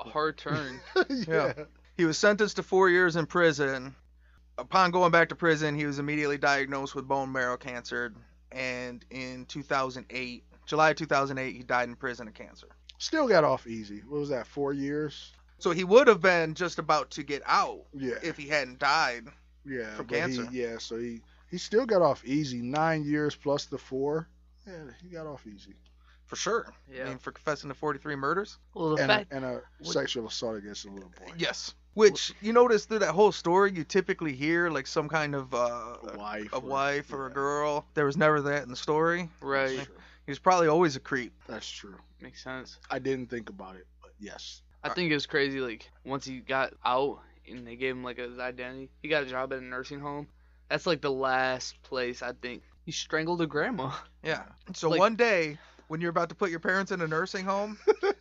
A 0.00 0.10
hard 0.10 0.36
turn. 0.36 0.80
yeah. 1.08 1.54
He 1.96 2.04
was 2.04 2.18
sentenced 2.18 2.56
to 2.56 2.62
four 2.62 2.88
years 2.90 3.16
in 3.16 3.26
prison. 3.26 3.94
Upon 4.58 4.90
going 4.90 5.10
back 5.10 5.30
to 5.30 5.34
prison, 5.34 5.74
he 5.74 5.86
was 5.86 5.98
immediately 5.98 6.38
diagnosed 6.38 6.94
with 6.94 7.08
bone 7.08 7.32
marrow 7.32 7.56
cancer, 7.56 8.12
and 8.52 9.04
in 9.10 9.46
2008, 9.46 10.44
July 10.66 10.92
2008, 10.92 11.56
he 11.56 11.62
died 11.62 11.88
in 11.88 11.96
prison 11.96 12.28
of 12.28 12.34
cancer. 12.34 12.68
Still 12.98 13.28
got 13.28 13.44
off 13.44 13.66
easy. 13.66 14.02
What 14.08 14.20
was 14.20 14.28
that? 14.30 14.46
Four 14.46 14.72
years? 14.72 15.32
So 15.58 15.70
he 15.70 15.84
would 15.84 16.08
have 16.08 16.20
been 16.20 16.54
just 16.54 16.78
about 16.78 17.10
to 17.12 17.22
get 17.22 17.42
out 17.46 17.84
Yeah. 17.94 18.14
if 18.22 18.36
he 18.36 18.48
hadn't 18.48 18.78
died. 18.78 19.26
yeah. 19.64 19.94
from 19.96 20.06
but 20.06 20.14
he- 20.14 20.20
cancer. 20.20 20.48
yeah. 20.50 20.78
So 20.78 20.98
he 20.98 21.20
he 21.50 21.56
still 21.58 21.86
got 21.86 22.02
off 22.02 22.22
easy. 22.24 22.60
Nine 22.60 23.04
years 23.04 23.34
plus 23.34 23.64
the 23.66 23.78
four. 23.78 24.28
Yeah, 24.66 24.84
he 25.02 25.08
got 25.08 25.26
off 25.26 25.46
easy. 25.46 25.74
For 26.26 26.36
sure. 26.36 26.66
I 26.90 26.94
Yeah. 26.94 27.04
mean, 27.06 27.16
for 27.18 27.32
confessing 27.32 27.68
to 27.70 27.74
43 27.74 28.16
murders. 28.16 28.58
Well, 28.74 28.94
the 28.96 29.02
And 29.02 29.10
a, 29.10 29.14
fact. 29.16 29.32
and 29.32 29.44
a 29.46 29.62
sexual 29.82 30.26
assault 30.26 30.56
against 30.58 30.84
a 30.84 30.90
little 30.90 31.08
boy. 31.08 31.32
Yes. 31.38 31.74
Which 31.98 32.32
you 32.40 32.52
notice 32.52 32.84
through 32.84 33.00
that 33.00 33.12
whole 33.12 33.32
story, 33.32 33.72
you 33.72 33.84
typically 33.84 34.32
hear 34.32 34.70
like 34.70 34.86
some 34.86 35.08
kind 35.08 35.34
of 35.34 35.52
uh, 35.52 35.96
A 36.12 36.16
wife. 36.16 36.52
a 36.52 36.56
or- 36.56 36.60
wife 36.60 37.12
or 37.12 37.26
a 37.26 37.30
girl. 37.30 37.84
There 37.94 38.04
was 38.06 38.16
never 38.16 38.40
that 38.42 38.62
in 38.62 38.68
the 38.70 38.76
story. 38.76 39.28
Right. 39.40 39.76
That's 39.76 39.86
true. 39.86 39.94
He 40.26 40.30
was 40.30 40.38
probably 40.38 40.68
always 40.68 40.94
a 40.96 41.00
creep. 41.00 41.32
That's 41.48 41.68
true. 41.68 41.96
Makes 42.20 42.42
sense. 42.44 42.78
I 42.90 42.98
didn't 42.98 43.30
think 43.30 43.48
about 43.48 43.76
it, 43.76 43.86
but 44.02 44.12
yes. 44.20 44.62
I 44.84 44.90
think 44.90 45.10
it 45.10 45.14
was 45.14 45.26
crazy. 45.26 45.60
Like 45.60 45.90
once 46.04 46.24
he 46.24 46.38
got 46.40 46.74
out 46.84 47.20
and 47.50 47.66
they 47.66 47.76
gave 47.76 47.94
him 47.96 48.04
like 48.04 48.18
his 48.18 48.38
identity, 48.38 48.90
he 49.02 49.08
got 49.08 49.22
a 49.22 49.26
job 49.26 49.52
at 49.52 49.58
a 49.58 49.62
nursing 49.62 50.00
home. 50.00 50.28
That's 50.68 50.86
like 50.86 51.00
the 51.00 51.10
last 51.10 51.82
place 51.82 52.22
I 52.22 52.32
think 52.32 52.62
he 52.84 52.92
strangled 52.92 53.40
a 53.42 53.46
grandma. 53.46 53.90
Yeah. 54.22 54.42
So 54.74 54.90
Like- 54.90 54.98
one 55.00 55.16
day, 55.16 55.58
when 55.88 56.00
you're 56.02 56.10
about 56.10 56.28
to 56.28 56.34
put 56.34 56.50
your 56.50 56.60
parents 56.60 56.92
in 56.92 57.00
a 57.00 57.06
nursing 57.08 57.44
home, 57.46 57.78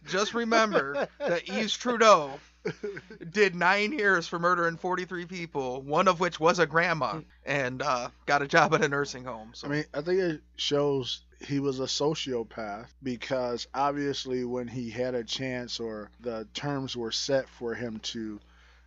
just 0.08 0.34
remember 0.34 1.08
that 1.20 1.50
Yves 1.50 1.76
Trudeau 1.76 2.40
did 3.32 3.56
nine 3.56 3.92
years 3.92 4.28
for 4.28 4.40
murdering 4.40 4.78
43 4.78 5.26
people, 5.26 5.82
one 5.82 6.08
of 6.08 6.20
which 6.20 6.40
was 6.40 6.60
a 6.60 6.66
grandma, 6.66 7.22
and 7.46 7.82
uh, 7.82 8.10
got 8.26 8.42
a 8.42 8.48
job 8.48 8.74
at 8.74 8.84
a 8.84 8.88
nursing 8.88 9.24
home. 9.24 9.52
So 9.54 9.68
I 9.68 9.72
mean, 9.72 9.86
I 9.94 10.02
think 10.02 10.20
it 10.20 10.42
shows 10.56 11.22
he 11.46 11.60
was 11.60 11.80
a 11.80 11.84
sociopath 11.84 12.88
because 13.04 13.68
obviously 13.74 14.44
when 14.44 14.68
he 14.68 14.90
had 14.90 15.16
a 15.16 15.24
chance 15.24 15.80
or 15.80 16.10
the 16.20 16.48
terms 16.54 16.96
were 16.98 17.12
set 17.12 17.48
for 17.48 17.76
him 17.76 18.00
to 18.00 18.40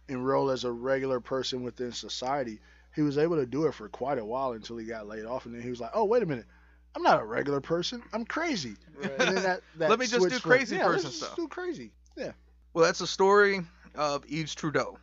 enroll 0.09 0.51
as 0.51 0.65
a 0.65 0.73
regular 0.73 1.21
person 1.21 1.63
within 1.63 1.93
society, 1.93 2.59
he 2.95 3.03
was 3.03 3.19
able 3.19 3.37
to 3.37 3.47
do 3.47 3.67
it 3.67 3.75
for 3.75 3.89
quite 3.89 4.19
a 4.19 4.25
while 4.25 4.53
until 4.53 4.77
he 4.77 4.87
got 4.87 5.07
laid 5.07 5.25
off, 5.25 5.47
and 5.47 5.55
then 5.55 5.63
he 5.63 5.71
was 5.71 5.81
like, 5.81 5.93
"Oh, 5.95 6.05
wait 6.05 6.23
a 6.23 6.27
minute." 6.27 6.47
I'm 6.95 7.03
not 7.03 7.21
a 7.21 7.25
regular 7.25 7.61
person. 7.61 8.03
I'm 8.13 8.25
crazy. 8.25 8.75
And 9.01 9.13
then 9.17 9.35
that, 9.37 9.61
that 9.77 9.91
Let 9.91 9.99
me 9.99 10.07
just 10.07 10.29
do 10.29 10.39
from- 10.39 10.51
crazy 10.51 10.77
yeah, 10.77 10.87
person 10.87 11.11
stuff. 11.11 11.37
Do 11.37 11.47
crazy. 11.47 11.93
Yeah. 12.17 12.33
Well, 12.73 12.85
that's 12.85 13.01
the 13.01 13.07
story 13.07 13.61
of 13.95 14.25
Yves 14.29 14.55
Trudeau. 14.55 14.99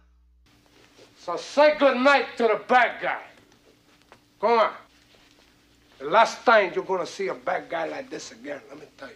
So 1.19 1.35
say 1.35 1.77
good 1.77 1.97
night 1.97 2.37
to 2.37 2.43
the 2.43 2.61
bad 2.67 3.01
guy. 3.01 3.21
Go 4.39 4.59
on. 4.59 4.71
The 5.99 6.05
last 6.05 6.45
time 6.45 6.71
you're 6.73 6.83
gonna 6.83 7.05
see 7.05 7.27
a 7.27 7.33
bad 7.33 7.69
guy 7.69 7.87
like 7.87 8.09
this 8.09 8.31
again, 8.31 8.61
let 8.69 8.79
me 8.79 8.85
tell 8.97 9.09
you. 9.09 9.15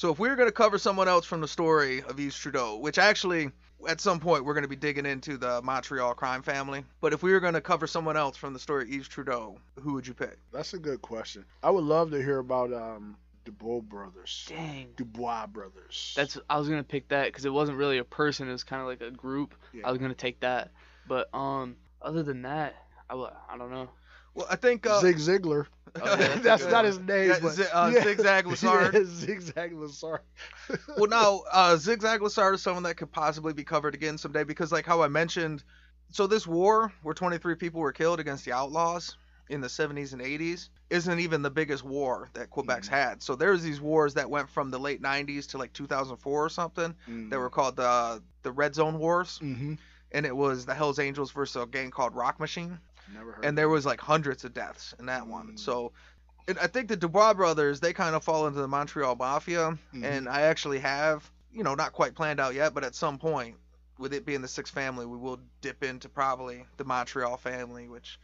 So 0.00 0.10
if 0.10 0.18
we 0.18 0.30
were 0.30 0.34
going 0.34 0.48
to 0.48 0.52
cover 0.52 0.78
someone 0.78 1.08
else 1.08 1.26
from 1.26 1.42
the 1.42 1.46
story 1.46 2.00
of 2.04 2.18
Yves 2.18 2.34
Trudeau, 2.34 2.78
which 2.78 2.96
actually 2.96 3.50
at 3.86 4.00
some 4.00 4.18
point 4.18 4.46
we're 4.46 4.54
going 4.54 4.62
to 4.62 4.68
be 4.68 4.74
digging 4.74 5.04
into 5.04 5.36
the 5.36 5.60
Montreal 5.60 6.14
crime 6.14 6.40
family, 6.40 6.84
but 7.02 7.12
if 7.12 7.22
we 7.22 7.32
were 7.32 7.40
going 7.40 7.52
to 7.52 7.60
cover 7.60 7.86
someone 7.86 8.16
else 8.16 8.34
from 8.34 8.54
the 8.54 8.58
story 8.58 8.84
of 8.84 8.90
Yves 8.90 9.08
Trudeau, 9.08 9.58
who 9.78 9.92
would 9.92 10.06
you 10.06 10.14
pick? 10.14 10.38
That's 10.54 10.72
a 10.72 10.78
good 10.78 11.02
question. 11.02 11.44
I 11.62 11.68
would 11.68 11.84
love 11.84 12.10
to 12.12 12.16
hear 12.16 12.38
about 12.38 12.72
um 12.72 13.14
Dubois 13.44 13.80
brothers. 13.80 14.46
Dang. 14.48 14.88
Dubois 14.96 15.46
brothers. 15.46 16.12
That's 16.16 16.38
I 16.48 16.58
was 16.58 16.68
gonna 16.68 16.82
pick 16.82 17.08
that 17.08 17.26
because 17.26 17.44
it 17.44 17.52
wasn't 17.52 17.78
really 17.78 17.98
a 17.98 18.04
person. 18.04 18.48
It 18.48 18.52
was 18.52 18.64
kind 18.64 18.82
of 18.82 18.88
like 18.88 19.00
a 19.00 19.10
group. 19.10 19.54
Yeah. 19.72 19.86
I 19.86 19.90
was 19.90 19.98
gonna 19.98 20.14
take 20.14 20.40
that, 20.40 20.70
but 21.08 21.32
um, 21.34 21.76
Other 22.02 22.22
than 22.22 22.42
that, 22.42 22.74
I 23.08 23.14
I 23.48 23.56
don't 23.56 23.70
know. 23.70 23.88
Well, 24.34 24.46
I 24.48 24.56
think 24.56 24.86
uh, 24.86 25.00
Zig 25.00 25.16
Ziglar. 25.16 25.66
Oh, 26.00 26.04
yeah, 26.04 26.16
that's 26.16 26.42
that's 26.42 26.64
not 26.64 26.72
one. 26.72 26.84
his 26.84 26.98
name, 27.00 27.30
Yeah, 27.30 27.38
but 27.42 27.52
Zi- 27.52 27.64
uh, 27.72 27.90
Zigzag 27.90 28.44
Lessard. 28.44 28.92
Yeah, 28.94 29.00
Zigzag 29.04 29.72
Lessard. 29.72 30.20
well, 30.96 31.08
now 31.08 31.42
uh, 31.50 31.76
Zigzag 31.76 32.20
Lessard 32.20 32.54
is 32.54 32.62
someone 32.62 32.84
that 32.84 32.96
could 32.96 33.10
possibly 33.10 33.52
be 33.52 33.64
covered 33.64 33.94
again 33.94 34.16
someday 34.18 34.44
because, 34.44 34.70
like 34.70 34.86
how 34.86 35.02
I 35.02 35.08
mentioned, 35.08 35.64
so 36.10 36.26
this 36.26 36.46
war 36.46 36.92
where 37.02 37.14
23 37.14 37.56
people 37.56 37.80
were 37.80 37.92
killed 37.92 38.20
against 38.20 38.44
the 38.44 38.52
Outlaws 38.52 39.16
in 39.50 39.60
the 39.60 39.68
70s 39.68 40.12
and 40.12 40.22
80s 40.22 40.68
isn't 40.90 41.18
even 41.20 41.42
the 41.42 41.50
biggest 41.50 41.84
war 41.84 42.30
that 42.34 42.50
Quebec's 42.50 42.88
had. 42.88 43.22
So 43.22 43.34
there's 43.36 43.62
these 43.62 43.80
wars 43.80 44.14
that 44.14 44.30
went 44.30 44.48
from 44.48 44.70
the 44.70 44.78
late 44.78 45.02
90s 45.02 45.48
to 45.48 45.58
like 45.58 45.72
2004 45.72 46.44
or 46.44 46.48
something 46.48 46.94
that 47.30 47.38
were 47.38 47.50
called 47.50 47.76
the 47.76 48.22
the 48.42 48.52
Red 48.52 48.74
Zone 48.74 48.98
Wars, 48.98 49.38
Mm-hmm. 49.42 49.74
and 50.12 50.24
it 50.26 50.34
was 50.34 50.64
the 50.66 50.74
Hell's 50.74 50.98
Angels 50.98 51.30
versus 51.32 51.62
a 51.62 51.66
gang 51.66 51.90
called 51.90 52.14
Rock 52.14 52.40
Machine. 52.40 52.78
Never 53.12 53.32
heard. 53.32 53.44
and 53.44 53.58
there 53.58 53.68
was 53.68 53.84
like 53.84 54.00
hundreds 54.00 54.44
of 54.44 54.54
deaths 54.54 54.94
in 54.98 55.06
that 55.06 55.24
Mm. 55.24 55.28
one. 55.28 55.56
So, 55.56 55.92
and 56.48 56.58
I 56.58 56.68
think 56.68 56.88
the 56.88 56.96
Dubois 56.96 57.34
brothers 57.34 57.80
they 57.80 57.92
kind 57.92 58.14
of 58.14 58.22
fall 58.24 58.46
into 58.46 58.60
the 58.60 58.68
Montreal 58.68 59.16
Mafia, 59.16 59.76
Mhm. 59.94 60.04
and 60.04 60.28
I 60.28 60.42
actually 60.42 60.78
have 60.78 61.28
you 61.52 61.64
know 61.64 61.74
not 61.74 61.92
quite 61.92 62.14
planned 62.14 62.38
out 62.40 62.54
yet, 62.54 62.72
but 62.72 62.84
at 62.84 62.94
some 62.94 63.18
point, 63.18 63.56
with 63.98 64.14
it 64.14 64.24
being 64.24 64.40
the 64.42 64.48
sixth 64.48 64.72
family, 64.72 65.04
we 65.06 65.16
will 65.18 65.40
dip 65.60 65.82
into 65.82 66.08
probably 66.08 66.64
the 66.76 66.84
Montreal 66.84 67.36
family, 67.36 67.88
which 67.88 68.18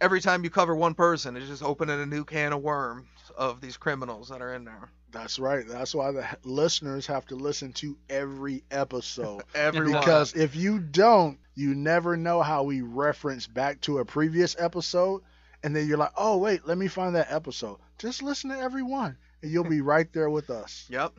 every 0.00 0.20
time 0.20 0.44
you 0.44 0.50
cover 0.50 0.74
one 0.74 0.94
person, 0.94 1.36
it's 1.36 1.48
just 1.48 1.62
opening 1.62 2.00
a 2.00 2.06
new 2.06 2.24
can 2.24 2.52
of 2.52 2.62
worms 2.62 3.08
of 3.36 3.60
these 3.60 3.76
criminals 3.76 4.28
that 4.28 4.42
are 4.42 4.54
in 4.54 4.64
there. 4.64 4.90
That's 5.10 5.38
right. 5.38 5.66
That's 5.66 5.94
why 5.94 6.12
the 6.12 6.26
listeners 6.44 7.06
have 7.06 7.24
to 7.26 7.34
listen 7.36 7.72
to 7.74 7.96
every 8.10 8.62
episode. 8.70 9.42
Everyone. 9.54 9.98
because 10.00 10.34
if 10.34 10.54
you 10.54 10.78
don't, 10.78 11.38
you 11.54 11.74
never 11.74 12.16
know 12.16 12.42
how 12.42 12.62
we 12.62 12.82
reference 12.82 13.46
back 13.46 13.80
to 13.82 13.98
a 13.98 14.04
previous 14.04 14.54
episode. 14.58 15.22
And 15.62 15.74
then 15.74 15.88
you're 15.88 15.96
like, 15.98 16.12
oh, 16.16 16.36
wait, 16.36 16.66
let 16.66 16.78
me 16.78 16.88
find 16.88 17.16
that 17.16 17.32
episode. 17.32 17.78
Just 17.98 18.22
listen 18.22 18.50
to 18.50 18.58
every 18.58 18.82
one, 18.82 19.16
and 19.42 19.50
you'll 19.50 19.64
be 19.64 19.80
right 19.94 20.12
there 20.12 20.30
with 20.30 20.50
us. 20.50 20.86
Yep. 20.90 21.14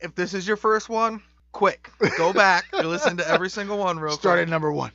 If 0.00 0.14
this 0.14 0.34
is 0.34 0.46
your 0.48 0.56
first 0.56 0.88
one, 0.88 1.22
quick, 1.52 1.90
go 2.18 2.32
back 2.32 2.64
and 2.72 2.88
listen 2.88 3.16
to 3.18 3.28
every 3.28 3.48
single 3.50 3.78
one 3.78 3.98
real 3.98 4.12
Start 4.16 4.36
quick. 4.38 4.42
at 4.46 4.48
number 4.48 4.72
one. 4.72 4.90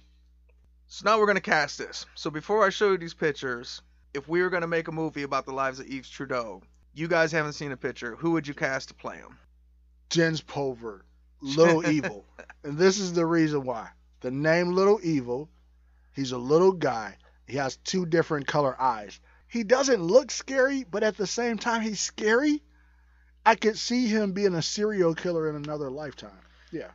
So 0.94 1.10
now 1.10 1.18
we're 1.18 1.26
gonna 1.26 1.40
cast 1.40 1.78
this. 1.78 2.06
So 2.16 2.30
before 2.30 2.66
I 2.66 2.70
show 2.70 2.92
you 2.92 2.98
these 2.98 3.14
pictures, 3.14 3.82
if 4.14 4.28
we 4.28 4.42
were 4.42 4.50
gonna 4.50 4.68
make 4.68 4.90
a 4.90 4.92
movie 4.92 5.24
about 5.24 5.46
the 5.46 5.54
lives 5.54 5.80
of 5.80 5.90
Yves 5.90 6.10
Trudeau, 6.10 6.62
you 6.94 7.08
guys 7.08 7.32
haven't 7.32 7.54
seen 7.54 7.72
a 7.72 7.78
picture. 7.78 8.18
Who 8.18 8.32
would 8.32 8.46
you 8.46 8.54
cast 8.54 8.90
to 8.90 8.94
play 8.94 9.16
him? 9.16 9.38
Jens 10.10 10.42
Pulver, 10.42 11.06
Little 11.40 11.88
Evil. 11.90 12.26
And 12.66 12.78
this 12.78 13.00
is 13.00 13.14
the 13.14 13.26
reason 13.26 13.64
why. 13.64 13.88
The 14.20 14.32
name 14.32 14.74
Little 14.74 15.00
Evil, 15.02 15.50
he's 16.12 16.34
a 16.34 16.38
little 16.38 16.74
guy. 16.74 17.16
He 17.48 17.56
has 17.56 17.78
two 17.78 18.06
different 18.06 18.48
color 18.48 18.76
eyes. 18.78 19.18
He 19.48 19.64
doesn't 19.64 20.04
look 20.04 20.30
scary, 20.30 20.84
but 20.84 21.04
at 21.04 21.16
the 21.16 21.26
same 21.26 21.58
time, 21.58 21.84
he's 21.84 22.02
scary. 22.02 22.62
I 23.46 23.56
could 23.56 23.78
see 23.78 24.08
him 24.08 24.34
being 24.34 24.56
a 24.56 24.62
serial 24.62 25.16
killer 25.16 25.50
in 25.50 25.56
another 25.56 25.90
lifetime. 25.90 26.44
Yeah. 26.70 26.92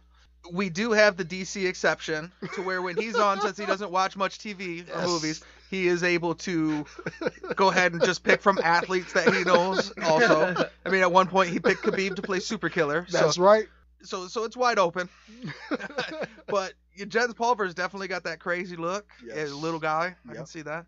We 0.52 0.68
do 0.68 0.92
have 0.92 1.16
the 1.16 1.24
DC 1.24 1.66
exception 1.66 2.32
to 2.54 2.62
where 2.62 2.82
when 2.82 2.96
he's 2.96 3.16
on, 3.16 3.40
since 3.40 3.56
he 3.56 3.66
doesn't 3.66 3.90
watch 3.90 4.16
much 4.16 4.38
TV 4.38 4.84
or 4.94 5.02
movies, 5.02 5.42
he 5.70 5.88
is 5.88 6.02
able 6.02 6.34
to 6.36 6.84
go 7.54 7.68
ahead 7.70 7.92
and 7.92 8.04
just 8.04 8.22
pick 8.22 8.40
from 8.40 8.58
athletes 8.62 9.12
that 9.14 9.32
he 9.32 9.44
knows. 9.44 9.92
Also, 10.02 10.54
I 10.86 10.88
mean, 10.88 11.02
at 11.02 11.10
one 11.10 11.26
point 11.26 11.50
he 11.50 11.58
picked 11.58 11.82
Khabib 11.82 12.16
to 12.16 12.22
play 12.22 12.40
Super 12.40 12.68
Killer. 12.68 13.06
So, 13.08 13.18
That's 13.18 13.38
right. 13.38 13.66
so, 14.02 14.28
so 14.28 14.44
it's 14.44 14.56
wide 14.56 14.78
open. 14.78 15.08
but 16.46 16.72
Jens 17.08 17.34
Pulver's 17.34 17.74
definitely 17.74 18.08
got 18.08 18.24
that 18.24 18.40
crazy 18.40 18.76
look. 18.76 19.06
Yes. 19.24 19.48
Yeah, 19.48 19.54
little 19.54 19.80
guy. 19.80 20.14
I 20.28 20.34
can 20.34 20.46
see 20.46 20.62
that. 20.62 20.86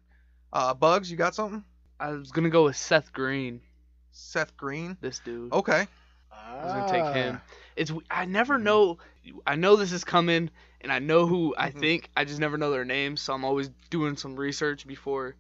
Uh, 0.53 0.75
Bugs, 0.75 1.11
you 1.11 1.17
got 1.17 1.35
something? 1.35 1.65
I 2.01 2.13
was 2.13 2.31
gonna 2.31 2.51
go 2.51 2.65
with 2.65 2.77
Seth 2.77 3.13
Green. 3.13 3.61
Seth 4.13 4.57
Green. 4.57 4.97
This 5.01 5.19
dude. 5.19 5.53
Okay. 5.53 5.87
I 6.33 6.65
was 6.65 6.73
gonna 6.73 6.91
take 6.91 7.15
him. 7.15 7.41
Ah. 7.41 7.55
It's 7.77 7.93
I 8.11 8.25
never 8.25 8.59
know. 8.59 8.99
I 9.47 9.57
know 9.57 9.77
this 9.77 9.93
is 9.93 10.05
coming, 10.05 10.51
and 10.81 10.93
I 10.93 10.99
know 10.99 11.27
who 11.27 11.55
I 11.57 11.71
Mhm. 11.71 11.81
think. 11.81 12.11
I 12.17 12.25
just 12.25 12.41
never 12.41 12.57
know 12.59 12.71
their 12.71 12.85
names, 12.85 13.21
so 13.21 13.33
I'm 13.35 13.45
always 13.45 13.71
doing 13.91 14.17
some 14.17 14.37
research 14.37 14.87
before. 14.87 15.35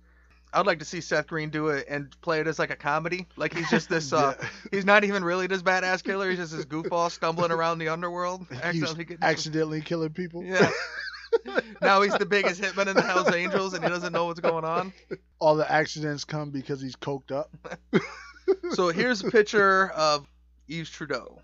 I'd 0.53 0.65
like 0.67 0.79
to 0.79 0.85
see 0.87 1.03
Seth 1.03 1.27
Green 1.27 1.51
do 1.51 1.69
it 1.69 1.87
and 1.91 2.19
play 2.23 2.41
it 2.41 2.47
as 2.47 2.59
like 2.59 2.71
a 2.71 2.77
comedy. 2.77 3.27
Like 3.37 3.53
he's 3.55 3.69
just 3.69 3.89
this. 3.91 4.13
Uh, 4.15 4.35
Yeah. 4.41 4.49
he's 4.71 4.85
not 4.87 5.05
even 5.05 5.23
really 5.23 5.47
this 5.47 5.63
badass 5.63 6.03
killer. 6.03 6.31
He's 6.31 6.39
just 6.39 6.57
this 6.57 6.65
goofball 6.65 7.11
stumbling 7.11 7.51
around 7.53 7.79
the 7.79 7.89
underworld, 7.89 8.47
accidentally 8.63 9.05
getting. 9.05 9.23
accidentally 9.25 9.81
killing 9.83 10.11
people. 10.11 10.43
Yeah. 10.43 10.71
now 11.83 12.01
he's 12.01 12.15
the 12.17 12.25
biggest 12.25 12.63
hitman 12.63 12.87
in 12.87 12.97
the 12.97 13.03
Hell's 13.03 13.31
Angels, 13.35 13.75
and 13.75 13.85
he 13.85 13.91
doesn't 13.91 14.13
know 14.15 14.25
what's 14.25 14.41
going 14.41 14.65
on. 14.65 14.95
All 15.39 15.55
the 15.57 15.71
accidents 15.71 16.25
come 16.25 16.51
because 16.51 16.81
he's 16.81 16.97
coked 16.97 17.31
up. 17.31 17.55
So 18.73 18.89
here's 18.89 19.23
a 19.23 19.31
picture 19.31 19.91
of 19.91 20.27
Yves 20.69 20.89
Trudeau. 20.91 21.41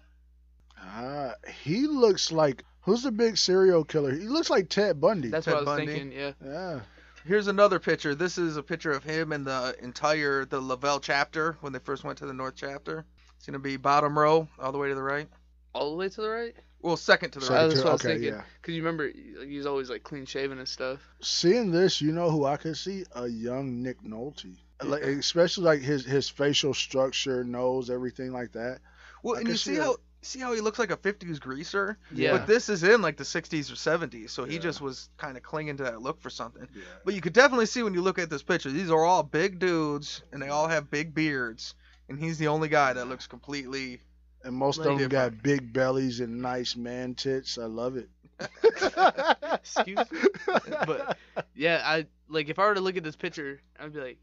Ah, 0.84 1.34
he 1.62 1.86
looks 1.86 2.30
like 2.30 2.64
who's 2.82 3.02
the 3.02 3.10
big 3.12 3.36
serial 3.36 3.84
killer? 3.84 4.12
He 4.14 4.26
looks 4.28 4.50
like 4.50 4.68
Ted 4.68 5.00
Bundy. 5.00 5.28
That's 5.28 5.44
Ted 5.46 5.54
what 5.54 5.66
I 5.68 5.70
was 5.70 5.78
Bundy. 5.78 5.92
thinking. 5.92 6.12
Yeah. 6.12 6.32
yeah. 6.44 6.80
Here's 7.26 7.46
another 7.46 7.78
picture. 7.78 8.14
This 8.14 8.36
is 8.36 8.56
a 8.58 8.62
picture 8.62 8.92
of 8.92 9.02
him 9.02 9.32
and 9.32 9.46
the 9.46 9.74
entire 9.82 10.44
the 10.44 10.60
Laval 10.60 11.00
chapter 11.00 11.56
when 11.62 11.72
they 11.72 11.78
first 11.78 12.04
went 12.04 12.18
to 12.18 12.26
the 12.26 12.34
North 12.34 12.54
chapter. 12.56 13.06
It's 13.36 13.46
gonna 13.46 13.58
be 13.58 13.76
bottom 13.76 14.18
row, 14.18 14.46
all 14.58 14.72
the 14.72 14.78
way 14.78 14.88
to 14.88 14.94
the 14.94 15.02
right. 15.02 15.28
All 15.74 15.90
the 15.90 15.96
way 15.96 16.08
to 16.08 16.20
the 16.20 16.28
right. 16.28 16.54
Well, 16.82 16.98
second 16.98 17.30
to 17.30 17.38
the 17.38 17.46
Second 17.46 17.56
right. 17.56 17.68
That's 17.68 17.80
to- 17.80 17.84
what 17.84 17.90
I 17.90 17.92
was 17.94 18.00
okay, 18.04 18.12
thinking. 18.14 18.34
yeah. 18.34 18.42
Cause 18.60 18.74
you 18.74 18.82
remember, 18.82 19.10
he's 19.46 19.64
always 19.64 19.88
like 19.88 20.02
clean 20.02 20.26
shaven 20.26 20.58
and 20.58 20.68
stuff. 20.68 21.00
Seeing 21.22 21.70
this, 21.70 22.02
you 22.02 22.12
know 22.12 22.30
who 22.30 22.44
I 22.44 22.58
could 22.58 22.76
see? 22.76 23.04
A 23.14 23.26
young 23.26 23.82
Nick 23.82 24.02
Nolte. 24.02 24.54
Like, 24.82 25.02
especially 25.02 25.64
like 25.64 25.80
his 25.80 26.04
his 26.04 26.28
facial 26.28 26.74
structure, 26.74 27.42
nose, 27.42 27.88
everything 27.88 28.32
like 28.32 28.52
that. 28.52 28.80
Well, 29.22 29.36
I 29.36 29.40
and 29.40 29.48
you 29.48 29.56
see 29.56 29.76
see 29.76 29.80
how 29.80 29.96
see 30.24 30.40
how 30.40 30.52
he 30.52 30.60
looks 30.60 30.78
like 30.78 30.90
a 30.90 30.96
50s 30.96 31.38
greaser. 31.40 31.98
Yeah. 32.12 32.32
But 32.32 32.46
this 32.46 32.68
is 32.68 32.82
in 32.82 33.02
like 33.02 33.16
the 33.16 33.24
60s 33.24 33.70
or 33.70 33.74
70s, 33.74 34.30
so 34.30 34.44
he 34.44 34.54
Yeah. 34.54 34.60
just 34.60 34.80
was 34.80 35.08
kind 35.16 35.36
of 35.36 35.42
clinging 35.42 35.76
to 35.78 35.84
that 35.84 36.02
look 36.02 36.20
for 36.20 36.30
something. 36.30 36.66
Yeah. 36.74 36.82
But 37.04 37.14
you 37.14 37.20
could 37.20 37.32
definitely 37.32 37.66
see 37.66 37.82
when 37.82 37.94
you 37.94 38.02
look 38.02 38.18
at 38.18 38.30
this 38.30 38.42
picture, 38.42 38.70
these 38.70 38.90
are 38.90 39.04
all 39.04 39.22
big 39.22 39.58
dudes, 39.58 40.22
and 40.32 40.40
they 40.42 40.48
all 40.48 40.68
have 40.68 40.90
big 40.90 41.14
beards, 41.14 41.74
and 42.08 42.18
he's 42.18 42.38
the 42.38 42.48
only 42.48 42.68
guy 42.68 42.92
that 42.92 43.06
looks 43.08 43.26
completely. 43.26 44.00
And 44.42 44.54
most 44.54 44.76
of 44.78 44.84
them 44.84 44.98
different. 44.98 45.36
got 45.36 45.42
big 45.42 45.72
bellies 45.72 46.20
and 46.20 46.42
nice 46.42 46.76
man 46.76 47.14
tits. 47.14 47.56
I 47.56 47.64
love 47.64 47.96
it. 47.96 48.10
Excuse 49.52 49.98
me? 50.10 50.18
But 50.46 51.16
yeah, 51.54 51.80
I 51.84 52.06
like 52.28 52.48
if 52.48 52.58
I 52.58 52.66
were 52.66 52.74
to 52.74 52.80
look 52.80 52.96
at 52.96 53.04
this 53.04 53.16
picture, 53.16 53.60
I'd 53.78 53.92
be 53.92 54.00
like, 54.00 54.18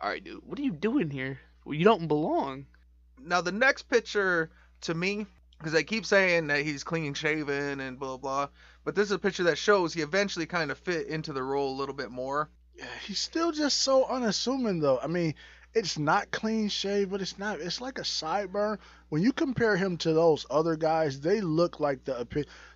all 0.00 0.08
right, 0.08 0.22
dude, 0.22 0.42
what 0.46 0.58
are 0.58 0.62
you 0.62 0.70
doing 0.72 1.10
here? 1.10 1.38
Well, 1.64 1.74
you 1.74 1.84
don't 1.84 2.06
belong. 2.08 2.66
Now 3.20 3.40
the 3.40 3.52
next 3.52 3.84
picture 3.88 4.50
to 4.82 4.94
me, 4.94 5.26
because 5.58 5.72
they 5.72 5.84
keep 5.84 6.04
saying 6.06 6.46
that 6.48 6.62
he's 6.62 6.84
clean 6.84 7.14
shaven 7.14 7.80
and 7.80 7.98
blah 7.98 8.16
blah, 8.16 8.48
but 8.84 8.94
this 8.94 9.06
is 9.06 9.12
a 9.12 9.18
picture 9.18 9.44
that 9.44 9.58
shows 9.58 9.94
he 9.94 10.02
eventually 10.02 10.46
kind 10.46 10.70
of 10.70 10.78
fit 10.78 11.06
into 11.06 11.32
the 11.32 11.42
role 11.42 11.72
a 11.74 11.78
little 11.78 11.94
bit 11.94 12.10
more. 12.10 12.50
Yeah, 12.76 12.86
He's 13.06 13.20
still 13.20 13.52
just 13.52 13.82
so 13.82 14.04
unassuming 14.06 14.80
though. 14.80 14.98
I 15.00 15.06
mean, 15.06 15.34
it's 15.74 15.98
not 15.98 16.30
clean 16.30 16.68
shave, 16.68 17.10
but 17.10 17.20
it's 17.22 17.38
not. 17.38 17.60
It's 17.60 17.80
like 17.80 17.98
a 17.98 18.02
sideburn. 18.02 18.78
When 19.08 19.22
you 19.22 19.32
compare 19.32 19.76
him 19.76 19.96
to 19.98 20.12
those 20.12 20.44
other 20.50 20.76
guys, 20.76 21.20
they 21.20 21.40
look 21.40 21.80
like 21.80 22.04
the. 22.04 22.26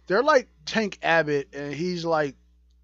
They're 0.06 0.22
like 0.22 0.48
Tank 0.66 0.98
Abbott, 1.02 1.48
and 1.52 1.72
he's 1.72 2.04
like 2.04 2.34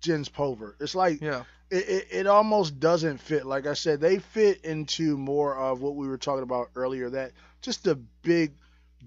Jens 0.01 0.28
Pulver. 0.28 0.76
It's 0.80 0.95
like 0.95 1.20
Yeah. 1.20 1.45
it, 1.70 1.88
it, 1.88 2.07
it 2.11 2.26
almost 2.26 2.78
doesn't 2.78 3.18
fit. 3.18 3.47
Like 3.47 3.66
I 3.66 3.74
said, 3.74 4.01
they 4.01 4.18
fit 4.18 4.64
into 4.64 5.16
more 5.16 5.57
of 5.57 5.80
what 5.80 5.97
we 5.97 6.07
were 6.09 6.18
talking 6.18 6.42
about 6.42 6.70
earlier. 6.76 7.11
That 7.11 7.32
just 7.62 7.86
a 7.86 7.95
big, 7.95 8.53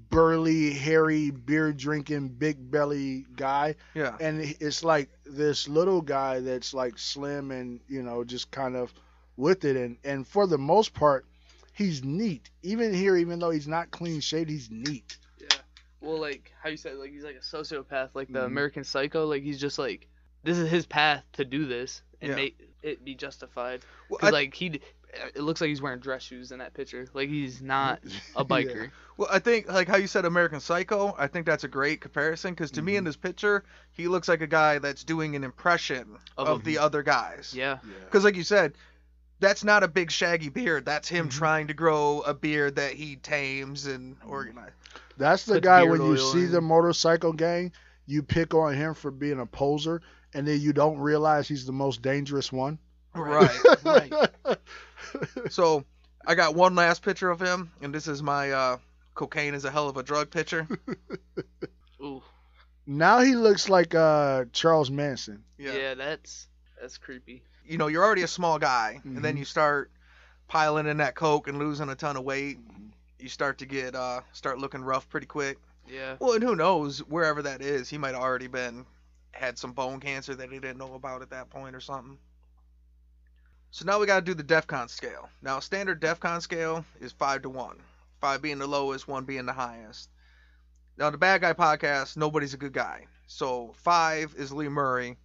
burly, 0.09 0.71
hairy, 0.73 1.31
beer 1.31 1.71
drinking, 1.73 2.29
big 2.29 2.69
belly 2.71 3.25
guy, 3.35 3.75
Yeah. 3.93 4.15
and 4.19 4.41
it's 4.59 4.83
like 4.83 5.09
this 5.25 5.67
little 5.67 6.01
guy 6.01 6.39
that's 6.39 6.73
like 6.73 6.97
slim 6.97 7.51
and 7.51 7.79
you 7.87 8.03
know 8.03 8.23
just 8.23 8.51
kind 8.51 8.75
of 8.75 8.93
with 9.35 9.65
it. 9.65 9.75
And 9.75 9.97
and 10.03 10.27
for 10.27 10.47
the 10.47 10.57
most 10.57 10.93
part, 10.93 11.25
he's 11.73 12.03
neat. 12.03 12.49
Even 12.63 12.93
here, 12.93 13.15
even 13.17 13.39
though 13.39 13.49
he's 13.51 13.67
not 13.67 13.91
clean 13.91 14.19
shaved, 14.21 14.49
he's 14.49 14.69
neat. 14.71 15.17
Yeah. 15.39 15.47
Well, 16.01 16.19
like 16.19 16.51
how 16.61 16.69
you 16.69 16.77
said, 16.77 16.95
like 16.97 17.11
he's 17.11 17.23
like 17.23 17.35
a 17.35 17.39
sociopath, 17.39 18.09
like 18.13 18.27
the 18.31 18.39
Mhm. 18.41 18.45
American 18.47 18.83
Psycho. 18.83 19.25
Like 19.25 19.43
he's 19.43 19.59
just 19.59 19.79
like 19.79 20.07
this 20.43 20.57
is 20.57 20.69
his 20.69 20.85
path 20.85 21.23
to 21.33 21.43
do 21.43 21.65
this 21.65 22.01
and 22.21 22.29
Yeah. 22.29 22.35
make 22.35 22.59
it 22.83 23.03
be 23.03 23.15
justified. 23.15 23.81
Well, 24.09 24.19
Cause 24.19 24.29
I- 24.29 24.31
like 24.31 24.53
he, 24.53 24.79
it 25.35 25.41
looks 25.41 25.61
like 25.61 25.69
he's 25.69 25.81
wearing 25.81 25.99
dress 25.99 26.21
shoes 26.23 26.51
in 26.51 26.59
that 26.59 26.73
picture. 26.73 27.07
Like 27.13 27.29
he's 27.29 27.61
not 27.61 27.99
a 28.35 28.43
biker. 28.45 28.91
Well, 29.17 29.29
I 29.31 29.39
think 29.39 29.67
like 29.71 29.87
how 29.87 29.97
you 29.97 30.07
said 30.07 30.25
American 30.25 30.59
Psycho, 30.59 31.15
I 31.17 31.27
think 31.27 31.45
that's 31.45 31.63
a 31.63 31.67
great 31.67 32.01
comparison 32.01 32.53
because 32.53 32.71
to 32.71 32.81
me 32.81 32.95
in 32.97 33.03
this 33.03 33.15
picture, 33.15 33.63
he 33.91 34.07
looks 34.07 34.27
like 34.27 34.41
a 34.41 34.47
guy 34.47 34.79
that's 34.79 35.03
doing 35.03 35.35
an 35.35 35.43
impression 35.43 36.17
of, 36.37 36.47
Of 36.47 36.63
the 36.63 36.77
other 36.77 37.01
guys. 37.03 37.53
Yeah. 37.55 37.77
Yeah. 37.83 37.93
Because 38.05 38.23
like 38.23 38.35
you 38.35 38.43
said, 38.43 38.73
that's 39.39 39.63
not 39.63 39.83
a 39.83 39.87
big 39.87 40.11
shaggy 40.11 40.49
beard. 40.49 40.85
That's 40.85 41.07
him 41.07 41.27
Mhm. 41.27 41.31
trying 41.31 41.67
to 41.67 41.73
grow 41.73 42.21
a 42.21 42.33
beard 42.33 42.75
that 42.75 42.93
he 42.93 43.15
tames 43.15 43.85
and 43.87 44.17
organize. 44.25 44.71
That's 45.17 45.45
the 45.45 45.55
Puts 45.55 45.63
guy 45.63 45.83
when 45.83 46.01
you 46.01 46.17
see 46.17 46.45
in. 46.45 46.51
the 46.51 46.61
motorcycle 46.61 47.33
gang, 47.33 47.71
you 48.05 48.21
pick 48.23 48.53
on 48.53 48.73
him 48.75 48.93
for 48.93 49.09
being 49.11 49.39
a 49.39 49.45
poser, 49.45 50.01
and 50.33 50.47
then 50.47 50.59
you 50.61 50.73
don't 50.73 50.99
realize 50.99 51.47
he's 51.47 51.65
the 51.65 51.71
most 51.71 52.01
dangerous 52.03 52.51
one. 52.51 52.77
Right. 53.15 53.49
Right. 53.83 54.11
So 55.49 55.83
I 56.25 56.35
got 56.35 56.55
one 56.55 56.75
last 56.75 57.01
picture 57.03 57.29
of 57.29 57.39
him, 57.39 57.71
and 57.81 57.93
this 57.93 58.07
is 58.07 58.21
my 58.23 58.51
uh, 58.51 58.77
cocaine 59.15 59.53
is 59.53 59.65
a 59.65 59.71
hell 59.71 59.87
of 59.89 59.97
a 59.97 60.03
drug 60.03 60.29
picture. 60.29 60.67
Ooh. 62.01 62.21
now 62.85 63.19
he 63.21 63.35
looks 63.35 63.69
like 63.69 63.95
uh, 63.95 64.45
Charles 64.53 64.89
Manson. 64.91 65.43
Yeah. 65.57 65.93
that's 65.95 66.47
that's 66.79 66.97
creepy. 66.97 67.43
You 67.65 67.77
know, 67.77 67.87
you're 67.87 68.03
already 68.03 68.21
a 68.23 68.27
small 68.27 68.59
guy, 68.59 69.01
and 69.03 69.17
then 69.23 69.35
Mhm. 69.35 69.39
you 69.39 69.45
start 69.45 69.91
piling 70.47 70.87
in 70.87 70.97
that 70.97 71.15
coke 71.15 71.47
and 71.47 71.59
losing 71.59 71.89
a 71.89 71.95
ton 71.95 72.15
of 72.15 72.23
weight. 72.23 72.59
You 73.19 73.29
start 73.29 73.57
to 73.59 73.65
get 73.65 73.95
uh, 73.95 74.21
start 74.31 74.59
looking 74.59 74.81
rough 74.83 75.09
pretty 75.09 75.25
quick. 75.27 75.57
Yeah. 75.89 76.15
Well, 76.19 76.33
and 76.33 76.43
who 76.43 76.55
knows 76.55 76.99
wherever 76.99 77.41
that 77.41 77.61
is, 77.61 77.89
he 77.89 77.97
might 77.97 78.13
have 78.13 78.21
already 78.23 78.47
been 78.47 78.85
had 79.31 79.57
some 79.57 79.71
bone 79.73 79.99
cancer 79.99 80.35
that 80.35 80.51
he 80.51 80.59
didn't 80.59 80.77
know 80.77 80.93
about 80.93 81.21
at 81.21 81.29
that 81.31 81.49
point 81.49 81.75
or 81.75 81.79
something. 81.81 82.17
So 83.71 83.85
now 83.85 83.99
we 83.99 84.05
got 84.07 84.19
to 84.19 84.25
do 84.25 84.33
the 84.33 84.43
DEFCON 84.43 84.89
scale. 84.89 85.29
Now, 85.41 85.59
standard 85.59 86.01
DEFCON 86.01 86.41
scale 86.41 86.85
is 86.99 87.11
five 87.11 87.41
to 87.43 87.49
one, 87.49 87.77
five 88.19 88.41
being 88.41 88.59
the 88.59 88.67
lowest, 88.67 89.07
one 89.07 89.25
being 89.25 89.45
the 89.45 89.53
highest. 89.53 90.09
Now, 90.97 91.09
the 91.09 91.17
bad 91.17 91.41
guy 91.41 91.53
podcast, 91.53 92.17
nobody's 92.17 92.53
a 92.53 92.57
good 92.57 92.73
guy. 92.73 93.05
So 93.27 93.73
five 93.77 94.33
is 94.37 94.51
Lee 94.51 94.69
Murray, 94.69 95.17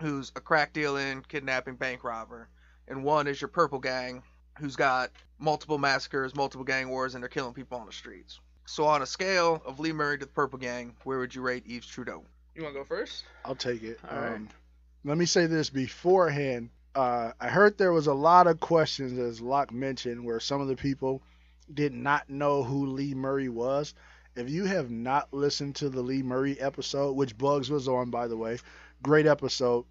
who's 0.00 0.30
a 0.36 0.40
crack 0.40 0.72
dealing, 0.72 1.24
kidnapping, 1.28 1.76
bank 1.76 2.04
robber, 2.04 2.48
and 2.86 3.02
one 3.02 3.26
is 3.26 3.40
your 3.40 3.48
purple 3.48 3.78
gang, 3.80 4.22
who's 4.58 4.76
got 4.76 5.10
multiple 5.38 5.78
massacres, 5.78 6.34
multiple 6.34 6.64
gang 6.64 6.88
wars, 6.88 7.14
and 7.14 7.22
they're 7.22 7.28
killing 7.28 7.54
people 7.54 7.78
on 7.78 7.86
the 7.86 7.92
streets. 7.92 8.38
So 8.66 8.84
on 8.84 9.02
a 9.02 9.06
scale 9.06 9.62
of 9.64 9.80
Lee 9.80 9.92
Murray 9.92 10.18
to 10.18 10.26
the 10.26 10.32
Purple 10.32 10.58
Gang, 10.58 10.94
where 11.04 11.18
would 11.18 11.34
you 11.34 11.40
rate 11.40 11.64
Yves 11.66 11.86
Trudeau? 11.86 12.24
You 12.54 12.62
want 12.62 12.74
to 12.74 12.80
go 12.80 12.84
first? 12.84 13.24
I'll 13.44 13.54
take 13.54 13.82
it. 13.82 13.98
All 14.10 14.18
right. 14.18 14.34
Um, 14.34 14.48
let 15.04 15.18
me 15.18 15.26
say 15.26 15.46
this 15.46 15.70
beforehand. 15.70 16.70
Uh, 16.96 17.32
I 17.38 17.48
heard 17.48 17.76
there 17.76 17.92
was 17.92 18.06
a 18.06 18.14
lot 18.14 18.46
of 18.46 18.58
questions, 18.58 19.18
as 19.18 19.40
Lock 19.40 19.70
mentioned, 19.70 20.24
where 20.24 20.40
some 20.40 20.62
of 20.62 20.68
the 20.68 20.76
people 20.76 21.22
did 21.74 21.92
not 21.92 22.30
know 22.30 22.62
who 22.64 22.86
Lee 22.86 23.14
Murray 23.14 23.50
was. 23.50 23.92
If 24.34 24.48
you 24.48 24.64
have 24.64 24.90
not 24.90 25.32
listened 25.32 25.76
to 25.76 25.90
the 25.90 26.00
Lee 26.00 26.22
Murray 26.22 26.58
episode, 26.58 27.12
which 27.12 27.36
Bugs 27.36 27.68
was 27.68 27.86
on, 27.86 28.10
by 28.10 28.28
the 28.28 28.36
way, 28.36 28.58
great 29.02 29.26
episode, 29.26 29.84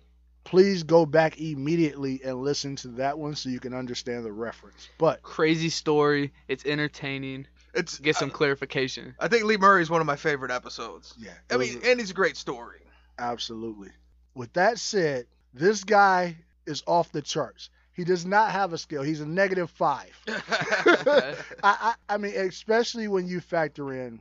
please 0.45 0.81
go 0.81 1.05
back 1.05 1.39
immediately 1.39 2.21
and 2.23 2.41
listen 2.41 2.75
to 2.77 2.87
that 2.89 3.17
one 3.19 3.35
so 3.35 3.49
you 3.49 3.59
can 3.59 3.73
understand 3.75 4.25
the 4.25 4.31
reference. 4.31 4.89
But 4.97 5.21
Crazy 5.21 5.69
story. 5.69 6.33
It's 6.47 6.65
entertaining. 6.65 7.45
It's 7.75 7.99
Get 7.99 8.15
some 8.15 8.31
clarification. 8.31 9.13
I 9.19 9.27
think 9.27 9.43
Lee 9.43 9.57
Murray 9.57 9.81
is 9.83 9.89
one 9.91 10.01
of 10.01 10.07
my 10.07 10.15
favorite 10.15 10.51
episodes. 10.51 11.13
yeah, 11.19 11.33
I 11.51 11.57
mean, 11.57 11.79
a- 11.83 11.91
and 11.91 11.99
he's 11.99 12.09
a 12.11 12.15
great 12.15 12.37
story. 12.37 12.79
Absolutely. 13.19 13.89
With 14.33 14.53
that 14.53 14.79
said, 14.79 15.27
this 15.53 15.83
guy 15.83 16.37
is 16.65 16.83
off 16.85 17.11
the 17.11 17.21
charts. 17.21 17.69
He 17.93 18.03
does 18.03 18.25
not 18.25 18.51
have 18.51 18.73
a 18.73 18.77
scale. 18.77 19.03
He's 19.03 19.21
a 19.21 19.25
negative 19.25 19.69
five. 19.69 20.11
I, 20.27 21.35
I, 21.63 21.93
I 22.09 22.17
mean, 22.17 22.35
especially 22.35 23.07
when 23.07 23.25
you 23.25 23.39
factor 23.39 23.93
in 23.93 24.19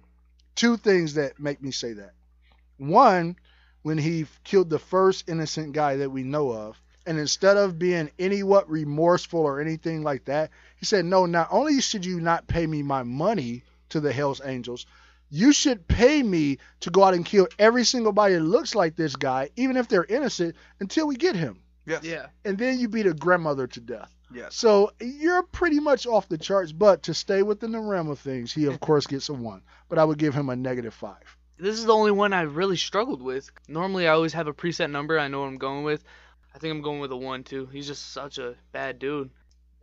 two 0.54 0.76
things 0.76 1.14
that 1.14 1.40
make 1.40 1.60
me 1.60 1.72
say 1.72 1.92
that. 1.94 2.12
One, 2.76 3.36
when 3.82 3.98
he 3.98 4.26
killed 4.44 4.70
the 4.70 4.78
first 4.78 5.28
innocent 5.28 5.72
guy 5.72 5.96
that 5.96 6.10
we 6.10 6.22
know 6.22 6.52
of, 6.52 6.80
and 7.06 7.18
instead 7.18 7.56
of 7.56 7.78
being 7.78 8.10
any 8.18 8.42
what 8.42 8.70
remorseful 8.70 9.40
or 9.40 9.60
anything 9.60 10.02
like 10.02 10.24
that, 10.26 10.50
he 10.76 10.86
said, 10.86 11.04
No, 11.04 11.26
not 11.26 11.48
only 11.50 11.80
should 11.80 12.06
you 12.06 12.20
not 12.20 12.46
pay 12.46 12.66
me 12.66 12.82
my 12.82 13.02
money 13.02 13.64
to 13.90 14.00
the 14.00 14.12
Hells 14.12 14.40
Angels, 14.44 14.86
you 15.30 15.52
should 15.52 15.88
pay 15.88 16.22
me 16.22 16.58
to 16.80 16.90
go 16.90 17.02
out 17.02 17.14
and 17.14 17.26
kill 17.26 17.48
every 17.58 17.84
single 17.84 18.12
body 18.12 18.34
that 18.34 18.40
looks 18.40 18.74
like 18.74 18.94
this 18.94 19.16
guy, 19.16 19.50
even 19.56 19.76
if 19.76 19.88
they're 19.88 20.04
innocent, 20.04 20.54
until 20.80 21.08
we 21.08 21.16
get 21.16 21.34
him. 21.34 21.60
Yes. 21.86 22.04
Yeah. 22.04 22.26
And 22.44 22.58
then 22.58 22.78
you 22.78 22.88
beat 22.88 23.06
a 23.06 23.14
grandmother 23.14 23.66
to 23.66 23.80
death. 23.80 24.14
Yes. 24.32 24.54
So 24.54 24.92
you're 25.00 25.42
pretty 25.42 25.80
much 25.80 26.06
off 26.06 26.28
the 26.28 26.38
charts, 26.38 26.72
but 26.72 27.02
to 27.04 27.14
stay 27.14 27.42
within 27.42 27.72
the 27.72 27.80
realm 27.80 28.10
of 28.10 28.18
things, 28.18 28.52
he 28.52 28.66
of 28.66 28.80
course 28.80 29.06
gets 29.06 29.28
a 29.28 29.34
one. 29.34 29.62
But 29.88 29.98
I 29.98 30.04
would 30.04 30.18
give 30.18 30.34
him 30.34 30.48
a 30.48 30.56
negative 30.56 30.94
five. 30.94 31.36
This 31.56 31.78
is 31.78 31.84
the 31.84 31.94
only 31.94 32.10
one 32.10 32.32
I've 32.32 32.56
really 32.56 32.76
struggled 32.76 33.22
with. 33.22 33.50
Normally, 33.68 34.08
I 34.08 34.12
always 34.12 34.32
have 34.32 34.48
a 34.48 34.52
preset 34.52 34.90
number. 34.90 35.18
I 35.18 35.28
know 35.28 35.40
what 35.40 35.46
I'm 35.46 35.58
going 35.58 35.84
with. 35.84 36.02
I 36.54 36.58
think 36.58 36.72
I'm 36.72 36.82
going 36.82 37.00
with 37.00 37.12
a 37.12 37.16
one 37.16 37.44
too. 37.44 37.66
He's 37.66 37.86
just 37.86 38.12
such 38.12 38.38
a 38.38 38.54
bad 38.72 38.98
dude. 38.98 39.30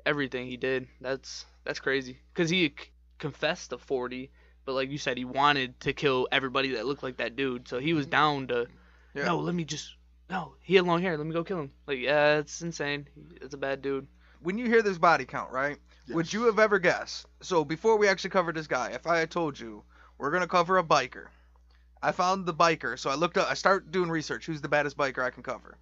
Everything 0.06 0.48
he 0.48 0.58
did, 0.58 0.88
that's 1.00 1.46
that's 1.64 1.80
crazy. 1.80 2.20
Cause 2.34 2.50
he 2.50 2.70
c- 2.70 2.90
confessed 3.20 3.70
to 3.70 3.78
40, 3.78 4.32
but 4.66 4.74
like 4.74 4.90
you 4.90 4.98
said, 4.98 5.18
he 5.18 5.26
wanted 5.26 5.80
to 5.82 5.94
kill 5.94 6.28
everybody 6.32 6.72
that 6.72 6.86
looked 6.86 7.04
like 7.04 7.18
that 7.18 7.36
dude. 7.36 7.68
So 7.68 7.80
he 7.80 7.94
was 7.94 8.06
mm-hmm. 8.06 8.12
down 8.12 8.48
to, 8.48 8.68
Yeah. 9.14 9.26
no, 9.26 9.40
let 9.40 9.54
me 9.54 9.64
just, 9.64 9.96
no, 10.32 10.54
he 10.62 10.76
had 10.76 10.86
long 10.86 11.02
hair. 11.02 11.18
Let 11.18 11.28
me 11.28 11.34
go 11.34 11.44
kill 11.44 11.60
him. 11.60 11.72
Like, 11.86 12.00
yeah, 12.00 12.38
it's 12.38 12.62
insane. 12.62 13.08
It's 13.42 13.54
a 13.54 13.58
bad 13.58 13.82
dude. 13.82 14.08
When 14.42 14.58
you 14.58 14.66
hear 14.66 14.82
this 14.82 14.98
body 14.98 15.26
count, 15.26 15.52
right? 15.52 15.78
Would 16.10 16.34
you 16.34 16.44
have 16.44 16.58
ever 16.60 16.80
guessed? 16.80 17.26
So 17.42 17.64
before 17.64 17.98
we 17.98 18.08
actually 18.08 18.32
covered 18.32 18.56
this 18.56 18.68
guy, 18.68 18.90
if 18.92 19.06
I 19.08 19.20
had 19.20 19.30
told 19.32 19.60
you 19.60 19.84
we're 20.18 20.32
gonna 20.32 20.48
cover 20.48 20.78
a 20.78 20.84
biker, 20.84 21.28
I 22.02 22.12
found 22.12 22.46
the 22.46 22.54
biker. 22.54 22.98
So 22.98 23.10
I 23.10 23.16
looked 23.16 23.38
up. 23.38 23.50
I 23.50 23.54
start 23.54 23.92
doing 23.92 24.10
research. 24.10 24.46
Who's 24.46 24.62
the 24.62 24.68
baddest 24.68 24.98
biker 24.98 25.24
I 25.24 25.30
can 25.30 25.44
cover? 25.44 25.78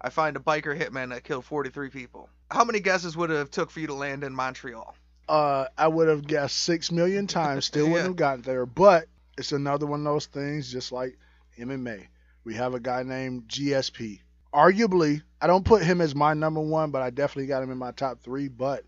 I 0.00 0.08
find 0.08 0.34
a 0.36 0.40
biker 0.40 0.76
hitman 0.76 1.10
that 1.10 1.24
killed 1.24 1.44
43 1.44 1.90
people. 1.90 2.30
How 2.50 2.64
many 2.64 2.80
guesses 2.80 3.16
would 3.16 3.30
it 3.30 3.36
have 3.36 3.50
took 3.50 3.70
for 3.70 3.80
you 3.80 3.86
to 3.88 3.94
land 3.94 4.24
in 4.24 4.34
Montreal? 4.34 4.94
Uh, 5.28 5.66
I 5.76 5.86
would 5.86 6.08
have 6.08 6.26
guessed 6.26 6.56
six 6.56 6.90
million 6.90 7.26
times, 7.26 7.66
still 7.66 7.84
wouldn't 7.90 7.98
Yeah. 7.98 8.08
have 8.08 8.16
gotten 8.16 8.42
there. 8.42 8.66
But 8.66 9.06
it's 9.36 9.52
another 9.52 9.86
one 9.86 10.00
of 10.00 10.04
those 10.04 10.26
things, 10.26 10.72
just 10.72 10.90
like 10.90 11.18
MMA. 11.58 12.06
We 12.44 12.54
have 12.54 12.74
a 12.74 12.80
guy 12.80 13.02
named 13.02 13.48
GSP. 13.48 14.20
Arguably, 14.54 15.22
I 15.40 15.46
don't 15.46 15.64
put 15.64 15.82
him 15.82 16.00
as 16.00 16.14
my 16.14 16.34
number 16.34 16.60
one, 16.60 16.90
but 16.90 17.02
I 17.02 17.10
definitely 17.10 17.46
got 17.46 17.62
him 17.62 17.70
in 17.70 17.78
my 17.78 17.92
top 17.92 18.20
three. 18.20 18.48
But 18.48 18.84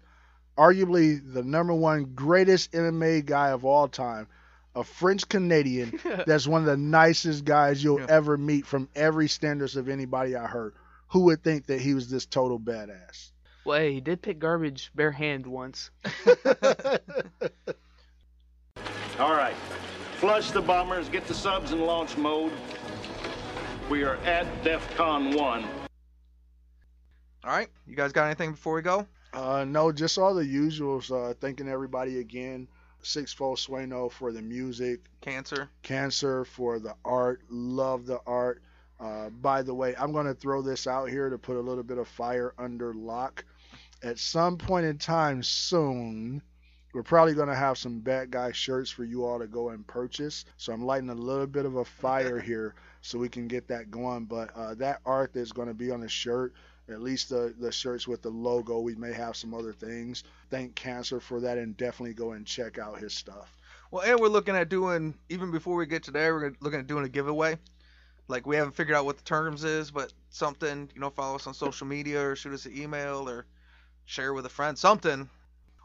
arguably 0.58 1.20
the 1.32 1.42
number 1.42 1.72
one 1.74 2.12
greatest 2.14 2.72
MMA 2.72 3.24
guy 3.24 3.50
of 3.50 3.64
all 3.64 3.88
time, 3.88 4.26
a 4.74 4.82
French 4.82 5.28
Canadian 5.28 6.00
that's 6.26 6.46
one 6.46 6.62
of 6.62 6.66
the 6.66 6.76
nicest 6.76 7.44
guys 7.44 7.82
you'll 7.84 8.00
Yeah. 8.00 8.06
ever 8.08 8.36
meet 8.38 8.66
from 8.66 8.88
every 8.94 9.28
standards 9.28 9.76
of 9.76 9.88
anybody 9.88 10.34
I 10.34 10.46
heard. 10.46 10.74
Who 11.08 11.20
would 11.24 11.44
think 11.44 11.66
that 11.66 11.80
he 11.80 11.92
was 11.94 12.08
this 12.10 12.24
total 12.26 12.58
badass? 12.58 13.30
Well, 13.64 13.78
hey, 13.78 13.92
he 13.92 14.00
did 14.00 14.22
pick 14.22 14.38
garbage 14.40 14.90
bare 14.94 15.12
hand 15.12 15.46
once. 15.46 15.90
All 19.20 19.32
right. 19.32 19.54
Flush 20.16 20.50
the 20.52 20.62
bombers, 20.62 21.08
get 21.08 21.26
the 21.26 21.34
subs 21.34 21.72
in 21.72 21.82
launch 21.82 22.16
mode. 22.16 22.52
We 23.92 24.04
are 24.04 24.16
at 24.24 24.46
DEFCON 24.64 25.38
1. 25.38 25.64
All 27.44 27.50
right. 27.52 27.68
You 27.86 27.94
guys 27.94 28.10
got 28.10 28.24
anything 28.24 28.52
before 28.52 28.72
we 28.72 28.80
go? 28.80 29.06
Uh, 29.34 29.66
no, 29.68 29.92
just 29.92 30.16
all 30.16 30.32
the 30.32 30.46
usuals. 30.46 31.12
Uh, 31.12 31.34
thanking 31.42 31.68
everybody 31.68 32.20
again. 32.20 32.68
Sixfold 33.02 33.58
Sueno 33.58 34.08
for 34.08 34.32
the 34.32 34.40
music, 34.40 35.00
Cancer. 35.20 35.68
Cancer 35.82 36.46
for 36.46 36.78
the 36.78 36.94
art. 37.04 37.42
Love 37.50 38.06
the 38.06 38.18
art. 38.26 38.62
Uh, 38.98 39.28
by 39.28 39.60
the 39.60 39.74
way, 39.74 39.94
I'm 39.98 40.12
going 40.12 40.24
to 40.24 40.32
throw 40.32 40.62
this 40.62 40.86
out 40.86 41.10
here 41.10 41.28
to 41.28 41.36
put 41.36 41.58
a 41.58 41.60
little 41.60 41.84
bit 41.84 41.98
of 41.98 42.08
fire 42.08 42.54
under 42.56 42.94
lock. 42.94 43.44
At 44.02 44.18
some 44.18 44.56
point 44.56 44.86
in 44.86 44.96
time 44.96 45.42
soon, 45.42 46.40
we're 46.94 47.02
probably 47.02 47.34
going 47.34 47.48
to 47.48 47.54
have 47.54 47.76
some 47.76 48.00
bad 48.00 48.30
guy 48.30 48.52
shirts 48.52 48.90
for 48.90 49.04
you 49.04 49.26
all 49.26 49.38
to 49.38 49.46
go 49.46 49.68
and 49.68 49.86
purchase. 49.86 50.46
So 50.56 50.72
I'm 50.72 50.82
lighting 50.82 51.10
a 51.10 51.14
little 51.14 51.46
bit 51.46 51.66
of 51.66 51.76
a 51.76 51.84
fire 51.84 52.40
here 52.40 52.74
so 53.02 53.18
we 53.18 53.28
can 53.28 53.48
get 53.48 53.68
that 53.68 53.90
going. 53.90 54.24
But 54.24 54.50
uh, 54.56 54.74
that 54.74 55.00
art 55.04 55.32
that's 55.34 55.52
going 55.52 55.68
to 55.68 55.74
be 55.74 55.90
on 55.90 56.00
the 56.00 56.08
shirt, 56.08 56.54
at 56.88 57.02
least 57.02 57.28
the, 57.28 57.54
the 57.58 57.70
shirts 57.70 58.08
with 58.08 58.22
the 58.22 58.30
logo, 58.30 58.80
we 58.80 58.94
may 58.94 59.12
have 59.12 59.36
some 59.36 59.52
other 59.52 59.72
things. 59.72 60.24
Thank 60.50 60.74
Cancer 60.74 61.20
for 61.20 61.40
that 61.40 61.58
and 61.58 61.76
definitely 61.76 62.14
go 62.14 62.32
and 62.32 62.46
check 62.46 62.78
out 62.78 62.98
his 62.98 63.12
stuff. 63.12 63.56
Well, 63.90 64.02
and 64.04 64.18
we're 64.18 64.28
looking 64.28 64.56
at 64.56 64.70
doing 64.70 65.14
even 65.28 65.50
before 65.50 65.76
we 65.76 65.84
get 65.84 66.04
to 66.04 66.10
there, 66.10 66.34
we're 66.34 66.54
looking 66.60 66.80
at 66.80 66.86
doing 66.86 67.04
a 67.04 67.10
giveaway. 67.10 67.58
Like 68.28 68.46
we 68.46 68.56
haven't 68.56 68.72
figured 68.72 68.96
out 68.96 69.04
what 69.04 69.18
the 69.18 69.24
terms 69.24 69.64
is, 69.64 69.90
but 69.90 70.12
something 70.30 70.88
you 70.94 71.00
know, 71.00 71.10
follow 71.10 71.34
us 71.34 71.46
on 71.46 71.54
social 71.54 71.86
media 71.86 72.28
or 72.28 72.36
shoot 72.36 72.54
us 72.54 72.64
an 72.64 72.76
email 72.76 73.28
or 73.28 73.44
share 74.06 74.32
with 74.32 74.46
a 74.46 74.48
friend, 74.48 74.78
something. 74.78 75.28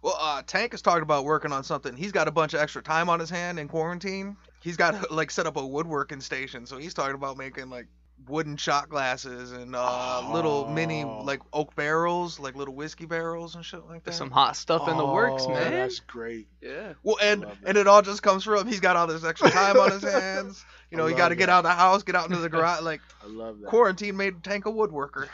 Well, 0.02 0.16
uh, 0.20 0.44
Tank 0.46 0.74
is 0.74 0.82
talking 0.82 1.02
about 1.02 1.26
working 1.26 1.52
on 1.52 1.64
something. 1.64 1.96
He's 1.96 2.12
got 2.12 2.28
a 2.28 2.32
bunch 2.32 2.54
of 2.54 2.62
extra 2.62 2.82
time 2.82 3.10
on 3.10 3.20
his 3.20 3.30
hand 3.30 3.60
in 3.60 3.68
quarantine. 3.68 4.38
He's 4.62 4.78
got 4.78 5.12
like 5.12 5.32
set 5.32 5.46
up 5.48 5.58
a 5.58 5.66
woodworking 5.66 6.22
station, 6.22 6.66
so 6.66 6.78
he's 6.78 6.94
talking 6.94 7.16
about 7.16 7.38
making 7.38 7.70
like 7.70 7.88
wooden 8.28 8.58
shot 8.58 8.90
glasses 8.90 9.52
and 9.52 9.76
uh, 9.76 10.28
little 10.34 10.68
mini 10.68 11.04
Oh. 11.04 11.22
like 11.24 11.40
oak 11.54 11.76
barrels, 11.76 12.40
like 12.40 12.56
little 12.56 12.74
whiskey 12.74 13.06
barrels 13.06 13.54
and 13.56 13.64
shit 13.64 13.86
like 13.86 14.00
that. 14.00 14.06
There's 14.06 14.18
some 14.18 14.32
hot 14.32 14.56
stuff 14.56 14.88
in 14.90 14.98
the 14.98 15.06
works, 15.06 15.44
Oh, 15.46 15.50
man. 15.52 15.72
That's 15.72 16.00
great. 16.00 16.48
Yeah. 16.60 16.94
Well, 17.04 17.18
and 17.22 17.46
and 17.64 17.78
it 17.78 17.88
all 17.88 18.02
just 18.02 18.24
comes 18.24 18.44
from 18.44 18.68
he's 18.68 18.80
got 18.80 18.96
all 18.96 19.06
this 19.06 19.24
extra 19.24 19.52
time 19.52 19.80
on 19.80 19.92
his 19.92 20.02
hands. 20.12 20.66
You 20.90 20.98
know, 20.98 21.06
I 21.06 21.10
he 21.10 21.16
got 21.16 21.30
to 21.30 21.36
get 21.36 21.50
out 21.50 21.60
of 21.60 21.64
the 21.66 21.70
house, 21.76 22.02
get 22.02 22.16
out 22.16 22.26
into 22.28 22.42
the 22.42 22.50
garage. 22.50 22.82
Like 22.82 23.02
I 23.24 23.28
love 23.28 23.60
that. 23.60 23.68
quarantine 23.70 24.18
made 24.18 24.44
Tank 24.44 24.66
a 24.66 24.72
woodworker. 24.72 25.28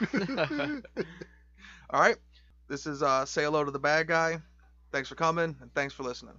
all 1.90 2.02
right, 2.02 2.18
this 2.68 2.86
is 2.86 3.02
uh, 3.02 3.24
say 3.26 3.44
hello 3.44 3.64
to 3.64 3.72
the 3.72 3.80
bad 3.80 4.08
guy. 4.08 4.40
Thanks 4.91 5.08
for 5.08 5.16
coming 5.16 5.56
and 5.62 5.74
thanks 5.74 5.94
for 5.94 6.04
listening. 6.04 6.36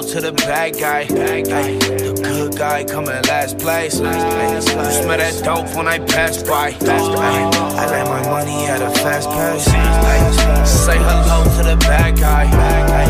Hello 0.00 0.12
to 0.12 0.20
the 0.20 0.32
bad 0.32 0.78
guy. 0.78 1.00
Ay, 1.00 1.42
the 1.42 2.14
good 2.22 2.56
guy 2.56 2.84
coming 2.84 3.22
last 3.28 3.58
place. 3.58 4.00
Ay, 4.00 4.54
you 4.54 4.60
smell 4.60 5.18
that 5.18 5.42
dope 5.44 5.76
when 5.76 5.88
I 5.88 5.98
pass 5.98 6.42
by. 6.42 6.68
Ay, 6.70 7.50
I 7.76 7.86
let 7.90 8.06
my 8.06 8.22
money 8.30 8.66
at 8.66 8.82
a 8.82 8.90
fast 9.00 9.28
pace. 9.28 9.68
Ay, 9.68 10.64
say 10.64 10.98
hello 10.98 11.44
to 11.56 11.62
the 11.62 11.76
bad 11.76 12.18
guy. 12.18 12.44
Ay, 12.44 13.08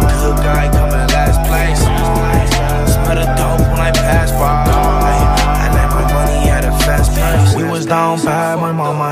the 0.00 0.14
good 0.22 0.38
guy 0.44 0.68
coming 0.72 1.06
last 1.14 1.38
place. 1.48 1.82
Smell 2.92 3.16
the 3.16 3.26
dope 3.38 3.68
when 3.70 3.80
I 3.80 3.92
pass 3.92 4.30
by. 4.32 4.64
I 5.62 5.68
let 5.74 5.90
my 5.90 6.04
money 6.12 6.50
at 6.50 6.64
a 6.64 6.72
fast 6.84 7.14
pace. 7.14 7.54
We 7.56 7.64
was 7.70 7.86
down 7.86 8.18
bad, 8.24 8.58
my 8.58 8.72
mama 8.72 9.11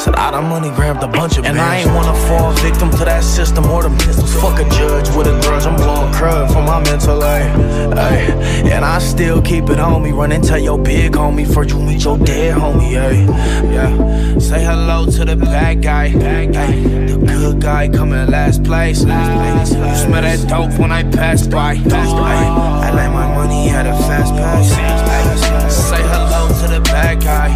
Said 0.00 0.14
I 0.14 0.30
done 0.30 0.48
money 0.48 0.70
grabbed 0.70 1.02
a 1.02 1.06
bunch 1.06 1.36
of 1.36 1.44
And 1.44 1.60
I 1.60 1.80
ain't 1.80 1.90
wanna 1.92 2.14
fall 2.26 2.52
victim 2.52 2.90
to 2.92 3.04
that 3.04 3.22
system 3.22 3.66
or 3.66 3.82
the 3.82 3.90
pistols. 4.02 4.32
Fuck 4.40 4.58
a 4.58 4.64
judge 4.70 5.14
with 5.14 5.26
a 5.26 5.38
grudge, 5.42 5.66
I'm 5.66 5.76
blowing 5.76 6.10
crud 6.14 6.50
for 6.54 6.62
my 6.62 6.82
mental, 6.82 7.22
ay, 7.22 7.42
ay. 7.98 8.16
And 8.72 8.82
I 8.82 8.98
still 8.98 9.42
keep 9.42 9.68
it 9.68 9.78
on 9.78 10.02
me, 10.02 10.12
run 10.12 10.32
and 10.32 10.42
tell 10.42 10.58
your 10.58 10.78
big 10.78 11.12
homie 11.12 11.46
first 11.46 11.68
you 11.68 11.78
meet 11.80 12.02
your 12.02 12.16
dead 12.16 12.56
homie, 12.56 12.96
ay. 12.96 13.26
Yeah, 13.70 14.38
say 14.38 14.64
hello 14.64 15.04
to 15.04 15.24
the 15.26 15.36
bad 15.36 15.82
guy, 15.82 16.06
ay. 16.06 16.46
The 16.46 17.18
good 17.26 17.60
guy 17.60 17.88
coming 17.88 18.26
last 18.30 18.64
place, 18.64 19.04
ay. 19.04 19.60
You 19.60 19.96
smell 19.96 20.22
that 20.22 20.48
dope 20.48 20.80
when 20.80 20.92
I 20.92 21.02
pass 21.02 21.46
by, 21.46 21.74
ay. 21.74 22.86
I 22.86 22.90
like 22.92 23.12
my 23.12 23.34
money 23.34 23.68
at 23.68 23.84
a 23.84 23.92
fast 24.08 24.32
pass. 24.32 24.72
ay. 24.72 25.68
Say 25.68 26.00
hello 26.00 26.48
to 26.48 26.74
the 26.74 26.80
bad 26.80 27.20
guy, 27.22 27.48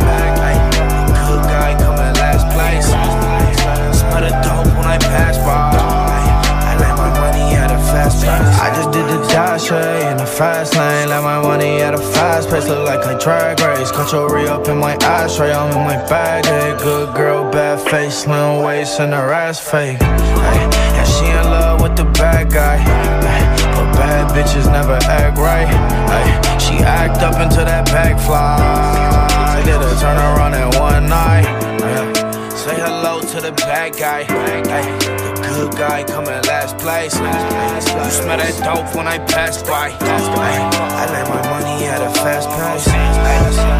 the 9.59 10.10
in 10.10 10.16
the 10.16 10.26
fast 10.26 10.74
lane. 10.74 11.09
Let 11.09 11.22
my 11.22 11.40
money 11.40 11.81
at 11.81 11.94
a 11.94 11.98
fast 11.98 12.51
pace. 12.51 12.66
Look 12.66 12.86
like 12.86 13.05
a 13.06 13.18
drag 13.18 13.60
race. 13.60 13.90
Cut 13.93 14.12
your 14.12 14.35
re 14.35 14.48
up 14.48 14.66
in 14.68 14.78
my 14.78 14.94
ashtray. 14.94 15.52
I'm 15.52 15.70
in 15.70 15.85
my 15.85 15.97
bag. 16.09 16.44
Hey, 16.44 16.76
good 16.82 17.14
girl, 17.14 17.51
bad 17.51 17.81
face, 17.89 18.24
slim 18.24 18.62
waist, 18.62 19.01
and 19.01 19.12
her 19.12 19.32
ass 19.32 19.60
fake. 19.60 20.01
Hey, 20.02 20.68
yeah, 20.97 21.05
she 21.05 21.26
in 21.26 21.44
love 21.44 21.81
with 21.81 21.97
the 21.97 22.05
bad 22.05 22.51
guy. 22.51 22.78
Hey, 22.78 23.44
but 23.74 23.93
bad 23.94 24.31
bitches 24.35 24.66
never 24.72 24.98
act 25.05 25.39
right. 25.39 25.68
Hey, 26.10 26.59
she 26.59 26.82
act 26.82 27.22
up 27.22 27.40
into 27.40 27.64
that 27.64 27.86
bag 27.86 28.18
fly. 28.26 29.62
Did 29.64 29.81
a 29.81 30.01
turn 30.01 30.18
around 30.18 30.55
in 30.55 30.68
one 30.81 31.09
night. 31.09 31.44
Yeah. 31.81 32.48
Say 32.51 32.74
hello 32.74 33.20
to 33.20 33.40
the 33.40 33.52
bad 33.52 33.97
guy. 33.97 34.26
Ay, 34.28 35.34
hood 35.55 35.72
guy 35.78 36.02
coming 36.05 36.43
last 36.51 36.76
place. 36.78 37.14
You 37.14 38.10
smell 38.10 38.39
that 38.39 38.55
dope 38.66 38.94
when 38.94 39.06
I 39.06 39.18
pass 39.18 39.62
by. 39.62 39.94
I 39.94 41.05
let 41.14 41.28
my 41.31 41.43
money 41.48 41.86
at 41.86 42.02
a 42.02 42.10
fast 42.22 42.48
pace. 42.51 42.85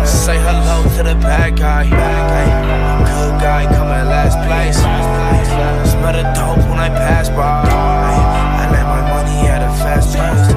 Say 0.09 0.38
hello 0.38 0.82
to 0.96 1.02
the 1.02 1.16
bad 1.20 1.59
guy. 1.59 1.84
Good 1.90 3.36
guy 3.42 3.64
coming 3.74 4.06
last 4.06 4.38
place. 4.46 4.78
Smell 5.90 6.14
the 6.14 6.22
dope 6.38 6.64
when 6.70 6.78
I 6.78 6.88
pass 6.88 7.28
by. 7.28 7.66
I 8.62 8.70
let 8.70 8.86
my 8.86 9.02
money 9.10 9.48
at 9.48 9.62
a 9.62 9.72
fast 9.82 10.14
pace. 10.14 10.53